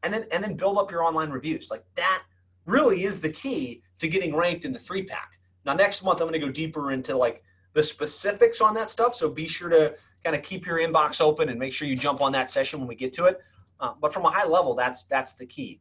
and 0.03 0.13
then 0.13 0.25
and 0.31 0.43
then 0.43 0.55
build 0.55 0.77
up 0.77 0.91
your 0.91 1.03
online 1.03 1.29
reviews. 1.29 1.69
Like 1.69 1.85
that 1.95 2.23
really 2.65 3.03
is 3.03 3.21
the 3.21 3.29
key 3.29 3.83
to 3.99 4.07
getting 4.07 4.35
ranked 4.35 4.65
in 4.65 4.73
the 4.73 4.79
three 4.79 5.03
pack. 5.03 5.39
Now, 5.65 5.73
next 5.73 6.03
month 6.03 6.21
I'm 6.21 6.27
going 6.27 6.39
to 6.39 6.45
go 6.45 6.51
deeper 6.51 6.91
into 6.91 7.15
like 7.15 7.43
the 7.73 7.83
specifics 7.83 8.61
on 8.61 8.73
that 8.75 8.89
stuff. 8.89 9.13
So 9.15 9.29
be 9.29 9.47
sure 9.47 9.69
to 9.69 9.95
kind 10.23 10.35
of 10.35 10.41
keep 10.41 10.65
your 10.65 10.79
inbox 10.79 11.21
open 11.21 11.49
and 11.49 11.59
make 11.59 11.73
sure 11.73 11.87
you 11.87 11.95
jump 11.95 12.21
on 12.21 12.31
that 12.31 12.49
session 12.49 12.79
when 12.79 12.87
we 12.87 12.95
get 12.95 13.13
to 13.13 13.25
it. 13.25 13.41
Uh, 13.79 13.93
but 13.99 14.13
from 14.13 14.25
a 14.25 14.29
high 14.29 14.47
level, 14.47 14.73
that's 14.73 15.03
that's 15.05 15.33
the 15.33 15.45
key. 15.45 15.79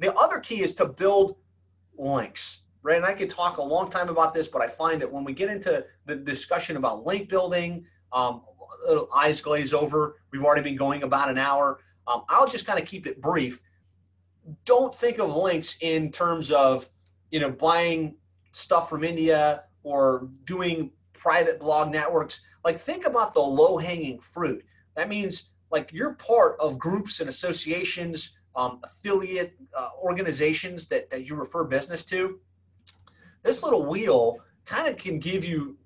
The 0.00 0.12
other 0.14 0.40
key 0.40 0.62
is 0.62 0.74
to 0.74 0.86
build 0.86 1.36
links 1.96 2.62
right? 2.82 2.96
And 2.96 3.04
I 3.04 3.14
could 3.14 3.30
talk 3.30 3.58
a 3.58 3.62
long 3.62 3.90
time 3.90 4.08
about 4.08 4.32
this, 4.32 4.48
but 4.48 4.62
I 4.62 4.66
find 4.66 5.00
that 5.02 5.10
when 5.10 5.24
we 5.24 5.32
get 5.32 5.50
into 5.50 5.84
the 6.06 6.16
discussion 6.16 6.76
about 6.76 7.04
link 7.04 7.28
building, 7.28 7.84
um, 8.12 8.42
eyes 9.14 9.40
glaze 9.40 9.72
over. 9.72 10.16
We've 10.30 10.44
already 10.44 10.62
been 10.62 10.76
going 10.76 11.02
about 11.02 11.28
an 11.28 11.38
hour. 11.38 11.80
Um, 12.06 12.24
I'll 12.28 12.46
just 12.46 12.66
kind 12.66 12.80
of 12.80 12.86
keep 12.86 13.06
it 13.06 13.20
brief. 13.20 13.62
Don't 14.64 14.94
think 14.94 15.18
of 15.18 15.34
links 15.34 15.76
in 15.80 16.10
terms 16.10 16.50
of, 16.50 16.88
you 17.30 17.40
know, 17.40 17.50
buying 17.50 18.16
stuff 18.52 18.88
from 18.88 19.04
India 19.04 19.64
or 19.82 20.28
doing 20.44 20.90
private 21.12 21.60
blog 21.60 21.92
networks. 21.92 22.40
Like 22.64 22.78
think 22.78 23.06
about 23.06 23.34
the 23.34 23.40
low 23.40 23.76
hanging 23.76 24.18
fruit. 24.20 24.64
That 24.96 25.08
means 25.08 25.50
like 25.70 25.90
you're 25.92 26.14
part 26.14 26.56
of 26.58 26.78
groups 26.78 27.20
and 27.20 27.28
associations, 27.28 28.36
um, 28.56 28.80
affiliate 28.82 29.54
uh, 29.76 29.90
organizations 30.02 30.86
that, 30.86 31.08
that 31.10 31.28
you 31.28 31.36
refer 31.36 31.64
business 31.64 32.02
to 32.04 32.40
this 33.42 33.62
little 33.62 33.86
wheel 33.86 34.38
kind 34.64 34.88
of 34.88 34.96
can 34.96 35.18
give 35.18 35.44
you 35.44 35.76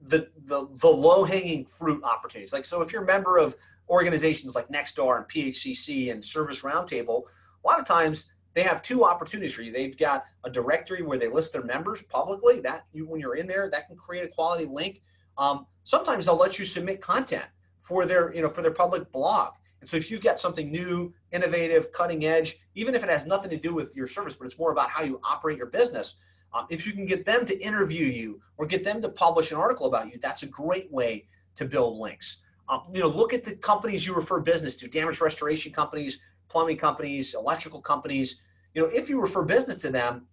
the 0.00 0.28
the, 0.46 0.68
the 0.80 0.88
low 0.88 1.24
hanging 1.24 1.64
fruit 1.64 2.02
opportunities. 2.04 2.52
Like 2.52 2.64
so, 2.64 2.82
if 2.82 2.92
you're 2.92 3.02
a 3.02 3.06
member 3.06 3.38
of 3.38 3.56
organizations 3.88 4.54
like 4.54 4.68
Nexstar 4.68 5.18
and 5.18 5.26
PHCC 5.26 6.10
and 6.10 6.24
Service 6.24 6.62
Roundtable, 6.62 7.22
a 7.64 7.66
lot 7.66 7.78
of 7.78 7.86
times 7.86 8.26
they 8.54 8.62
have 8.62 8.82
two 8.82 9.04
opportunities 9.04 9.54
for 9.54 9.62
you. 9.62 9.72
They've 9.72 9.96
got 9.96 10.24
a 10.44 10.50
directory 10.50 11.02
where 11.02 11.18
they 11.18 11.28
list 11.28 11.52
their 11.52 11.62
members 11.62 12.02
publicly. 12.02 12.60
That 12.60 12.84
you, 12.92 13.06
when 13.06 13.20
you're 13.20 13.36
in 13.36 13.46
there, 13.46 13.70
that 13.70 13.86
can 13.86 13.96
create 13.96 14.24
a 14.24 14.28
quality 14.28 14.66
link. 14.66 15.02
Um, 15.38 15.66
sometimes 15.84 16.26
they'll 16.26 16.36
let 16.36 16.58
you 16.58 16.64
submit 16.64 17.00
content 17.00 17.46
for 17.78 18.06
their, 18.06 18.34
you 18.34 18.42
know, 18.42 18.48
for 18.48 18.62
their 18.62 18.72
public 18.72 19.10
blog. 19.12 19.54
And 19.82 19.88
so 19.90 19.96
if 19.96 20.12
you've 20.12 20.22
got 20.22 20.38
something 20.38 20.70
new, 20.70 21.12
innovative, 21.32 21.90
cutting 21.90 22.24
edge, 22.24 22.56
even 22.76 22.94
if 22.94 23.02
it 23.02 23.10
has 23.10 23.26
nothing 23.26 23.50
to 23.50 23.56
do 23.56 23.74
with 23.74 23.96
your 23.96 24.06
service, 24.06 24.36
but 24.36 24.44
it's 24.44 24.56
more 24.56 24.70
about 24.70 24.88
how 24.88 25.02
you 25.02 25.20
operate 25.24 25.58
your 25.58 25.66
business, 25.66 26.14
um, 26.54 26.66
if 26.70 26.86
you 26.86 26.92
can 26.92 27.04
get 27.04 27.24
them 27.24 27.44
to 27.44 27.58
interview 27.60 28.06
you 28.06 28.40
or 28.58 28.66
get 28.66 28.84
them 28.84 29.00
to 29.00 29.08
publish 29.08 29.50
an 29.50 29.56
article 29.56 29.86
about 29.86 30.06
you, 30.06 30.20
that's 30.22 30.44
a 30.44 30.46
great 30.46 30.88
way 30.92 31.26
to 31.56 31.64
build 31.64 31.98
links. 31.98 32.38
Um, 32.68 32.82
you 32.94 33.00
know, 33.00 33.08
look 33.08 33.34
at 33.34 33.42
the 33.42 33.56
companies 33.56 34.06
you 34.06 34.14
refer 34.14 34.38
business 34.38 34.76
to: 34.76 34.88
damage 34.88 35.20
restoration 35.20 35.72
companies, 35.72 36.20
plumbing 36.48 36.76
companies, 36.76 37.34
electrical 37.34 37.80
companies. 37.80 38.40
You 38.74 38.82
know, 38.82 38.88
if 38.92 39.10
you 39.10 39.20
refer 39.20 39.42
business 39.42 39.82
to 39.82 39.90
them, 39.90 40.28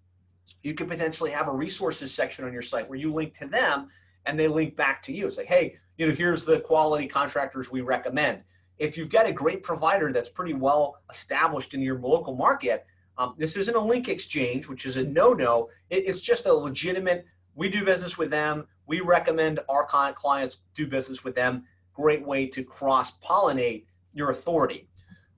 you 0.61 0.75
could 0.75 0.87
potentially 0.87 1.31
have 1.31 1.47
a 1.47 1.51
resources 1.51 2.13
section 2.13 2.45
on 2.45 2.53
your 2.53 2.61
site 2.61 2.87
where 2.87 2.99
you 2.99 3.11
link 3.11 3.33
to 3.39 3.47
them 3.47 3.89
and 4.27 4.39
they 4.39 4.47
link 4.47 4.75
back 4.75 5.01
to 5.03 5.11
you. 5.11 5.25
It's 5.25 5.37
like, 5.37 5.47
hey, 5.47 5.79
you 5.97 6.05
know, 6.05 6.13
here's 6.13 6.45
the 6.45 6.59
quality 6.59 7.07
contractors 7.07 7.71
we 7.71 7.81
recommend. 7.81 8.43
If 8.80 8.97
you've 8.97 9.09
got 9.09 9.27
a 9.27 9.32
great 9.32 9.61
provider 9.61 10.11
that's 10.11 10.30
pretty 10.30 10.53
well 10.53 10.97
established 11.09 11.73
in 11.73 11.82
your 11.82 11.99
local 11.99 12.36
market, 12.36 12.86
um, 13.17 13.36
this 13.38 13.57
isn't 13.57 13.75
a 13.75 13.80
link 13.80 14.07
exchange, 14.07 14.69
which 14.69 14.86
is 14.86 14.95
a 14.97 15.03
no-no. 15.03 15.69
It, 15.89 16.07
it's 16.07 16.21
just 16.21 16.45
a 16.45 16.53
legitimate. 16.53 17.25
We 17.55 17.67
do 17.69 17.84
business 17.84 18.17
with 18.17 18.32
them. 18.32 18.65
We 18.88 19.01
recommend 19.01 19.59
our 19.67 19.86
clients 19.86 20.59
do 20.73 20.88
business 20.88 21.23
with 21.25 21.36
them. 21.36 21.65
Great 21.93 22.25
way 22.25 22.47
to 22.47 22.63
cross-pollinate 22.63 23.84
your 24.13 24.32
authority. 24.32 24.88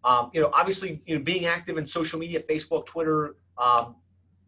Um, 0.03 0.29
you 0.33 0.41
know, 0.41 0.51
obviously, 0.53 1.01
you 1.05 1.17
know, 1.17 1.23
being 1.23 1.45
active 1.45 1.77
in 1.77 1.85
social 1.85 2.19
media, 2.19 2.39
Facebook, 2.39 2.85
Twitter, 2.85 3.35
um, 3.57 3.95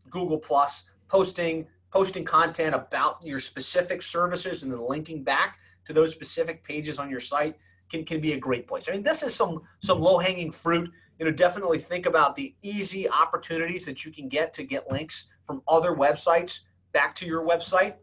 Google 0.10 0.38
Plus, 0.38 0.86
posting 1.08 1.68
posting 1.92 2.26
content 2.26 2.74
about 2.74 3.24
your 3.24 3.38
specific 3.38 4.02
services 4.02 4.64
and 4.64 4.72
then 4.72 4.80
linking 4.80 5.24
back 5.24 5.60
to 5.86 5.94
those 5.94 6.12
specific 6.12 6.64
pages 6.64 6.98
on 6.98 7.08
your 7.08 7.20
site 7.20 7.56
can, 7.94 8.06
can 8.06 8.20
be 8.20 8.34
a 8.34 8.40
great 8.40 8.68
place. 8.68 8.90
I 8.90 8.92
mean, 8.92 9.04
this 9.04 9.24
is 9.24 9.34
some 9.34 9.62
some 9.80 10.00
low 10.00 10.18
hanging 10.18 10.52
fruit 10.52 10.90
you 11.20 11.26
know, 11.26 11.32
definitely 11.32 11.80
think 11.80 12.06
about 12.06 12.36
the 12.36 12.54
easy 12.62 13.10
opportunities 13.10 13.86
that 13.86 14.04
you 14.04 14.12
can 14.12 14.28
get 14.28 14.54
to 14.54 14.64
get 14.64 14.92
links 14.92 15.30
from 15.44 15.62
other 15.68 15.94
websites 15.96 16.62
back 16.92 17.14
to 17.16 17.26
your 17.26 17.46
website. 17.46 17.96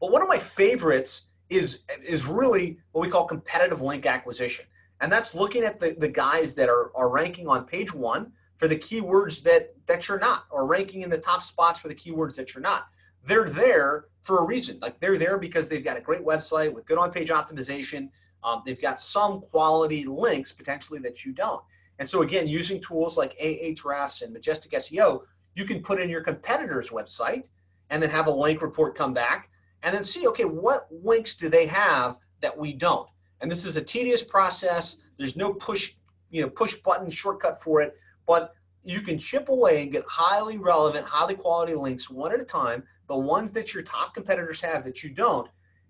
But 0.00 0.10
one 0.10 0.22
of 0.22 0.28
my 0.28 0.38
favorites 0.38 1.26
is 1.50 1.84
is 2.04 2.26
really 2.26 2.78
what 2.92 3.02
we 3.02 3.08
call 3.08 3.24
competitive 3.24 3.80
link 3.80 4.06
acquisition. 4.06 4.66
And 5.00 5.12
that's 5.12 5.34
looking 5.34 5.62
at 5.62 5.78
the, 5.78 5.94
the 5.98 6.08
guys 6.08 6.54
that 6.54 6.68
are, 6.68 6.90
are 6.96 7.08
ranking 7.08 7.46
on 7.46 7.64
page 7.64 7.94
one 7.94 8.32
for 8.56 8.66
the 8.66 8.76
keywords 8.76 9.42
that, 9.44 9.74
that 9.86 10.08
you're 10.08 10.18
not, 10.18 10.46
or 10.50 10.66
ranking 10.66 11.02
in 11.02 11.10
the 11.10 11.18
top 11.18 11.42
spots 11.42 11.80
for 11.80 11.86
the 11.86 11.94
keywords 11.94 12.34
that 12.34 12.52
you're 12.52 12.62
not. 12.62 12.88
They're 13.24 13.48
there 13.48 14.06
for 14.22 14.40
a 14.40 14.44
reason. 14.44 14.78
Like 14.80 14.98
they're 14.98 15.16
there 15.16 15.38
because 15.38 15.68
they've 15.68 15.84
got 15.84 15.96
a 15.96 16.00
great 16.00 16.24
website 16.24 16.72
with 16.72 16.84
good 16.84 16.98
on 16.98 17.12
page 17.12 17.28
optimization. 17.28 18.08
Um, 18.44 18.62
they've 18.64 18.80
got 18.80 18.98
some 18.98 19.40
quality 19.40 20.04
links 20.04 20.52
potentially 20.52 21.00
that 21.00 21.24
you 21.24 21.32
don't. 21.32 21.62
And 21.98 22.08
so 22.08 22.22
again, 22.22 22.46
using 22.46 22.80
tools 22.80 23.18
like 23.18 23.36
Ahrefs 23.38 24.22
and 24.22 24.32
Majestic 24.32 24.72
SEO, 24.72 25.22
you 25.54 25.64
can 25.64 25.82
put 25.82 26.00
in 26.00 26.08
your 26.08 26.20
competitor's 26.20 26.90
website 26.90 27.48
and 27.90 28.02
then 28.02 28.10
have 28.10 28.26
a 28.26 28.30
link 28.30 28.62
report 28.62 28.96
come 28.96 29.12
back 29.12 29.50
and 29.82 29.94
then 29.94 30.04
see, 30.04 30.26
okay, 30.28 30.44
what 30.44 30.86
links 30.90 31.34
do 31.34 31.48
they 31.48 31.66
have 31.66 32.16
that 32.40 32.56
we 32.56 32.72
don't? 32.72 33.08
And 33.40 33.50
this 33.50 33.64
is 33.64 33.76
a 33.76 33.82
tedious 33.82 34.22
process. 34.22 34.98
There's 35.16 35.36
no 35.36 35.52
push, 35.54 35.94
you 36.30 36.42
know, 36.42 36.48
push 36.48 36.76
button 36.76 37.10
shortcut 37.10 37.60
for 37.60 37.82
it, 37.82 37.96
but 38.26 38.54
you 38.84 39.00
can 39.00 39.18
chip 39.18 39.48
away 39.48 39.82
and 39.82 39.92
get 39.92 40.04
highly 40.06 40.58
relevant, 40.58 41.06
highly 41.06 41.34
quality 41.34 41.74
links 41.74 42.10
one 42.10 42.32
at 42.32 42.40
a 42.40 42.44
time, 42.44 42.82
the 43.06 43.16
ones 43.16 43.52
that 43.52 43.74
your 43.74 43.82
top 43.82 44.14
competitors 44.14 44.60
have 44.60 44.84
that 44.84 45.02
you 45.02 45.10
don't. 45.10 45.48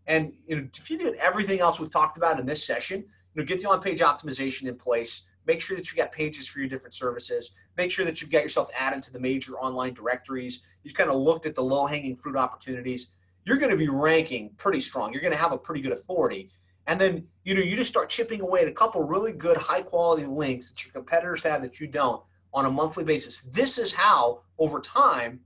And 0.08 0.32
you 0.46 0.56
know, 0.56 0.68
if 0.76 0.90
you 0.90 0.98
did 0.98 1.14
everything 1.16 1.60
else 1.60 1.78
we've 1.78 1.92
talked 1.92 2.16
about 2.16 2.40
in 2.40 2.46
this 2.46 2.64
session, 2.64 3.00
you 3.02 3.42
know, 3.42 3.44
get 3.44 3.60
the 3.60 3.68
on-page 3.68 4.00
optimization 4.00 4.66
in 4.66 4.74
place, 4.74 5.22
make 5.46 5.60
sure 5.60 5.76
that 5.76 5.92
you 5.92 5.96
got 5.96 6.10
pages 6.10 6.48
for 6.48 6.58
your 6.58 6.68
different 6.68 6.94
services, 6.94 7.52
make 7.76 7.90
sure 7.90 8.04
that 8.04 8.20
you've 8.20 8.30
got 8.30 8.42
yourself 8.42 8.68
added 8.76 9.02
to 9.04 9.12
the 9.12 9.20
major 9.20 9.54
online 9.58 9.94
directories, 9.94 10.62
you've 10.82 10.94
kind 10.94 11.10
of 11.10 11.16
looked 11.16 11.46
at 11.46 11.54
the 11.54 11.62
low-hanging 11.62 12.16
fruit 12.16 12.36
opportunities, 12.36 13.08
you're 13.44 13.56
going 13.56 13.70
to 13.70 13.76
be 13.76 13.88
ranking 13.88 14.50
pretty 14.56 14.80
strong. 14.80 15.12
You're 15.12 15.22
going 15.22 15.32
to 15.32 15.38
have 15.38 15.52
a 15.52 15.58
pretty 15.58 15.80
good 15.80 15.92
authority. 15.92 16.50
And 16.86 17.00
then, 17.00 17.26
you 17.44 17.54
know, 17.54 17.60
you 17.60 17.76
just 17.76 17.90
start 17.90 18.10
chipping 18.10 18.40
away 18.40 18.62
at 18.62 18.68
a 18.68 18.72
couple 18.72 19.06
really 19.06 19.32
good 19.32 19.56
high 19.56 19.82
quality 19.82 20.24
links 20.24 20.70
that 20.70 20.84
your 20.84 20.92
competitors 20.92 21.42
have 21.44 21.62
that 21.62 21.80
you 21.80 21.86
don't 21.86 22.22
on 22.52 22.64
a 22.64 22.70
monthly 22.70 23.04
basis. 23.04 23.42
This 23.42 23.78
is 23.78 23.92
how, 23.92 24.40
over 24.58 24.80
time, 24.80 25.40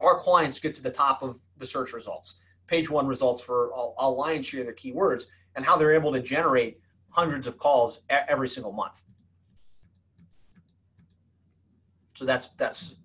our 0.00 0.18
clients 0.18 0.58
get 0.58 0.74
to 0.74 0.82
the 0.82 0.90
top 0.90 1.22
of 1.22 1.38
the 1.58 1.66
search 1.66 1.92
results, 1.92 2.36
page 2.70 2.88
one 2.88 3.06
results 3.06 3.40
for 3.40 3.70
a, 3.70 3.88
a 3.98 4.08
lion's 4.08 4.46
share 4.46 4.60
of 4.60 4.66
their 4.66 4.74
keywords, 4.74 5.24
and 5.56 5.64
how 5.64 5.76
they're 5.76 5.92
able 5.92 6.12
to 6.12 6.20
generate 6.20 6.78
hundreds 7.10 7.46
of 7.46 7.58
calls 7.58 8.00
every 8.08 8.48
single 8.48 8.72
month. 8.72 9.02
So 12.14 12.24
that's 12.24 12.46
that's 12.56 12.96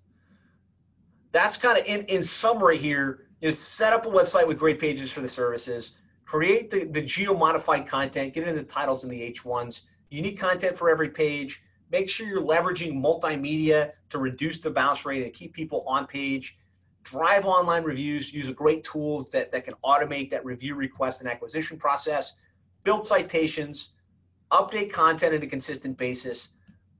that's 1.32 1.56
kind 1.56 1.78
of 1.78 1.84
in, 1.84 2.04
in 2.04 2.22
summary 2.22 2.78
here. 2.78 3.26
You 3.40 3.48
know, 3.48 3.52
set 3.52 3.92
up 3.92 4.06
a 4.06 4.08
website 4.08 4.46
with 4.46 4.58
great 4.58 4.80
pages 4.80 5.12
for 5.12 5.20
the 5.20 5.28
services, 5.28 5.92
create 6.24 6.70
the, 6.70 6.84
the 6.84 7.02
geo-modified 7.02 7.86
content, 7.86 8.32
get 8.32 8.48
into 8.48 8.58
the 8.58 8.66
titles 8.66 9.04
and 9.04 9.12
the 9.12 9.30
H1s, 9.30 9.82
unique 10.08 10.38
content 10.38 10.78
for 10.78 10.88
every 10.88 11.10
page, 11.10 11.62
Make 11.90 12.08
sure 12.08 12.26
you're 12.26 12.42
leveraging 12.42 13.00
multimedia 13.00 13.92
to 14.10 14.18
reduce 14.18 14.58
the 14.58 14.70
bounce 14.70 15.06
rate 15.06 15.22
and 15.22 15.32
keep 15.32 15.52
people 15.54 15.84
on 15.86 16.06
page. 16.06 16.56
Drive 17.06 17.46
online 17.46 17.84
reviews, 17.84 18.32
use 18.32 18.50
great 18.50 18.82
tools 18.82 19.30
that, 19.30 19.52
that 19.52 19.64
can 19.64 19.74
automate 19.84 20.28
that 20.30 20.44
review 20.44 20.74
request 20.74 21.20
and 21.20 21.30
acquisition 21.30 21.78
process. 21.78 22.32
Build 22.82 23.04
citations, 23.04 23.90
update 24.50 24.90
content 24.90 25.32
on 25.32 25.40
a 25.40 25.46
consistent 25.46 25.96
basis, 25.96 26.50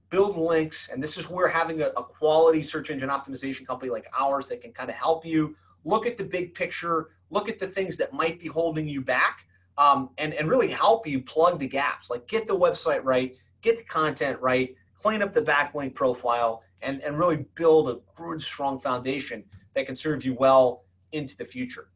build 0.09 0.37
links. 0.37 0.91
And 0.93 1.03
this 1.03 1.19
is 1.19 1.29
where 1.29 1.49
having 1.49 1.83
a, 1.83 1.87
a 1.87 2.05
quality 2.05 2.63
search 2.63 2.91
engine 2.91 3.09
optimization 3.09 3.67
company 3.67 3.91
like 3.91 4.07
ours 4.17 4.47
that 4.47 4.61
can 4.61 4.71
kind 4.73 4.91
of 4.91 4.95
help 4.95 5.27
you 5.27 5.57
look 5.85 6.07
at 6.07 6.17
the 6.17 6.25
big 6.25 6.55
picture, 6.55 7.09
look 7.31 7.49
at 7.49 7.59
the 7.59 7.67
things 7.67 7.97
that 7.97 8.13
might 8.13 8.39
be 8.39 8.47
holding 8.47 8.87
you 8.87 9.01
back, 9.01 9.45
um, 9.77 10.11
and, 10.19 10.35
and 10.35 10.49
really 10.49 10.69
help 10.69 11.05
you 11.05 11.21
plug 11.21 11.59
the 11.59 11.67
gaps. 11.67 12.11
Like 12.11 12.29
get 12.29 12.47
the 12.47 12.57
website 12.57 13.03
right, 13.03 13.35
get 13.61 13.79
the 13.79 13.85
content 13.85 14.41
right, 14.41 14.73
clean 14.95 15.21
up 15.21 15.33
the 15.33 15.43
backlink 15.43 15.97
profile, 15.97 16.63
and, 16.83 17.03
and 17.03 17.19
really 17.19 17.45
build 17.57 17.89
a 17.91 17.99
good, 18.15 18.41
strong 18.41 18.79
foundation 18.79 19.43
that 19.77 19.87
can 19.87 19.95
serve 19.95 20.25
you 20.25 20.35
well 20.35 20.83
into 21.13 21.37
the 21.37 21.45
future. 21.45 21.91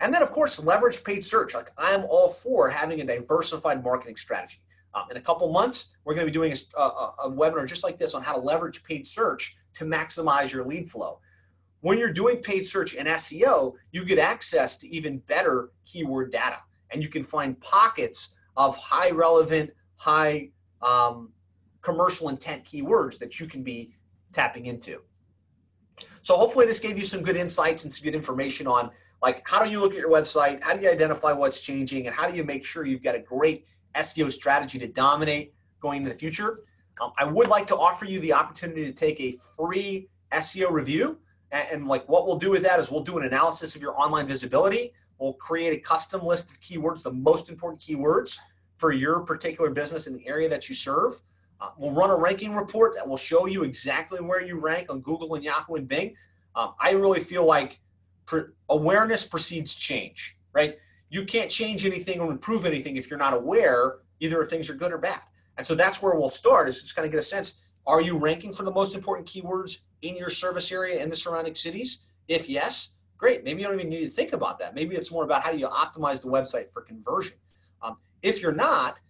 And 0.00 0.12
then, 0.12 0.22
of 0.22 0.30
course, 0.30 0.62
leverage 0.62 1.04
paid 1.04 1.22
search. 1.22 1.54
Like 1.54 1.70
I'm 1.78 2.04
all 2.04 2.28
for 2.28 2.68
having 2.68 3.00
a 3.00 3.04
diversified 3.04 3.84
marketing 3.84 4.16
strategy. 4.16 4.58
Um, 4.94 5.04
in 5.10 5.18
a 5.18 5.20
couple 5.20 5.52
months, 5.52 5.88
we're 6.04 6.14
going 6.14 6.26
to 6.26 6.30
be 6.30 6.34
doing 6.34 6.52
a, 6.76 6.80
a, 6.80 7.14
a 7.24 7.30
webinar 7.30 7.66
just 7.66 7.84
like 7.84 7.98
this 7.98 8.14
on 8.14 8.22
how 8.22 8.32
to 8.32 8.40
leverage 8.40 8.82
paid 8.82 9.06
search 9.06 9.56
to 9.74 9.84
maximize 9.84 10.52
your 10.52 10.64
lead 10.64 10.90
flow. 10.90 11.20
When 11.80 11.98
you're 11.98 12.12
doing 12.12 12.38
paid 12.38 12.62
search 12.62 12.96
and 12.96 13.06
SEO, 13.06 13.74
you 13.92 14.04
get 14.04 14.18
access 14.18 14.76
to 14.78 14.88
even 14.88 15.18
better 15.18 15.70
keyword 15.84 16.32
data, 16.32 16.58
and 16.90 17.02
you 17.02 17.08
can 17.08 17.22
find 17.22 17.60
pockets 17.60 18.30
of 18.56 18.76
high 18.76 19.10
relevant, 19.10 19.70
high 19.96 20.50
um, 20.82 21.30
commercial 21.82 22.30
intent 22.30 22.64
keywords 22.64 23.18
that 23.18 23.38
you 23.38 23.46
can 23.46 23.62
be 23.62 23.92
tapping 24.32 24.66
into. 24.66 25.02
So 26.28 26.36
hopefully 26.36 26.66
this 26.66 26.78
gave 26.78 26.98
you 26.98 27.06
some 27.06 27.22
good 27.22 27.36
insights 27.36 27.84
and 27.84 27.94
some 27.94 28.04
good 28.04 28.14
information 28.14 28.66
on 28.66 28.90
like 29.22 29.40
how 29.48 29.64
do 29.64 29.70
you 29.70 29.80
look 29.80 29.92
at 29.92 29.98
your 29.98 30.10
website, 30.10 30.62
how 30.62 30.74
do 30.74 30.82
you 30.82 30.90
identify 30.90 31.32
what's 31.32 31.62
changing, 31.62 32.06
and 32.06 32.14
how 32.14 32.28
do 32.28 32.36
you 32.36 32.44
make 32.44 32.66
sure 32.66 32.84
you've 32.84 33.02
got 33.02 33.14
a 33.14 33.18
great 33.18 33.64
SEO 33.94 34.30
strategy 34.30 34.78
to 34.78 34.88
dominate 34.88 35.54
going 35.80 36.02
into 36.02 36.10
the 36.10 36.14
future. 36.14 36.64
Um, 37.00 37.12
I 37.16 37.24
would 37.24 37.48
like 37.48 37.66
to 37.68 37.76
offer 37.78 38.04
you 38.04 38.20
the 38.20 38.34
opportunity 38.34 38.84
to 38.84 38.92
take 38.92 39.18
a 39.22 39.32
free 39.56 40.10
SEO 40.32 40.70
review. 40.70 41.18
And, 41.50 41.66
and 41.72 41.88
like 41.88 42.06
what 42.10 42.26
we'll 42.26 42.36
do 42.36 42.50
with 42.50 42.62
that 42.62 42.78
is 42.78 42.90
we'll 42.90 43.00
do 43.00 43.16
an 43.16 43.24
analysis 43.24 43.74
of 43.74 43.80
your 43.80 43.98
online 43.98 44.26
visibility. 44.26 44.92
We'll 45.18 45.32
create 45.32 45.78
a 45.78 45.80
custom 45.80 46.22
list 46.22 46.50
of 46.50 46.60
keywords, 46.60 47.02
the 47.02 47.10
most 47.10 47.48
important 47.48 47.80
keywords 47.80 48.38
for 48.76 48.92
your 48.92 49.20
particular 49.20 49.70
business 49.70 50.06
in 50.06 50.12
the 50.12 50.28
area 50.28 50.50
that 50.50 50.68
you 50.68 50.74
serve. 50.74 51.22
Uh, 51.60 51.70
we'll 51.76 51.92
run 51.92 52.10
a 52.10 52.16
ranking 52.16 52.54
report 52.54 52.94
that 52.94 53.06
will 53.06 53.16
show 53.16 53.46
you 53.46 53.64
exactly 53.64 54.20
where 54.20 54.42
you 54.42 54.60
rank 54.60 54.90
on 54.90 55.00
Google 55.00 55.34
and 55.34 55.44
Yahoo 55.44 55.74
and 55.74 55.88
Bing. 55.88 56.14
Um, 56.54 56.74
I 56.80 56.92
really 56.92 57.20
feel 57.20 57.44
like 57.44 57.80
pre- 58.26 58.44
awareness 58.68 59.24
precedes 59.24 59.74
change, 59.74 60.36
right? 60.52 60.76
You 61.10 61.24
can't 61.24 61.50
change 61.50 61.84
anything 61.84 62.20
or 62.20 62.30
improve 62.30 62.66
anything 62.66 62.96
if 62.96 63.10
you're 63.10 63.18
not 63.18 63.34
aware 63.34 63.98
either 64.20 64.42
if 64.42 64.50
things 64.50 64.68
are 64.68 64.74
good 64.74 64.92
or 64.92 64.98
bad. 64.98 65.20
And 65.56 65.66
so 65.66 65.74
that's 65.74 66.02
where 66.02 66.14
we'll 66.14 66.28
start 66.28 66.68
is 66.68 66.80
just 66.80 66.94
kind 66.94 67.06
of 67.06 67.12
get 67.12 67.18
a 67.18 67.22
sense, 67.22 67.54
are 67.86 68.00
you 68.00 68.16
ranking 68.16 68.52
for 68.52 68.62
the 68.62 68.70
most 68.70 68.94
important 68.94 69.26
keywords 69.26 69.78
in 70.02 70.16
your 70.16 70.30
service 70.30 70.70
area 70.70 71.02
in 71.02 71.08
the 71.08 71.16
surrounding 71.16 71.54
cities? 71.54 72.00
If 72.28 72.48
yes, 72.48 72.90
great. 73.16 73.44
Maybe 73.44 73.62
you 73.62 73.68
don't 73.68 73.78
even 73.78 73.90
need 73.90 74.00
to 74.00 74.08
think 74.08 74.32
about 74.32 74.58
that. 74.60 74.74
Maybe 74.74 74.94
it's 74.94 75.10
more 75.10 75.24
about 75.24 75.42
how 75.42 75.50
do 75.50 75.58
you 75.58 75.66
optimize 75.66 76.20
the 76.22 76.28
website 76.28 76.72
for 76.72 76.82
conversion. 76.82 77.36
Um, 77.82 77.96
if 78.22 78.42
you're 78.42 78.52
not, 78.52 79.00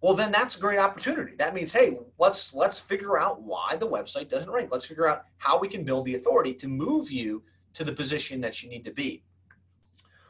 well 0.00 0.14
then 0.14 0.30
that's 0.30 0.56
a 0.56 0.60
great 0.60 0.78
opportunity. 0.78 1.34
That 1.36 1.54
means 1.54 1.72
hey, 1.72 1.98
let's 2.18 2.54
let's 2.54 2.78
figure 2.78 3.18
out 3.18 3.42
why 3.42 3.76
the 3.76 3.88
website 3.88 4.28
doesn't 4.28 4.50
rank. 4.50 4.70
Let's 4.70 4.86
figure 4.86 5.08
out 5.08 5.24
how 5.38 5.58
we 5.58 5.68
can 5.68 5.84
build 5.84 6.04
the 6.04 6.14
authority 6.14 6.54
to 6.54 6.68
move 6.68 7.10
you 7.10 7.42
to 7.74 7.84
the 7.84 7.92
position 7.92 8.40
that 8.40 8.62
you 8.62 8.68
need 8.68 8.84
to 8.84 8.92
be. 8.92 9.22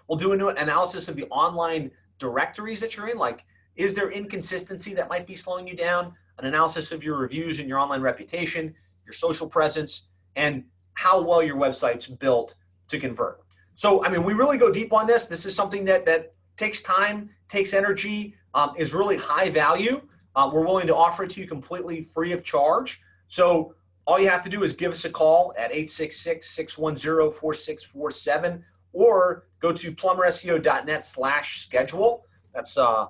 We'll 0.08 0.18
do 0.18 0.32
an 0.32 0.40
analysis 0.58 1.08
of 1.08 1.16
the 1.16 1.26
online 1.30 1.90
directories 2.18 2.80
that 2.80 2.96
you're 2.96 3.08
in 3.08 3.18
like 3.18 3.44
is 3.76 3.94
there 3.94 4.10
inconsistency 4.10 4.94
that 4.94 5.08
might 5.08 5.26
be 5.26 5.34
slowing 5.34 5.68
you 5.68 5.76
down? 5.76 6.14
An 6.38 6.46
analysis 6.46 6.92
of 6.92 7.04
your 7.04 7.18
reviews 7.18 7.60
and 7.60 7.68
your 7.68 7.78
online 7.78 8.00
reputation, 8.00 8.74
your 9.04 9.12
social 9.12 9.46
presence, 9.46 10.08
and 10.34 10.64
how 10.94 11.20
well 11.20 11.42
your 11.42 11.56
website's 11.56 12.06
built 12.06 12.54
to 12.88 12.98
convert. 12.98 13.40
So, 13.74 14.02
I 14.04 14.08
mean, 14.08 14.22
we 14.22 14.32
really 14.32 14.56
go 14.56 14.72
deep 14.72 14.92
on 14.92 15.06
this. 15.06 15.26
This 15.26 15.44
is 15.44 15.54
something 15.54 15.84
that 15.84 16.06
that 16.06 16.32
takes 16.56 16.82
time, 16.82 17.30
takes 17.48 17.74
energy, 17.74 18.34
um, 18.54 18.72
is 18.76 18.94
really 18.94 19.16
high 19.16 19.50
value. 19.50 20.00
Uh, 20.34 20.50
we're 20.52 20.64
willing 20.64 20.86
to 20.86 20.94
offer 20.94 21.24
it 21.24 21.30
to 21.30 21.40
you 21.40 21.46
completely 21.46 22.00
free 22.00 22.32
of 22.32 22.44
charge. 22.44 23.00
So 23.28 23.74
all 24.06 24.20
you 24.20 24.28
have 24.28 24.42
to 24.42 24.50
do 24.50 24.62
is 24.62 24.74
give 24.74 24.92
us 24.92 25.04
a 25.04 25.10
call 25.10 25.52
at 25.58 25.72
866-610-4647 25.72 28.62
or 28.92 29.46
go 29.60 29.72
to 29.72 29.92
plumberseo.net 29.92 31.04
slash 31.04 31.60
schedule. 31.60 32.24
That's, 32.54 32.78
uh, 32.78 33.06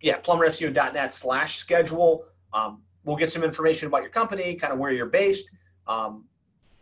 yeah, 0.00 0.18
plumberseo.net 0.20 1.12
slash 1.12 1.58
schedule. 1.58 2.24
Um, 2.52 2.82
we'll 3.04 3.16
get 3.16 3.30
some 3.30 3.44
information 3.44 3.86
about 3.86 4.02
your 4.02 4.10
company, 4.10 4.54
kind 4.54 4.72
of 4.72 4.78
where 4.78 4.92
you're 4.92 5.06
based. 5.06 5.50
Um, 5.86 6.24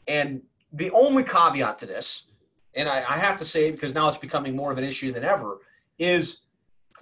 and 0.08 0.42
the 0.72 0.90
only 0.90 1.22
caveat 1.22 1.78
to 1.78 1.86
this, 1.86 2.26
and 2.74 2.88
I, 2.88 2.98
I 2.98 3.18
have 3.18 3.36
to 3.38 3.44
say 3.44 3.70
because 3.70 3.94
now 3.94 4.08
it's 4.08 4.18
becoming 4.18 4.56
more 4.56 4.72
of 4.72 4.78
an 4.78 4.84
issue 4.84 5.12
than 5.12 5.24
ever, 5.24 5.58
is 5.98 6.42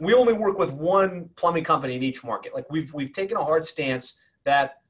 we 0.01 0.15
only 0.15 0.33
work 0.33 0.59
with 0.59 0.73
one 0.73 1.29
plumbing 1.37 1.65
company 1.65 1.97
in 1.97 2.03
each 2.03 2.25
market. 2.25 2.55
Like 2.55 2.71
we've 2.71 2.93
we've 2.95 3.13
taken 3.13 3.37
a 3.37 3.45
hard 3.45 3.65
stance 3.65 4.15
that 4.45 4.81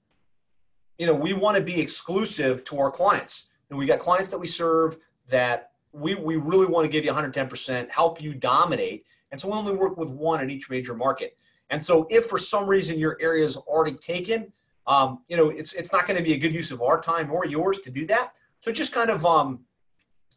you 0.99 1.07
know 1.07 1.15
we 1.15 1.33
want 1.33 1.57
to 1.57 1.63
be 1.63 1.81
exclusive 1.81 2.65
to 2.65 2.79
our 2.79 2.91
clients. 2.91 3.49
And 3.71 3.79
we 3.79 3.87
got 3.87 3.99
clients 3.99 4.31
that 4.31 4.39
we 4.39 4.47
serve 4.47 4.99
that 5.29 5.71
we 5.93 6.15
we 6.15 6.37
really 6.37 6.67
want 6.67 6.85
to 6.85 6.91
give 6.91 7.05
you 7.05 7.13
110%, 7.13 7.91
help 7.91 8.21
you 8.21 8.35
dominate. 8.35 9.05
And 9.31 9.41
so 9.41 9.49
we 9.49 9.55
only 9.55 9.75
work 9.75 9.97
with 9.97 10.11
one 10.11 10.43
in 10.43 10.51
each 10.51 10.69
major 10.69 10.95
market. 10.95 11.37
And 11.71 11.83
so 11.83 12.07
if 12.11 12.27
for 12.27 12.39
some 12.39 12.67
reason 12.67 12.99
your 12.99 13.17
area 13.21 13.45
is 13.45 13.57
already 13.57 13.97
taken, 13.97 14.53
um, 14.87 15.21
you 15.29 15.37
know, 15.37 15.49
it's 15.49 15.73
it's 15.73 15.93
not 15.93 16.07
going 16.07 16.19
to 16.19 16.23
be 16.23 16.35
a 16.35 16.39
good 16.39 16.53
use 16.53 16.71
of 16.71 16.83
our 16.83 17.01
time 17.01 17.31
or 17.31 17.47
yours 17.47 17.79
to 17.81 17.91
do 17.91 18.07
that. 18.07 18.35
So 18.61 18.71
just 18.71 18.93
kind 18.93 19.11
of 19.11 19.25
um, 19.25 19.61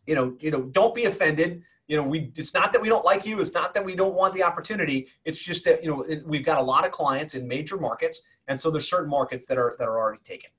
you 0.08 0.16
know, 0.16 0.36
you 0.40 0.52
know, 0.52 0.64
don't 0.64 0.96
be 0.96 1.06
offended 1.06 1.64
you 1.88 1.98
know, 1.98 2.07
we 2.07 2.32
it's 2.36 2.53
not 2.53 2.72
that 2.74 2.82
we 2.82 2.90
don't 2.90 3.06
like 3.06 3.26
you, 3.26 3.40
it's 3.40 3.53
not 3.53 3.74
that 3.74 3.86
we 3.86 3.95
don't 3.95 4.16
want 4.16 4.34
the 4.34 4.44
opportunity. 4.44 5.07
It's 5.24 5.40
just 5.40 5.64
that 5.66 5.84
you 5.84 5.90
know 5.90 6.02
it, 6.03 6.26
we've 6.26 6.45
got 6.45 6.60
a 6.60 6.64
lot 6.64 6.86
of 6.86 6.91
clients 6.91 7.34
in 7.36 7.48
major 7.48 7.78
markets, 7.78 8.22
and 8.48 8.60
so 8.60 8.72
there's 8.72 8.90
certain 8.90 9.10
markets 9.10 9.45
that 9.45 9.57
are 9.57 9.74
that 9.78 9.88
are 9.88 9.98
already 9.98 10.22
taken. 10.24 10.49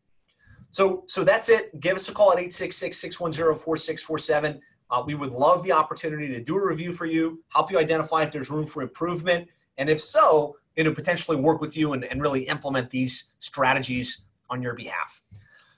So 0.71 1.05
so 1.07 1.25
that's 1.25 1.49
it. 1.49 1.81
Give 1.81 1.97
us 1.97 2.09
a 2.09 2.13
call 2.13 2.33
at 2.33 2.39
866-610-4647. 2.39 4.61
Uh, 4.89 5.03
we 5.05 5.17
would 5.17 5.33
love 5.33 5.65
the 5.65 5.73
opportunity 5.73 6.29
to 6.29 6.41
do 6.41 6.57
a 6.57 6.65
review 6.65 6.93
for 6.93 7.07
you, 7.07 7.43
help 7.49 7.73
you 7.73 7.79
identify 7.79 8.23
if 8.23 8.31
there's 8.31 8.51
room 8.51 8.65
for 8.65 8.83
improvement, 8.83 9.49
and 9.79 9.89
if 9.89 10.01
so, 10.01 10.57
you 10.77 10.85
know, 10.85 10.93
potentially 10.93 11.37
work 11.37 11.61
with 11.61 11.77
you 11.77 11.95
and, 11.95 12.05
and 12.05 12.23
really 12.23 12.45
implement 12.45 12.89
these 12.91 13.31
strategies 13.41 14.23
on 14.49 14.63
your 14.63 14.75
behalf. 14.75 15.23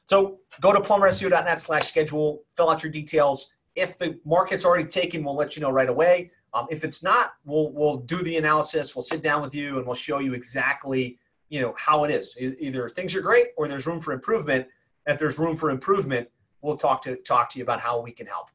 So 0.07 0.41
go 0.61 0.73
to 0.73 0.81
plumberseo.net 0.81 1.61
slash 1.61 1.85
schedule, 1.85 2.45
fill 2.57 2.71
out 2.71 2.83
your 2.83 2.93
details, 2.93 3.53
if 3.79 3.99
the 3.99 4.19
market's 4.25 4.65
already 4.65 4.87
taken, 4.87 5.25
we'll 5.25 5.37
let 5.37 5.57
you 5.57 5.63
know 5.63 5.71
right 5.71 5.89
away. 5.89 6.31
Um, 6.55 6.67
if 6.71 6.85
it's 6.85 7.03
not, 7.03 7.33
we'll 7.45 7.73
we'll 7.73 7.97
do 7.97 8.23
the 8.23 8.37
analysis. 8.37 8.97
We'll 8.97 9.03
sit 9.03 9.23
down 9.23 9.43
with 9.43 9.55
you 9.55 9.77
and 9.77 9.87
we'll 9.87 9.95
show 9.95 10.19
you 10.19 10.35
exactly 10.35 11.19
you 11.49 11.61
know 11.61 11.75
how 11.77 12.05
it 12.05 12.11
is. 12.11 12.37
Either 12.39 12.89
things 12.89 13.15
are 13.15 13.21
great 13.21 13.49
or 13.57 13.69
there's 13.69 13.87
room 13.87 14.01
for 14.01 14.13
improvement. 14.13 14.67
If 15.07 15.19
there's 15.19 15.39
room 15.39 15.57
for 15.57 15.71
improvement, 15.71 16.29
we'll 16.61 16.77
talk 16.77 17.03
to 17.03 17.17
talk 17.17 17.49
to 17.51 17.59
you 17.59 17.65
about 17.65 17.81
how 17.81 18.01
we 18.01 18.13
can 18.13 18.27
help. 18.27 18.51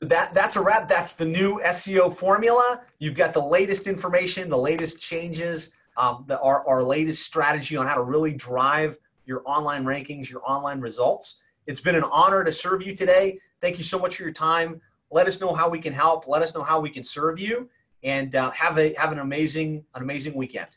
That 0.00 0.34
that's 0.34 0.56
a 0.56 0.62
wrap. 0.62 0.88
That's 0.88 1.14
the 1.14 1.24
new 1.24 1.60
SEO 1.64 2.14
formula. 2.14 2.82
You've 2.98 3.14
got 3.14 3.32
the 3.32 3.42
latest 3.42 3.86
information, 3.86 4.48
the 4.50 4.58
latest 4.58 5.00
changes, 5.00 5.72
um, 5.96 6.24
the, 6.26 6.40
our 6.40 6.66
our 6.68 6.82
latest 6.82 7.22
strategy 7.22 7.76
on 7.76 7.86
how 7.86 7.94
to 7.94 8.02
really 8.02 8.32
drive 8.32 8.98
your 9.24 9.42
online 9.46 9.84
rankings, 9.84 10.30
your 10.30 10.42
online 10.48 10.80
results. 10.80 11.40
It's 11.66 11.80
been 11.80 11.94
an 11.94 12.04
honor 12.10 12.44
to 12.44 12.52
serve 12.52 12.82
you 12.82 12.94
today. 12.94 13.38
Thank 13.60 13.78
you 13.78 13.84
so 13.84 13.98
much 13.98 14.16
for 14.16 14.22
your 14.22 14.32
time. 14.32 14.80
Let 15.10 15.26
us 15.26 15.40
know 15.40 15.54
how 15.54 15.68
we 15.68 15.78
can 15.78 15.92
help. 15.92 16.26
Let 16.26 16.42
us 16.42 16.54
know 16.54 16.62
how 16.62 16.80
we 16.80 16.90
can 16.90 17.02
serve 17.02 17.38
you, 17.38 17.68
and 18.02 18.34
uh, 18.34 18.50
have 18.50 18.78
a 18.78 18.94
have 18.94 19.12
an 19.12 19.18
amazing 19.18 19.84
an 19.94 20.02
amazing 20.02 20.34
weekend. 20.34 20.76